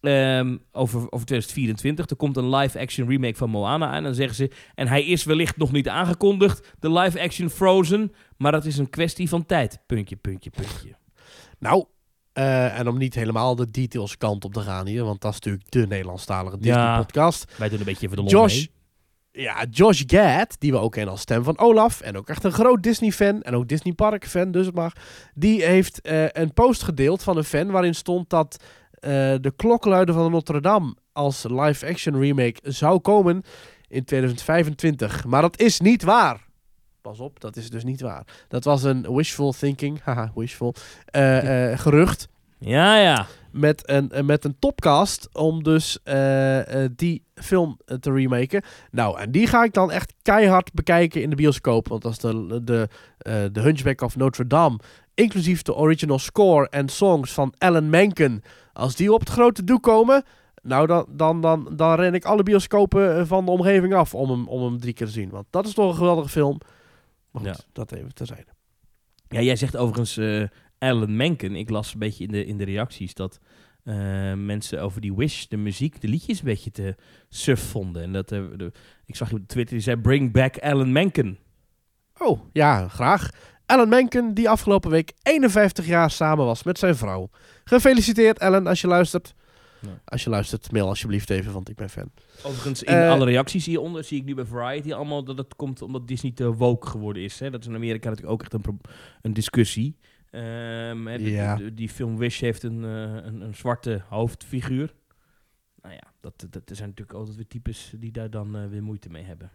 ehm, 0.00 0.56
over, 0.72 0.98
over 0.98 1.26
2024, 1.26 2.10
er 2.10 2.16
komt 2.16 2.36
een 2.36 2.54
live-action 2.54 3.08
remake 3.08 3.36
van 3.36 3.50
Moana 3.50 3.86
aan. 3.86 3.94
En 3.94 4.02
dan 4.02 4.14
zeggen 4.14 4.34
ze, 4.34 4.50
en 4.74 4.88
hij 4.88 5.04
is 5.04 5.24
wellicht 5.24 5.56
nog 5.56 5.72
niet 5.72 5.88
aangekondigd, 5.88 6.74
de 6.78 6.92
live-action 6.92 7.50
Frozen. 7.50 8.12
Maar 8.36 8.52
dat 8.52 8.64
is 8.64 8.78
een 8.78 8.90
kwestie 8.90 9.28
van 9.28 9.46
tijd. 9.46 9.82
Puntje, 9.86 10.16
puntje, 10.16 10.50
puntje. 10.50 10.96
Nou, 11.58 11.84
eh, 12.32 12.78
en 12.78 12.88
om 12.88 12.98
niet 12.98 13.14
helemaal 13.14 13.54
de 13.56 13.70
details 13.70 14.16
kant 14.16 14.44
op 14.44 14.52
te 14.52 14.60
gaan 14.60 14.86
hier, 14.86 15.04
want 15.04 15.20
dat 15.20 15.30
is 15.32 15.36
natuurlijk 15.38 15.70
de 15.70 15.86
Nederlandstalige 15.86 16.56
Ja. 16.60 16.74
Disney-podcast. 16.74 17.52
Wij 17.58 17.68
doen 17.68 17.78
een 17.78 17.84
beetje 17.84 18.04
even 18.06 18.16
de 18.16 18.22
lol 18.22 18.30
Josh, 18.30 18.54
mee. 18.56 19.44
ja, 19.44 19.64
Josh 19.70 20.02
Gad, 20.06 20.56
die 20.58 20.72
we 20.72 20.78
ook 20.78 20.92
kennen 20.92 21.10
als 21.12 21.20
stem 21.20 21.44
van 21.44 21.58
Olaf. 21.58 22.00
En 22.00 22.16
ook 22.16 22.28
echt 22.28 22.44
een 22.44 22.52
groot 22.52 22.82
Disney-fan. 22.82 23.42
En 23.42 23.54
ook 23.54 23.68
Disney 23.68 23.92
Park-fan, 23.94 24.50
dus 24.50 24.66
het 24.66 24.74
mag. 24.74 24.92
Die 25.34 25.64
heeft 25.64 26.00
eh, 26.00 26.24
een 26.28 26.52
post 26.52 26.82
gedeeld 26.82 27.22
van 27.22 27.36
een 27.36 27.44
fan 27.44 27.70
waarin 27.70 27.94
stond 27.94 28.30
dat 28.30 28.56
eh, 28.92 29.10
de 29.40 29.52
klokkenluider 29.56 30.14
van 30.14 30.30
Notre 30.30 30.60
Dame 30.60 30.94
als 31.12 31.44
live-action 31.48 32.20
remake 32.20 32.60
zou 32.62 32.98
komen 33.00 33.42
in 33.88 34.04
2025. 34.04 35.24
Maar 35.24 35.42
dat 35.42 35.60
is 35.60 35.80
niet 35.80 36.02
waar. 36.02 36.50
Pas 37.02 37.20
op, 37.20 37.40
dat 37.40 37.56
is 37.56 37.70
dus 37.70 37.84
niet 37.84 38.00
waar. 38.00 38.24
Dat 38.48 38.64
was 38.64 38.82
een 38.82 39.14
wishful 39.14 39.52
thinking, 39.52 40.00
haha, 40.04 40.32
wishful, 40.34 40.74
eh, 41.04 41.72
eh, 41.72 41.78
gerucht 41.78 42.28
Ja, 42.58 42.96
ja. 42.96 43.26
met 43.50 43.88
een, 43.88 44.10
eh, 44.10 44.22
met 44.22 44.44
een 44.44 44.56
topcast 44.58 45.28
om 45.32 45.62
dus 45.62 45.98
die 46.96 47.24
film 47.34 47.78
te 48.00 48.12
remaken. 48.12 48.62
Nou, 48.90 49.18
en 49.20 49.30
die 49.30 49.46
ga 49.46 49.64
ik 49.64 49.72
dan 49.72 49.90
echt 49.90 50.14
keihard 50.22 50.72
bekijken 50.72 51.22
in 51.22 51.30
de 51.30 51.36
bioscoop. 51.36 51.88
Want 51.88 52.04
is 52.04 52.18
de, 52.18 52.60
de, 52.64 52.88
de 53.52 53.60
Hunchback 53.60 54.00
of 54.00 54.16
Notre 54.16 54.46
Dame. 54.46 54.78
Inclusief 55.14 55.62
de 55.62 55.74
original 55.74 56.18
score 56.18 56.68
en 56.68 56.88
songs 56.88 57.32
van 57.32 57.54
Alan 57.58 57.90
Menken. 57.90 58.42
Als 58.72 58.96
die 58.96 59.12
op 59.12 59.20
het 59.20 59.28
grote 59.28 59.64
doek 59.64 59.82
komen... 59.82 60.24
Nou, 60.62 60.86
dan, 60.86 61.06
dan, 61.08 61.40
dan, 61.40 61.68
dan 61.76 61.94
ren 61.94 62.14
ik 62.14 62.24
alle 62.24 62.42
bioscopen 62.42 63.26
van 63.26 63.44
de 63.44 63.50
omgeving 63.50 63.94
af 63.94 64.14
om 64.14 64.30
hem, 64.30 64.48
om 64.48 64.62
hem 64.62 64.80
drie 64.80 64.92
keer 64.92 65.06
te 65.06 65.12
zien. 65.12 65.30
Want 65.30 65.46
dat 65.50 65.66
is 65.66 65.74
toch 65.74 65.88
een 65.88 65.96
geweldige 65.96 66.28
film. 66.28 66.60
Maar 67.32 67.42
goed, 67.42 67.56
Ja. 67.56 67.64
dat 67.72 67.92
even 67.92 68.14
terzijde. 68.14 68.50
Ja, 69.28 69.40
jij 69.40 69.56
zegt 69.56 69.76
overigens 69.76 70.16
eh 70.16 70.44
Alan 70.78 71.16
Menken. 71.16 71.56
Ik 71.56 71.70
las 71.70 71.92
een 71.92 71.98
beetje 71.98 72.24
in 72.24 72.32
de, 72.32 72.44
in 72.44 72.56
de 72.56 72.64
reacties 72.64 73.14
dat 73.14 73.38
eh, 73.84 73.94
mensen 74.34 74.82
over 74.82 75.00
die 75.00 75.14
Wish, 75.14 75.44
de 75.46 75.56
muziek, 75.56 76.00
de 76.00 76.08
liedjes 76.08 76.38
een 76.38 76.44
beetje 76.44 76.70
te 76.70 76.94
suf 77.28 77.60
vonden. 77.60 78.02
En 78.02 78.12
dat, 78.12 78.32
eh, 78.32 78.42
de, 78.56 78.72
ik 79.06 79.16
zag 79.16 79.30
je 79.30 79.36
op 79.36 79.46
Twitter, 79.46 79.74
die 79.74 79.84
zei 79.84 79.96
bring 79.96 80.32
back 80.32 80.58
Alan 80.58 80.92
Menken. 80.92 81.38
Oh, 82.18 82.40
ja, 82.52 82.88
graag. 82.88 83.30
Alan 83.66 83.88
Menken, 83.88 84.34
die 84.34 84.48
afgelopen 84.48 84.90
week 84.90 85.12
51 85.22 85.86
jaar 85.86 86.10
samen 86.10 86.44
was 86.44 86.62
met 86.62 86.78
zijn 86.78 86.96
vrouw. 86.96 87.30
Gefeliciteerd, 87.64 88.40
Alan, 88.40 88.66
als 88.66 88.80
je 88.80 88.86
luistert. 88.86 89.34
Als 90.04 90.24
je 90.24 90.30
luistert, 90.30 90.72
mail 90.72 90.86
alsjeblieft 90.88 91.30
even, 91.30 91.52
want 91.52 91.68
ik 91.68 91.76
ben 91.76 91.90
fan. 91.90 92.10
Overigens, 92.42 92.82
in 92.82 92.94
Eh, 92.94 93.10
alle 93.10 93.24
reacties 93.24 93.66
hieronder 93.66 94.04
zie 94.04 94.18
ik 94.18 94.24
nu 94.24 94.34
bij 94.34 94.44
Variety 94.44 94.92
allemaal 94.92 95.24
dat 95.24 95.38
het 95.38 95.56
komt 95.56 95.82
omdat 95.82 96.08
Disney 96.08 96.32
te 96.32 96.54
woke 96.54 96.86
geworden 96.86 97.22
is. 97.22 97.38
Hè? 97.40 97.50
Dat 97.50 97.60
is 97.60 97.66
in 97.66 97.74
Amerika 97.74 98.08
natuurlijk 98.08 98.32
ook 98.34 98.42
echt 98.42 98.52
een, 98.66 98.80
een 99.22 99.32
discussie. 99.32 99.96
Ehm, 100.30 101.06
hè, 101.06 101.18
de- 101.18 101.30
Ja. 101.30 101.56
de- 101.56 101.74
die 101.74 101.88
film 101.88 102.16
Wish 102.16 102.40
heeft 102.40 102.62
een, 102.62 102.84
eh, 102.84 103.24
een, 103.24 103.40
een 103.40 103.54
zwarte 103.54 104.02
hoofdfiguur. 104.08 104.94
Nou 105.82 105.94
ja, 105.94 106.12
dat, 106.20 106.46
dat, 106.50 106.70
er 106.70 106.76
zijn 106.76 106.88
natuurlijk 106.88 107.18
altijd 107.18 107.36
weer 107.36 107.46
types 107.46 107.92
die 107.98 108.10
daar 108.12 108.30
dan 108.30 108.56
eh, 108.56 108.66
weer 108.68 108.82
moeite 108.82 109.08
mee 109.10 109.22
hebben. 109.24 109.50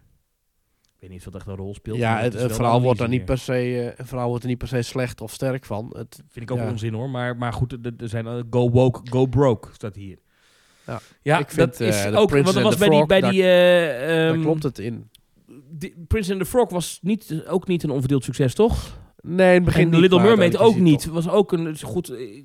Ik 1.00 1.04
weet 1.04 1.10
niet 1.10 1.26
of 1.26 1.32
dat 1.32 1.40
echt 1.40 1.46
een 1.50 1.56
rol 1.56 1.74
speelt. 1.74 1.98
ja, 1.98 2.12
maar 2.14 2.22
het, 2.22 2.34
is 2.34 2.52
verhaal 2.54 2.82
wordt 2.82 3.00
er 3.00 3.08
niet 3.08 3.24
per 3.24 3.38
se, 3.38 3.94
eh, 3.96 4.06
verhaal 4.06 4.28
wordt 4.28 4.42
er 4.42 4.48
niet 4.48 4.58
per 4.58 4.68
se 4.68 4.82
slecht 4.82 5.20
of 5.20 5.32
sterk 5.32 5.64
van. 5.64 5.94
Het. 5.96 6.22
Vind 6.28 6.50
ik 6.50 6.56
ook 6.56 6.58
ja. 6.62 6.70
onzin 6.70 6.92
hoor. 6.94 7.10
Maar, 7.10 7.36
maar 7.36 7.52
goed, 7.52 7.72
er, 7.72 8.08
zijn 8.08 8.26
eh, 8.26 8.42
go 8.50 8.70
woke, 8.70 9.00
go 9.10 9.26
broke 9.26 9.68
staat 9.72 9.94
hier. 9.94 10.18
Ja, 10.86 11.00
ja 11.22 11.38
ik 11.38 11.48
vind, 11.50 11.70
dat 11.70 11.80
is 11.80 11.96
eh, 12.04 12.10
The 12.10 12.16
ook, 12.16 12.30
want 12.30 12.44
dat 12.52 12.62
was 12.62 12.76
bij 12.76 12.88
die, 12.88 12.96
Frog, 12.96 13.06
bij 13.08 13.20
die 13.20 13.42
eh, 13.42 14.08
daar 14.08 14.28
ehm, 14.28 14.40
klopt 14.40 14.62
het 14.62 14.78
in. 14.78 15.10
die- 15.70 15.94
Prince 16.08 16.32
and 16.32 16.40
the 16.40 16.46
Frog 16.46 16.70
was 16.70 16.98
niet, 17.02 17.42
ook 17.48 17.66
niet 17.66 17.82
een 17.82 17.90
onverdeeld 17.90 18.24
succes, 18.24 18.54
toch? 18.54 18.98
Nee, 19.20 19.48
in 19.48 19.54
het 19.54 19.64
begin 19.64 19.82
en 19.82 19.90
niet, 19.90 20.00
Little 20.00 20.20
Mermaid 20.20 20.56
ook 20.56 20.74
is 20.74 20.80
niet. 20.80 21.06
Was 21.06 21.28
ook 21.28 21.52
een 21.52 21.66
is 21.66 21.82
goed. 21.82 22.08
eh, 22.08 22.36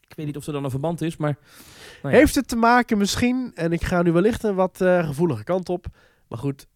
Ik 0.00 0.14
weet 0.16 0.26
niet 0.26 0.36
of 0.36 0.46
er 0.46 0.52
dan 0.52 0.64
een 0.64 0.70
verband 0.70 1.00
is, 1.00 1.16
maar. 1.16 1.38
nou 2.02 2.14
ja. 2.14 2.20
Heeft 2.20 2.34
het 2.34 2.48
te 2.48 2.56
maken 2.56 2.98
misschien, 2.98 3.50
en 3.54 3.72
ik 3.72 3.84
ga 3.84 4.02
nu 4.02 4.12
wellicht 4.12 4.42
een 4.42 4.54
wat 4.54 4.80
eh, 4.80 5.06
gevoelige 5.06 5.44
kant 5.44 5.68
op, 5.68 5.86
maar 6.28 6.38
goed, 6.38 6.66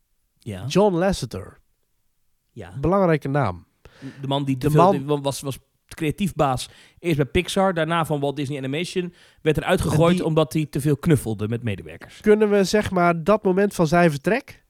ja. 0.47 0.65
John 0.67 0.95
Lasseter, 0.95 1.59
ja. 2.51 2.73
belangrijke 2.81 3.29
naam. 3.29 3.67
De 4.21 4.27
man 4.27 4.45
die 4.45 4.57
De 4.57 4.71
veel- 4.71 4.99
man- 5.01 5.23
was, 5.23 5.41
was 5.41 5.59
creatief 5.87 6.35
baas. 6.35 6.69
Eerst 6.99 7.17
bij 7.17 7.27
Pixar, 7.27 7.75
daarna 7.75 8.05
van 8.05 8.21
Walt 8.21 8.37
Disney 8.37 8.59
Animation. 8.59 9.15
Werd 9.43 9.57
eruit 9.57 9.81
gegooid 9.81 10.17
die- 10.17 10.25
omdat 10.25 10.53
hij 10.53 10.67
te 10.67 10.81
veel 10.81 10.97
knuffelde 10.97 11.49
met 11.49 11.63
medewerkers. 11.63 12.21
Kunnen 12.21 12.51
we 12.51 12.65
zeg 12.65 12.91
maar 12.91 13.25
dat 13.25 13.43
moment 13.45 13.75
van 13.75 13.87
zijn 13.87 14.11
vertrek, 14.11 14.65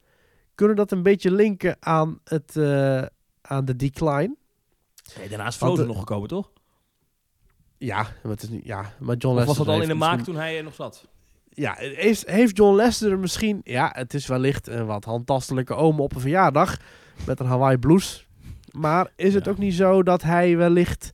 kunnen 0.55 0.77
we 0.77 0.81
dat 0.83 0.93
een 0.93 1.03
beetje 1.03 1.31
linken 1.31 1.77
aan, 1.81 2.21
het, 2.25 2.57
eh, 2.57 3.03
aan 3.41 3.65
de 3.65 3.77
decline? 3.77 4.37
Nee, 5.19 5.29
daarna 5.29 5.47
is 5.47 5.57
Frozen 5.57 5.87
nog 5.87 5.99
gekomen, 5.99 6.29
toch? 6.29 6.51
Ja, 7.79 8.03
maar, 8.03 8.33
het 8.33 8.43
is 8.43 8.49
niet, 8.49 8.65
ja, 8.65 8.95
maar 8.99 9.17
John 9.17 9.39
Of 9.39 9.45
was 9.45 9.47
Lasseter 9.47 9.65
dat 9.65 9.75
al 9.75 9.83
in 9.83 9.89
de 9.89 9.95
maak 9.95 10.21
toen 10.21 10.37
hij 10.37 10.57
er 10.57 10.65
nog 10.65 10.75
zat? 10.75 11.09
Ja, 11.59 11.75
heeft, 11.79 12.31
heeft 12.31 12.57
John 12.57 12.77
Lasseter 12.77 13.19
misschien... 13.19 13.61
Ja, 13.65 13.91
het 13.95 14.15
is 14.15 14.27
wellicht 14.27 14.67
een 14.67 14.87
wat 14.87 15.05
handtastelijke 15.05 15.75
oom 15.75 16.01
op 16.01 16.15
een 16.15 16.21
verjaardag 16.21 16.77
met 17.27 17.41
een 17.41 17.47
Hawaii 17.47 17.79
blues. 17.79 18.27
Maar 18.71 19.11
is 19.17 19.35
het 19.35 19.45
Ja. 19.45 19.51
ook 19.51 19.59
niet 19.59 19.75
zo 19.75 20.03
dat 20.03 20.23
hij 20.23 20.57
wellicht 20.57 21.11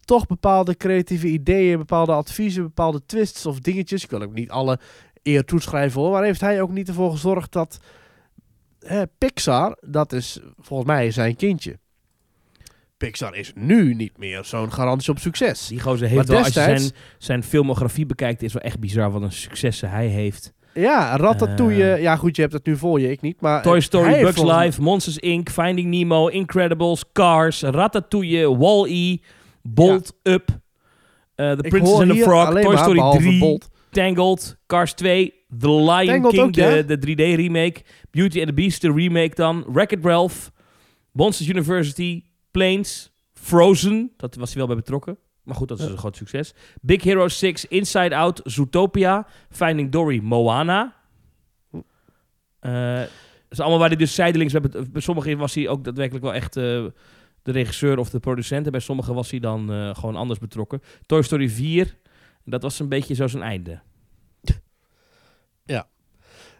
toch 0.00 0.26
bepaalde 0.26 0.76
creatieve 0.76 1.26
ideeën, 1.26 1.78
bepaalde 1.78 2.12
adviezen, 2.12 2.62
bepaalde 2.62 3.02
twists 3.06 3.46
of 3.46 3.60
dingetjes... 3.60 4.04
Ik 4.04 4.10
wil 4.10 4.22
ook 4.22 4.32
niet 4.34 4.50
alle 4.50 4.78
eer 5.22 5.44
toeschrijven 5.44 6.00
hoor, 6.00 6.10
maar 6.10 6.24
heeft 6.24 6.40
hij 6.40 6.62
ook 6.62 6.70
niet 6.70 6.88
ervoor 6.88 7.10
gezorgd 7.10 7.52
dat... 7.52 7.78
Hè, 8.78 9.06
Pixar, 9.06 9.76
dat 9.80 10.12
is 10.12 10.40
volgens 10.60 10.88
mij 10.88 11.10
zijn 11.10 11.36
kindje. 11.36 11.78
Pixar 12.96 13.36
is 13.36 13.52
nu 13.54 13.94
niet 13.94 14.18
meer 14.18 14.44
zo'n 14.44 14.72
garantie 14.72 15.10
op 15.10 15.18
succes. 15.18 15.66
Die 15.66 15.80
gozer 15.80 16.00
Maar 16.06 16.16
heeft 16.16 16.28
wel, 16.28 16.38
als 16.38 16.46
je 16.46 16.52
destijds- 16.54 16.82
zijn, 16.82 16.94
zijn 17.18 17.42
filmografie 17.42 18.06
bekijkt, 18.06 18.42
is 18.42 18.52
wel 18.52 18.62
echt 18.62 18.78
bizar 18.80 19.10
wat 19.10 19.22
een 19.22 19.32
successen 19.32 19.90
hij 19.90 20.06
heeft. 20.06 20.52
Ja, 20.74 21.16
Ratatouille. 21.16 21.92
Eh. 21.92 22.02
ja, 22.02 22.16
goed, 22.16 22.36
je 22.36 22.42
hebt 22.42 22.54
het 22.54 22.66
nu 22.66 22.76
voor 22.76 23.00
je, 23.00 23.10
ik 23.10 23.20
niet. 23.20 23.40
Maar 23.40 23.62
Toy 23.62 23.80
Story, 23.80 24.20
Bugs 24.20 24.42
Life, 24.42 24.82
Monsters 24.82 25.18
Inc., 25.18 25.50
Finding 25.50 25.88
Nemo, 25.90 26.26
Incredibles, 26.26 27.04
Cars, 27.12 27.62
Ratatouille, 27.62 28.56
Wall-E, 28.56 29.16
Bolt, 29.62 30.18
Up, 30.22 30.48
eh, 31.34 31.52
The 31.52 31.62
Ik 31.62 31.68
Princess 31.68 31.98
and 32.00 32.10
the 32.10 32.16
Frog, 32.16 32.52
Toy 32.52 32.62
maar, 32.62 32.78
Story 32.78 32.94
behalve 32.94 33.18
3, 33.18 33.38
Bolt. 33.38 33.70
Tangled, 33.90 34.56
Cars 34.66 34.92
2, 34.92 35.32
The 35.58 35.68
Lion 35.70 36.06
Tangled 36.06 36.32
King, 36.32 36.42
ook, 36.42 36.54
ja? 36.54 36.82
de, 36.82 36.84
de 36.84 36.98
3D-remake, 36.98 37.80
Beauty 38.10 38.38
and 38.38 38.46
the 38.46 38.54
Beast, 38.54 38.80
de 38.80 38.92
remake 38.92 39.34
dan, 39.34 39.64
Wreck-It 39.72 40.04
Ralph, 40.04 40.50
Monsters 41.12 41.48
University, 41.48 42.22
Planes, 42.54 43.12
Frozen, 43.32 44.12
dat 44.16 44.34
was 44.34 44.48
hij 44.48 44.58
wel 44.58 44.66
bij 44.66 44.76
betrokken. 44.76 45.18
Maar 45.42 45.54
goed, 45.54 45.68
dat 45.68 45.78
is 45.78 45.84
Ja. 45.84 45.90
een 45.90 45.98
groot 45.98 46.16
succes. 46.16 46.54
Big 46.80 47.02
Hero 47.02 47.28
6, 47.28 47.66
Inside 47.66 48.16
Out, 48.16 48.40
Zootopia, 48.44 49.26
Finding 49.50 49.90
Dory, 49.90 50.20
Moana. 50.22 50.94
Eh, 52.60 52.98
dat 52.98 53.08
is 53.48 53.60
allemaal 53.60 53.78
waar 53.78 53.88
hij 53.88 53.96
dus 53.96 54.14
zijdelings... 54.14 54.52
Bij, 54.52 55.00
sommigen 55.02 55.38
was 55.38 55.54
hij 55.54 55.68
ook 55.68 55.84
daadwerkelijk 55.84 56.24
wel 56.24 56.34
echt 56.34 56.56
eh, 56.56 56.62
de 57.42 57.52
regisseur 57.52 57.98
of 57.98 58.10
de 58.10 58.20
producent. 58.20 58.66
En 58.66 58.72
bij 58.72 58.80
sommigen 58.80 59.14
was 59.14 59.30
hij 59.30 59.40
dan 59.40 59.72
eh, 59.72 59.94
gewoon 59.94 60.16
anders 60.16 60.38
betrokken. 60.38 60.80
Toy 61.06 61.22
Story 61.22 61.48
4, 61.48 61.96
dat 62.44 62.62
was 62.62 62.78
een 62.78 62.88
beetje 62.88 63.14
zo 63.14 63.26
zijn 63.26 63.42
einde. 63.42 63.80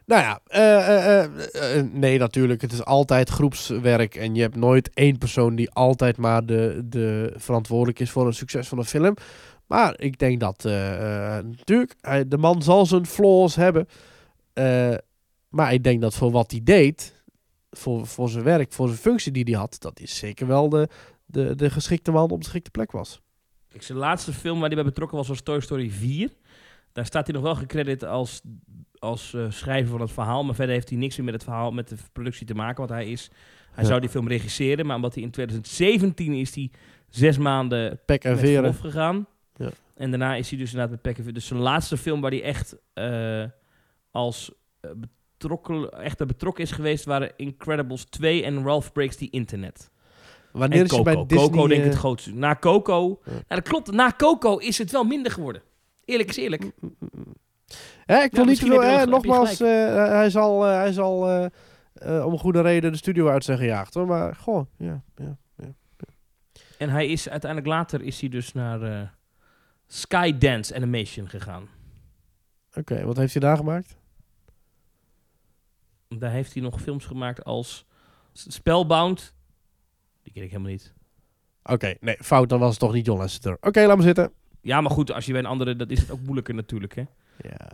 Nou 0.06 0.22
ja, 0.22 0.40
eh, 0.46 1.20
eh, 1.20 1.78
eh, 1.78 1.86
nee 1.92 2.18
natuurlijk. 2.18 2.60
Het 2.60 2.72
is 2.72 2.84
altijd 2.84 3.28
groepswerk. 3.28 4.14
En 4.14 4.34
je 4.34 4.40
hebt 4.40 4.56
nooit 4.56 4.90
één 4.94 5.18
persoon 5.18 5.54
die 5.54 5.70
altijd 5.70 6.16
maar 6.16 6.46
de, 6.46 6.80
de 6.84 7.32
verantwoordelijk 7.36 8.00
is 8.00 8.10
voor 8.10 8.26
een 8.26 8.34
succes 8.34 8.68
van 8.68 8.78
een 8.78 8.84
film. 8.84 9.14
Maar 9.66 10.00
ik 10.00 10.18
denk 10.18 10.40
dat, 10.40 10.62
natuurlijk, 11.44 11.94
de 12.26 12.38
man 12.38 12.62
zal 12.62 12.86
zijn 12.86 13.06
flaws 13.06 13.54
hebben. 13.54 13.88
Maar 15.48 15.72
ik 15.72 15.84
denk 15.84 16.00
dat 16.00 16.14
voor 16.14 16.30
wat 16.30 16.50
hij 16.50 16.60
deed, 16.64 17.22
voor, 17.70 18.06
voor 18.06 18.28
zijn 18.28 18.44
werk, 18.44 18.72
voor 18.72 18.86
zijn 18.86 19.00
functie 19.00 19.32
die 19.32 19.44
hij 19.44 19.54
had, 19.54 19.76
dat 19.78 19.98
hij 19.98 20.06
zeker 20.06 20.46
wel 20.46 20.68
de, 20.68 20.88
de, 21.26 21.54
de 21.54 21.70
geschikte 21.70 22.10
man 22.10 22.30
op 22.30 22.38
de 22.38 22.44
geschikte 22.44 22.70
plek 22.70 22.92
was. 22.92 23.20
Kijk, 23.68 23.82
zijn 23.82 23.98
laatste 23.98 24.32
film 24.32 24.58
waar 24.58 24.66
hij 24.66 24.76
bij 24.76 24.84
betrokken 24.84 25.16
was, 25.16 25.28
was 25.28 25.42
Toy 25.42 25.60
Story 25.60 25.90
4. 25.90 26.30
Daar 26.92 27.06
staat 27.06 27.26
hij 27.26 27.34
nog 27.34 27.44
wel 27.44 27.54
gecrediteerd 27.54 28.04
als, 28.04 28.40
als 29.04 29.34
eh, 29.34 29.50
schrijver 29.50 29.90
van 29.90 30.00
het 30.00 30.12
verhaal. 30.12 30.44
Maar 30.44 30.54
verder 30.54 30.74
heeft 30.74 30.88
hij 30.88 30.98
niks 30.98 31.16
meer 31.16 31.24
met 31.24 31.34
het 31.34 31.44
verhaal, 31.44 31.70
met 31.72 31.88
de 31.88 31.96
productie 32.12 32.46
te 32.46 32.54
maken. 32.54 32.76
Want 32.76 32.90
hij 32.90 33.06
is, 33.06 33.30
hij 33.72 33.82
Ja. 33.82 33.88
zou 33.88 34.00
die 34.00 34.08
film 34.08 34.28
regisseren. 34.28 34.86
Maar 34.86 34.96
omdat 34.96 35.14
hij 35.14 35.22
in 35.22 35.30
2017 35.30 36.32
is 36.32 36.54
hij 36.54 36.70
zes 37.08 37.38
maanden 37.38 38.00
Pek 38.06 38.24
en 38.24 38.38
veren. 38.38 38.74
gegaan. 38.74 39.26
Ja. 39.56 39.70
En 39.94 40.10
daarna 40.10 40.34
is 40.34 40.48
hij 40.50 40.58
dus 40.58 40.66
inderdaad 40.70 40.90
met 40.92 41.02
Pek 41.02 41.12
en 41.12 41.18
Veren. 41.18 41.34
Dus 41.34 41.46
zijn 41.46 41.60
laatste 41.60 41.96
film 41.96 42.20
waar 42.20 42.30
hij 42.30 42.42
echt 42.42 42.76
eh, 42.94 43.44
als 44.10 44.52
eh, 44.80 44.90
betrokken, 44.96 45.90
echt 46.02 46.26
betrokken 46.26 46.64
is 46.64 46.70
geweest... 46.70 47.04
waren 47.04 47.32
Incredibles 47.36 48.04
2 48.04 48.42
en 48.44 48.62
Ralph 48.64 48.92
Breaks 48.92 49.16
the 49.16 49.30
Internet. 49.30 49.90
Wanneer 50.52 50.78
En 50.78 50.84
is 50.84 50.90
Coco. 50.90 51.02
bij 51.02 51.14
Disney... 51.26 51.48
Coco 51.48 51.66
denk 51.66 51.80
ik 51.80 51.86
het 51.90 51.98
grootste. 51.98 52.34
Na 52.34 52.56
Coco... 52.60 53.20
Ja. 53.24 53.30
Nou, 53.32 53.44
dat 53.48 53.62
klopt. 53.68 53.90
Na 53.92 54.12
Coco 54.16 54.56
is 54.56 54.78
het 54.78 54.90
wel 54.90 55.04
minder 55.04 55.32
geworden. 55.32 55.62
Eerlijk 56.04 56.28
is 56.28 56.36
eerlijk. 56.36 56.70
Hè, 58.04 58.22
ik 58.22 58.30
wil 58.30 58.40
niet 58.40 58.48
misschien 58.48 58.70
veel, 58.70 58.82
hè, 58.82 59.06
nogmaals, 59.06 59.60
eh, 59.60 59.68
hij 59.94 60.30
zal, 60.30 60.66
eh, 60.66 60.76
hij 60.76 60.92
zal 60.92 61.28
eh, 61.28 61.46
eh, 61.94 62.26
om 62.26 62.32
een 62.32 62.38
goede 62.38 62.60
reden 62.60 62.92
de 62.92 62.98
studio 62.98 63.28
uit 63.28 63.44
zijn 63.44 63.58
gejaagd 63.58 63.94
hoor. 63.94 64.06
Maar 64.06 64.34
goh, 64.36 64.66
ja. 64.76 65.02
ja. 65.16 65.36
En 66.78 66.90
hij 66.90 67.06
is 67.08 67.28
uiteindelijk 67.28 67.70
later 67.70 68.02
is 68.02 68.20
hij 68.20 68.28
dus 68.28 68.52
naar 68.52 68.82
eh, 68.82 69.08
Skydance 69.86 70.74
Animation 70.74 71.28
gegaan. 71.28 71.68
Oké, 72.74 73.04
wat 73.04 73.16
heeft 73.16 73.32
hij 73.32 73.42
daar 73.42 73.56
gemaakt? 73.56 73.96
Daar 76.08 76.30
heeft 76.30 76.52
hij 76.54 76.62
nog 76.62 76.80
films 76.80 77.04
gemaakt 77.04 77.44
als 77.44 77.86
Spellbound. 78.32 79.34
Die 80.22 80.32
ken 80.32 80.42
ik 80.42 80.50
helemaal 80.50 80.70
niet. 80.70 80.92
Oké, 81.62 81.94
nee, 82.00 82.16
fout, 82.20 82.48
dan 82.48 82.58
was 82.58 82.70
het 82.70 82.78
toch 82.78 82.92
niet 82.92 83.06
John 83.06 83.20
Lasseter. 83.20 83.56
Oké, 83.60 83.86
laat 83.86 83.96
maar 83.96 84.06
zitten. 84.06 84.32
Ja, 84.60 84.80
maar 84.80 84.90
goed, 84.90 85.12
als 85.12 85.26
je 85.26 85.32
bij 85.32 85.40
een 85.40 85.46
andere... 85.46 85.76
Dat 85.76 85.90
is 85.90 86.00
het 86.00 86.10
ook 86.10 86.20
moeilijker 86.20 86.54
natuurlijk, 86.54 86.94
hè. 86.94 87.04
Ja. 87.38 87.70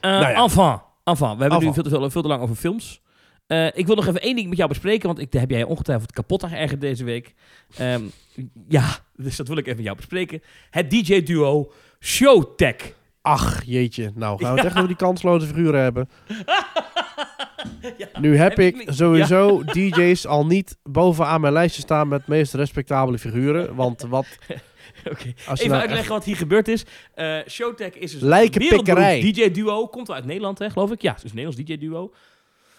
Eh 0.00 0.10
Nou 0.10 0.20
ja. 0.32 0.42
Enfin, 0.42 0.80
enfin. 1.04 1.36
We 1.36 1.40
hebben 1.40 1.58
nu 1.64 1.72
veel 1.72 1.82
te, 1.82 1.88
veel, 1.88 2.10
veel 2.10 2.22
te 2.22 2.28
lang 2.28 2.42
over 2.42 2.54
films. 2.56 3.00
Eh, 3.46 3.66
ik 3.66 3.86
wil 3.86 3.96
nog 3.96 4.06
even 4.06 4.20
één 4.20 4.36
ding 4.36 4.48
met 4.48 4.56
jou 4.56 4.68
bespreken, 4.68 5.06
want 5.06 5.18
ik, 5.18 5.32
heb 5.32 5.50
jij 5.50 5.62
ongetwijfeld 5.62 6.12
kapot 6.12 6.44
geërgerd 6.46 6.80
deze 6.80 7.04
week. 7.04 7.34
Ehm, 7.76 8.02
ja, 8.68 8.84
dus 9.16 9.36
dat 9.36 9.48
wil 9.48 9.56
ik 9.56 9.64
even 9.64 9.76
met 9.76 9.84
jou 9.84 9.96
bespreken. 9.96 10.42
Het 10.70 10.90
DJ-duo 10.90 11.72
Showtech. 12.00 12.76
Ach, 13.22 13.62
jeetje. 13.64 14.12
Nou, 14.14 14.38
gaan 14.42 14.48
we 14.54 14.54
het 14.54 14.58
Ja. 14.62 14.64
echt 14.64 14.76
over 14.76 14.88
die 14.88 14.96
kansloze 14.96 15.46
figuren 15.46 15.80
hebben. 15.82 16.08
Ja, 17.98 18.08
Nu 18.20 18.36
heb 18.36 18.58
ik 18.58 18.76
ik- 18.80 18.88
sowieso 18.92 19.62
DJ's 19.64 20.26
al 20.26 20.46
niet 20.46 20.76
bovenaan 20.82 21.40
mijn 21.40 21.52
lijstje 21.52 21.82
staan 21.82 22.08
met 22.08 22.26
meest 22.26 22.54
respectabele 22.54 23.18
figuren. 23.18 23.74
Want 23.74 24.02
wat... 24.02 24.26
Even 25.14 25.68
nou 25.68 25.80
uitleggen 25.80 26.12
wat 26.12 26.24
hier 26.24 26.36
gebeurd 26.36 26.68
is. 26.68 26.84
Eh 27.14 27.38
Showtech 27.48 27.92
is 27.94 28.12
dus 28.12 28.22
een 28.22 28.50
DJ-duo. 29.20 29.86
Komt 29.86 30.10
uit 30.10 30.24
Nederland, 30.24 30.58
hè, 30.58 30.70
geloof 30.70 30.90
ik. 30.92 31.02
Ja, 31.02 31.12
het 31.14 31.24
is 31.24 31.30
een 31.30 31.36
Nederlands 31.36 31.70
DJ-duo. 31.70 32.12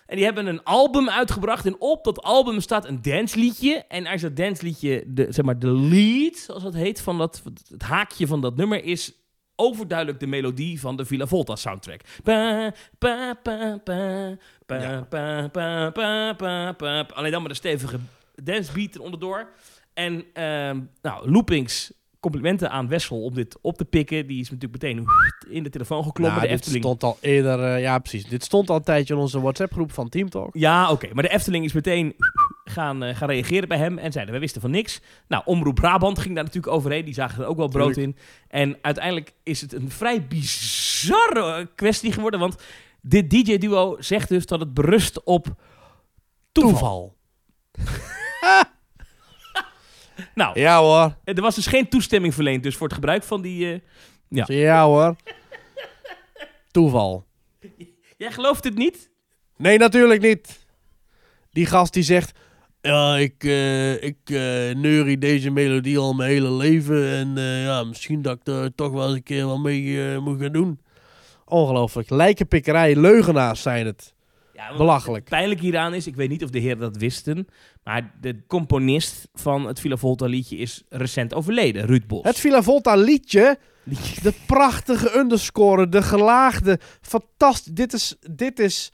En 0.06 0.16
die 0.16 0.26
hebben 0.26 0.46
een 0.48 0.64
album 0.64 1.10
uitgebracht. 1.10 1.66
En 1.66 1.76
op 1.80 2.04
dat 2.04 2.22
album 2.22 2.60
staat 2.62 2.86
een 2.86 3.02
dansliedje. 3.02 3.86
En 3.88 4.08
als 4.08 4.22
dat 4.22 4.36
dansliedje, 4.36 5.04
de, 5.08 5.28
zeg 5.30 5.46
maar 5.46 5.60
de 5.60 5.72
lead, 5.72 6.36
zoals 6.38 6.64
dat 6.64 6.74
heet, 6.74 7.02
van 7.02 7.18
dat, 7.18 7.42
het 7.70 7.82
haakje 7.82 8.28
van 8.28 8.42
dat 8.42 8.56
nummer 8.56 8.84
is 8.84 9.14
overduidelijk 9.56 10.20
de 10.20 10.28
melodie 10.28 10.80
van 10.80 10.96
de 10.96 11.06
Villa 11.06 11.26
Volta 11.28 11.56
soundtrack. 11.56 12.02
Pa, 12.24 12.74
pa, 12.98 13.34
pa, 13.44 13.78
pa, 13.84 14.38
pa, 14.66 14.76
Ja. 14.82 15.02
pa, 15.02 15.48
pa, 15.50 15.90
pa, 15.92 16.34
pa, 16.34 16.72
pa. 16.72 17.06
Alleen 17.14 17.32
dan 17.32 17.42
met 17.42 17.52
een 17.52 17.58
stevige 17.58 18.00
dancebeat 18.36 18.96
eronderdoor. 18.96 19.50
En 19.94 20.26
ehm, 20.34 20.80
nou, 21.02 21.32
Loopings, 21.32 21.92
complimenten 22.20 22.72
aan 22.72 22.88
Wessel 22.88 23.24
om 23.24 23.34
dit 23.34 23.58
op 23.62 23.78
te 23.78 23.86
pikken. 23.86 24.28
Die 24.28 24.40
is 24.40 24.50
natuurlijk 24.50 24.84
meteen 24.84 25.06
in 25.50 25.64
de 25.64 25.70
telefoon 25.70 26.04
geklommen. 26.04 26.38
Nou, 26.38 26.48
de 26.48 26.48
dit 26.48 26.58
Efteling. 26.58 26.84
stond 26.84 27.04
al 27.04 27.18
eerder, 27.22 27.64
eh, 27.64 27.82
ja 27.82 28.00
precies. 28.00 28.26
Dit 28.26 28.44
stond 28.44 28.70
al 28.70 28.76
een 28.76 28.84
tijdje 28.84 29.14
in 29.14 29.20
onze 29.20 29.42
WhatsApp-groep 29.42 29.92
van 29.92 30.10
Team 30.10 30.30
Talk. 30.30 30.50
Ja, 30.56 30.92
oké. 30.92 31.08
Maar 31.14 31.24
de 31.24 31.30
Efteling 31.30 31.66
is 31.66 31.74
meteen 31.74 32.16
gaan, 32.64 33.04
eh, 33.04 33.16
gaan 33.16 33.30
reageren 33.30 33.68
bij 33.68 33.78
hem 33.78 33.98
en 33.98 34.12
zeiden, 34.12 34.34
we 34.34 34.40
wisten 34.40 34.62
van 34.62 34.72
niks. 34.72 35.02
Nou, 35.28 35.44
Omroep 35.46 35.76
Brabant 35.76 36.20
ging 36.20 36.36
daar 36.36 36.44
natuurlijk 36.44 36.74
overheen. 36.74 37.06
Die 37.06 37.14
zagen 37.14 37.44
er 37.44 37.50
ook 37.50 37.58
wel 37.58 37.68
brood 37.68 37.98
in. 37.98 38.16
En 38.48 38.78
uiteindelijk 38.82 39.34
is 39.44 39.62
het 39.62 39.74
een 39.74 39.92
vrij 39.92 40.28
bizarre 40.28 41.70
kwestie 41.76 42.12
geworden. 42.12 42.40
Want 42.40 42.56
dit 43.02 43.30
DJ-duo 43.30 43.96
zegt 44.00 44.30
dus 44.30 44.46
dat 44.46 44.60
het 44.60 44.74
berust 44.74 45.24
op 45.24 45.56
toeval. 46.52 47.16
Nou, 50.38 50.60
Ja 50.60 50.80
hoor. 50.80 51.16
er 51.24 51.42
was 51.42 51.56
dus 51.56 51.68
geen 51.68 51.90
toestemming 51.90 52.34
verleend 52.34 52.64
dus 52.64 52.76
voor 52.76 52.88
het 52.88 52.96
gebruik 52.96 53.24
van 53.24 53.42
die... 53.42 53.72
eh, 53.74 53.80
Ja. 54.30 54.46
Ja 54.48 54.86
hoor. 54.86 55.16
Toeval. 56.72 57.26
Jij 58.18 58.32
gelooft 58.32 58.64
het 58.64 58.76
niet? 58.76 59.10
Nee, 59.58 59.78
natuurlijk 59.78 60.22
niet. 60.22 60.66
Die 61.52 61.66
gast 61.66 61.94
die 61.94 62.04
zegt... 62.04 62.32
Ja, 62.82 63.16
ik, 63.18 63.44
eh, 63.44 64.04
ik 64.04 64.18
eh, 64.24 64.76
neurie 64.76 65.18
deze 65.18 65.50
melodie 65.50 65.98
al 65.98 66.14
mijn 66.14 66.30
hele 66.30 66.52
leven. 66.52 67.12
En 67.12 67.34
ja, 67.64 67.84
misschien 67.84 68.22
dat 68.22 68.38
ik 68.40 68.48
er 68.48 68.76
toch 68.76 68.92
wel 68.92 69.06
eens 69.08 69.16
een 69.16 69.24
keer 69.24 69.46
wat 69.46 69.60
mee 69.60 70.18
moet 70.20 70.42
gaan 70.42 70.52
doen. 70.52 70.80
Ongelooflijk. 71.46 72.10
Lijkenpikkerij, 72.10 72.96
leugenaars 72.96 73.62
zijn 73.62 73.86
het. 73.86 74.14
Ja, 74.58 74.78
Belachelijk. 74.78 75.20
Het 75.20 75.30
pijnlijke 75.30 75.64
hieraan 75.64 75.94
is, 75.94 76.08
ik 76.08 76.16
weet 76.16 76.30
niet 76.30 76.44
of 76.44 76.50
de 76.50 76.60
heren 76.60 76.80
dat 76.80 76.98
wisten, 76.98 77.48
maar 77.84 78.14
de 78.22 78.46
componist 78.48 79.28
van 79.34 79.68
het 79.68 79.80
Villa 79.80 79.98
Volta 79.98 80.26
liedje 80.26 80.58
is 80.58 80.84
recent 80.90 81.34
overleden, 81.34 81.86
Ruud 81.86 82.08
Bos. 82.08 82.24
Het 82.24 82.40
Villa 82.40 82.64
Volta 82.64 82.96
liedje, 82.96 83.58
de 84.22 84.34
prachtige 84.46 85.18
underscore, 85.18 85.90
de 85.90 86.02
gelaagde, 86.02 86.80
fantastisch. 87.02 87.74
Dit 87.74 87.94
is, 87.94 88.16
dit 88.32 88.60
is 88.60 88.92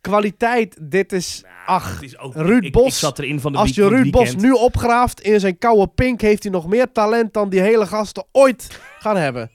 kwaliteit, 0.00 0.76
dit 0.80 1.12
is... 1.12 1.42
Ach, 1.66 1.94
Het 1.94 2.02
is 2.02 2.18
ook, 2.18 2.34
Ruud 2.34 2.64
ik, 2.64 2.72
Bos, 2.72 2.86
ik 2.86 2.92
zat 2.92 3.18
erin 3.18 3.40
van 3.40 3.52
de 3.52 3.58
Als 3.58 3.74
je 3.74 3.88
Ruud 3.88 4.10
Bos 4.10 4.34
nu 4.34 4.50
opgraaft 4.50 5.20
in 5.20 5.40
zijn 5.40 5.58
koude 5.58 5.86
pink, 5.86 6.20
heeft 6.20 6.42
hij 6.42 6.52
nog 6.52 6.66
meer 6.66 6.92
talent 6.92 7.32
dan 7.32 7.48
die 7.48 7.60
hele 7.60 7.86
gasten 7.86 8.24
ooit 8.32 8.80
gaan 8.98 9.16
hebben. 9.16 9.50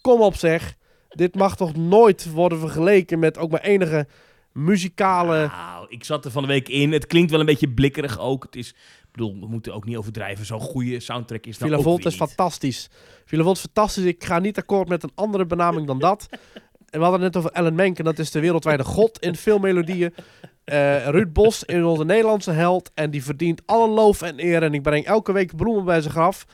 Kom 0.00 0.20
op 0.20 0.36
zeg. 0.36 0.74
Dit 1.08 1.34
mag 1.34 1.56
toch 1.56 1.76
nooit 1.76 2.30
worden 2.32 2.58
vergeleken 2.58 3.18
met 3.18 3.38
ook 3.38 3.50
maar 3.50 3.60
enige 3.60 4.06
muzikale... 4.54 5.46
Nou, 5.46 5.86
ik 5.88 6.04
zat 6.04 6.24
er 6.24 6.30
van 6.30 6.42
de 6.42 6.48
week 6.48 6.68
in. 6.68 6.92
Het 6.92 7.06
klinkt 7.06 7.30
wel 7.30 7.40
een 7.40 7.46
beetje 7.46 7.68
blikkerig 7.68 8.18
ook. 8.18 8.42
Het 8.42 8.56
is, 8.56 8.68
ik 8.68 9.08
bedoel, 9.12 9.40
we 9.40 9.46
moeten 9.46 9.74
ook 9.74 9.84
niet 9.84 9.96
overdrijven. 9.96 10.46
Zo'n 10.46 10.60
goede 10.60 11.00
soundtrack 11.00 11.46
is 11.46 11.58
dan 11.58 11.68
Villa 11.68 11.82
Volt 11.82 12.04
is 12.04 12.14
fantastisch. 12.14 12.90
Villa 13.24 13.42
Volt 13.42 13.56
is 13.56 13.62
fantastisch. 13.62 14.04
Ik 14.04 14.24
ga 14.24 14.38
niet 14.38 14.58
akkoord 14.58 14.88
met 14.88 15.02
een 15.02 15.12
andere 15.14 15.46
benaming 15.46 15.86
dan 15.86 15.98
dat. 15.98 16.28
En 16.90 17.00
we 17.00 17.06
hadden 17.06 17.22
het 17.22 17.34
net 17.34 17.44
over 17.44 17.56
Ellen 17.56 17.74
Menken. 17.74 18.04
Dat 18.04 18.18
is 18.18 18.30
de 18.30 18.40
wereldwijde 18.40 18.84
god 18.84 19.18
in 19.18 19.36
veel 19.36 19.58
melodieën. 19.58 20.14
Eh, 20.64 21.06
Ruud 21.08 21.32
Bos 21.32 21.64
is 21.64 21.82
onze 21.82 22.04
Nederlandse 22.04 22.50
held. 22.50 22.90
En 22.94 23.10
die 23.10 23.24
verdient 23.24 23.62
alle 23.66 23.88
loof 23.88 24.22
en 24.22 24.44
eer. 24.44 24.62
En 24.62 24.74
ik 24.74 24.82
breng 24.82 25.04
elke 25.04 25.32
week 25.32 25.56
bloemen 25.56 25.84
bij 25.84 26.00
zijn 26.00 26.12
graf. 26.12 26.46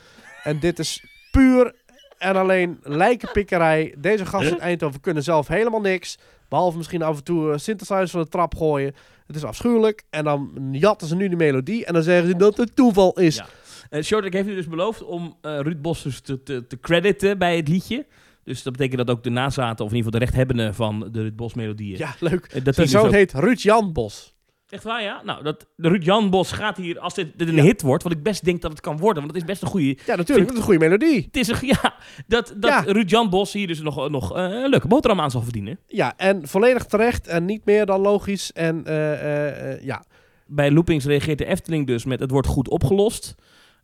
En 0.42 0.60
dit 0.60 0.78
is 0.78 1.04
puur 1.30 1.74
en 2.18 2.36
alleen 2.36 2.78
lijkenpikkerij. 2.82 3.94
Deze 3.98 4.26
gasten 4.26 4.52
in 4.52 4.60
Eindhoven 4.60 5.00
kunnen 5.00 5.22
zelf 5.22 5.48
helemaal 5.48 5.80
niks. 5.80 6.18
Behalve 6.50 6.76
misschien 6.76 7.02
af 7.02 7.16
en 7.16 7.24
toe 7.24 7.50
uh, 7.50 7.56
synthesizer 7.56 8.08
van 8.08 8.22
de 8.22 8.28
trap 8.28 8.54
gooien. 8.56 8.94
Het 9.26 9.36
is 9.36 9.44
afschuwelijk. 9.44 10.02
En 10.10 10.24
dan 10.24 10.68
jatten 10.72 11.08
ze 11.08 11.16
nu 11.16 11.28
de 11.28 11.36
melodie. 11.36 11.84
En 11.84 11.94
dan 11.94 12.02
zeggen 12.02 12.28
ze 12.28 12.36
dat 12.36 12.56
het 12.56 12.76
toeval 12.76 13.18
is. 13.18 13.36
Ja. 13.36 13.46
Eh 13.90 14.02
Shortek 14.02 14.32
heeft 14.32 14.46
nu 14.46 14.54
dus 14.54 14.68
beloofd 14.68 15.04
om 15.04 15.36
eh, 15.40 15.58
Ruud 15.60 15.80
Bos 15.80 16.02
dus 16.02 16.20
te, 16.20 16.42
te, 16.42 16.66
te 16.66 16.80
crediten 16.80 17.38
bij 17.38 17.56
het 17.56 17.68
liedje. 17.68 18.06
Dus 18.44 18.62
dat 18.62 18.72
betekent 18.72 19.06
dat 19.06 19.16
ook 19.16 19.22
de 19.22 19.30
nazaten, 19.30 19.84
of 19.84 19.90
in 19.90 19.96
ieder 19.96 20.12
geval 20.12 20.18
de 20.26 20.32
rechthebbenden 20.32 20.74
van 20.74 21.08
de 21.12 21.20
Ruud 21.20 21.36
Bos 21.36 21.54
melodieën. 21.54 21.98
Ja, 21.98 22.14
leuk. 22.20 22.44
eh, 22.46 22.64
dat 22.64 22.74
Zijn 22.74 22.86
dus 22.86 22.96
zoon 22.96 23.06
ook- 23.06 23.12
heet 23.12 23.32
Ruud 23.32 23.60
Jan 23.60 23.92
Bos. 23.92 24.34
Echt 24.70 24.84
waar, 24.84 25.02
ja? 25.02 25.20
Nou, 25.24 25.42
dat, 25.42 25.66
de 25.76 25.88
Ruud 25.88 26.04
Jan 26.04 26.30
Bos 26.30 26.52
gaat 26.52 26.76
hier, 26.76 26.98
als 26.98 27.14
dit, 27.14 27.38
dit 27.38 27.48
een 27.48 27.54
Ja. 27.54 27.62
hit 27.62 27.82
wordt, 27.82 28.02
wat 28.02 28.12
ik 28.12 28.22
best 28.22 28.44
denk 28.44 28.62
dat 28.62 28.70
het 28.70 28.80
kan 28.80 28.98
worden, 28.98 29.22
want 29.22 29.34
het 29.34 29.42
is 29.42 29.48
best 29.48 29.62
een 29.62 29.68
goede... 29.68 29.98
Ja, 30.06 30.14
natuurlijk. 30.16 30.46
Dat 30.46 30.50
is 30.50 30.56
een 30.56 30.62
goede 30.66 30.78
melodie. 30.78 31.22
Het 31.24 31.36
is 31.36 31.48
een, 31.48 31.56
ja, 31.82 31.94
dat, 32.26 32.54
dat 32.56 32.70
Ja. 32.70 32.80
Ruud 32.80 33.10
Jan 33.10 33.30
Bos 33.30 33.52
hier 33.52 33.66
dus 33.66 33.80
nog, 33.80 34.08
nog 34.08 34.36
eh, 34.36 34.42
een 34.42 34.68
leuke 34.68 34.88
boterham 34.88 35.20
aan 35.20 35.30
zal 35.30 35.42
verdienen. 35.42 35.78
Ja, 35.86 36.12
en 36.16 36.48
volledig 36.48 36.84
terecht 36.84 37.26
en 37.26 37.44
niet 37.44 37.64
meer 37.64 37.86
dan 37.86 38.00
logisch. 38.00 38.52
En 38.52 38.84
eh, 38.84 39.12
eh, 39.12 39.72
eh, 39.72 39.82
ja, 39.84 40.04
Bij 40.46 40.70
Loopings 40.70 41.04
reageert 41.04 41.38
de 41.38 41.46
Efteling 41.46 41.86
dus 41.86 42.04
met 42.04 42.20
het 42.20 42.30
wordt 42.30 42.46
goed 42.46 42.68
opgelost. 42.68 43.34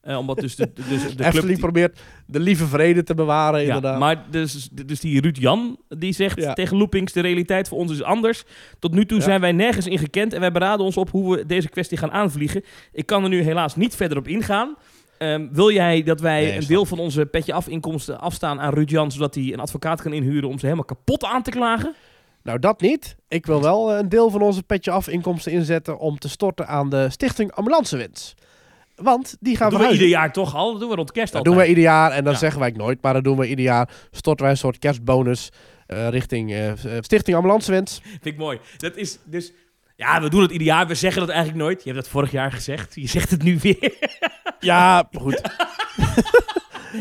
Eh, 0.01 0.19
omdat 0.19 0.37
dus 0.39 0.57
de, 0.57 0.71
dus 0.89 1.17
de 1.17 1.29
club... 1.31 1.47
Die- 1.47 1.59
probeert 1.59 2.01
de 2.27 2.41
lieve 2.41 2.67
vrede 2.67 3.03
te 3.03 3.15
bewaren, 3.15 3.61
ja, 3.61 3.67
inderdaad. 3.67 3.99
maar 3.99 4.25
dus, 4.31 4.69
dus 4.73 5.01
die 5.01 5.21
Ruud 5.21 5.37
Jan, 5.37 5.79
die 5.89 6.13
zegt 6.13 6.41
Ja. 6.41 6.53
tegen 6.53 6.77
Loopings, 6.77 7.13
de 7.13 7.21
realiteit 7.21 7.69
voor 7.69 7.79
ons 7.79 7.93
is 7.93 8.03
anders. 8.03 8.43
Tot 8.79 8.93
nu 8.93 9.07
toe 9.07 9.19
Ja. 9.19 9.25
zijn 9.25 9.41
wij 9.41 9.53
nergens 9.53 9.87
in 9.87 9.99
gekend 9.99 10.33
en 10.33 10.41
wij 10.41 10.53
beraden 10.53 10.85
ons 10.87 10.97
op 10.97 11.11
hoe 11.11 11.37
we 11.37 11.47
deze 11.47 11.69
kwestie 11.69 11.99
gaan 11.99 12.13
aanvliegen. 12.13 12.63
Ik 12.93 13.07
kan 13.07 13.23
er 13.23 13.29
nu 13.29 13.43
helaas 13.43 13.77
niet 13.77 13.95
verder 13.97 14.19
op 14.19 14.29
ingaan. 14.29 14.77
Ehm, 15.19 15.47
wil 15.53 15.71
jij 15.73 16.03
dat 16.03 16.21
wij 16.21 16.43
Nee, 16.45 16.57
een 16.57 16.67
deel 16.67 16.85
van 16.85 16.99
onze 16.99 17.27
petje 17.27 17.53
af 17.53 17.69
inkomsten 17.69 18.21
afstaan 18.21 18.61
aan 18.61 18.75
Ruud 18.75 18.91
Jan, 18.91 19.11
zodat 19.13 19.35
hij 19.35 19.53
een 19.53 19.61
advocaat 19.61 20.03
kan 20.03 20.13
inhuren 20.13 20.49
om 20.49 20.55
ze 20.59 20.65
helemaal 20.65 20.85
kapot 20.85 21.25
aan 21.25 21.43
te 21.43 21.51
klagen? 21.51 21.95
Nou, 22.43 22.59
dat 22.59 22.81
niet. 22.81 23.17
Ik 23.29 23.47
wil 23.47 23.63
wel 23.63 23.93
eh, 23.93 23.99
een 23.99 24.09
deel 24.09 24.31
van 24.31 24.43
onze 24.43 24.63
petje 24.63 24.91
af 24.91 25.09
inkomsten 25.09 25.53
inzetten 25.53 25.99
om 25.99 26.19
te 26.19 26.29
storten 26.29 26.67
aan 26.69 26.91
de 26.91 27.11
Stichting 27.11 27.53
Ambulancewens. 27.53 28.35
Want 28.97 29.37
die 29.41 29.57
gaan 29.57 29.71
Dat 29.71 29.79
doen 29.79 29.89
we 29.89 29.95
ieder 29.95 30.09
jaar 30.09 30.33
toch 30.33 30.55
al? 30.55 30.71
Dat 30.71 30.81
doen 30.81 30.89
we 30.91 30.95
rond 30.97 31.13
kerst 31.13 31.33
Dat 31.33 31.37
altijd. 31.37 31.55
doen 31.55 31.65
we 31.65 31.69
ieder 31.71 31.85
jaar 31.85 32.11
en 32.13 32.25
dan 32.25 32.33
Ja. 32.33 32.39
zeggen 32.39 32.59
wij 32.61 32.69
het 32.69 32.77
nooit, 32.77 33.03
maar 33.03 33.13
dat 33.13 33.25
doen 33.25 33.37
we 33.39 33.49
ieder 33.49 33.65
jaar. 33.65 33.89
Storten 34.11 34.43
wij 34.45 34.53
een 34.53 34.59
soort 34.61 34.79
kerstbonus 34.79 35.53
eh, 35.87 36.09
richting 36.09 36.53
eh, 36.53 36.73
Stichting 37.01 37.37
Ambulancewens. 37.37 38.01
Vind 38.05 38.25
ik 38.27 38.37
mooi. 38.37 38.59
Dat 38.77 38.97
is 38.97 39.19
dus... 39.25 39.53
Ja, 39.97 40.21
we 40.21 40.29
doen 40.31 40.43
het 40.43 40.51
ieder 40.51 40.67
jaar. 40.67 40.87
We 40.87 40.95
zeggen 40.95 41.21
dat 41.21 41.31
eigenlijk 41.31 41.59
nooit. 41.65 41.79
Je 41.85 41.91
hebt 41.91 42.03
dat 42.03 42.13
vorig 42.13 42.31
jaar 42.31 42.53
gezegd. 42.53 42.95
Je 42.95 43.09
zegt 43.09 43.31
het 43.31 43.43
nu 43.43 43.59
weer. 43.63 43.93
Ja, 44.61 45.09
goed. 45.13 45.41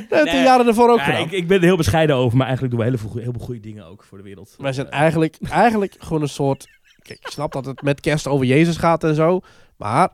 Dat 0.09 0.23
Nee. 0.25 0.33
de 0.33 0.41
jaren 0.43 0.67
ervoor 0.67 0.89
ook 0.89 1.01
gedaan. 1.01 1.21
ik, 1.21 1.31
ik 1.31 1.47
ben 1.47 1.57
er 1.57 1.63
heel 1.63 1.77
bescheiden 1.77 2.15
over. 2.15 2.37
Maar 2.37 2.47
eigenlijk 2.47 2.75
doen 2.75 2.83
we 2.85 2.89
heel 2.91 2.99
veel, 2.99 3.09
goeie- 3.09 3.23
heel 3.23 3.33
veel 3.37 3.45
goede 3.45 3.59
dingen 3.59 3.85
ook 3.85 4.03
voor 4.03 4.17
de 4.17 4.23
wereld. 4.23 4.55
Wij 4.57 4.73
zijn 4.73 4.89
eigenlijk, 4.89 5.37
eigenlijk 5.49 5.95
gewoon 5.99 6.21
een 6.21 6.27
soort... 6.29 6.67
Kijk, 7.01 7.19
ik 7.19 7.27
snap 7.31 7.51
dat 7.51 7.65
het 7.65 7.81
met 7.81 7.99
kerst 8.01 8.27
over 8.27 8.45
Jezus 8.45 8.77
gaat 8.77 9.03
en 9.03 9.15
zo. 9.15 9.39
Maar... 9.77 10.09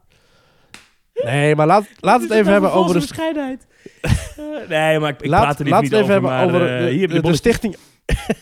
Nee, 1.24 1.56
maar 1.56 1.68
laat, 1.68 1.86
laat 2.00 2.22
het 2.22 2.32
even 2.32 2.52
hebben 2.52 2.72
over 2.74 2.94
de, 2.94 3.00
bescheidenheid. 3.00 3.68
Eh, 4.02 4.10
nee, 4.68 5.00
maar 5.00 5.10
ik, 5.10 5.22
ik 5.22 5.30
laat, 5.30 5.42
praat 5.42 5.58
er 5.58 5.64
niet, 5.64 5.74
laat 5.74 5.82
niet 5.82 5.92
het 5.92 6.02
even 6.02 6.16
over. 6.16 6.32
hebben 6.32 6.56
over 6.56 6.78
eh, 6.78 6.86
de, 6.86 6.92
hier 6.92 7.02
heb 7.02 7.10
je 7.10 7.16
de, 7.16 7.22
de, 7.22 7.28
de 7.28 7.36
stichting. 7.36 7.76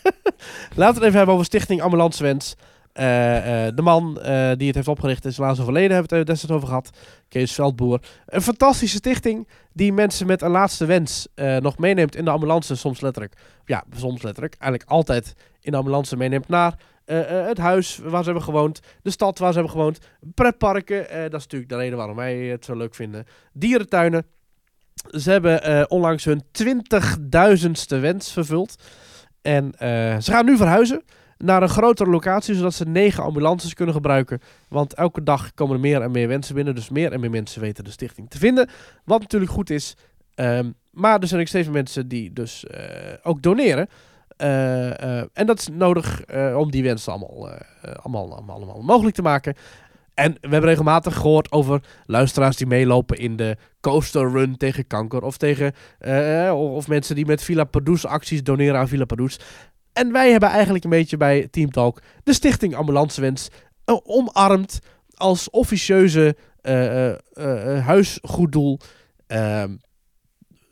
laat 0.76 0.96
het 0.96 1.04
even 1.04 1.18
hebben 1.18 1.34
over 1.34 1.46
Stichting 1.46 1.82
Ambulancewens. 1.82 2.56
Eh, 2.94 3.68
eh, 3.68 3.76
de 3.76 3.82
man 3.82 4.22
eh, 4.22 4.52
die 4.58 4.68
het 4.68 4.76
heeft 4.76 4.88
opgericht 4.88 5.26
is 5.26 5.38
helaas 5.38 5.60
overleden, 5.60 5.92
hebben 5.92 6.10
we 6.12 6.18
het 6.18 6.28
destijds 6.28 6.56
over 6.56 6.68
gehad. 6.68 6.90
Kees 7.28 7.54
Veldboer. 7.54 8.00
Een 8.26 8.42
fantastische 8.42 8.98
stichting 8.98 9.48
die 9.74 9.94
mensen 9.94 10.28
met 10.28 10.42
een 10.42 10.52
laatste 10.52 10.86
wens 10.86 11.28
eh, 11.36 11.58
nog 11.58 11.78
meeneemt 11.78 12.16
in 12.16 12.26
de 12.26 12.32
ambulance. 12.32 12.76
Soms 12.76 13.02
letterlijk, 13.02 13.34
ja, 13.66 13.84
soms 13.96 14.22
letterlijk. 14.22 14.56
Eigenlijk 14.60 14.92
altijd 14.92 15.36
in 15.62 15.72
de 15.72 15.78
ambulance 15.78 16.18
meeneemt 16.18 16.48
naar 16.48 16.74
eh, 17.10 17.40
eh, 17.40 17.48
het 17.48 17.58
huis 17.58 17.98
waar 17.98 18.20
ze 18.20 18.26
hebben 18.26 18.44
gewoond. 18.44 18.80
De 19.02 19.10
stad 19.10 19.40
waar 19.40 19.52
ze 19.52 19.58
hebben 19.58 19.78
gewoond. 19.78 20.00
Pretparken, 20.34 21.10
eh, 21.10 21.22
dat 21.22 21.34
is 21.34 21.44
natuurlijk 21.44 21.72
de 21.72 21.78
reden 21.78 21.98
waarom 21.98 22.16
wij 22.16 22.36
het 22.36 22.66
zo 22.66 22.76
leuk 22.76 22.96
vinden. 22.96 23.26
Dierentuinen. 23.54 24.26
Ze 25.12 25.32
hebben 25.32 25.90
onlangs 25.90 26.26
hun 26.26 26.44
20.000ste 26.52 28.00
wens 28.00 28.32
vervuld. 28.32 28.76
En 29.42 29.72
ze 30.22 30.32
gaan 30.32 30.46
nu 30.46 30.58
verhuizen 30.58 31.04
naar 31.38 31.62
een 31.62 31.70
grotere 31.70 32.10
locatie, 32.10 32.56
zodat 32.56 32.74
ze 32.74 32.86
negen 32.86 33.24
ambulances 33.24 33.74
kunnen 33.74 33.96
gebruiken. 33.96 34.40
Want 34.68 34.94
elke 34.94 35.24
dag 35.24 35.54
komen 35.54 35.76
er 35.76 35.82
meer 35.82 36.02
en 36.02 36.12
meer 36.12 36.28
wensen 36.28 36.56
binnen. 36.56 36.76
Dus 36.76 36.90
meer 36.90 37.12
en 37.12 37.20
meer 37.20 37.30
mensen 37.30 37.62
weten 37.62 37.84
de 37.84 37.92
stichting 37.92 38.30
te 38.30 38.38
vinden. 38.38 38.70
Wat 39.06 39.22
natuurlijk 39.22 39.52
goed 39.52 39.70
is. 39.70 39.96
Ehm, 40.36 40.72
maar 40.92 41.20
er 41.20 41.28
zijn 41.28 41.42
ook 41.42 41.48
steeds 41.48 41.70
mensen 41.70 42.08
die 42.08 42.34
dus 42.34 42.66
ook 43.24 43.42
doneren. 43.42 43.88
Eh, 44.40 45.20
eh, 45.20 45.26
en 45.34 45.46
dat 45.46 45.60
is 45.60 45.68
nodig 45.68 46.22
eh, 46.22 46.58
om 46.58 46.72
die 46.72 46.84
wensen 46.84 47.12
allemaal, 47.12 47.50
allemaal, 48.02 48.34
allemaal, 48.34 48.56
allemaal 48.56 48.82
mogelijk 48.82 49.16
te 49.16 49.22
maken. 49.22 49.56
En 50.14 50.32
we 50.34 50.48
hebben 50.50 50.70
regelmatig 50.70 51.16
gehoord 51.16 51.52
over 51.52 51.82
luisteraars 52.06 52.58
die 52.58 52.68
meelopen 52.68 53.18
in 53.18 53.36
de 53.36 53.58
coaster 53.82 54.32
run 54.32 54.58
tegen 54.58 54.88
kanker. 54.88 55.24
Of, 55.24 55.38
tegen, 55.38 55.74
of 56.54 56.88
mensen 56.88 57.16
die 57.16 57.26
met 57.26 57.44
Villa 57.44 57.64
Pardoes 57.64 58.06
acties 58.06 58.44
doneren 58.44 58.80
aan 58.80 58.88
Villa 58.88 59.06
Pardoes. 59.06 59.40
En 59.94 60.12
wij 60.12 60.32
hebben 60.32 60.50
eigenlijk 60.50 60.84
een 60.84 60.90
beetje 60.90 61.18
bij 61.18 61.48
Team 61.52 61.72
Talk 61.72 62.02
de 62.24 62.34
Stichting 62.34 62.76
Ambulancewens 62.76 63.50
omarmd 64.04 64.80
als 65.14 65.50
officieuze 65.50 66.36
eh, 66.62 67.86
huisgoeddoel. 67.86 68.80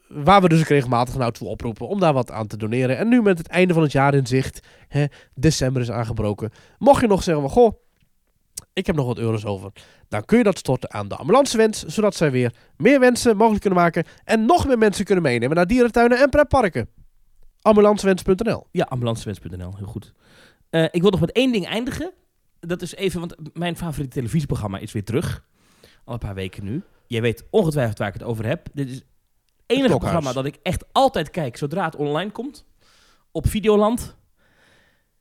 Waar 0.07 0.41
we 0.41 0.49
dus 0.49 0.59
ook 0.59 0.67
regelmatig 0.67 1.17
nou 1.17 1.31
toe 1.31 1.47
oproepen 1.47 1.87
om 1.87 1.99
daar 1.99 2.13
wat 2.13 2.31
aan 2.31 2.47
te 2.47 2.57
doneren. 2.57 2.97
En 2.97 3.07
nu 3.07 3.21
met 3.21 3.37
het 3.37 3.47
einde 3.47 3.73
van 3.73 3.83
het 3.83 3.91
jaar 3.91 4.13
in 4.13 4.27
zicht, 4.27 4.67
hè, 4.87 5.05
december 5.33 5.81
is 5.81 5.91
aangebroken. 5.91 6.51
Mocht 6.77 7.01
je 7.01 7.07
nog 7.07 7.23
zeggen 7.23 7.43
van, 7.43 7.51
goh, 7.51 7.73
ik 8.73 8.85
heb 8.85 8.95
nog 8.95 9.05
wat 9.05 9.17
euro's 9.17 9.45
over. 9.45 9.71
Dan 10.07 10.25
kun 10.25 10.37
je 10.37 10.43
dat 10.43 10.57
storten 10.57 10.93
aan 10.93 11.07
de 11.07 11.15
ambulancewens, 11.15 11.83
zodat 11.85 12.15
zij 12.15 12.31
weer 12.31 12.53
meer 12.77 12.99
wensen 12.99 13.37
mogelijk 13.37 13.61
kunnen 13.61 13.79
maken. 13.79 14.05
En 14.23 14.45
nog 14.45 14.67
meer 14.67 14.77
mensen 14.77 15.05
kunnen 15.05 15.23
meenemen 15.23 15.55
naar 15.55 15.67
dierentuinen 15.67 16.19
en 16.19 16.29
pretparken. 16.29 16.89
Ambulancewens.nl 17.61 18.67
Ja, 18.71 18.85
ambulancewens.nl, 18.89 19.75
heel 19.77 19.87
goed. 19.87 20.13
Eh, 20.69 20.83
ik 20.83 21.01
wil 21.01 21.11
nog 21.11 21.19
met 21.19 21.31
één 21.31 21.51
ding 21.51 21.65
eindigen. 21.65 22.11
Dat 22.59 22.81
is 22.81 22.95
even, 22.95 23.19
want 23.19 23.35
mijn 23.53 23.77
favoriete 23.77 24.15
televisieprogramma 24.15 24.77
is 24.77 24.91
weer 24.91 25.03
terug. 25.03 25.45
Al 26.03 26.13
een 26.13 26.19
paar 26.19 26.35
weken 26.35 26.63
nu. 26.63 26.83
Jij 27.07 27.21
weet 27.21 27.45
ongetwijfeld 27.49 27.97
waar 27.97 28.07
ik 28.07 28.13
het 28.13 28.23
over 28.23 28.45
heb. 28.45 28.67
Dit 28.73 28.89
is 28.89 29.01
enige 29.67 29.87
Klokhuis. 29.87 30.11
programma 30.11 30.33
dat 30.33 30.45
ik 30.45 30.59
echt 30.63 30.85
altijd 30.91 31.29
kijk 31.29 31.57
zodra 31.57 31.85
het 31.85 31.95
online 31.95 32.31
komt. 32.31 32.65
Op 33.31 33.47
Videoland. 33.49 34.15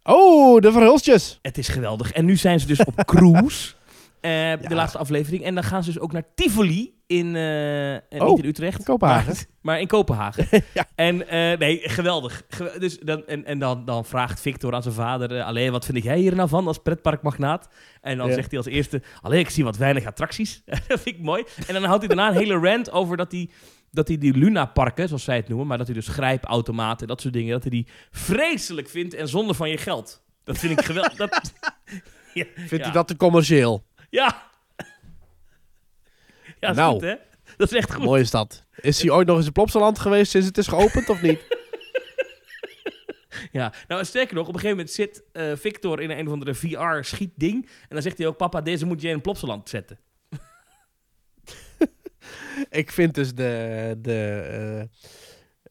Oh, 0.03 0.61
de 0.61 0.73
verhulstjes. 0.73 1.39
Het 1.43 1.59
is 1.59 1.69
geweldig. 1.69 2.13
En 2.13 2.25
nu 2.25 2.37
zijn 2.37 2.61
ze 2.61 2.67
dus 2.67 2.85
op 2.85 3.05
cruise. 3.05 3.75
eh, 4.21 4.31
De 4.69 4.75
laatste 4.75 4.99
aflevering. 4.99 5.45
En 5.45 5.55
dan 5.55 5.65
gaan 5.65 5.83
ze 5.85 5.93
dus 5.93 6.01
ook 6.01 6.13
naar 6.13 6.25
Tivoli 6.35 6.95
in, 7.07 7.37
eh, 7.37 7.95
eh, 7.95 8.01
Oh, 8.11 8.29
niet 8.29 8.39
in 8.39 8.45
Utrecht. 8.45 8.79
in 8.79 8.85
Kopenhagen. 8.85 9.27
Maar, 9.35 9.45
maar 9.63 9.81
in 9.81 9.87
Kopenhagen. 9.87 10.47
Ja. 10.75 10.85
En 10.95 11.17
nee, 11.59 11.81
geweldig. 11.89 12.43
Ge- 12.49 12.77
dus 12.79 12.99
dan, 12.99 13.27
en 13.27 13.45
en 13.45 13.59
dan, 13.59 13.85
dan 13.85 14.05
vraagt 14.05 14.41
Victor 14.41 14.75
aan 14.75 14.83
zijn 14.83 14.95
vader... 14.95 15.37
eh, 15.39 15.47
Allee, 15.47 15.71
wat 15.71 15.85
vind 15.85 16.03
jij 16.03 16.19
hier 16.19 16.35
nou 16.35 16.49
van 16.49 16.67
als 16.67 16.79
pretparkmagnaat? 16.79 17.69
En 18.01 18.17
dan 18.17 18.29
Ja. 18.29 18.35
zegt 18.35 18.49
hij 18.51 18.59
als 18.59 18.69
eerste... 18.69 19.03
Allee, 19.23 19.39
ik 19.41 19.51
zie 19.51 19.65
wat 19.65 19.77
weinig 19.77 20.07
attracties. 20.07 20.63
dat 20.67 21.01
vind 21.01 21.07
ik 21.17 21.21
mooi. 21.23 21.45
En 21.67 21.75
dan 21.75 21.85
houdt 21.85 22.07
hij 22.07 22.17
daarna 22.17 22.29
een 22.33 22.43
hele 22.47 22.59
rant 22.71 22.91
over 22.91 23.17
dat 23.17 23.33
hij... 23.33 23.51
Dat 23.91 24.09
hij 24.09 24.19
die 24.19 24.33
Luna-parken, 24.37 25.09
zoals 25.09 25.25
zij 25.25 25.37
het 25.37 25.49
noemen, 25.49 25.67
maar 25.67 25.79
dat 25.79 25.87
hij 25.87 25.97
dus 25.97 26.09
grijpautomaten, 26.09 27.07
dat 27.07 27.21
soort 27.21 27.35
dingen, 27.35 27.53
dat 27.53 27.63
hij 27.63 27.71
die 27.71 27.87
vreselijk 28.11 28.89
vindt 28.89 29.15
en 29.15 29.29
zonde 29.29 29.55
van 29.55 29.71
je 29.71 29.79
geld. 29.79 30.25
Dat 30.45 30.59
vind 30.59 30.79
ik 30.79 30.85
geweldig. 30.85 31.15
dat, 31.15 31.53
ja, 32.35 32.45
Vindt 32.55 32.71
ja. 32.71 32.83
hij 32.83 32.93
dat 32.93 33.09
te 33.09 33.17
commercieel? 33.17 33.87
Ja. 34.11 34.43
Ja, 36.47 36.55
dat 36.61 36.71
is 36.71 36.77
Nou. 36.77 36.93
goed, 36.93 37.03
hè? 37.03 37.15
Dat 37.57 37.71
is 37.73 37.77
echt 37.77 37.93
goed. 37.95 38.05
Mooi 38.05 38.21
is 38.23 38.31
dat. 38.31 38.65
Is 38.81 39.03
hij 39.03 39.11
ooit 39.11 39.27
nog 39.27 39.37
eens 39.37 39.47
in 39.47 39.53
Plopsaland 39.53 39.99
geweest 39.99 40.31
sinds 40.31 40.47
het 40.47 40.59
is 40.59 40.67
geopend 40.67 41.09
of 41.09 41.23
niet? 41.23 41.41
Ja, 43.53 43.73
nou 43.89 44.05
sterker 44.05 44.35
nog, 44.35 44.49
op 44.49 44.55
een 44.55 44.61
gegeven 44.61 44.77
moment 44.77 44.95
zit 44.95 45.23
eh, 45.33 45.53
Victor 45.55 46.01
in 46.01 46.11
een 46.11 46.27
of 46.27 46.33
andere 46.33 46.55
VR-schietding. 46.55 47.65
En 47.65 47.89
dan 47.89 48.03
zegt 48.03 48.19
hij 48.19 48.27
ook, 48.27 48.37
papa, 48.37 48.61
deze 48.61 48.87
moet 48.87 49.01
je 49.01 49.09
in 49.09 49.15
een 49.15 49.21
plopsaland 49.21 49.69
zetten. 49.69 49.99
Ik 52.71 52.93
vind 52.93 53.15
dus 53.15 53.35
de, 53.35 53.95
de, 53.99 54.41
eh, 54.41 54.87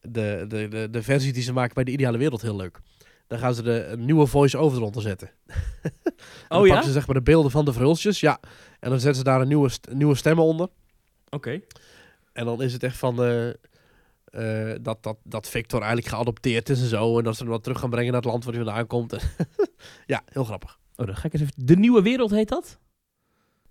de, 0.02 0.46
de, 0.48 0.68
de, 0.68 0.88
de 0.90 1.04
versie 1.04 1.34
die 1.34 1.44
ze 1.44 1.54
maken 1.54 1.74
bij 1.74 1.84
de 1.84 1.92
Ideale 1.92 2.18
Wereld 2.18 2.42
heel 2.42 2.56
leuk. 2.56 2.80
Dan 3.28 3.40
gaan 3.40 3.54
ze 3.54 3.64
de 3.64 3.86
een 3.86 4.06
nieuwe 4.06 4.26
voice-over 4.26 4.78
eronder 4.78 5.02
zetten. 5.02 5.30
En 5.46 5.92
dan 6.48 6.60
Oh 6.60 6.66
ja? 6.66 6.74
pakken 6.74 6.84
ze 6.88 6.92
zeg 6.92 7.06
maar 7.08 7.16
de 7.16 7.22
beelden 7.22 7.52
van 7.52 7.66
de 7.66 7.74
verhulstjes, 7.74 8.20
ja. 8.20 8.40
En 8.80 8.90
dan 8.90 9.00
zetten 9.00 9.16
ze 9.18 9.24
daar 9.24 9.42
een 9.42 9.48
nieuwe, 9.48 9.70
st- 9.70 9.94
nieuwe 9.94 10.16
stemmen 10.16 10.44
onder. 10.46 10.68
Oké. 11.30 11.60
En 12.34 12.46
dan 12.46 12.62
is 12.62 12.74
het 12.74 12.84
echt 12.84 12.98
van... 12.98 13.24
eh, 13.24 13.50
eh, 13.50 14.80
dat, 14.82 15.04
dat, 15.04 15.18
dat 15.24 15.50
Victor 15.50 15.80
eigenlijk 15.82 16.10
geadopteerd 16.14 16.70
is 16.70 16.82
en 16.82 16.88
zo. 16.88 17.18
En 17.18 17.24
dat 17.24 17.36
ze 17.36 17.44
hem 17.44 17.52
dan 17.52 17.62
terug 17.62 17.80
gaan 17.80 17.90
brengen 17.90 18.12
naar 18.12 18.22
het 18.22 18.30
land 18.32 18.44
waar 18.44 18.54
hij 18.54 18.64
vandaan 18.64 18.88
komt. 18.88 19.16
ja, 20.06 20.24
heel 20.26 20.44
grappig. 20.44 20.80
Oh, 20.96 21.06
dan 21.06 21.16
ga 21.16 21.26
ik 21.26 21.34
eens 21.34 21.42
even... 21.42 21.54
De 21.66 21.76
Nieuwe 21.76 22.02
Wereld 22.02 22.32
heet 22.32 22.50
dat? 22.50 22.80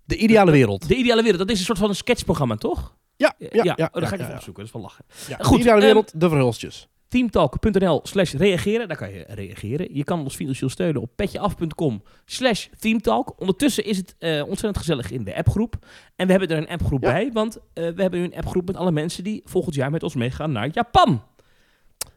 De 0.05 0.17
Ideale 0.17 0.51
Wereld. 0.51 0.89
De 0.89 0.95
Ideale 0.95 1.23
Wereld, 1.23 1.41
dat 1.41 1.51
is 1.51 1.59
een 1.59 1.65
soort 1.65 1.79
van 1.79 1.89
een 1.89 1.95
sketchprogramma, 1.95 2.57
toch? 2.57 2.97
Ja, 3.17 3.35
ja, 3.39 3.49
ja. 3.51 3.61
oh, 3.93 4.03
ja, 4.03 4.07
ga 4.09 4.15
ik 4.15 4.21
even 4.21 4.35
opzoeken, 4.35 4.65
dat 4.65 4.65
is 4.65 4.73
wel 4.73 4.83
lachen. 4.83 5.05
Ja, 5.29 5.37
Goed, 5.41 5.55
de 5.57 5.61
Ideale 5.61 5.79
ehm, 5.81 5.87
Wereld, 5.87 6.21
de 6.21 6.29
verhulstjes. 6.29 6.89
teamtalk.nl 7.09 8.01
slash 8.03 8.33
reageren. 8.33 8.89
Daar 8.89 8.97
kan 8.97 9.11
je 9.13 9.25
reageren. 9.29 9.95
Je 9.95 10.05
kan 10.05 10.21
ons 10.21 10.35
financieel 10.37 10.71
steunen 10.71 11.03
op 11.03 11.11
petjeaf.com 11.17 12.03
slash 12.25 12.67
teamtalk. 12.79 13.41
Ondertussen 13.41 13.85
is 13.85 13.97
het 13.97 14.15
eh, 14.19 14.31
ontzettend 14.41 14.77
gezellig 14.79 15.11
in 15.11 15.25
de 15.25 15.37
appgroep. 15.37 15.75
En 16.17 16.25
we 16.27 16.31
hebben 16.33 16.51
er 16.51 16.57
een 16.59 16.69
appgroep 16.69 17.03
Ja. 17.03 17.13
bij, 17.13 17.31
want 17.33 17.57
eh, 17.57 17.63
we 17.75 18.03
hebben 18.03 18.21
nu 18.21 18.25
een 18.25 18.35
appgroep 18.37 18.67
met 18.67 18.77
alle 18.77 18.93
mensen 18.93 19.25
die 19.25 19.43
volgend 19.45 19.75
jaar 19.75 19.91
met 19.91 20.03
ons 20.03 20.15
meegaan 20.15 20.53
naar 20.53 20.69
Japan. 20.73 21.23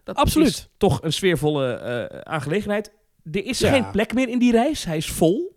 Dat 0.04 0.16
Absoluut. 0.16 0.48
is 0.48 0.68
toch 0.78 1.02
een 1.04 1.14
sfeervolle 1.14 1.74
eh, 1.74 2.20
aangelegenheid. 2.34 2.92
Er 3.32 3.46
is 3.46 3.60
Ja. 3.60 3.72
geen 3.72 3.92
plek 3.92 4.14
meer 4.14 4.30
in 4.30 4.40
die 4.40 4.52
reis. 4.52 4.84
Hij 4.86 4.98
is 4.98 5.10
vol. 5.12 5.56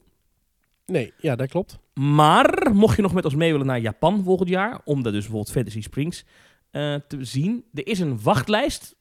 Nee, 0.86 1.12
ja, 1.18 1.36
dat 1.36 1.48
klopt. 1.48 1.78
Maar 2.00 2.70
mocht 2.74 2.96
je 2.96 3.02
nog 3.02 3.12
met 3.12 3.24
ons 3.24 3.34
mee 3.34 3.50
willen 3.52 3.66
naar 3.66 3.80
Japan 3.80 4.22
volgend 4.24 4.48
jaar, 4.48 4.80
om 4.84 5.02
daar 5.02 5.12
dus 5.12 5.20
bijvoorbeeld 5.22 5.50
Fantasy 5.54 5.80
Springs 5.82 6.24
eh, 6.70 6.94
te 7.08 7.24
zien, 7.24 7.64
er 7.74 7.86
is 7.86 7.98
een 8.00 8.22
wachtlijst. 8.22 8.96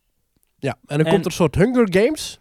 Ja, 0.57 0.77
en 0.85 0.97
dan 0.97 1.05
En- 1.05 1.11
komt 1.11 1.19
er 1.25 1.31
een 1.31 1.37
soort 1.37 1.55
Hunger 1.55 1.87
Games. 1.93 2.39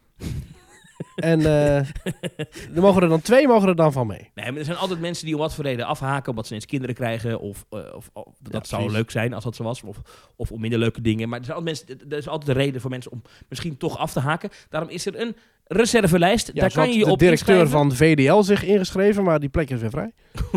En 1.15 1.41
eh 1.41 1.77
er 1.77 2.81
mogen 2.81 3.03
er 3.03 3.09
dan 3.09 3.21
twee 3.21 3.47
mogen 3.47 3.69
er 3.69 3.77
dan 3.77 3.93
van 3.93 4.07
mee. 4.07 4.31
Nee, 4.35 4.51
maar 4.51 4.59
er 4.59 4.65
zijn 4.65 4.77
altijd 4.77 5.01
mensen 5.01 5.25
die 5.25 5.35
om 5.35 5.41
wat 5.41 5.55
voor 5.55 5.65
reden 5.65 5.87
afhaken, 5.87 6.31
omdat 6.31 6.47
ze 6.47 6.55
eens 6.55 6.67
kinderen 6.67 6.95
krijgen, 6.95 7.41
of, 7.41 7.65
eh, 7.71 7.79
of, 7.95 8.11
of- 8.13 8.35
dat 8.41 8.69
Ja, 8.71 8.77
zou 8.79 8.91
leuk 8.91 9.11
zijn 9.11 9.33
als 9.35 9.45
dat 9.45 9.57
zo 9.57 9.63
was, 9.65 9.83
of, 9.83 9.97
of 10.37 10.51
om 10.53 10.61
minder 10.61 10.79
leuke 10.79 11.01
dingen. 11.01 11.29
Maar 11.29 11.39
er, 11.39 11.45
zijn 11.45 11.57
altijd 11.57 11.77
mensen, 11.89 12.11
er 12.11 12.17
is 12.19 12.29
altijd 12.29 12.57
een 12.57 12.65
reden 12.65 12.81
voor 12.81 12.91
mensen 12.91 13.13
om 13.13 13.23
misschien 13.49 13.77
toch 13.77 13.99
af 13.99 14.13
te 14.13 14.21
haken. 14.21 14.51
Daarom 14.69 14.91
is 14.91 15.07
er 15.07 15.21
een 15.21 15.37
reservelijst. 15.65 16.47
Ja, 16.47 16.61
Daar 16.61 16.73
kan 16.73 16.89
je 16.93 16.99
je 16.99 17.05
de 17.05 17.11
op 17.11 17.19
directeur 17.19 17.61
inschrijven. 17.61 17.89
van 17.89 17.97
VDL 17.97 18.41
zich 18.43 18.65
ingeschreven, 18.65 19.25
maar 19.25 19.41
die 19.41 19.49
plek 19.49 19.71
is 19.71 19.81
weer 19.81 19.91
vrij. 19.91 20.13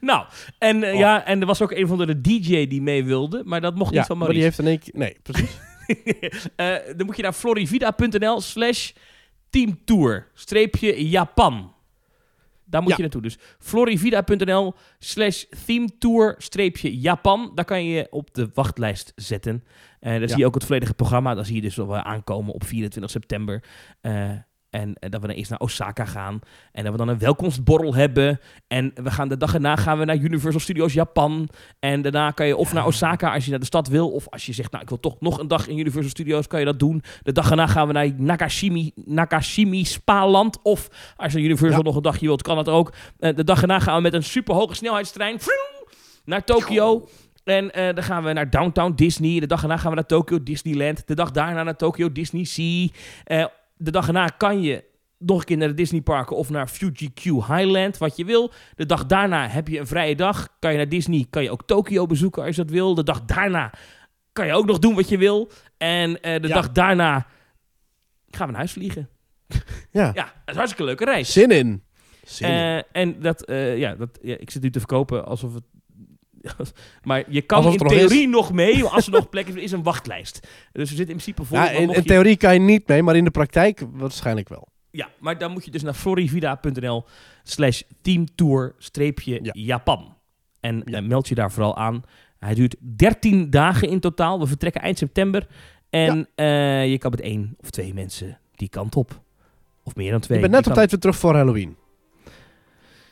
Nou, 0.00 0.24
en, 0.58 0.82
eh, 0.82 0.92
Oh. 0.92 0.98
ja, 0.98 1.24
en 1.24 1.40
er 1.40 1.46
was 1.46 1.62
ook 1.62 1.70
een 1.72 1.86
van 1.86 1.98
de 1.98 2.20
DJ 2.20 2.66
die 2.66 2.82
mee 2.82 3.04
wilde, 3.04 3.42
maar 3.44 3.60
dat 3.60 3.74
mocht 3.74 3.92
Ja, 3.92 3.98
niet 3.98 4.06
van 4.06 4.18
maar 4.18 4.28
die 4.28 4.38
Maurice. 4.38 4.62
heeft 4.62 4.68
in 4.68 4.78
één 4.78 4.92
keer... 4.92 5.00
Nee, 5.00 5.16
precies. 5.22 5.58
Eh, 6.56 6.74
dan 6.96 7.06
moet 7.06 7.16
je 7.16 7.22
naar 7.22 7.32
florivida.nl 7.32 8.40
slash 8.40 8.92
teamtour 9.50 10.26
streepje 10.34 11.08
Japan. 11.08 11.74
Daar 12.64 12.80
moet 12.82 12.90
Ja. 12.90 12.96
je 12.96 13.02
naartoe. 13.02 13.22
Dus 13.22 13.38
florivida.nl 13.58 14.74
slash 14.98 15.44
teamtour 15.66 16.34
streepje 16.38 16.98
Japan. 16.98 17.52
Daar 17.54 17.64
kan 17.64 17.84
je 17.84 17.90
je 17.92 18.06
op 18.10 18.34
de 18.34 18.50
wachtlijst 18.54 19.12
zetten. 19.16 19.64
En 20.00 20.10
daar 20.12 20.20
Ja. 20.20 20.28
zie 20.28 20.38
je 20.38 20.46
ook 20.46 20.54
het 20.54 20.64
volledige 20.64 20.94
programma. 20.94 21.34
Daar 21.34 21.44
zie 21.46 21.54
je 21.54 21.60
dus 21.60 21.76
wel 21.76 21.86
weer 21.88 22.02
aankomen 22.02 22.54
op 22.54 22.64
24 22.64 23.10
september. 23.12 23.62
Eh, 24.00 24.30
en 24.70 24.94
eh, 24.94 25.10
dat 25.10 25.20
we 25.20 25.26
dan 25.26 25.36
eerst 25.36 25.50
naar 25.50 25.58
Osaka 25.60 26.04
gaan. 26.04 26.40
En 26.72 26.82
dat 26.82 26.92
we 26.92 26.98
dan 26.98 27.08
een 27.08 27.18
welkomstborrel 27.18 27.94
hebben. 27.94 28.40
En 28.68 28.90
we 28.94 29.10
gaan 29.10 29.28
de 29.28 29.36
dag 29.36 29.54
erna 29.54 29.76
gaan 29.76 29.98
we 29.98 30.04
naar 30.04 30.16
Universal 30.16 30.60
Studios 30.60 30.92
Japan. 30.92 31.48
En 31.78 32.02
daarna 32.02 32.30
kan 32.30 32.46
je 32.46 32.56
of 32.56 32.72
naar 32.72 32.86
Osaka 32.86 33.34
als 33.34 33.44
je 33.44 33.50
naar 33.50 33.58
de 33.58 33.64
stad 33.66 33.88
wil. 33.88 34.10
Of 34.10 34.28
als 34.28 34.46
je 34.46 34.52
zegt, 34.52 34.70
nou 34.70 34.82
ik 34.82 34.88
wil 34.88 35.00
toch 35.00 35.20
nog 35.20 35.38
een 35.38 35.48
dag 35.48 35.66
in 35.68 35.78
Universal 35.78 36.10
Studios, 36.10 36.46
kan 36.46 36.58
je 36.58 36.64
dat 36.66 36.78
doen. 36.78 37.02
De 37.22 37.32
dag 37.32 37.50
erna 37.50 37.66
gaan 37.66 37.86
we 37.86 37.92
naar 37.92 38.10
Nakashimi, 38.16 38.92
Nakashimi 38.94 39.84
Spa-land. 39.84 40.62
Of 40.62 40.88
als 41.16 41.32
je 41.32 41.40
Universal 41.40 41.78
Ja. 41.78 41.84
nog 41.84 41.96
een 41.96 42.02
dagje 42.02 42.26
wilt, 42.26 42.42
kan 42.42 42.56
dat 42.56 42.68
ook. 42.68 42.92
Eh, 43.18 43.36
de 43.36 43.44
dag 43.44 43.60
erna 43.62 43.78
gaan 43.78 43.96
we 43.96 44.02
met 44.02 44.14
een 44.14 44.22
superhoge 44.22 44.74
snelheidstrein 44.74 45.38
naar 46.24 46.44
Tokio. 46.44 47.08
En 47.44 47.70
eh, 47.72 47.94
dan 47.94 48.04
gaan 48.04 48.22
we 48.24 48.32
naar 48.32 48.50
Downtown 48.50 48.92
Disney. 48.94 49.40
De 49.40 49.46
dag 49.46 49.62
erna 49.62 49.76
gaan 49.76 49.88
we 49.90 49.94
naar 49.96 50.06
Tokyo 50.06 50.42
Disneyland. 50.42 51.06
De 51.06 51.14
dag 51.14 51.30
daarna 51.30 51.62
naar 51.62 51.76
Tokyo 51.76 52.12
Disney 52.12 52.44
Sea. 52.44 52.88
De 53.82 53.90
dag 53.90 54.06
erna 54.06 54.26
kan 54.26 54.62
je 54.62 54.84
nog 55.18 55.38
een 55.38 55.44
keer 55.44 55.56
naar 55.56 55.68
de 55.68 55.74
Disneyparken 55.74 56.36
of 56.36 56.50
naar 56.50 56.68
Fuji 56.68 57.12
Q 57.14 57.22
Highland, 57.22 57.98
wat 57.98 58.16
je 58.16 58.24
wil. 58.24 58.52
De 58.74 58.86
dag 58.86 59.06
daarna 59.06 59.48
heb 59.48 59.68
je 59.68 59.78
een 59.78 59.86
vrije 59.86 60.16
dag. 60.16 60.48
Kan 60.58 60.70
je 60.70 60.76
naar 60.76 60.88
Disney, 60.88 61.26
kan 61.30 61.42
je 61.42 61.50
ook 61.50 61.66
Tokio 61.66 62.06
bezoeken 62.06 62.44
als 62.44 62.56
je 62.56 62.62
dat 62.62 62.70
wil. 62.70 62.94
De 62.94 63.02
dag 63.02 63.24
daarna 63.24 63.72
kan 64.32 64.46
je 64.46 64.52
ook 64.52 64.66
nog 64.66 64.78
doen 64.78 64.94
wat 64.94 65.08
je 65.08 65.18
wil. 65.18 65.50
En 65.78 66.20
eh, 66.22 66.40
de 66.42 66.48
Ja. 66.48 66.54
dag 66.54 66.72
daarna 66.72 67.26
gaan 68.30 68.46
we 68.46 68.52
naar 68.52 68.54
huis 68.60 68.72
vliegen. 68.72 69.08
Ja. 69.90 70.10
Ja, 70.14 70.24
dat 70.24 70.24
is 70.24 70.32
een 70.44 70.54
hartstikke 70.54 70.84
leuke 70.84 71.04
reis. 71.04 71.32
Zin 71.32 71.50
in. 71.50 71.82
Zin 72.24 72.48
in. 72.48 72.54
Eh, 72.54 72.82
en 72.92 73.20
dat, 73.20 73.44
eh, 73.44 73.78
ja, 73.78 73.94
dat, 73.94 74.18
ja, 74.22 74.36
ik 74.38 74.50
zit 74.50 74.62
nu 74.62 74.70
te 74.70 74.78
verkopen 74.78 75.26
alsof 75.26 75.54
het. 75.54 75.64
maar 77.02 77.24
je 77.28 77.40
kan 77.42 77.64
in 77.66 77.72
er 77.72 77.78
nog 77.78 77.88
theorie 77.92 78.28
nog 78.28 78.52
mee, 78.52 78.84
als 78.84 79.06
er 79.06 79.12
nog 79.18 79.28
plek 79.28 79.46
is, 79.48 79.54
er 79.54 79.62
is 79.62 79.72
een 79.72 79.82
wachtlijst. 79.82 80.40
Dus 80.72 80.90
we 80.90 80.96
zitten 80.96 81.16
in 81.16 81.22
principe. 81.22 81.42
Ja, 81.50 81.60
maar 81.62 81.74
in, 81.74 81.88
je- 81.88 82.02
theorie 82.02 82.36
kan 82.36 82.52
je 82.54 82.60
niet 82.60 82.88
mee, 82.88 83.02
maar 83.02 83.16
in 83.16 83.24
de 83.24 83.30
praktijk 83.30 83.82
waarschijnlijk 83.92 84.48
wel. 84.48 84.68
Ja, 84.90 85.08
maar 85.18 85.38
dan 85.38 85.52
moet 85.52 85.64
je 85.64 85.70
dus 85.70 85.82
naar 85.82 85.94
florivida.nl 85.94 87.04
slash 87.42 87.82
teamtour 88.02 88.74
streepje 88.78 89.38
Ja. 89.42 89.50
Japan. 89.54 90.16
En 90.60 90.82
Ja. 90.84 90.98
eh, 90.98 91.04
meld 91.04 91.28
je 91.28 91.34
daar 91.34 91.52
vooral 91.52 91.76
aan. 91.76 92.02
Hij 92.38 92.54
duurt 92.54 92.76
13 92.96 93.50
dagen 93.50 93.88
in 93.88 94.00
totaal. 94.00 94.40
We 94.40 94.46
vertrekken 94.46 94.82
eind 94.82 94.98
september. 94.98 95.46
En 95.90 96.28
eh, 96.34 96.90
je 96.90 96.98
kan 96.98 97.10
met 97.10 97.20
één 97.20 97.54
of 97.60 97.70
twee 97.70 97.94
mensen 97.94 98.38
die 98.54 98.68
kant 98.68 98.96
op. 98.96 99.20
Of 99.82 99.94
meer 99.96 100.10
dan 100.10 100.20
twee. 100.20 100.36
Ik 100.38 100.42
ben 100.42 100.52
net 100.52 100.66
op 100.66 100.72
tijd 100.74 100.90
weer 100.90 101.00
terug 101.00 101.16
voor 101.16 101.34
Halloween. 101.34 101.76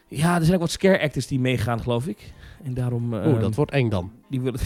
Ja, 0.09 0.35
er 0.37 0.43
zijn 0.43 0.55
ook 0.55 0.61
wat 0.61 0.71
scare 0.71 1.01
actors 1.01 1.27
die 1.27 1.41
meegaan, 1.41 1.81
geloof 1.83 2.07
ik. 2.07 2.33
En 2.65 2.75
daarom... 2.75 3.15
eh, 3.15 3.27
Oeh, 3.27 3.41
dat 3.41 3.55
wordt 3.55 3.71
eng 3.71 3.89
dan. 3.89 4.13
Die 4.29 4.41
willen... 4.41 4.61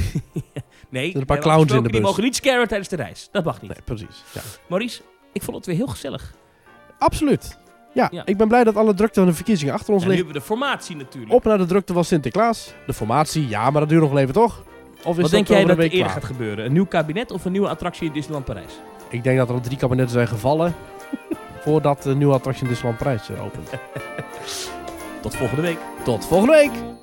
nee, 0.89 1.17
een 1.17 1.25
paar 1.25 1.39
clowns 1.39 1.61
in 1.61 1.67
de 1.67 1.75
afgesproken, 1.75 1.83
Die 1.83 2.01
bus. 2.01 2.01
mogen 2.09 2.23
niet 2.23 2.37
scaren 2.37 2.69
tijdens 2.69 2.89
de 2.89 2.97
reis. 2.97 3.29
Dat 3.33 3.45
mag 3.45 3.61
niet. 3.63 3.71
Nee, 3.71 3.81
precies. 3.85 4.23
Ja. 4.33 4.41
Maurice, 4.69 5.03
ik 5.33 5.43
vond 5.43 5.57
het 5.57 5.67
weer 5.67 5.77
heel 5.77 5.87
gezellig. 5.87 6.35
Absoluut. 6.99 7.59
Ja, 7.95 8.09
Ja. 8.13 8.23
ik 8.27 8.37
ben 8.37 8.49
blij 8.49 8.65
dat 8.65 8.77
alle 8.77 8.95
drukte 8.95 9.19
van 9.21 9.29
de 9.29 9.35
verkiezingen 9.35 9.75
achter 9.75 9.93
ons 9.95 10.03
nu 10.03 10.09
ligt. 10.09 10.21
hebben 10.23 10.41
we 10.41 10.47
de 10.47 10.55
formatie 10.55 10.97
natuurlijk. 10.97 11.33
Op 11.33 11.45
naar 11.45 11.59
de 11.59 11.67
drukte 11.67 11.93
van 11.93 12.05
Sinterklaas. 12.05 12.75
De 12.87 12.93
formatie, 12.93 13.49
ja, 13.49 13.71
maar 13.71 13.81
dat 13.81 13.89
duurt 13.89 14.01
nog 14.03 14.11
wel 14.11 14.21
even, 14.21 14.35
toch? 14.35 14.63
Of 15.05 15.17
is 15.17 15.23
Wat 15.23 15.31
denk 15.31 15.49
jij 15.49 15.65
dat 15.65 15.79
er 15.79 15.91
eerder 15.91 16.11
gaat 16.13 16.25
gebeuren? 16.25 16.65
Een 16.65 16.73
nieuw 16.73 16.87
kabinet 16.87 17.31
of 17.31 17.45
een 17.45 17.53
nieuwe 17.53 17.69
attractie 17.69 18.07
in 18.07 18.13
Disneyland 18.13 18.45
Parijs? 18.45 18.73
Ik 19.11 19.23
denk 19.25 19.39
dat 19.39 19.49
er 19.49 19.55
al 19.55 19.61
drie 19.61 19.77
kabinetten 19.77 20.15
zijn 20.15 20.29
gevallen 20.29 20.75
voordat 21.65 22.03
de 22.03 22.15
nieuwe 22.15 22.35
attractie 22.35 22.63
in 22.63 22.69
Disneyland 22.69 23.03
Parijs 23.03 23.31
opent. 23.41 23.71
Tot 25.23 25.37
volgende 25.37 25.63
week. 25.63 25.79
Tot 26.05 26.27
volgende 26.27 26.53
week! 26.55 27.02